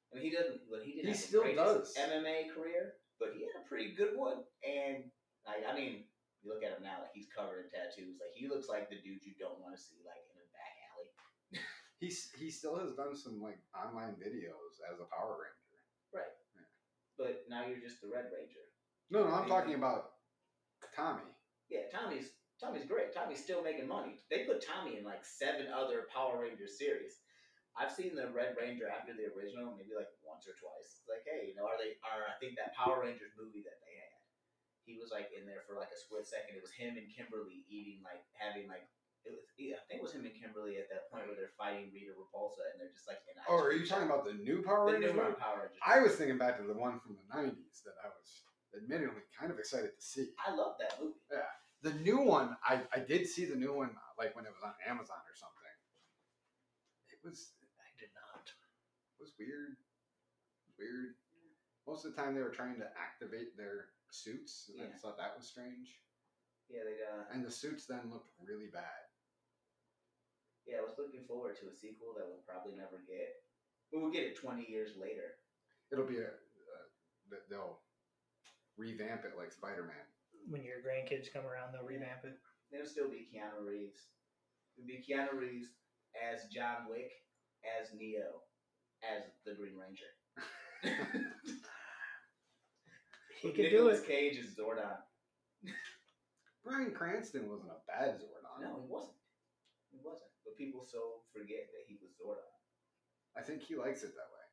I 0.06 0.10
mean, 0.14 0.30
he 0.30 0.30
doesn't. 0.30 0.62
Well, 0.70 0.78
he 0.78 0.94
didn't. 0.94 1.10
He 1.10 1.18
still 1.18 1.42
does. 1.42 1.90
MMA 1.98 2.54
career, 2.54 3.02
but 3.18 3.34
he 3.34 3.42
had 3.42 3.58
a 3.58 3.66
pretty 3.66 3.98
good 3.98 4.14
one. 4.14 4.46
And 4.62 5.10
like, 5.42 5.66
I 5.66 5.74
mean, 5.74 6.06
you 6.38 6.54
look 6.54 6.62
at 6.62 6.78
him 6.78 6.86
now, 6.86 7.02
like 7.02 7.18
he's 7.18 7.26
covered 7.34 7.66
in 7.66 7.74
tattoos. 7.74 8.22
Like 8.22 8.38
he 8.38 8.46
looks 8.46 8.70
like 8.70 8.94
the 8.94 9.02
dude 9.02 9.26
you 9.26 9.34
don't 9.34 9.58
want 9.58 9.74
to 9.74 9.80
see, 9.82 10.06
like 10.06 10.22
in 10.30 10.38
a 10.38 10.46
back 10.54 10.74
alley. 10.94 11.10
He's 11.98 12.30
he 12.38 12.46
still 12.52 12.78
has 12.78 12.94
done 12.94 13.18
some 13.18 13.42
like 13.42 13.58
online 13.74 14.14
videos 14.22 14.78
as 14.86 15.02
a 15.02 15.08
Power 15.10 15.40
Ranger. 15.40 15.82
Right. 16.14 16.36
But 17.16 17.46
now 17.48 17.64
you're 17.64 17.80
just 17.80 18.02
the 18.02 18.10
Red 18.10 18.28
Ranger. 18.28 18.63
No, 19.10 19.24
no, 19.24 19.34
I'm 19.34 19.48
talking 19.48 19.74
about 19.74 20.16
Tommy. 20.96 21.28
Yeah, 21.68 21.90
Tommy's 21.92 22.32
Tommy's 22.60 22.86
great. 22.86 23.12
Tommy's 23.12 23.42
still 23.42 23.62
making 23.62 23.88
money. 23.88 24.16
They 24.30 24.46
put 24.48 24.64
Tommy 24.64 24.96
in 24.96 25.04
like 25.04 25.26
seven 25.26 25.66
other 25.68 26.06
Power 26.08 26.42
Ranger 26.42 26.70
series. 26.70 27.20
I've 27.74 27.90
seen 27.90 28.14
the 28.14 28.30
Red 28.30 28.54
Ranger 28.54 28.86
after 28.86 29.10
the 29.10 29.26
original, 29.34 29.74
maybe 29.74 29.90
like 29.98 30.08
once 30.22 30.46
or 30.46 30.54
twice. 30.54 31.02
It's 31.02 31.10
like, 31.10 31.26
hey, 31.26 31.50
you 31.50 31.58
know, 31.58 31.66
are 31.66 31.74
they 31.74 31.98
are 32.06 32.30
I 32.30 32.38
think 32.38 32.54
that 32.56 32.72
Power 32.78 33.02
Rangers 33.02 33.34
movie 33.34 33.66
that 33.66 33.82
they 33.82 33.94
had. 33.98 34.14
He 34.86 35.00
was 35.00 35.10
like 35.10 35.32
in 35.34 35.48
there 35.48 35.64
for 35.64 35.80
like 35.80 35.90
a 35.90 35.98
split 35.98 36.28
second. 36.28 36.54
It 36.54 36.62
was 36.62 36.72
him 36.72 36.94
and 36.94 37.10
Kimberly 37.10 37.66
eating 37.66 38.04
like 38.04 38.22
having 38.36 38.70
like 38.70 38.86
it 39.24 39.32
was 39.32 39.42
yeah, 39.56 39.80
I 39.80 39.84
think 39.88 40.04
it 40.04 40.06
was 40.06 40.14
him 40.14 40.28
and 40.28 40.36
Kimberly 40.36 40.76
at 40.76 40.92
that 40.92 41.08
point 41.08 41.26
where 41.26 41.34
they're 41.34 41.56
fighting 41.56 41.88
Rita 41.90 42.12
Repulsa 42.14 42.62
and 42.72 42.78
they're 42.78 42.92
just 42.92 43.08
like 43.08 43.24
Oh, 43.48 43.60
are 43.60 43.76
you 43.76 43.84
talking 43.84 44.08
about 44.08 44.24
the 44.24 44.36
new 44.38 44.62
Power 44.62 44.88
Rangers? 44.88 45.12
the 45.12 45.20
new? 45.20 45.36
Power 45.36 45.68
Rangers? 45.68 45.80
I 45.84 46.00
was 46.00 46.16
thinking 46.16 46.38
back 46.38 46.56
to 46.60 46.64
the 46.64 46.76
one 46.76 47.00
from 47.00 47.16
the 47.18 47.26
'90s 47.28 47.84
that 47.84 47.96
I 48.00 48.08
was 48.08 48.44
admittedly 48.76 49.22
kind 49.38 49.50
of 49.52 49.58
excited 49.58 49.90
to 49.96 50.02
see. 50.04 50.30
I 50.40 50.54
love 50.54 50.76
that 50.80 50.98
movie. 51.00 51.14
Yeah. 51.30 51.46
the 51.82 51.94
new 52.00 52.20
one, 52.20 52.56
I, 52.64 52.80
I 52.94 52.98
did 53.00 53.26
see 53.26 53.44
the 53.44 53.56
new 53.56 53.74
one 53.74 53.90
like 54.18 54.34
when 54.36 54.44
it 54.46 54.52
was 54.54 54.62
on 54.64 54.74
Amazon 54.88 55.20
or 55.24 55.34
something. 55.36 55.62
It 57.10 57.18
was 57.22 57.52
I 57.80 57.88
did 57.98 58.10
not. 58.16 58.44
it 58.48 59.20
was 59.22 59.32
weird. 59.38 59.76
Weird. 60.78 61.14
Most 61.86 62.04
of 62.04 62.14
the 62.14 62.18
time 62.20 62.34
they 62.34 62.40
were 62.42 62.50
trying 62.54 62.76
to 62.80 62.88
activate 62.96 63.56
their 63.56 63.92
suits, 64.10 64.70
and 64.72 64.80
I 64.80 64.84
Yeah. 64.84 64.90
just 64.92 65.02
thought 65.04 65.18
that 65.18 65.36
was 65.36 65.46
strange. 65.46 66.00
Yeah, 66.68 66.80
they 66.88 66.96
uh, 67.04 67.28
And 67.32 67.44
the 67.44 67.50
suits 67.52 67.84
then 67.86 68.08
looked 68.10 68.32
really 68.40 68.68
bad. 68.72 69.04
yeah. 70.66 70.80
I 70.80 70.84
was 70.84 70.96
looking 70.98 71.24
forward 71.28 71.56
to 71.60 71.68
a 71.68 71.74
sequel 71.76 72.14
that 72.16 72.24
we'll 72.26 72.44
probably 72.48 72.74
never 72.74 73.04
get. 73.06 73.36
We'll 73.92 74.10
get 74.10 74.24
it 74.24 74.36
twenty 74.40 74.64
years 74.68 74.96
later. 74.96 75.38
It'll 75.92 76.08
be 76.08 76.18
a, 76.18 76.26
uh, 76.32 77.36
they'll 77.50 77.83
revamp 78.76 79.24
it 79.24 79.36
like 79.38 79.52
Spider 79.52 79.82
Man. 79.84 80.04
When 80.48 80.62
your 80.64 80.78
grandkids 80.84 81.32
come 81.32 81.46
around, 81.46 81.72
they'll 81.72 81.86
revamp 81.86 82.24
it. 82.24 82.34
It'll 82.72 82.86
still 82.86 83.08
be 83.08 83.26
Keanu 83.32 83.64
Reeves. 83.66 84.00
It'll 84.76 84.86
be 84.88 85.04
Keanu 85.06 85.38
Reeves 85.38 85.68
as 86.14 86.44
John 86.52 86.86
Wick, 86.88 87.10
as 87.64 87.88
Neo, 87.94 88.42
as 89.02 89.24
the 89.46 89.54
Green 89.54 89.76
Ranger. 89.78 90.10
He 93.40 93.48
With 93.48 93.56
could 93.56 93.68
do 93.68 93.84
Nicolas 93.84 94.00
it. 94.00 94.06
Cage 94.08 94.38
as 94.38 94.56
Zordon. 94.56 94.96
Bryan 96.64 96.92
Cranston 96.92 97.44
wasn't 97.48 97.72
a 97.76 97.80
bad 97.86 98.16
Zordon. 98.16 98.56
No, 98.60 98.80
he 98.80 98.88
wasn't. 98.88 99.20
He 99.92 99.98
wasn't. 100.02 100.30
But 100.44 100.56
people 100.56 100.80
so 100.80 101.20
forget 101.32 101.68
that 101.76 101.84
he 101.86 101.98
was 102.00 102.16
Zordon. 102.16 102.48
I 103.36 103.42
think 103.42 103.60
he 103.62 103.76
likes 103.76 104.02
it 104.02 104.14
that 104.16 104.32
way. 104.32 104.43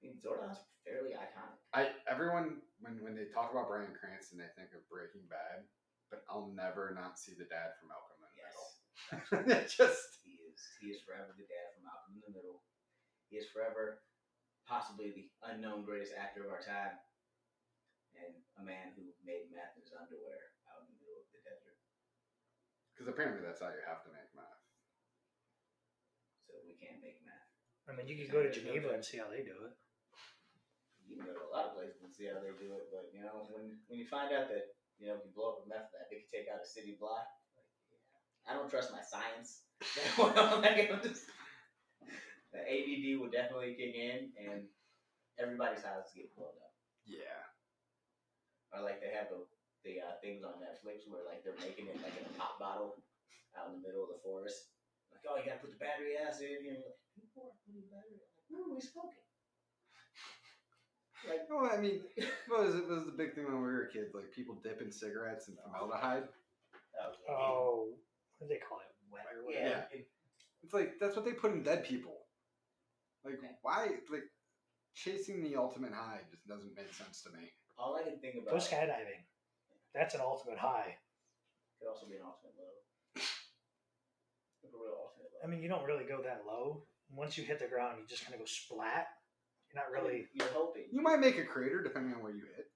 Why? 0.00 0.08
I 0.08 0.12
mean, 0.12 0.16
Zordon's 0.20 0.60
fairly 0.84 1.12
iconic. 1.12 1.60
I 1.76 1.92
everyone 2.08 2.60
when 2.80 2.96
when 3.04 3.14
they 3.14 3.28
talk 3.28 3.52
about 3.52 3.68
Bryan 3.68 3.92
Cranston, 3.92 4.40
they 4.40 4.48
think 4.56 4.72
of 4.72 4.82
Breaking 4.88 5.28
Bad, 5.28 5.64
but 6.08 6.24
I'll 6.28 6.50
never 6.56 6.92
not 6.96 7.18
see 7.20 7.36
the 7.36 7.44
dad 7.46 7.76
from 7.78 7.92
Malcolm 7.92 8.16
in 8.16 8.24
the 8.24 8.32
Yes. 8.40 8.48
Middle. 8.48 9.60
just 9.80 10.20
He 10.24 10.40
is. 10.48 10.58
He 10.80 10.88
is 10.92 11.00
forever 11.04 11.32
the 11.36 11.46
dad 11.46 11.68
from 11.76 11.84
Malcolm 11.84 12.16
in 12.16 12.22
the 12.24 12.32
Middle. 12.32 12.64
He 13.28 13.36
is 13.36 13.46
forever 13.52 14.00
possibly 14.66 15.10
the 15.12 15.28
unknown 15.50 15.82
greatest 15.84 16.14
actor 16.16 16.44
of 16.46 16.50
our 16.50 16.62
time. 16.64 16.96
And 18.16 18.32
a 18.58 18.64
man 18.64 18.92
who 18.96 19.06
made 19.24 19.48
meth 19.52 19.76
in 19.78 19.82
his 19.86 19.92
underwear 19.96 20.52
out 20.68 20.82
in 20.84 20.90
the 20.92 20.98
middle 21.00 21.20
of 21.22 21.28
the 21.32 21.40
desert. 21.46 21.78
because 22.92 23.08
apparently 23.08 23.40
that's 23.40 23.60
how 23.62 23.70
you 23.72 23.80
have 23.86 24.02
to 24.04 24.10
make 24.12 24.28
math. 24.36 24.60
So 26.46 26.58
we 26.66 26.74
can't 26.76 27.00
make 27.00 27.22
meth. 27.24 27.48
I 27.88 27.96
mean, 27.96 28.06
you 28.10 28.18
could 28.18 28.30
go 28.30 28.42
to 28.42 28.50
Geneva 28.52 28.90
and 28.92 29.00
see 29.04 29.16
how 29.18 29.30
they 29.30 29.40
do 29.46 29.56
it. 29.64 29.74
You 31.10 31.18
can 31.18 31.26
go 31.26 31.34
to 31.34 31.42
a 31.42 31.50
lot 31.50 31.66
of 31.66 31.74
places 31.74 31.98
and 32.06 32.14
see 32.14 32.30
how 32.30 32.38
they 32.38 32.54
do 32.54 32.70
it, 32.78 32.86
but 32.94 33.10
you 33.10 33.18
know, 33.18 33.50
when 33.50 33.82
when 33.90 33.98
you 33.98 34.06
find 34.06 34.30
out 34.30 34.46
that, 34.46 34.78
you 35.02 35.10
know, 35.10 35.18
if 35.18 35.26
you 35.26 35.34
blow 35.34 35.58
up 35.58 35.66
a 35.66 35.68
meth 35.68 35.90
lab, 35.90 36.06
they 36.06 36.22
can 36.22 36.30
take 36.30 36.46
out 36.46 36.62
a 36.62 36.66
city 36.66 36.94
block. 36.94 37.26
Like, 37.58 37.66
yeah. 37.90 38.46
I 38.46 38.50
don't 38.54 38.70
trust 38.70 38.94
my 38.94 39.02
science. 39.02 39.66
like, 40.62 40.86
I'm 40.86 41.02
just, 41.02 41.26
the 42.54 42.62
ADD 42.62 43.18
will 43.18 43.34
definitely 43.34 43.74
kick 43.74 43.98
in, 43.98 44.30
and 44.38 44.70
everybody's 45.34 45.82
houses 45.82 46.14
get 46.14 46.30
blown 46.38 46.54
up. 46.62 46.74
Yeah. 47.02 47.42
Or 48.70 48.86
like 48.86 49.02
they 49.02 49.10
have 49.10 49.34
the 49.34 49.42
the 49.82 49.98
uh, 49.98 50.14
things 50.22 50.44
on 50.46 50.62
Netflix 50.62 51.08
where 51.10 51.26
like 51.26 51.42
they're 51.42 51.58
making 51.58 51.90
it 51.90 51.98
like 52.04 52.14
in 52.14 52.28
a 52.28 52.34
pop 52.38 52.60
bottle 52.62 53.02
out 53.58 53.72
in 53.72 53.80
the 53.80 53.82
middle 53.82 54.06
of 54.06 54.14
the 54.14 54.22
forest. 54.22 54.70
Like, 55.10 55.26
oh, 55.26 55.34
you 55.40 55.48
gotta 55.48 55.58
put 55.58 55.74
the 55.74 55.80
battery 55.82 56.14
acid 56.14 56.54
in. 56.54 56.62
You're 56.62 56.78
like, 56.78 57.00
people 57.18 57.50
are 57.50 57.58
putting 57.66 57.88
battery. 57.90 58.20
Like, 58.20 58.46
where 58.46 58.62
are 58.62 58.70
we 58.70 58.78
smoking? 58.78 59.29
Like, 61.28 61.48
No, 61.50 61.68
I 61.68 61.76
mean, 61.80 62.00
what 62.48 62.64
was 62.66 62.74
it 62.74 62.88
was 62.88 63.04
the 63.06 63.12
big 63.12 63.34
thing 63.34 63.44
when 63.44 63.56
we 63.56 63.68
were 63.68 63.86
kids? 63.92 64.14
Like 64.14 64.32
people 64.32 64.56
dipping 64.62 64.90
cigarettes 64.90 65.48
in 65.48 65.56
formaldehyde. 65.56 66.24
oh, 67.28 67.32
Oh, 67.32 67.88
what 68.38 68.48
do 68.48 68.54
they 68.54 68.60
call 68.60 68.78
it? 68.78 68.86
Wet 69.12 69.24
or 69.36 69.44
whatever. 69.44 69.64
yeah. 69.66 69.82
Yeah. 69.92 70.00
It's 70.62 70.72
like 70.74 70.98
that's 71.00 71.16
what 71.16 71.24
they 71.24 71.32
put 71.32 71.52
in 71.52 71.62
dead 71.62 71.84
people. 71.84 72.16
Like 73.24 73.34
Okay. 73.34 73.50
why? 73.62 73.88
Like 74.10 74.24
chasing 74.94 75.42
the 75.42 75.56
ultimate 75.56 75.92
high 75.92 76.20
just 76.30 76.46
doesn't 76.46 76.74
make 76.76 76.92
sense 76.94 77.22
to 77.22 77.30
me. 77.30 77.50
All 77.78 77.96
I 77.96 78.02
can 78.02 78.18
think 78.18 78.36
about. 78.36 78.52
Go 78.52 78.56
skydiving. 78.58 79.24
That's 79.94 80.14
an 80.14 80.20
ultimate 80.20 80.58
high. 80.58 80.96
could 81.78 81.88
also 81.88 82.06
be 82.06 82.16
an 82.16 82.22
ultimate 82.24 82.54
low. 82.56 83.20
Like 84.62 84.72
a 84.72 84.76
real 84.76 84.96
ultimate 85.00 85.30
low. 85.32 85.40
I 85.44 85.46
mean, 85.48 85.62
you 85.62 85.68
don't 85.68 85.84
really 85.84 86.04
go 86.04 86.22
that 86.22 86.42
low. 86.46 86.84
Once 87.12 87.36
you 87.36 87.44
hit 87.44 87.58
the 87.58 87.66
ground, 87.66 87.98
you 88.00 88.06
just 88.06 88.22
kind 88.24 88.34
of 88.34 88.40
go 88.40 88.46
splat. 88.46 89.08
You're 89.70 89.82
not 89.86 89.90
really. 89.94 90.26
you're 90.34 90.50
hoping. 90.50 90.90
You 90.90 91.02
might 91.02 91.22
make 91.22 91.38
a 91.38 91.46
crater 91.46 91.82
depending 91.82 92.14
on 92.14 92.22
where 92.22 92.34
you 92.34 92.42
hit. 92.58 92.66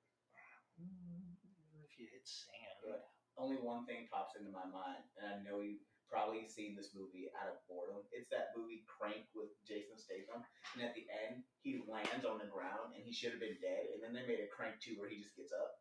Mm, 0.78 1.34
if 1.82 1.98
you 1.98 2.06
hit 2.06 2.22
sand. 2.22 2.78
But 2.86 3.10
only 3.34 3.58
one 3.58 3.82
thing 3.86 4.06
pops 4.14 4.38
into 4.38 4.54
my 4.54 4.66
mind, 4.70 5.02
and 5.18 5.26
I 5.26 5.36
know 5.42 5.58
you've 5.58 5.82
probably 6.06 6.46
seen 6.46 6.78
this 6.78 6.94
movie 6.94 7.26
out 7.34 7.50
of 7.50 7.58
boredom. 7.66 8.06
It's 8.14 8.30
that 8.30 8.54
movie 8.54 8.86
Crank 8.86 9.26
with 9.34 9.50
Jason 9.66 9.98
Statham, 9.98 10.46
and 10.78 10.86
at 10.86 10.94
the 10.94 11.02
end 11.10 11.42
he 11.66 11.82
lands 11.90 12.22
on 12.22 12.38
the 12.38 12.46
ground 12.46 12.94
and 12.94 13.02
he 13.02 13.10
should 13.10 13.34
have 13.34 13.42
been 13.42 13.58
dead, 13.58 13.90
and 13.90 13.98
then 13.98 14.14
they 14.14 14.22
made 14.22 14.38
a 14.38 14.46
Crank 14.54 14.78
two 14.78 14.94
where 14.94 15.10
he 15.10 15.18
just 15.18 15.34
gets 15.34 15.50
up, 15.50 15.74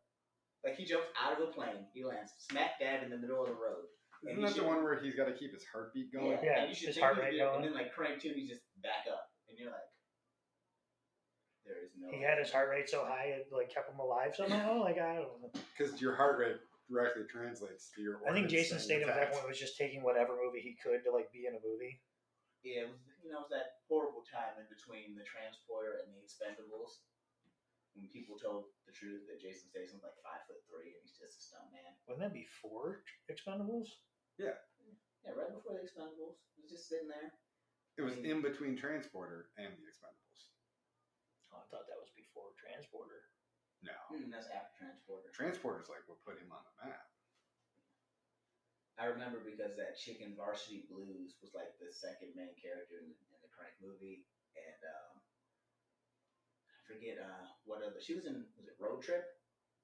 like 0.66 0.74
he 0.74 0.82
jumps 0.82 1.06
out 1.14 1.38
of 1.38 1.46
a 1.46 1.54
plane, 1.54 1.86
he 1.94 2.02
lands 2.02 2.34
smack 2.42 2.82
dab 2.82 3.06
in 3.06 3.14
the 3.14 3.20
middle 3.20 3.46
of 3.46 3.52
the 3.52 3.54
road. 3.54 3.86
Isn't 4.26 4.34
And 4.34 4.38
he 4.42 4.50
that 4.50 4.58
the 4.58 4.66
one 4.66 4.82
where 4.82 4.98
he's 4.98 5.14
got 5.14 5.30
to 5.30 5.36
keep 5.36 5.54
his 5.54 5.62
heartbeat 5.70 6.10
going? 6.10 6.40
Yeah, 6.42 6.66
and 6.66 6.72
you 6.72 6.74
should 6.74 6.90
his 6.90 6.98
heart 6.98 7.20
rate 7.20 7.38
going. 7.38 7.60
and 7.60 7.70
then 7.70 7.74
like 7.76 7.94
Crank 7.94 8.18
two, 8.18 8.34
he 8.34 8.48
just 8.50 8.64
back 8.82 9.06
up, 9.06 9.30
and 9.46 9.54
you're 9.54 9.70
like, 9.70 9.86
there 11.64 11.80
is 11.80 11.90
no. 11.96 12.12
He 12.12 12.20
had 12.20 12.38
his 12.38 12.52
heart 12.52 12.68
rate 12.68 12.88
so 12.88 13.04
high 13.04 13.32
it 13.32 13.48
like 13.52 13.72
kept 13.72 13.88
him 13.90 13.98
alive 13.98 14.36
somehow. 14.36 14.80
Like 14.84 15.00
I 15.00 15.24
don't 15.24 15.40
know. 15.40 15.50
Because 15.72 16.00
your 16.00 16.14
heart 16.14 16.38
rate 16.38 16.60
directly 16.90 17.24
translates 17.24 17.88
to 17.96 18.04
your. 18.04 18.20
I 18.28 18.32
think 18.36 18.52
Jason 18.52 18.78
staying 18.78 19.04
Statham 19.04 19.16
at 19.16 19.16
that 19.16 19.32
point 19.32 19.48
was 19.48 19.58
just 19.58 19.80
taking 19.80 20.04
whatever 20.04 20.36
movie 20.36 20.60
he 20.60 20.76
could 20.76 21.00
to 21.04 21.10
like 21.10 21.32
be 21.32 21.48
in 21.48 21.56
a 21.56 21.62
movie. 21.64 22.00
Yeah, 22.60 22.88
it 22.88 22.92
was, 22.92 23.00
you 23.20 23.28
know, 23.28 23.44
it 23.44 23.48
was 23.48 23.52
that 23.52 23.84
horrible 23.88 24.24
time 24.24 24.56
in 24.56 24.64
between 24.72 25.12
the 25.16 25.24
Transporter 25.24 26.00
and 26.04 26.12
the 26.16 26.20
Expendables. 26.24 27.04
When 27.92 28.08
people 28.10 28.34
told 28.40 28.72
the 28.88 28.92
truth 28.96 29.22
that 29.30 29.38
Jason 29.38 29.70
Statham's 29.70 30.02
like 30.02 30.18
five 30.24 30.42
foot 30.50 30.58
three 30.66 30.98
and 30.98 31.04
he's 31.06 31.14
just 31.14 31.38
a 31.38 31.42
stunt 31.44 31.70
man. 31.70 31.94
Wouldn't 32.08 32.24
that 32.26 32.34
be 32.34 32.48
four 32.58 33.06
Expendables? 33.30 34.00
Yeah, 34.40 34.58
Yeah, 35.22 35.38
right 35.38 35.52
before 35.52 35.78
the 35.78 35.84
Expendables, 35.86 36.42
he 36.58 36.66
was 36.66 36.74
just 36.74 36.90
sitting 36.90 37.06
there. 37.06 37.36
It 37.94 38.02
was 38.02 38.18
in 38.18 38.42
between 38.42 38.74
Transporter 38.74 39.54
and 39.54 39.70
the 39.78 39.86
Expendables. 39.86 40.23
I 41.58 41.64
thought 41.70 41.86
that 41.88 42.00
was 42.00 42.10
before 42.14 42.52
Transporter. 42.58 43.30
No, 43.84 43.94
Hmm, 44.08 44.32
that's 44.32 44.48
after 44.48 44.72
Transporter. 44.80 45.28
Transporter's 45.36 45.92
like 45.92 46.04
what 46.08 46.22
put 46.24 46.40
him 46.40 46.48
on 46.52 46.64
the 46.64 46.74
map. 46.88 47.04
I 48.96 49.10
remember 49.10 49.42
because 49.42 49.74
that 49.76 49.98
chicken 49.98 50.38
Varsity 50.38 50.86
Blues 50.86 51.34
was 51.42 51.50
like 51.52 51.74
the 51.82 51.90
second 51.90 52.30
main 52.38 52.54
character 52.56 53.02
in, 53.02 53.10
in 53.10 53.38
the 53.42 53.50
Crank 53.50 53.74
movie, 53.82 54.22
and 54.54 54.80
um, 54.86 55.18
I 56.70 56.80
forget 56.86 57.18
uh, 57.18 57.44
what 57.66 57.82
other. 57.82 57.98
She 57.98 58.14
was 58.14 58.24
in 58.24 58.46
was 58.54 58.70
it 58.70 58.78
Road 58.78 59.02
Trip? 59.02 59.26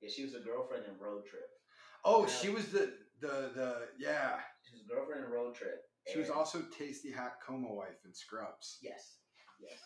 Yeah, 0.01 0.09
she 0.15 0.23
was 0.25 0.39
a 0.39 0.41
girlfriend 0.47 0.87
in 0.87 0.95
Road 0.97 1.27
Trip. 1.27 1.51
Oh, 2.07 2.25
she 2.31 2.49
was 2.55 2.71
the 2.71 2.95
the 3.21 3.51
the 3.53 3.71
yeah. 3.99 4.41
She 4.63 4.79
was 4.79 4.87
a 4.87 4.89
girlfriend 4.89 5.27
in 5.27 5.31
Road 5.31 5.59
Trip. 5.59 5.83
She 6.07 6.19
was 6.23 6.31
and- 6.31 6.39
also 6.39 6.63
Tasty 6.71 7.11
Hot 7.11 7.43
Coma 7.45 7.69
wife 7.75 7.99
in 8.07 8.15
Scrubs. 8.15 8.79
Yes. 8.81 9.19
Yes. 9.59 9.77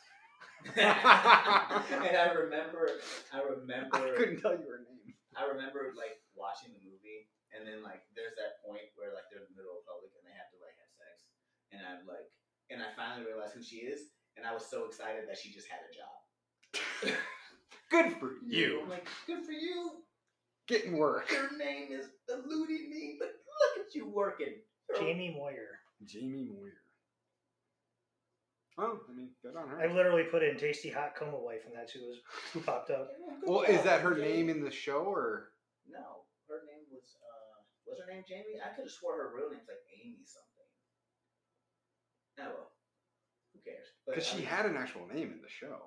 and 0.76 2.16
I 2.16 2.32
remember, 2.32 2.88
I 3.32 3.40
remember, 3.44 3.92
I 3.92 4.16
couldn't 4.16 4.40
tell 4.40 4.56
you 4.56 4.64
her 4.64 4.80
name. 4.80 5.12
I 5.36 5.44
remember 5.44 5.92
like 5.92 6.22
watching 6.32 6.72
the 6.72 6.80
movie, 6.80 7.28
and 7.52 7.66
then 7.68 7.84
like 7.84 8.06
there's 8.16 8.34
that 8.40 8.64
point 8.64 8.88
where 8.96 9.12
like 9.12 9.28
they're 9.28 9.44
in 9.44 9.50
the 9.52 9.58
middle 9.58 9.76
of 9.76 9.84
public 9.84 10.14
and 10.16 10.24
they 10.24 10.32
have 10.32 10.48
to 10.54 10.58
like 10.64 10.74
have 10.80 10.92
sex, 10.96 11.28
and 11.74 11.80
I'm 11.84 12.08
like, 12.08 12.26
and 12.72 12.80
I 12.80 12.88
finally 12.96 13.28
realized 13.28 13.52
who 13.52 13.62
she 13.62 13.84
is, 13.84 14.08
and 14.40 14.46
I 14.46 14.56
was 14.56 14.64
so 14.64 14.88
excited 14.88 15.28
that 15.28 15.36
she 15.36 15.52
just 15.52 15.68
had 15.68 15.84
a 15.84 15.92
job. 15.92 16.16
Good 17.90 18.16
for 18.18 18.32
you. 18.46 18.80
I'm 18.82 18.90
like, 18.90 19.06
good 19.26 19.44
for 19.44 19.52
you. 19.52 20.02
Getting 20.66 20.96
work. 20.96 21.30
Your 21.30 21.56
name 21.56 21.88
is 21.92 22.06
eluding 22.28 22.90
me, 22.90 23.16
but 23.20 23.28
look 23.28 23.86
at 23.86 23.94
you 23.94 24.08
working. 24.08 24.54
Jamie 24.98 25.32
Moore. 25.36 25.52
Jamie 26.04 26.48
Moore. 26.50 26.72
Well, 28.76 28.98
I 29.08 29.12
mean, 29.14 29.30
good 29.42 29.54
on 29.54 29.68
her. 29.68 29.78
I 29.80 29.86
literally 29.92 30.24
put 30.24 30.42
in 30.42 30.56
tasty 30.58 30.90
hot 30.90 31.14
coma 31.14 31.38
wife, 31.38 31.62
and 31.64 31.74
that's 31.74 31.92
who 31.92 32.00
was 32.06 32.18
who 32.52 32.60
popped 32.60 32.90
up. 32.90 33.10
Well, 33.46 33.62
is 33.62 33.82
that 33.82 34.00
her 34.00 34.16
name 34.18 34.48
in 34.50 34.62
the 34.64 34.70
show 34.70 35.04
or? 35.06 35.50
No, 35.88 36.26
her 36.48 36.62
name 36.66 36.82
was 36.90 37.06
uh 37.22 37.56
was 37.86 38.00
her 38.02 38.10
name 38.12 38.24
Jamie? 38.26 38.58
I 38.58 38.74
could 38.74 38.90
have 38.90 38.90
swore 38.90 39.14
her 39.16 39.30
real 39.36 39.50
name's 39.50 39.68
like 39.70 39.78
Amy 40.02 40.26
something. 40.26 40.68
Oh 42.40 42.50
well. 42.58 42.70
Who 43.54 43.60
cares? 43.62 43.86
But, 44.06 44.16
Because 44.18 44.26
I 44.26 44.30
she 44.32 44.38
mean, 44.42 44.50
had 44.50 44.66
an 44.66 44.74
actual 44.76 45.06
name 45.06 45.30
in 45.30 45.38
the 45.38 45.48
show. 45.52 45.78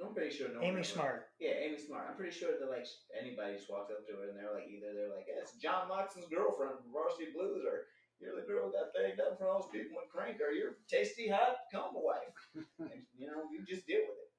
I'm 0.00 0.16
pretty 0.16 0.32
sure 0.32 0.48
no 0.48 0.64
Amy 0.64 0.80
ever- 0.80 0.84
Smart. 0.96 1.28
Yeah, 1.36 1.60
Amy 1.60 1.76
Smart. 1.76 2.08
I'm 2.08 2.16
pretty 2.16 2.32
sure 2.32 2.56
that 2.56 2.72
like 2.72 2.88
anybody 3.12 3.60
just 3.60 3.68
walks 3.68 3.92
up 3.92 4.00
to 4.08 4.16
her 4.16 4.32
and 4.32 4.36
they're 4.38 4.48
like 4.56 4.64
either 4.64 4.96
they're 4.96 5.12
like, 5.12 5.28
yeah, 5.28 5.44
it's 5.44 5.52
John 5.60 5.92
Moxon's 5.92 6.24
girlfriend 6.32 6.80
from 6.80 6.88
Varsity 6.88 7.36
Blues, 7.36 7.60
or 7.68 7.84
you're 8.20 8.36
the 8.36 8.46
girl 8.46 8.70
that 8.70 8.92
banged 8.92 9.20
up 9.20 9.38
for 9.38 9.48
all 9.48 9.62
those 9.64 9.72
people 9.72 9.98
in 10.00 10.08
Crank, 10.12 10.36
or 10.40 10.52
you're 10.52 10.76
tasty 10.88 11.28
hot 11.28 11.56
coma 11.72 11.98
wife. 11.98 12.36
and, 12.78 13.02
you 13.16 13.26
know, 13.26 13.48
you 13.50 13.64
just 13.64 13.86
deal 13.86 14.04
with 14.04 14.20
it. 14.20 14.30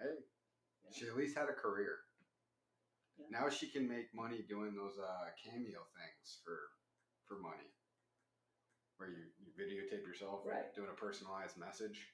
Hey, 0.00 0.16
she 0.92 1.06
at 1.06 1.16
least 1.16 1.36
had 1.36 1.48
a 1.48 1.56
career. 1.56 2.00
Now 3.30 3.50
she 3.50 3.68
can 3.68 3.88
make 3.88 4.14
money 4.14 4.46
doing 4.48 4.72
those 4.74 4.96
uh, 4.96 5.28
cameo 5.36 5.84
things 5.92 6.38
for 6.44 6.72
for 7.26 7.36
money, 7.44 7.68
where 8.96 9.10
you, 9.10 9.28
you 9.36 9.52
videotape 9.52 10.06
yourself 10.06 10.40
Right. 10.48 10.72
doing 10.74 10.88
a 10.88 10.96
personalized 10.96 11.58
message. 11.58 12.08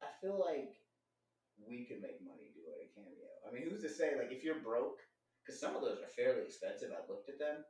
I 0.00 0.08
feel 0.22 0.40
like 0.40 0.80
we 1.60 1.84
could 1.84 2.00
make 2.00 2.24
money 2.24 2.48
doing 2.56 2.80
a 2.80 2.88
cameo. 2.96 3.28
I 3.44 3.52
mean, 3.52 3.68
who's 3.68 3.82
to 3.82 3.92
say? 3.92 4.16
Like, 4.16 4.32
if 4.32 4.42
you're 4.42 4.64
broke, 4.64 5.02
because 5.44 5.60
some 5.60 5.76
of 5.76 5.82
those 5.82 6.00
are 6.00 6.08
fairly 6.16 6.42
expensive. 6.48 6.90
I 6.94 7.04
looked 7.10 7.28
at 7.28 7.38
them 7.38 7.64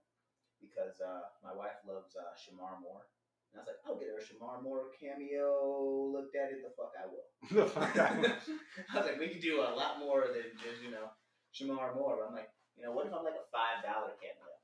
because 0.65 1.01
uh, 1.01 1.29
my 1.45 1.53
wife 1.53 1.77
loves 1.85 2.17
uh, 2.17 2.33
Shemar 2.37 2.81
Moore, 2.81 3.05
and 3.53 3.61
I 3.61 3.63
was 3.63 3.69
like, 3.69 3.81
I'll 3.85 4.01
get 4.01 4.09
her 4.13 4.21
a 4.21 4.25
Shemar 4.25 4.63
Moore 4.63 4.93
cameo. 4.97 6.11
Looked 6.13 6.37
at 6.37 6.53
it, 6.53 6.65
the 6.65 6.73
fuck 6.73 6.93
I 6.97 7.07
will. 7.09 7.29
I. 7.77 8.41
I 8.93 8.95
was 8.97 9.07
like, 9.07 9.21
we 9.21 9.29
could 9.29 9.45
do 9.45 9.61
a 9.61 9.75
lot 9.77 10.01
more 10.01 10.27
than 10.33 10.49
just 10.59 10.81
you 10.81 10.91
know 10.91 11.13
Shemar 11.53 11.95
Moore. 11.95 12.17
But 12.19 12.29
I'm 12.33 12.37
like, 12.37 12.51
you 12.77 12.85
know, 12.85 12.93
what 12.93 13.07
if 13.07 13.13
I'm 13.13 13.25
like 13.25 13.39
a 13.39 13.47
five 13.53 13.85
dollar 13.85 14.17
cameo? 14.19 14.55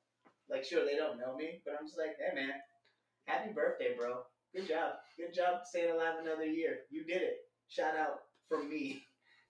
Like, 0.49 0.65
sure, 0.65 0.85
they 0.85 0.97
don't 0.97 1.19
know 1.21 1.37
me, 1.37 1.63
but 1.65 1.79
I'm 1.79 1.87
just 1.87 1.99
like, 1.99 2.19
hey 2.19 2.35
man, 2.35 2.57
happy 3.27 3.53
birthday, 3.53 3.95
bro. 3.97 4.27
Good 4.55 4.67
job. 4.67 4.99
Good 5.17 5.33
job 5.33 5.63
staying 5.65 5.95
alive 5.95 6.19
another 6.21 6.47
year. 6.47 6.83
You 6.91 7.05
did 7.05 7.23
it. 7.23 7.47
Shout 7.69 7.97
out 7.97 8.27
from 8.49 8.69
me. 8.69 9.03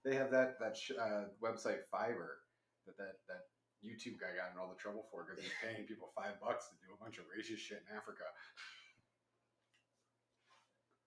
They 0.05 0.15
have 0.15 0.31
that 0.31 0.61
that 0.61 0.77
sh- 0.77 1.01
uh, 1.01 1.33
website 1.43 1.89
Fiverr 1.93 2.45
that 2.87 2.97
that 2.99 3.17
that 3.29 3.45
YouTube 3.81 4.21
guy 4.21 4.37
got 4.37 4.53
in 4.53 4.61
all 4.61 4.69
the 4.69 4.77
trouble 4.81 5.09
for 5.09 5.25
because 5.25 5.41
he's 5.41 5.57
paying 5.65 5.89
people 5.89 6.13
five 6.13 6.37
bucks 6.41 6.69
to 6.69 6.77
do 6.85 6.93
a 6.93 6.99
bunch 7.01 7.17
of 7.17 7.25
racist 7.33 7.65
shit 7.65 7.81
in 7.85 7.89
Africa. 7.97 8.29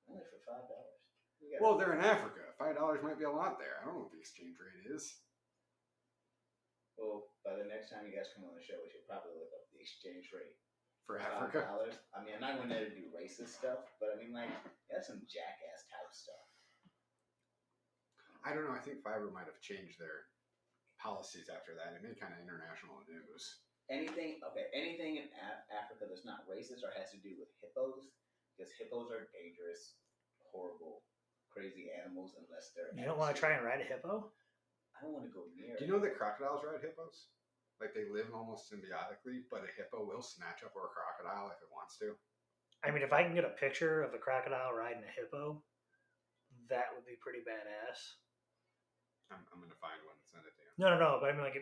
Only 0.10 0.26
for 0.28 0.42
five 0.44 0.66
dollars. 0.68 0.98
Well, 1.62 1.78
they're 1.78 1.94
in 1.94 2.02
Africa. 2.04 2.42
Five 2.58 2.76
dollars 2.80 3.04
might 3.06 3.20
be 3.20 3.28
a 3.28 3.32
lot 3.32 3.60
there. 3.62 3.78
I 3.82 3.86
don't 3.86 3.94
know 4.00 4.04
what 4.10 4.16
the 4.16 4.22
exchange 4.22 4.58
rate 4.58 4.90
is. 4.90 5.22
well, 6.98 7.30
by 7.46 7.58
the 7.60 7.68
next 7.68 7.92
time 7.92 8.08
you 8.08 8.16
guys 8.16 8.32
come 8.34 8.48
on 8.48 8.56
the 8.58 8.64
show, 8.64 8.80
we 8.82 8.90
should 8.90 9.06
probably 9.06 9.36
look 9.38 9.52
up 9.54 9.66
the 9.74 9.82
exchange 9.82 10.32
rate 10.34 10.56
For 11.06 11.20
Africa, 11.20 11.68
dollars. 11.68 11.98
I 12.16 12.24
mean, 12.24 12.38
I'm 12.38 12.44
not 12.44 12.58
going 12.58 12.72
there 12.72 12.88
to 12.88 12.94
do 12.96 13.12
racist 13.14 13.54
stuff, 13.60 13.86
but 14.00 14.14
I 14.14 14.18
mean, 14.18 14.32
like, 14.32 14.50
that's 14.90 15.12
some 15.12 15.22
jackass 15.28 15.84
type 15.92 16.10
stuff. 16.16 16.46
I 18.46 18.52
don't 18.56 18.64
know. 18.68 18.76
I 18.76 18.82
think 18.84 19.04
Fiverr 19.04 19.32
might 19.32 19.48
have 19.52 19.60
changed 19.64 20.00
their 20.00 20.32
policies 21.04 21.52
after 21.52 21.76
that. 21.76 21.92
It 21.92 22.02
made 22.02 22.16
kind 22.16 22.32
of 22.32 22.40
international 22.40 23.04
news. 23.04 23.60
Anything, 23.92 24.40
okay, 24.40 24.72
anything 24.72 25.20
in 25.20 25.28
Af- 25.36 25.68
Africa 25.68 26.08
that's 26.08 26.24
not 26.24 26.48
racist 26.48 26.88
or 26.88 26.96
has 26.96 27.12
to 27.12 27.20
do 27.20 27.36
with 27.36 27.52
hippos, 27.60 28.08
because 28.56 28.72
hippos 28.80 29.12
are 29.12 29.28
dangerous, 29.36 30.00
horrible, 30.40 31.04
crazy 31.52 31.92
animals 31.92 32.40
unless 32.40 32.72
they're. 32.72 32.96
You 32.96 33.04
don't 33.04 33.20
want 33.20 33.36
to 33.36 33.38
try 33.38 33.60
and 33.60 33.68
ride 33.68 33.84
a 33.84 33.88
hippo? 33.88 34.32
I 34.96 35.04
don't 35.04 35.12
want 35.12 35.28
to 35.28 35.36
go 35.36 35.52
near. 35.52 35.76
Do 35.76 35.84
you 35.84 35.92
know 35.92 36.00
that 36.00 36.16
crocodiles 36.16 36.64
ride 36.64 36.80
hippos? 36.80 37.28
Like 37.84 37.92
they 37.92 38.08
live 38.08 38.32
almost 38.32 38.72
symbiotically, 38.72 39.44
but 39.52 39.68
a 39.68 39.72
hippo 39.76 40.08
will 40.08 40.24
snatch 40.24 40.64
up 40.64 40.72
or 40.72 40.88
a 40.88 40.96
crocodile 40.96 41.52
if 41.52 41.60
it 41.60 41.68
wants 41.76 42.00
to. 42.00 42.16
I 42.80 42.96
mean, 42.96 43.04
if 43.04 43.12
I 43.12 43.28
can 43.28 43.36
get 43.36 43.44
a 43.44 43.52
picture 43.60 44.00
of 44.00 44.16
a 44.16 44.22
crocodile 44.24 44.72
riding 44.72 45.04
a 45.04 45.12
hippo, 45.12 45.60
that 46.72 46.96
would 46.96 47.04
be 47.04 47.20
pretty 47.20 47.44
badass. 47.44 48.00
I'm, 49.28 49.44
I'm 49.52 49.60
gonna 49.60 49.76
find 49.84 50.00
one 50.08 50.16
and 50.16 50.24
send 50.32 50.48
it 50.48 50.56
to 50.56 50.63
you. 50.63 50.63
No, 50.78 50.90
no, 50.90 51.00
no. 51.00 51.18
But 51.22 51.30
I 51.30 51.34
mean, 51.34 51.42
like, 51.44 51.56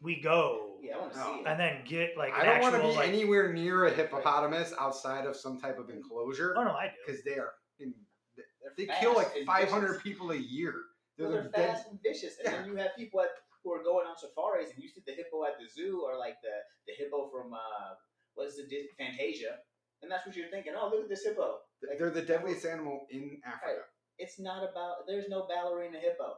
we 0.00 0.20
go 0.20 0.78
Yeah, 0.82 0.96
I 0.96 1.00
want 1.00 1.12
to 1.12 1.18
No. 1.18 1.24
see 1.26 1.40
it. 1.40 1.46
and 1.46 1.60
then 1.60 1.84
get 1.86 2.16
like 2.16 2.32
I 2.32 2.40
an 2.40 2.46
don't 2.46 2.60
want 2.60 2.74
to 2.74 2.78
actual, 2.78 2.92
be 2.92 2.96
like, 2.98 3.08
anywhere 3.08 3.52
near 3.52 3.86
a 3.86 3.90
hippopotamus 3.92 4.72
outside 4.78 5.26
of 5.26 5.36
some 5.36 5.60
type 5.60 5.78
of 5.78 5.90
enclosure 5.90 6.54
Oh 6.56 6.64
no, 6.64 6.72
I 6.72 6.88
do. 6.88 6.94
because 7.06 7.22
they 7.24 7.38
are 7.38 7.52
in, 7.78 7.94
they 8.76 8.86
Fast 8.86 9.00
kill 9.00 9.14
like 9.14 9.30
and 9.36 9.46
500 9.46 9.86
vicious. 9.88 10.02
people 10.02 10.30
a 10.32 10.36
year. 10.36 10.74
They're, 11.18 11.28
Well, 11.28 11.42
the 11.42 11.42
they're 11.50 11.66
dead. 11.66 11.76
fast 11.76 11.88
and 11.90 11.98
vicious, 12.02 12.34
and 12.44 12.54
then 12.54 12.64
you 12.66 12.74
have 12.76 12.96
people 12.96 13.20
at, 13.20 13.28
who 13.62 13.72
are 13.72 13.82
going 13.84 14.06
on 14.06 14.16
safaris, 14.16 14.70
and 14.74 14.82
you 14.82 14.88
see 14.88 15.02
the 15.06 15.12
hippo 15.12 15.44
at 15.44 15.58
the 15.60 15.68
zoo, 15.68 16.02
or 16.04 16.16
like 16.18 16.36
the 16.42 16.54
the 16.86 16.94
hippo 16.98 17.28
from 17.30 17.52
uh, 17.52 17.94
what's 18.34 18.56
the 18.56 18.64
Dis- 18.66 18.88
Fantasia, 18.98 19.58
and 20.02 20.10
that's 20.10 20.26
what 20.26 20.34
you're 20.34 20.48
thinking. 20.50 20.72
Oh, 20.76 20.88
look 20.90 21.02
at 21.04 21.08
this 21.08 21.22
hippo. 21.24 21.58
Like, 21.86 21.98
They're 21.98 22.10
the 22.10 22.22
deadliest 22.22 22.64
animal 22.64 23.06
in 23.10 23.40
Africa. 23.44 23.82
It's 24.18 24.40
not 24.40 24.62
about. 24.68 25.06
There's 25.06 25.28
no 25.28 25.46
ballerina 25.46 25.98
hippo. 25.98 26.34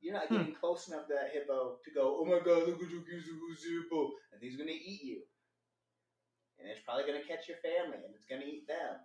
You're 0.00 0.14
not 0.14 0.28
Hmm. 0.28 0.36
getting 0.38 0.54
close 0.54 0.88
enough 0.88 1.06
to 1.08 1.14
that 1.14 1.32
hippo 1.32 1.80
to 1.84 1.90
go. 1.90 2.18
Oh 2.20 2.24
my 2.24 2.38
God! 2.38 2.68
Look 2.68 2.82
at 2.82 2.90
you, 2.90 3.00
who's 3.00 3.62
the 3.62 3.82
hippo, 3.82 4.12
and 4.32 4.40
he's 4.42 4.56
gonna 4.56 4.70
eat 4.70 5.02
you, 5.02 5.22
and 6.58 6.68
it's 6.68 6.80
probably 6.80 7.04
gonna 7.04 7.24
catch 7.24 7.48
your 7.48 7.58
family, 7.58 7.98
and 8.04 8.14
it's 8.14 8.24
gonna 8.26 8.44
eat 8.44 8.66
them, 8.68 8.96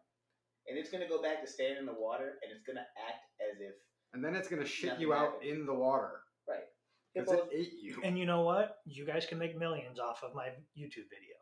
and 0.67 0.77
it's 0.77 0.91
gonna 0.91 1.07
go 1.07 1.21
back 1.21 1.41
to 1.41 1.47
staying 1.47 1.77
in 1.77 1.85
the 1.85 1.93
water, 1.93 2.39
and 2.43 2.51
it's 2.51 2.61
gonna 2.63 2.87
act 3.09 3.25
as 3.41 3.59
if 3.59 3.73
And 4.13 4.23
then 4.23 4.35
it's 4.35 4.47
gonna 4.47 4.65
shit 4.65 4.99
you 4.99 5.13
out 5.13 5.33
happened. 5.33 5.49
in 5.49 5.65
the 5.65 5.73
water 5.73 6.21
Right. 6.47 6.67
because 7.13 7.31
hippos. 7.31 7.51
it 7.51 7.55
ate 7.55 7.73
you. 7.73 7.99
And 8.03 8.17
you 8.19 8.25
know 8.27 8.41
what? 8.43 8.81
You 8.85 9.05
guys 9.05 9.25
can 9.25 9.39
make 9.39 9.55
millions 9.57 9.97
off 9.99 10.21
of 10.23 10.35
my 10.35 10.49
YouTube 10.77 11.09
video. 11.09 11.35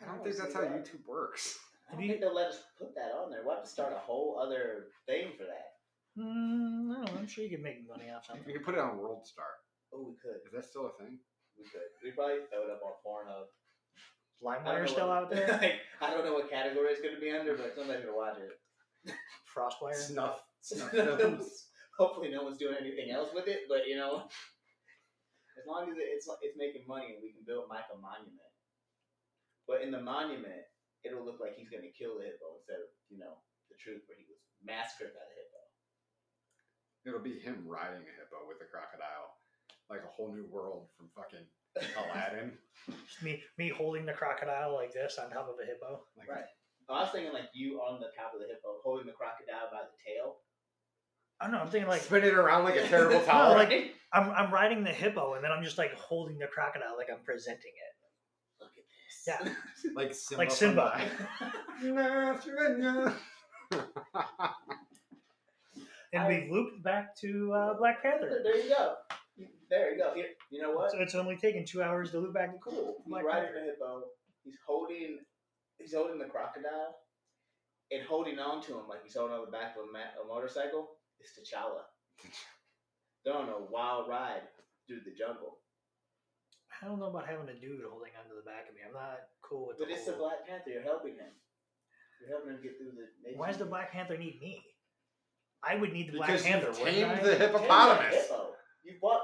I 0.00 0.06
don't 0.06 0.18
wanna 0.18 0.24
think 0.24 0.36
that's 0.42 0.54
how 0.54 0.62
that. 0.62 0.70
YouTube 0.70 1.04
works. 1.04 1.58
I 1.88 1.92
don't 1.92 2.00
think 2.08 2.20
they'll 2.20 2.32
let 2.34 2.48
us 2.48 2.62
put 2.78 2.94
that 2.94 3.12
on 3.12 3.30
there. 3.30 3.42
We'll 3.44 3.54
have 3.56 3.64
to 3.64 3.68
start 3.70 3.92
a 3.92 3.98
whole 3.98 4.38
other 4.38 4.90
thing 5.04 5.36
for 5.36 5.44
that. 5.44 5.73
Mm, 6.18 6.92
I 6.92 6.94
don't 6.94 7.14
know. 7.14 7.18
I'm 7.18 7.26
sure 7.26 7.44
you 7.44 7.50
could 7.50 7.62
make 7.64 7.88
money 7.88 8.10
off 8.10 8.26
something. 8.26 8.46
You 8.46 8.54
can 8.54 8.64
put 8.64 8.74
it 8.74 8.80
on 8.80 8.98
World 8.98 9.26
Star. 9.26 9.46
Oh, 9.92 10.06
we 10.06 10.14
could. 10.22 10.42
Is 10.46 10.52
that 10.54 10.64
still 10.64 10.86
a 10.86 10.94
thing? 11.02 11.18
We 11.58 11.64
could. 11.70 11.90
We 12.02 12.10
probably 12.14 12.46
throw 12.50 12.66
it 12.66 12.70
up 12.74 12.82
on 12.82 12.94
Pornhub. 13.02 13.46
I 14.44 14.58
don't 14.58 14.64
LimeWire 14.64 14.80
know 14.86 14.92
still 14.92 15.08
what- 15.08 15.16
out 15.26 15.30
there? 15.30 15.48
like, 15.62 15.80
I 16.02 16.10
don't 16.10 16.24
know 16.26 16.34
what 16.34 16.50
category 16.50 16.90
it's 16.92 17.00
going 17.02 17.14
to 17.14 17.20
be 17.20 17.30
under, 17.30 17.54
but 17.56 17.74
somebody's 17.74 18.04
going 18.06 18.14
to 18.14 18.18
watch 18.18 18.38
it. 18.38 18.54
Frostwire? 19.50 19.94
Snuff. 19.94 20.42
Snuff 20.62 20.90
films. 20.94 21.70
Hopefully, 21.98 22.30
no 22.30 22.42
one's 22.42 22.58
doing 22.58 22.74
anything 22.78 23.10
else 23.14 23.30
with 23.34 23.46
it. 23.46 23.66
But 23.70 23.86
you 23.86 23.94
know, 23.96 24.26
as 25.54 25.64
long 25.66 25.86
as 25.90 25.96
it's 25.98 26.26
it's 26.42 26.58
making 26.58 26.86
money 26.90 27.14
and 27.14 27.22
we 27.22 27.30
can 27.34 27.46
build 27.46 27.66
Mike 27.70 27.86
a 27.90 27.98
monument. 27.98 28.50
But 29.66 29.80
in 29.86 29.90
the 29.94 30.02
monument, 30.02 30.66
it'll 31.06 31.24
look 31.24 31.38
like 31.40 31.54
he's 31.56 31.70
going 31.70 31.86
to 31.86 31.94
kill 31.94 32.18
the 32.18 32.26
hippo 32.26 32.58
instead 32.58 32.82
of 32.82 32.90
you 33.08 33.18
know 33.22 33.38
the 33.70 33.78
truth 33.78 34.02
where 34.10 34.18
he 34.18 34.26
was 34.26 34.40
massacred 34.64 35.14
by 35.14 35.22
the 35.22 35.36
hippo. 35.38 35.43
It'll 37.06 37.20
be 37.20 37.38
him 37.38 37.62
riding 37.66 38.00
a 38.00 38.12
hippo 38.16 38.48
with 38.48 38.58
a 38.64 38.68
crocodile, 38.70 39.36
like 39.90 40.00
a 40.00 40.08
whole 40.12 40.32
new 40.32 40.46
world 40.50 40.88
from 40.96 41.08
fucking 41.14 41.44
Aladdin. 42.00 42.52
Just 43.06 43.22
me, 43.22 43.42
me 43.58 43.68
holding 43.68 44.06
the 44.06 44.12
crocodile 44.12 44.74
like 44.74 44.92
this 44.92 45.18
on 45.18 45.30
top 45.30 45.48
of 45.48 45.56
a 45.62 45.66
hippo. 45.66 46.04
Like, 46.16 46.28
Right. 46.28 46.48
I 46.88 47.00
was 47.00 47.10
thinking 47.12 47.32
like 47.32 47.48
you 47.54 47.78
on 47.80 48.00
the 48.00 48.08
top 48.16 48.32
of 48.34 48.40
the 48.40 48.46
hippo, 48.46 48.80
holding 48.84 49.06
the 49.06 49.12
crocodile 49.12 49.68
by 49.72 49.82
the 49.84 49.96
tail. 50.04 50.36
I 51.40 51.44
don't 51.46 51.52
know. 51.54 51.60
I'm 51.60 51.68
thinking 51.70 51.88
like 51.88 52.02
spin 52.02 52.24
it 52.24 52.34
around 52.34 52.64
like 52.64 52.76
a 52.76 52.86
terrible 52.88 53.20
No, 53.26 53.52
like- 53.54 53.94
I'm, 54.12 54.30
I'm 54.30 54.52
riding 54.52 54.84
the 54.84 54.92
hippo 54.92 55.34
and 55.34 55.42
then 55.44 55.50
I'm 55.50 55.64
just 55.64 55.76
like 55.76 55.92
holding 55.94 56.38
the 56.38 56.46
crocodile 56.46 56.96
like 56.96 57.08
I'm 57.12 57.24
presenting 57.24 57.72
it. 57.74 57.94
Look 58.60 58.70
at 58.78 58.84
this. 58.86 59.26
Yeah. 59.26 59.90
like 59.96 60.14
Simba. 60.14 60.40
Like 60.40 60.50
from 60.50 60.56
Simba. 62.40 63.14
the- 63.70 64.74
And 66.14 66.22
I- 66.24 66.28
we've 66.28 66.50
looped 66.50 66.82
back 66.82 67.16
to 67.20 67.52
uh, 67.52 67.74
Black 67.74 68.02
Panther. 68.02 68.40
There 68.42 68.56
you 68.56 68.68
go. 68.68 68.94
There 69.70 69.92
you 69.92 69.98
go. 69.98 70.14
Here, 70.14 70.26
you 70.50 70.62
know 70.62 70.72
what? 70.72 70.92
So 70.92 70.98
it's 71.00 71.14
only 71.14 71.36
taken 71.36 71.64
two 71.64 71.82
hours 71.82 72.10
to 72.12 72.18
loop 72.20 72.34
back 72.34 72.52
to 72.52 72.58
cool. 72.58 72.96
He's 73.04 73.10
Black 73.10 73.24
riding 73.24 73.44
Panther. 73.50 73.60
the 73.60 73.64
hippo. 73.72 74.02
He's 74.44 74.56
holding. 74.66 75.18
He's 75.78 75.92
holding 75.94 76.18
the 76.18 76.26
crocodile, 76.26 76.94
and 77.90 78.02
holding 78.06 78.38
on 78.38 78.62
to 78.62 78.78
him 78.78 78.86
like 78.88 79.02
he's 79.02 79.16
holding 79.16 79.34
on 79.34 79.44
the 79.44 79.50
back 79.50 79.74
of 79.76 79.88
a, 79.88 79.92
ma- 79.92 80.14
a 80.22 80.26
motorcycle. 80.26 80.90
It's 81.18 81.34
T'Challa. 81.34 81.82
They're 83.24 83.34
on 83.34 83.48
a 83.48 83.58
wild 83.72 84.08
ride 84.08 84.46
through 84.86 85.00
the 85.04 85.16
jungle. 85.16 85.58
I 86.82 86.86
don't 86.86 87.00
know 87.00 87.06
about 87.10 87.26
having 87.26 87.48
a 87.48 87.58
dude 87.58 87.82
holding 87.88 88.12
onto 88.14 88.36
the 88.36 88.44
back 88.46 88.68
of 88.68 88.74
me. 88.76 88.82
I'm 88.86 88.92
not 88.92 89.18
cool 89.42 89.68
with 89.68 89.78
that. 89.78 89.84
But 89.84 89.88
the 89.88 89.94
it's 89.98 90.06
the 90.06 90.12
Black 90.20 90.46
Panther. 90.46 90.70
You're 90.70 90.82
helping 90.86 91.16
him. 91.16 91.32
You're 92.20 92.30
helping 92.36 92.52
him 92.54 92.60
get 92.62 92.76
through 92.78 92.92
the. 92.94 93.34
Why 93.34 93.48
does 93.48 93.58
the 93.58 93.66
Black 93.66 93.90
Panther 93.90 94.16
need 94.16 94.38
me? 94.40 94.62
I 95.66 95.76
would 95.76 95.92
need 95.92 96.08
the 96.08 96.16
Black 96.18 96.28
Because 96.28 96.44
you 96.46 96.52
Panther. 96.52 96.70
wouldn't 96.70 96.86
tamed 96.88 97.10
I? 97.10 97.22
the 97.22 97.34
hippopotamus. 97.36 98.14
hippo. 98.14 98.52
You 98.84 98.94
bought. 99.00 99.22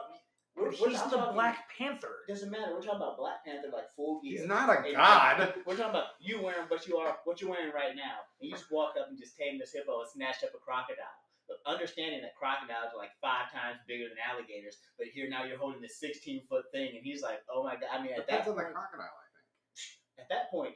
We're, 0.56 0.70
But 0.72 0.80
we're, 0.80 0.88
He's 0.90 1.02
the 1.04 1.16
talking- 1.16 1.34
Black 1.34 1.70
Panther. 1.76 2.16
Doesn't 2.28 2.50
matter. 2.50 2.72
We're 2.74 2.82
talking 2.82 2.96
about 3.00 3.16
Black 3.16 3.44
Panther 3.44 3.68
like 3.72 3.88
full 3.96 4.20
gear. 4.20 4.40
He's 4.40 4.48
not 4.48 4.68
a 4.68 4.82
And- 4.82 4.96
god. 4.96 5.54
We're 5.64 5.76
talking 5.76 5.90
about 5.94 6.18
you 6.20 6.42
wearing 6.42 6.66
what 6.68 6.86
you 6.88 6.96
are, 6.98 7.18
what 7.24 7.40
you're 7.40 7.50
wearing 7.50 7.72
right 7.72 7.94
now, 7.94 8.24
and 8.40 8.50
you 8.50 8.52
just 8.56 8.70
walk 8.70 8.94
up 9.00 9.08
and 9.08 9.18
just 9.18 9.36
tame 9.36 9.58
this 9.58 9.72
hippo 9.72 10.00
and 10.00 10.08
snatched 10.10 10.42
up 10.44 10.50
a 10.54 10.58
crocodile. 10.58 11.16
But 11.48 11.58
understanding 11.66 12.22
that 12.22 12.36
crocodiles 12.36 12.92
are 12.94 12.98
like 12.98 13.10
five 13.20 13.50
times 13.52 13.78
bigger 13.88 14.04
than 14.08 14.18
alligators, 14.22 14.78
but 14.98 15.06
here 15.08 15.28
now 15.30 15.44
you're 15.44 15.58
holding 15.58 15.80
this 15.80 15.98
16 15.98 16.46
foot 16.48 16.64
thing, 16.72 16.94
and 16.94 17.02
he's 17.04 17.22
like, 17.22 17.40
oh 17.52 17.62
my 17.64 17.74
god. 17.74 17.90
I 17.92 18.02
mean, 18.02 18.12
at 18.12 18.26
that 18.28 18.46
Depends 18.46 18.48
on 18.50 18.56
the 18.56 18.62
point, 18.62 18.74
crocodile, 18.74 19.06
I 19.06 19.26
think. 19.34 20.22
at 20.22 20.28
that 20.30 20.50
point, 20.50 20.74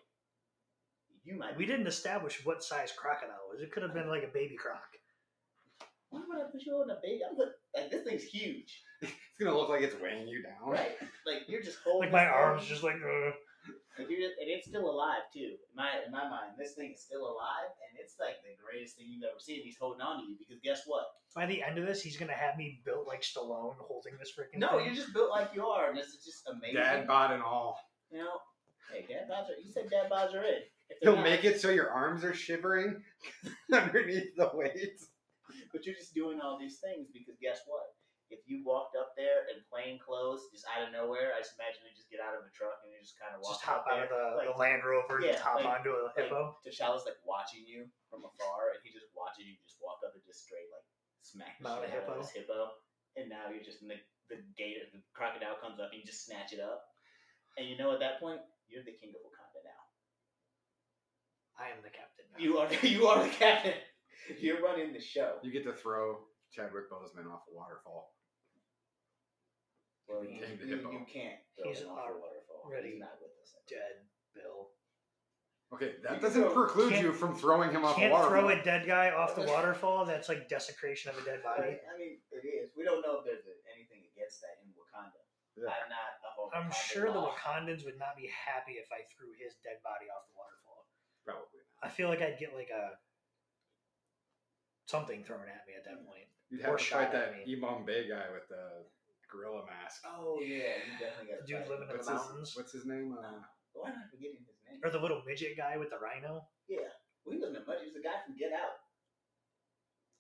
you 1.25 1.37
might. 1.39 1.57
We 1.57 1.67
didn't 1.67 1.87
establish 1.87 2.45
what 2.45 2.63
size 2.65 2.93
crocodile 2.97 3.37
it 3.51 3.55
was. 3.55 3.61
It 3.63 3.71
could 3.73 3.83
have 3.83 3.95
been 3.95 4.09
like 4.09 4.25
a 4.25 4.33
baby 4.33 4.57
croc. 4.57 4.83
Why 6.15 6.23
would 6.29 6.39
I 6.39 6.51
put 6.51 6.63
you 6.63 6.75
on 6.79 6.91
a 6.91 6.99
baby? 7.03 7.21
I'm 7.29 7.35
put, 7.37 7.49
like 7.75 7.91
this 7.91 8.05
thing's 8.07 8.23
huge, 8.25 8.71
It's 9.03 9.13
gonna 9.43 9.57
look 9.57 9.69
like 9.69 9.83
it's 9.83 9.99
weighing 10.01 10.29
you 10.29 10.43
down. 10.43 10.71
right? 10.71 10.95
Like 11.27 11.43
you're 11.49 11.63
just 11.63 11.79
holding. 11.85 12.13
Like 12.13 12.13
my 12.13 12.27
arms 12.31 12.65
just 12.67 12.83
like. 12.85 12.97
Uh, 13.03 13.33
If 13.99 14.11
you 14.11 14.19
just, 14.19 14.35
and 14.39 14.51
it's 14.51 14.67
still 14.69 14.87
alive 14.91 15.27
too. 15.33 15.59
In 15.59 15.75
my 15.75 15.91
in 16.07 16.13
my 16.13 16.23
mind, 16.29 16.55
this 16.59 16.75
thing 16.75 16.93
is 16.95 17.03
still 17.03 17.23
alive, 17.27 17.71
and 17.83 17.99
it's 17.99 18.15
like 18.21 18.39
the 18.47 18.55
greatest 18.63 18.97
thing 18.97 19.07
you've 19.11 19.23
ever 19.27 19.39
seen. 19.43 19.63
He's 19.65 19.77
holding 19.79 20.03
on 20.03 20.21
to 20.21 20.25
you 20.27 20.37
because 20.39 20.59
guess 20.63 20.83
what? 20.87 21.05
By 21.35 21.47
the 21.47 21.63
end 21.63 21.79
of 21.79 21.87
this, 21.87 22.03
he's 22.03 22.17
gonna 22.17 22.33
have 22.39 22.57
me 22.57 22.81
built 22.85 23.07
like 23.07 23.23
Stallone, 23.23 23.75
holding 23.81 24.15
this 24.19 24.31
freaking. 24.39 24.59
No, 24.61 24.77
thing. 24.79 24.87
you're 24.87 24.95
just 24.95 25.13
built 25.15 25.31
like 25.31 25.51
you 25.55 25.67
are, 25.67 25.91
and 25.91 25.99
this 25.99 26.09
is 26.15 26.23
just 26.25 26.47
amazing. 26.47 26.77
Dad 26.79 27.07
bod 27.07 27.33
and 27.33 27.43
all. 27.43 27.79
You 28.13 28.19
know, 28.19 28.39
hey, 28.93 29.03
dad 29.09 29.27
bods 29.31 29.51
are. 29.51 29.59
You 29.59 29.71
said 29.73 29.91
dad 29.91 30.11
bods 30.11 30.35
are 30.35 30.45
in. 30.45 30.63
He'll 31.03 31.17
not- 31.17 31.25
make 31.25 31.45
it 31.45 31.61
so 31.61 31.71
your 31.71 31.91
arms 31.91 32.23
are 32.25 32.35
shivering 32.35 33.03
underneath 33.73 34.37
the 34.37 34.51
weight. 34.55 35.01
But 35.75 35.83
you're 35.83 35.99
just 35.99 36.15
doing 36.15 36.39
all 36.39 36.55
these 36.55 36.79
things 36.79 37.11
because 37.11 37.35
guess 37.43 37.67
what? 37.67 37.83
If 38.31 38.41
you 38.47 38.63
walked 38.65 38.95
up 38.95 39.13
there 39.19 39.51
in 39.53 39.61
plain 39.69 39.99
clothes, 40.01 40.47
just 40.55 40.65
out 40.71 40.87
of 40.87 40.95
nowhere, 40.95 41.35
I 41.35 41.43
just 41.45 41.59
imagine 41.59 41.83
you 41.85 41.93
just 41.93 42.09
get 42.09 42.23
out 42.23 42.39
of 42.39 42.47
a 42.47 42.53
truck 42.55 42.79
and 42.87 42.95
you 42.95 43.03
just 43.03 43.19
kind 43.21 43.35
of 43.37 43.43
walk 43.43 43.59
just 43.61 43.67
hop 43.67 43.85
out 43.85 44.07
there, 44.07 44.09
of 44.09 44.15
the, 44.15 44.25
like, 44.39 44.49
the 44.49 44.57
Land 44.57 44.81
Rover 44.87 45.19
and 45.21 45.27
yeah, 45.29 45.37
just 45.37 45.45
hop 45.45 45.61
like- 45.61 45.67
onto 45.69 45.93
a 45.93 46.09
like, 46.09 46.17
hippo. 46.17 46.57
T'Challa's 46.65 47.05
like 47.05 47.19
watching 47.27 47.67
you 47.67 47.85
from 48.09 48.23
afar, 48.25 48.73
and 48.73 48.81
he 48.87 48.95
just 48.95 49.11
watches 49.13 49.45
you 49.45 49.59
just 49.67 49.77
walk 49.83 50.01
up 50.07 50.15
and 50.17 50.25
just 50.25 50.47
straight 50.47 50.71
like 50.73 50.87
smack 51.27 51.59
out 51.67 51.83
of 51.85 51.91
hippo. 51.91 52.17
his 52.23 52.31
hippo, 52.33 52.79
and 53.19 53.29
now 53.29 53.51
you're 53.53 53.67
just 53.67 53.83
in 53.85 53.91
the 53.93 53.99
the 54.33 54.41
gator, 54.57 54.89
the 54.95 55.05
crocodile 55.13 55.61
comes 55.61 55.77
up, 55.77 55.93
and 55.93 56.01
you 56.01 56.07
just 56.09 56.25
snatch 56.25 56.57
it 56.57 56.63
up, 56.65 56.81
and 57.61 57.69
you 57.69 57.77
know 57.77 57.93
at 57.93 58.01
that 58.01 58.23
point 58.25 58.41
you're 58.73 58.87
the 58.89 58.97
king 58.97 59.13
of 59.13 59.21
Wakanda 59.21 59.61
now. 59.69 59.83
I 61.61 61.71
am 61.77 61.85
the 61.85 61.93
captain. 61.93 62.25
now. 62.33 62.41
You 62.41 62.57
are 62.59 62.69
you 62.83 63.01
are 63.07 63.21
the 63.23 63.31
captain. 63.37 63.77
You're 64.41 64.61
running 64.63 64.93
the 64.93 65.01
show. 65.01 65.37
You 65.43 65.51
get 65.53 65.65
to 65.65 65.73
throw 65.73 66.19
Chadwick 66.53 66.91
Boseman 66.91 67.31
off 67.31 67.43
a 67.51 67.55
waterfall. 67.55 68.15
Well, 70.09 70.25
You 70.25 70.37
you, 70.41 70.57
the 70.61 70.67
you, 70.69 70.77
hippo. 70.77 70.93
you 70.93 71.05
can't 71.09 71.41
throw 71.57 71.65
He's 71.73 71.81
him 71.81 71.89
off 71.89 72.05
the 72.09 72.13
already 72.13 72.21
waterfall. 72.21 72.61
He's 72.69 73.01
not 73.01 73.17
with 73.25 73.33
us. 73.41 73.57
anymore. 73.57 73.69
dead, 73.73 73.95
Bill. 74.37 74.61
Okay, 75.73 75.97
You 75.97 76.03
that 76.05 76.21
can 76.21 76.23
doesn't 76.23 76.45
throw- 76.53 76.55
preclude 76.69 76.93
can't- 76.93 77.03
you 77.09 77.13
from 77.17 77.33
throwing 77.35 77.73
him 77.73 77.83
off 77.85 77.97
a 77.97 78.01
Can't 78.05 78.13
waterfall. 78.13 78.31
throw 78.31 78.49
a 78.53 78.61
dead 78.63 78.85
guy 78.87 79.11
off 79.17 79.35
the 79.35 79.43
waterfall. 79.49 80.05
That's 80.05 80.29
like 80.29 80.47
desecration 80.49 81.09
of 81.11 81.17
a 81.19 81.25
dead 81.25 81.43
body. 81.43 81.81
I 81.81 81.93
mean, 81.99 82.21
it 82.31 82.45
is. 82.45 82.71
We 82.77 82.85
don't 82.85 83.01
know 83.01 83.19
if 83.19 83.25
there's 83.25 83.49
anything 83.73 84.05
against 84.13 84.45
that 84.45 84.61
in 84.63 84.71
Wakanda. 84.77 85.19
Yeah. 85.57 85.73
I'm 85.73 85.89
not 85.89 86.11
up 86.21 86.37
on 86.37 86.47
I'm 86.53 86.69
Wakanda 86.71 86.75
sure 86.93 87.09
the 87.11 87.19
law. 87.19 87.33
Wakandans 87.33 87.83
would 87.89 87.99
not 87.99 88.15
be 88.19 88.29
happy 88.29 88.77
if 88.77 88.91
I 88.93 89.07
threw 89.17 89.33
his 89.41 89.57
dead 89.65 89.81
body 89.83 90.07
off 90.13 90.29
the 90.29 90.37
waterfall. 90.37 90.85
Probably. 91.25 91.63
I 91.83 91.89
feel 91.89 92.09
like 92.13 92.21
I'd 92.21 92.39
get 92.39 92.53
like 92.55 92.69
a 92.71 93.01
something 94.87 95.25
thrown 95.25 95.49
at 95.49 95.65
me 95.67 95.75
at 95.77 95.85
that 95.85 96.05
point. 96.07 96.29
You'd 96.51 96.61
Or 96.63 96.77
have 96.77 96.79
to 96.79 96.85
shot 96.85 96.99
fight 97.09 97.13
that 97.13 97.33
me. 97.47 97.57
Imam 97.57 97.85
Bay 97.85 98.09
guy 98.09 98.29
with 98.33 98.47
the 98.49 98.85
gorilla 99.31 99.65
mask. 99.67 100.03
Oh 100.07 100.39
yeah, 100.41 100.79
you 100.85 100.93
definitely 101.01 101.33
got 101.33 101.41
The 101.43 101.47
dude 101.49 101.67
living 101.69 101.89
in 101.89 101.97
What's 101.97 102.07
the 102.07 102.13
his, 102.15 102.23
mountains, 102.23 102.53
what's 102.57 102.73
his 102.73 102.85
name? 102.87 103.17
Uh, 103.17 103.41
Why 103.73 103.91
am 103.91 103.97
I 103.99 104.07
forgetting 104.11 104.45
his 104.45 104.59
name? 104.69 104.81
or 104.85 104.91
the 104.91 105.01
little 105.01 105.23
midget 105.27 105.57
guy 105.57 105.77
with 105.77 105.91
the 105.91 105.99
rhino. 105.99 106.45
Yeah, 106.69 106.91
well, 107.25 107.33
he 107.35 107.41
wasn't 107.41 107.67
much. 107.67 107.81
He 107.81 107.87
was 107.89 107.97
the 107.97 108.05
guy 108.05 108.21
from 108.27 108.37
Get 108.37 108.53
Out. 108.53 108.79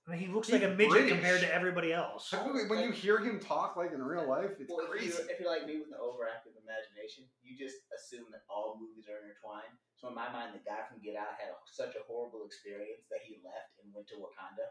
I 0.04 0.12
mean, 0.12 0.20
he 0.20 0.28
looks 0.28 0.52
He's 0.52 0.60
like 0.60 0.68
a 0.68 0.76
midget 0.76 1.08
British. 1.08 1.12
compared 1.16 1.40
to 1.40 1.48
everybody 1.48 1.88
else. 1.92 2.28
when 2.28 2.68
when 2.68 2.80
you 2.84 2.92
hear 2.92 3.18
him 3.24 3.40
talk 3.40 3.76
like 3.76 3.92
in 3.92 4.02
real 4.04 4.28
life, 4.28 4.52
it's 4.60 4.68
well, 4.68 4.84
if 4.84 4.90
crazy. 4.92 5.16
you're, 5.16 5.30
if 5.32 5.40
you're 5.40 5.48
like 5.48 5.64
me 5.64 5.80
with 5.80 5.88
an 5.88 6.00
overactive 6.00 6.52
imagination, 6.60 7.24
you 7.40 7.56
just 7.56 7.88
assume 7.88 8.28
that 8.32 8.44
all 8.52 8.76
movies 8.76 9.08
are 9.08 9.24
intertwined. 9.24 9.72
So 10.04 10.12
in 10.12 10.20
my 10.20 10.28
mind, 10.28 10.52
the 10.52 10.60
guy 10.60 10.84
from 10.84 11.00
Get 11.00 11.16
Out 11.16 11.40
had 11.40 11.48
a, 11.48 11.56
such 11.64 11.96
a 11.96 12.04
horrible 12.04 12.44
experience 12.44 13.08
that 13.08 13.24
he 13.24 13.40
left 13.40 13.80
and 13.80 13.88
went 13.88 14.04
to 14.12 14.20
Wakanda 14.20 14.68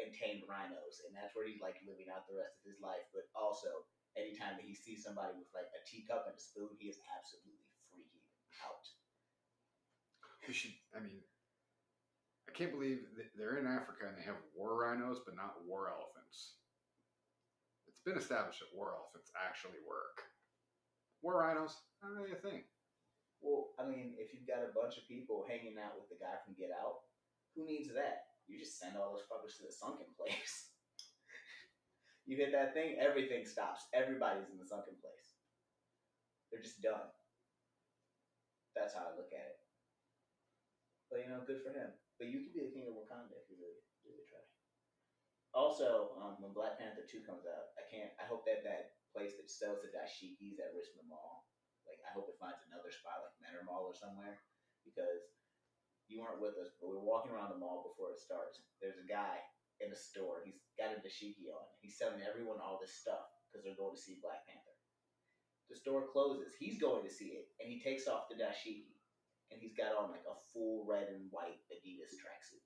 and 0.00 0.08
tamed 0.08 0.48
rhinos, 0.48 1.04
and 1.04 1.12
that's 1.12 1.36
where 1.36 1.44
he's 1.44 1.60
like 1.60 1.76
living 1.84 2.08
out 2.08 2.24
the 2.24 2.40
rest 2.40 2.56
of 2.56 2.64
his 2.64 2.80
life. 2.80 3.04
But 3.12 3.28
also, 3.36 3.84
anytime 4.16 4.56
that 4.56 4.64
he 4.64 4.72
sees 4.72 5.04
somebody 5.04 5.36
with 5.36 5.52
like 5.52 5.68
a 5.76 5.84
teacup 5.84 6.24
and 6.24 6.32
a 6.32 6.40
spoon, 6.40 6.72
he 6.80 6.88
is 6.88 6.96
absolutely 7.12 7.60
freaking 7.92 8.24
out. 8.64 8.88
We 10.48 10.56
should. 10.56 10.72
I 10.96 11.04
mean, 11.04 11.20
I 12.48 12.56
can't 12.56 12.72
believe 12.72 13.04
they're 13.36 13.60
in 13.60 13.68
Africa 13.68 14.08
and 14.08 14.16
they 14.16 14.24
have 14.24 14.40
war 14.56 14.80
rhinos, 14.80 15.20
but 15.28 15.36
not 15.36 15.60
war 15.68 15.92
elephants. 15.92 16.56
It's 17.84 18.00
been 18.00 18.16
established 18.16 18.64
that 18.64 18.72
war 18.72 18.96
elephants 18.96 19.28
actually 19.36 19.84
work. 19.84 20.24
War 21.20 21.44
rhinos, 21.44 21.76
not 22.00 22.16
really 22.16 22.32
a 22.32 22.40
thing. 22.40 22.64
Well, 23.38 23.70
I 23.78 23.86
mean, 23.86 24.18
if 24.18 24.34
you've 24.34 24.50
got 24.50 24.66
a 24.66 24.74
bunch 24.74 24.98
of 24.98 25.06
people 25.06 25.46
hanging 25.46 25.78
out 25.78 25.94
with 25.94 26.10
the 26.10 26.18
guy 26.18 26.34
from 26.42 26.58
Get 26.58 26.74
Out, 26.74 27.06
who 27.54 27.62
needs 27.62 27.90
that? 27.94 28.34
You 28.50 28.58
just 28.58 28.80
send 28.80 28.98
all 28.98 29.14
those 29.14 29.28
fuckers 29.30 29.54
to 29.58 29.68
the 29.68 29.74
sunken 29.74 30.10
place. 30.18 30.74
you 32.26 32.34
hit 32.34 32.50
that 32.50 32.74
thing, 32.74 32.98
everything 32.98 33.46
stops. 33.46 33.86
Everybody's 33.94 34.50
in 34.50 34.58
the 34.58 34.66
sunken 34.66 34.98
place. 34.98 35.38
They're 36.50 36.64
just 36.64 36.82
done. 36.82 37.12
That's 38.74 38.96
how 38.96 39.10
I 39.10 39.18
look 39.18 39.30
at 39.30 39.54
it. 39.54 39.60
But 41.12 41.24
you 41.24 41.28
know, 41.30 41.44
good 41.44 41.60
for 41.62 41.74
him. 41.74 41.92
But 42.16 42.32
you 42.32 42.42
can 42.42 42.52
be 42.52 42.64
the 42.66 42.74
king 42.74 42.88
of 42.90 42.98
Wakanda 42.98 43.36
if 43.36 43.46
you 43.48 43.56
really, 43.60 43.82
really 44.04 44.26
try. 44.26 44.42
Also, 45.56 46.14
um, 46.20 46.36
when 46.40 46.52
Black 46.52 46.76
Panther 46.76 47.08
Two 47.08 47.24
comes 47.24 47.48
out, 47.48 47.72
I 47.80 47.84
can't. 47.88 48.12
I 48.20 48.28
hope 48.28 48.44
that 48.44 48.64
that 48.68 48.98
place 49.12 49.34
that 49.40 49.48
sells 49.48 49.80
the 49.80 49.90
dashikis 49.90 50.60
at 50.60 50.76
Richmond 50.76 51.08
Mall 51.08 51.47
like 51.88 52.00
I 52.04 52.12
hope 52.12 52.28
it 52.28 52.36
finds 52.38 52.60
another 52.68 52.92
spot 52.92 53.24
like 53.24 53.36
Menor 53.40 53.64
Mall 53.64 53.88
or 53.88 53.96
somewhere 53.96 54.44
because 54.84 55.32
you 56.08 56.20
weren't 56.24 56.40
with 56.40 56.56
us, 56.56 56.72
but 56.80 56.88
we 56.88 56.96
were 56.96 57.04
walking 57.04 57.32
around 57.32 57.52
the 57.52 57.60
mall 57.60 57.84
before 57.84 58.12
it 58.12 58.20
starts. 58.20 58.60
There's 58.80 59.00
a 59.00 59.08
guy 59.08 59.40
in 59.80 59.92
a 59.92 59.98
store. 59.98 60.40
He's 60.40 60.60
got 60.80 60.96
a 60.96 61.00
dashiki 61.04 61.52
on. 61.52 61.64
He's 61.84 62.00
selling 62.00 62.24
everyone 62.24 62.60
all 62.60 62.80
this 62.80 62.96
stuff 62.96 63.28
because 63.44 63.64
they're 63.64 63.78
going 63.78 63.94
to 63.94 64.00
see 64.00 64.20
Black 64.20 64.44
Panther. 64.48 64.76
The 65.68 65.76
store 65.76 66.08
closes. 66.08 66.56
He's 66.56 66.80
going 66.80 67.04
to 67.04 67.12
see 67.12 67.36
it, 67.36 67.52
and 67.60 67.68
he 67.68 67.76
takes 67.80 68.08
off 68.08 68.32
the 68.32 68.40
dashiki, 68.40 68.96
and 69.52 69.60
he's 69.60 69.76
got 69.76 69.92
on 69.92 70.08
like 70.08 70.24
a 70.24 70.40
full 70.52 70.88
red 70.88 71.12
and 71.12 71.28
white 71.28 71.60
Adidas 71.68 72.16
tracksuit. 72.16 72.64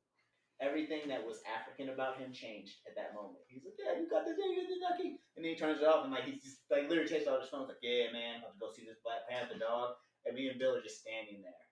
Everything 0.62 1.10
that 1.10 1.26
was 1.26 1.43
African 1.43 1.90
about 1.90 2.22
him 2.22 2.30
changed 2.30 2.78
at 2.86 2.94
that 2.94 3.18
moment. 3.18 3.43
He's 3.51 3.66
like, 3.66 3.74
"Yeah, 3.74 3.98
you 3.98 4.06
got 4.06 4.22
this, 4.22 4.39
you 4.39 4.62
got 4.62 4.70
this 4.70 4.78
dashiki," 4.78 5.18
and 5.34 5.43
then 5.43 5.51
he 5.52 5.59
turns 5.59 5.82
it 5.82 5.90
off, 5.90 6.06
and 6.06 6.14
like 6.14 6.22
he's 6.24 6.39
just 6.39 6.62
like 6.70 6.86
literally 6.86 7.10
takes 7.10 7.26
out 7.26 7.43
his 7.43 7.51
phone. 7.51 7.66
He's 7.66 7.74
like, 7.74 7.82
"Yeah, 7.82 8.14
man, 8.14 8.47
I'm 8.47 8.55
about 8.55 8.55
to 8.55 8.62
go 8.62 8.70
see 8.70 8.86
this 8.86 9.02
Black 9.02 9.26
Panther 9.26 9.59
dog." 9.59 9.98
And 10.22 10.39
me 10.39 10.47
and 10.47 10.59
Bill 10.59 10.78
are 10.78 10.86
just 10.86 11.02
standing 11.02 11.43
there. 11.43 11.66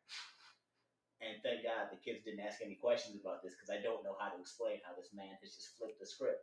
And 1.22 1.38
thank 1.46 1.62
God 1.62 1.92
the 1.92 2.02
kids 2.02 2.26
didn't 2.26 2.42
ask 2.42 2.58
any 2.64 2.74
questions 2.80 3.14
about 3.14 3.46
this 3.46 3.54
because 3.54 3.70
I 3.70 3.78
don't 3.78 4.02
know 4.02 4.18
how 4.18 4.32
to 4.34 4.40
explain 4.42 4.82
how 4.82 4.96
this 4.98 5.14
man 5.14 5.38
has 5.38 5.54
just 5.54 5.76
flipped 5.78 6.00
the 6.02 6.08
script. 6.08 6.42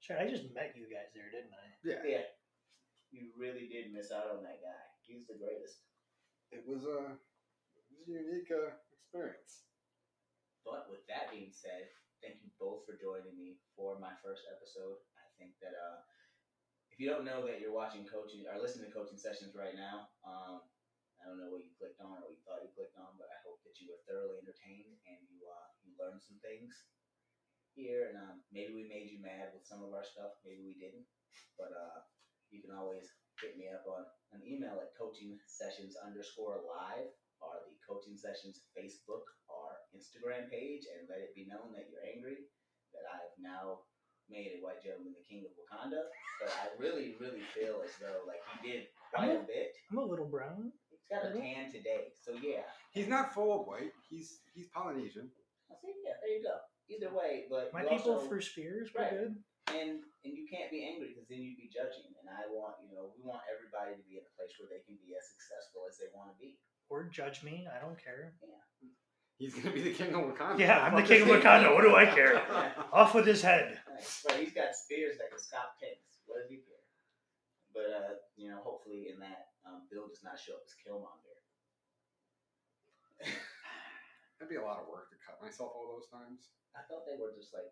Sure, 0.00 0.18
I 0.18 0.26
just 0.26 0.50
met 0.50 0.74
you 0.74 0.90
guys 0.90 1.12
there, 1.14 1.30
didn't 1.30 1.54
I? 1.54 1.64
Yeah, 1.84 2.02
Yeah, 2.02 2.26
you 3.12 3.30
really 3.38 3.68
did 3.68 3.92
miss 3.94 4.10
out 4.10 4.32
on 4.32 4.42
that 4.42 4.64
guy. 4.64 4.82
He's 5.04 5.28
the 5.30 5.38
greatest. 5.38 5.84
it 6.50 6.64
was 6.66 6.82
a, 6.88 7.14
it 7.14 7.84
was 7.94 8.08
a 8.10 8.18
unique 8.18 8.50
uh, 8.50 8.74
experience. 8.96 9.62
But 10.66 10.90
with 10.90 11.06
that 11.06 11.30
being 11.30 11.54
said, 11.54 11.86
thank 12.18 12.42
you 12.42 12.50
both 12.58 12.82
for 12.82 12.98
joining 12.98 13.38
me 13.38 13.54
for 13.78 14.02
my 14.02 14.10
first 14.18 14.42
episode. 14.50 14.98
I 15.14 15.26
think 15.38 15.54
that 15.62 15.78
uh, 15.78 16.02
if 16.90 16.98
you 16.98 17.06
don't 17.06 17.22
know 17.22 17.46
that 17.46 17.62
you're 17.62 17.70
watching 17.70 18.02
coaching 18.02 18.42
or 18.50 18.58
listening 18.58 18.90
to 18.90 18.96
coaching 18.96 19.14
sessions 19.14 19.54
right 19.54 19.78
now, 19.78 20.10
um, 20.26 20.66
I 21.22 21.30
don't 21.30 21.38
know 21.38 21.54
what 21.54 21.62
you 21.62 21.70
clicked 21.78 22.02
on 22.02 22.18
or 22.18 22.26
what 22.26 22.34
you 22.34 22.42
thought 22.42 22.66
you 22.66 22.74
clicked 22.74 22.98
on, 22.98 23.14
but 23.14 23.30
I 23.30 23.38
hope 23.46 23.62
that 23.62 23.78
you 23.78 23.94
were 23.94 24.02
thoroughly 24.10 24.42
entertained 24.42 24.98
and 25.06 25.22
you 25.30 25.46
uh, 25.46 25.68
you 25.86 25.94
learned 25.94 26.18
some 26.18 26.42
things 26.42 26.74
here. 27.78 28.10
And 28.10 28.18
um, 28.18 28.42
maybe 28.50 28.74
we 28.74 28.90
made 28.90 29.06
you 29.06 29.22
mad 29.22 29.54
with 29.54 29.62
some 29.62 29.86
of 29.86 29.94
our 29.94 30.02
stuff, 30.02 30.34
maybe 30.42 30.66
we 30.66 30.74
didn't. 30.82 31.06
But 31.54 31.70
uh, 31.70 32.02
you 32.50 32.58
can 32.58 32.74
always 32.74 33.06
hit 33.38 33.54
me 33.54 33.70
up 33.70 33.86
on 33.86 34.02
an 34.34 34.42
email 34.42 34.82
at 34.82 34.98
coaching 34.98 35.38
sessions 35.46 35.94
underscore 36.02 36.66
live 36.66 37.06
or 37.44 37.62
the 37.68 37.76
coaching 37.84 38.16
sessions 38.16 38.66
Facebook 38.76 39.24
or 39.48 39.76
Instagram 39.94 40.48
page 40.50 40.84
and 40.90 41.06
let 41.08 41.20
it 41.22 41.34
be 41.36 41.46
known 41.48 41.72
that 41.76 41.86
you're 41.90 42.04
angry 42.04 42.48
that 42.96 43.04
I 43.12 43.16
have 43.24 43.36
now 43.38 43.84
made 44.28 44.58
a 44.58 44.64
white 44.64 44.82
gentleman 44.82 45.14
the 45.14 45.22
king 45.26 45.46
of 45.46 45.52
Wakanda. 45.54 46.08
But 46.42 46.50
I 46.56 46.72
really, 46.80 47.14
really 47.20 47.44
feel 47.54 47.80
as 47.84 47.92
though 48.00 48.24
like 48.26 48.42
he 48.50 48.56
did 48.66 48.90
quite 49.14 49.32
a 49.36 49.44
bit. 49.46 49.72
I'm 49.92 49.98
a 50.00 50.04
little 50.04 50.26
brown. 50.28 50.72
He's 50.90 51.04
got 51.08 51.28
a 51.28 51.32
tan 51.36 51.70
today, 51.70 52.10
so 52.18 52.34
yeah. 52.42 52.66
He's 52.90 53.06
not 53.06 53.32
full 53.36 53.64
white. 53.68 53.92
He's 54.08 54.40
he's 54.52 54.66
Polynesian. 54.74 55.30
I 55.70 55.74
see, 55.78 55.94
yeah, 56.02 56.18
there 56.22 56.34
you 56.34 56.42
go. 56.42 56.56
Either 56.86 57.10
way, 57.14 57.46
but 57.50 57.70
My 57.74 57.82
you 57.82 57.98
people 57.98 58.18
also- 58.18 58.26
through 58.30 58.42
spears 58.42 58.90
were 58.94 59.02
Right. 59.02 59.10
good. 59.14 59.34
and 59.74 60.02
and 60.26 60.32
you 60.38 60.46
can't 60.50 60.70
be 60.70 60.82
angry 60.86 61.10
because 61.14 61.26
then 61.30 61.42
you'd 61.42 61.58
be 61.58 61.70
judging. 61.70 62.10
And 62.22 62.26
I 62.30 62.46
want 62.50 62.78
you 62.82 62.90
know 62.94 63.10
we 63.14 63.22
want 63.22 63.42
everybody 63.50 63.94
to 63.98 64.02
be 64.06 64.18
in 64.18 64.24
a 64.26 64.32
place 64.38 64.54
where 64.58 64.70
they 64.70 64.82
can 64.86 64.98
be 65.02 65.14
as 65.14 65.26
successful 65.34 65.86
as 65.90 65.98
they 65.98 66.10
want 66.14 66.30
to 66.34 66.36
be. 66.38 66.58
Or 66.88 67.04
judge 67.04 67.42
me. 67.42 67.66
I 67.66 67.82
don't 67.82 67.98
care. 67.98 68.34
Yeah. 68.42 68.62
He's 69.36 69.52
gonna 69.52 69.74
be 69.74 69.84
the 69.84 69.92
king 69.92 70.16
of 70.16 70.24
Wakanda. 70.24 70.58
Yeah, 70.58 70.80
I'm 70.80 70.96
the 70.96 71.04
king 71.04 71.20
of 71.22 71.28
is 71.28 71.34
he? 71.34 71.40
Wakanda. 71.44 71.74
What 71.74 71.84
do 71.84 71.92
I 71.92 72.06
care? 72.06 72.40
Off 72.92 73.12
with 73.12 73.26
his 73.26 73.42
head. 73.42 73.76
Right. 73.84 74.00
But 74.24 74.40
he's 74.40 74.56
got 74.56 74.72
spears 74.72 75.20
that 75.20 75.28
can 75.28 75.36
stop 75.38 75.76
tanks. 75.76 76.24
What 76.24 76.40
does 76.40 76.48
he 76.48 76.64
care? 76.64 76.84
But 77.76 77.88
uh, 77.92 78.12
you 78.40 78.48
know, 78.48 78.64
hopefully 78.64 79.12
in 79.12 79.20
that 79.20 79.52
um, 79.68 79.84
Bill 79.92 80.08
does 80.08 80.24
not 80.24 80.40
show 80.40 80.56
up 80.56 80.64
as 80.64 80.72
Killmonger. 80.80 81.36
That'd 84.40 84.48
be 84.48 84.56
a 84.56 84.64
lot 84.64 84.80
of 84.80 84.88
work 84.88 85.12
to 85.12 85.20
cut 85.20 85.36
myself 85.44 85.76
all 85.76 85.92
those 85.92 86.08
times. 86.08 86.48
I 86.72 86.80
thought 86.88 87.04
they 87.04 87.20
were 87.20 87.36
just 87.36 87.52
like. 87.52 87.68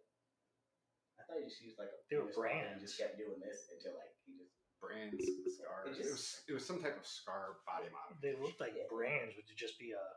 I 1.16 1.24
thought 1.24 1.41
he 1.41 1.49
just 1.49 1.65
used 1.65 1.81
like 1.81 1.89
a 1.89 1.99
They 2.12 2.20
were 2.20 2.28
penis 2.28 2.36
bump 2.36 2.77
and 2.77 2.82
just 2.82 3.01
kept 3.01 3.16
doing 3.16 3.41
this 3.41 3.73
until 3.73 3.97
like 3.97 4.12
he 4.28 4.36
just 4.36 4.53
brands, 4.85 5.24
scars. 5.56 5.98
It 5.98 6.06
It, 6.06 6.11
was 6.12 6.24
it 6.48 6.52
was 6.52 6.65
some 6.66 6.81
type 6.82 6.97
of 7.01 7.06
scar 7.06 7.56
body 7.66 7.89
model. 7.89 8.16
They 8.20 8.35
looked 8.36 8.61
like 8.61 8.74
Yeah. 8.77 8.89
brands, 8.90 9.35
would 9.36 9.48
just 9.56 9.78
be 9.78 9.94
uh, 9.94 10.15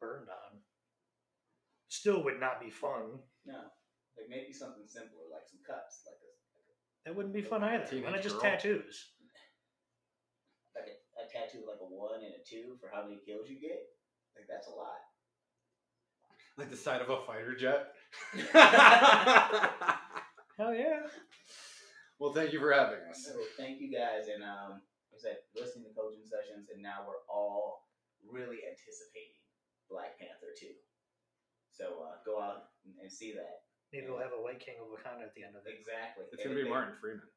burned 0.00 0.28
on. 0.28 0.60
Still 1.88 2.22
would 2.24 2.38
not 2.40 2.60
be 2.60 2.70
fun. 2.70 3.20
No, 3.46 3.70
like 4.16 4.28
maybe 4.28 4.52
something 4.52 4.86
simpler, 4.86 5.24
like 5.32 5.46
some 5.48 5.60
cuts, 5.66 6.04
like 6.06 6.20
a 6.20 6.30
That 7.04 7.16
wouldn't 7.16 7.34
be 7.34 7.42
fun 7.42 7.64
either. 7.64 7.86
Why 8.02 8.10
not 8.10 8.22
just 8.22 8.36
girl. 8.40 8.44
tattoos? 8.44 9.12
like 10.76 10.86
a, 10.86 10.96
a 11.20 11.26
tattoo 11.26 11.64
like 11.66 11.80
a 11.80 11.86
one 11.86 12.22
and 12.22 12.34
a 12.34 12.42
two 12.46 12.76
for 12.80 12.88
how 12.92 13.02
many 13.02 13.18
kills 13.26 13.48
you 13.50 13.58
get. 13.60 13.82
Like 14.36 14.46
that's 14.48 14.68
a 14.68 14.70
lot. 14.70 15.00
Like 16.56 16.70
the 16.70 16.76
side 16.76 17.00
of 17.02 17.10
a 17.10 17.18
fighter 17.26 17.54
jet. 17.56 17.94
Hell 20.58 20.74
yeah. 20.74 21.06
Well, 22.18 22.32
thank 22.32 22.52
you 22.52 22.58
for 22.60 22.72
having 22.72 23.00
us. 23.10 23.24
So 23.24 23.38
thank 23.56 23.80
you 23.80 23.90
guys, 23.90 24.26
and 24.32 24.42
um, 24.42 24.82
like 25.14 25.18
I 25.18 25.20
said, 25.22 25.36
listening 25.54 25.86
to 25.88 25.94
coaching 25.94 26.26
sessions, 26.26 26.68
and 26.72 26.82
now 26.82 27.06
we're 27.06 27.22
all 27.30 27.86
really 28.26 28.66
anticipating 28.66 29.38
Black 29.90 30.18
Panther 30.18 30.52
two. 30.58 30.74
So 31.70 32.02
uh, 32.10 32.18
go 32.26 32.42
out 32.42 32.74
and, 32.84 32.94
and 32.98 33.10
see 33.10 33.32
that. 33.38 33.62
Maybe 33.94 34.10
we'll 34.10 34.20
have 34.20 34.34
a 34.36 34.42
White 34.42 34.60
King 34.60 34.76
of 34.82 34.90
Wakanda 34.90 35.24
at 35.24 35.32
the 35.38 35.46
end 35.46 35.54
of 35.56 35.64
it. 35.64 35.72
Exactly. 35.78 36.26
It's 36.34 36.42
And 36.44 36.52
gonna 36.52 36.60
be 36.60 36.66
they- 36.66 36.74
Martin 36.74 36.94
Freeman. 37.00 37.30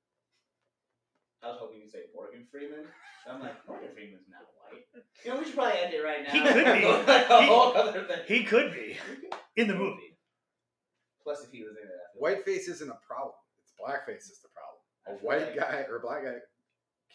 I 1.42 1.50
was 1.50 1.58
hoping 1.58 1.82
you'd 1.82 1.90
say 1.90 2.06
Morgan 2.14 2.46
Freeman. 2.54 2.86
I'm 3.26 3.42
like, 3.42 3.58
Morgan 3.66 3.90
Freeman's 3.98 4.30
not 4.30 4.46
white. 4.62 4.86
You 5.26 5.34
know, 5.34 5.40
we 5.42 5.46
should 5.46 5.58
probably 5.58 5.82
end 5.82 5.90
it 5.94 6.06
right 6.06 6.22
now. 6.22 6.34
He 6.38 6.42
could 6.46 6.54
be. 6.70 6.86
Like 7.10 7.30
a 7.30 7.42
He- 7.42 7.48
whole 7.50 7.74
other 7.74 8.04
thing. 8.06 8.22
He 8.28 8.44
could 8.46 8.70
be 8.74 8.98
in 9.58 9.66
the 9.68 9.74
movie. 9.74 10.18
Plus, 11.24 11.42
if 11.46 11.50
he 11.50 11.62
was 11.66 11.74
in 11.82 11.86
it, 11.86 11.98
white 12.14 12.46
face 12.46 12.68
isn't 12.70 12.90
a 12.90 13.00
problem. 13.06 13.34
It's 13.62 13.74
blackface 13.74 14.30
is 14.30 14.38
the 14.42 14.50
problem. 14.50 14.51
I 14.51 14.51
A 15.08 15.14
white 15.26 15.42
like- 15.54 15.56
guy 15.58 15.86
or 15.90 15.98
a 15.98 16.00
black 16.04 16.24
guy 16.24 16.38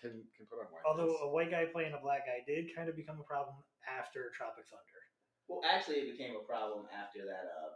can 0.01 0.25
can 0.37 0.45
put 0.51 0.59
on 0.61 0.67
white. 0.73 0.83
Although 0.87 1.17
a 1.23 1.29
white 1.31 1.51
guy 1.51 1.67
playing 1.67 1.95
a 1.95 2.01
black 2.03 2.27
guy 2.27 2.43
did 2.47 2.75
kind 2.75 2.89
of 2.89 2.97
become 2.97 3.21
a 3.21 3.25
problem 3.25 3.57
after 3.87 4.31
Tropic 4.35 4.67
Thunder. 4.67 5.01
Well, 5.49 5.63
actually, 5.65 6.03
it 6.03 6.11
became 6.19 6.35
a 6.35 6.43
problem 6.45 6.87
after 6.91 7.23
that. 7.25 7.47
Uh, 7.47 7.71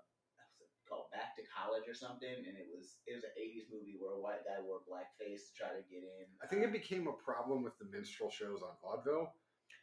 what's 0.59 0.75
it 0.75 0.83
called 0.91 1.07
Back 1.15 1.39
to 1.39 1.43
College 1.47 1.87
or 1.87 1.95
something, 1.95 2.29
and 2.35 2.59
it 2.59 2.67
was 2.75 2.99
it 3.07 3.15
was 3.15 3.23
an 3.25 3.31
'80s 3.39 3.71
movie 3.71 3.95
where 3.97 4.19
a 4.19 4.21
white 4.21 4.43
guy 4.45 4.59
wore 4.61 4.83
blackface 4.91 5.49
to 5.49 5.53
try 5.55 5.71
to 5.71 5.83
get 5.89 6.03
in. 6.03 6.27
I 6.43 6.47
think 6.51 6.67
it 6.67 6.73
became 6.75 7.07
a 7.07 7.15
problem 7.15 7.63
with 7.63 7.79
the 7.79 7.87
minstrel 7.87 8.29
shows 8.31 8.61
on 8.67 8.75
vaudeville. 8.83 9.33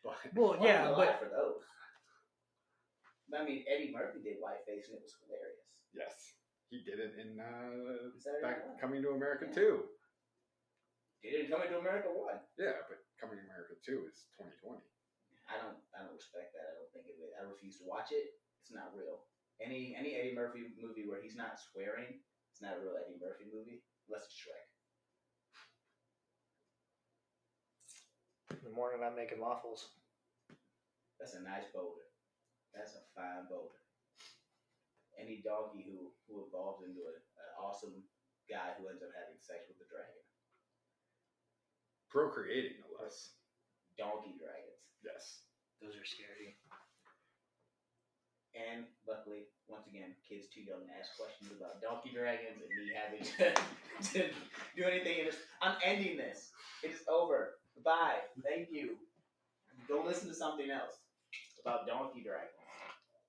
But 0.04 0.20
Well, 0.36 0.60
Well, 0.60 0.68
yeah, 0.68 0.92
but 0.92 1.18
for 1.24 1.32
those. 1.32 1.64
I 3.34 3.44
mean, 3.44 3.64
Eddie 3.68 3.92
Murphy 3.92 4.20
did 4.24 4.38
whiteface, 4.40 4.88
and 4.88 4.96
it 5.00 5.04
was 5.04 5.16
hilarious. 5.24 5.68
yes, 5.94 6.16
he 6.70 6.84
did 6.84 7.00
it 7.00 7.16
in 7.20 7.40
uh, 7.40 8.12
back 8.42 8.80
Coming 8.80 9.02
to 9.04 9.10
America 9.12 9.46
Yeah. 9.48 9.54
too. 9.56 9.84
He 11.28 11.36
didn't 11.36 11.52
come 11.52 11.60
into 11.60 11.76
America 11.76 12.08
one. 12.08 12.40
Yeah, 12.56 12.88
but 12.88 13.04
Coming 13.20 13.42
to 13.42 13.46
America 13.50 13.76
two 13.84 14.08
is 14.08 14.30
2020. 14.40 14.80
I 15.52 15.58
don't 15.60 15.76
I 15.92 16.06
don't 16.08 16.16
respect 16.16 16.56
that. 16.56 16.70
I 16.70 16.74
don't 16.80 16.92
think 16.96 17.12
it. 17.12 17.18
I 17.36 17.44
refuse 17.44 17.82
to 17.82 17.90
watch 17.90 18.16
it. 18.16 18.40
It's 18.64 18.72
not 18.72 18.96
real. 18.96 19.26
Any 19.60 19.98
any 19.98 20.16
Eddie 20.16 20.38
Murphy 20.38 20.72
movie 20.80 21.04
where 21.04 21.20
he's 21.20 21.36
not 21.36 21.58
swearing, 21.60 22.22
it's 22.54 22.62
not 22.64 22.78
a 22.78 22.80
real 22.80 22.96
Eddie 22.96 23.18
Murphy 23.20 23.50
movie. 23.50 23.82
Unless 24.08 24.30
it's 24.32 24.38
Shrek. 24.40 24.64
in 28.54 28.64
the 28.64 28.72
morning 28.72 29.02
I'm 29.04 29.18
making 29.18 29.42
waffles. 29.42 29.98
That's 31.20 31.34
a 31.36 31.42
nice 31.44 31.68
boulder. 31.74 32.06
That's 32.72 32.94
a 32.96 33.04
fine 33.18 33.50
boulder. 33.50 33.82
Any 35.18 35.42
donkey 35.42 35.90
who 35.90 36.14
who 36.30 36.46
evolves 36.46 36.86
into 36.86 37.02
a- 37.02 37.18
an 37.18 37.50
awesome 37.58 38.06
guy 38.46 38.78
who 38.78 38.88
ends 38.94 39.02
up 39.02 39.10
having 39.18 39.42
sex 39.42 39.66
with 39.68 39.82
the 39.82 39.90
dragon. 39.90 40.27
Procreating, 42.10 42.80
no 42.82 43.04
less. 43.04 43.36
Donkey 43.98 44.38
dragons. 44.38 44.82
Yes. 45.04 45.42
Those 45.82 45.94
are 45.94 46.06
scary. 46.06 46.58
And 48.58 48.86
luckily, 49.08 49.46
once 49.68 49.86
again, 49.88 50.18
kids 50.28 50.48
too 50.50 50.62
young 50.62 50.82
to 50.88 50.94
ask 50.98 51.14
questions 51.14 51.54
about 51.54 51.82
donkey 51.82 52.10
dragons 52.10 52.58
and 52.58 52.72
me 52.74 52.90
having 52.90 53.22
to, 53.38 53.46
to 54.14 54.20
do 54.76 54.84
anything. 54.84 55.20
And 55.20 55.28
it's, 55.30 55.38
I'm 55.62 55.78
ending 55.84 56.18
this. 56.18 56.50
It 56.84 56.92
is 56.92 57.02
over. 57.08 57.62
Bye. 57.84 58.26
Thank 58.44 58.70
you. 58.72 58.98
Go 59.88 60.04
listen 60.06 60.28
to 60.30 60.36
something 60.36 60.72
else 60.72 60.98
about 61.62 61.86
donkey 61.86 62.24
dragons. 62.24 62.57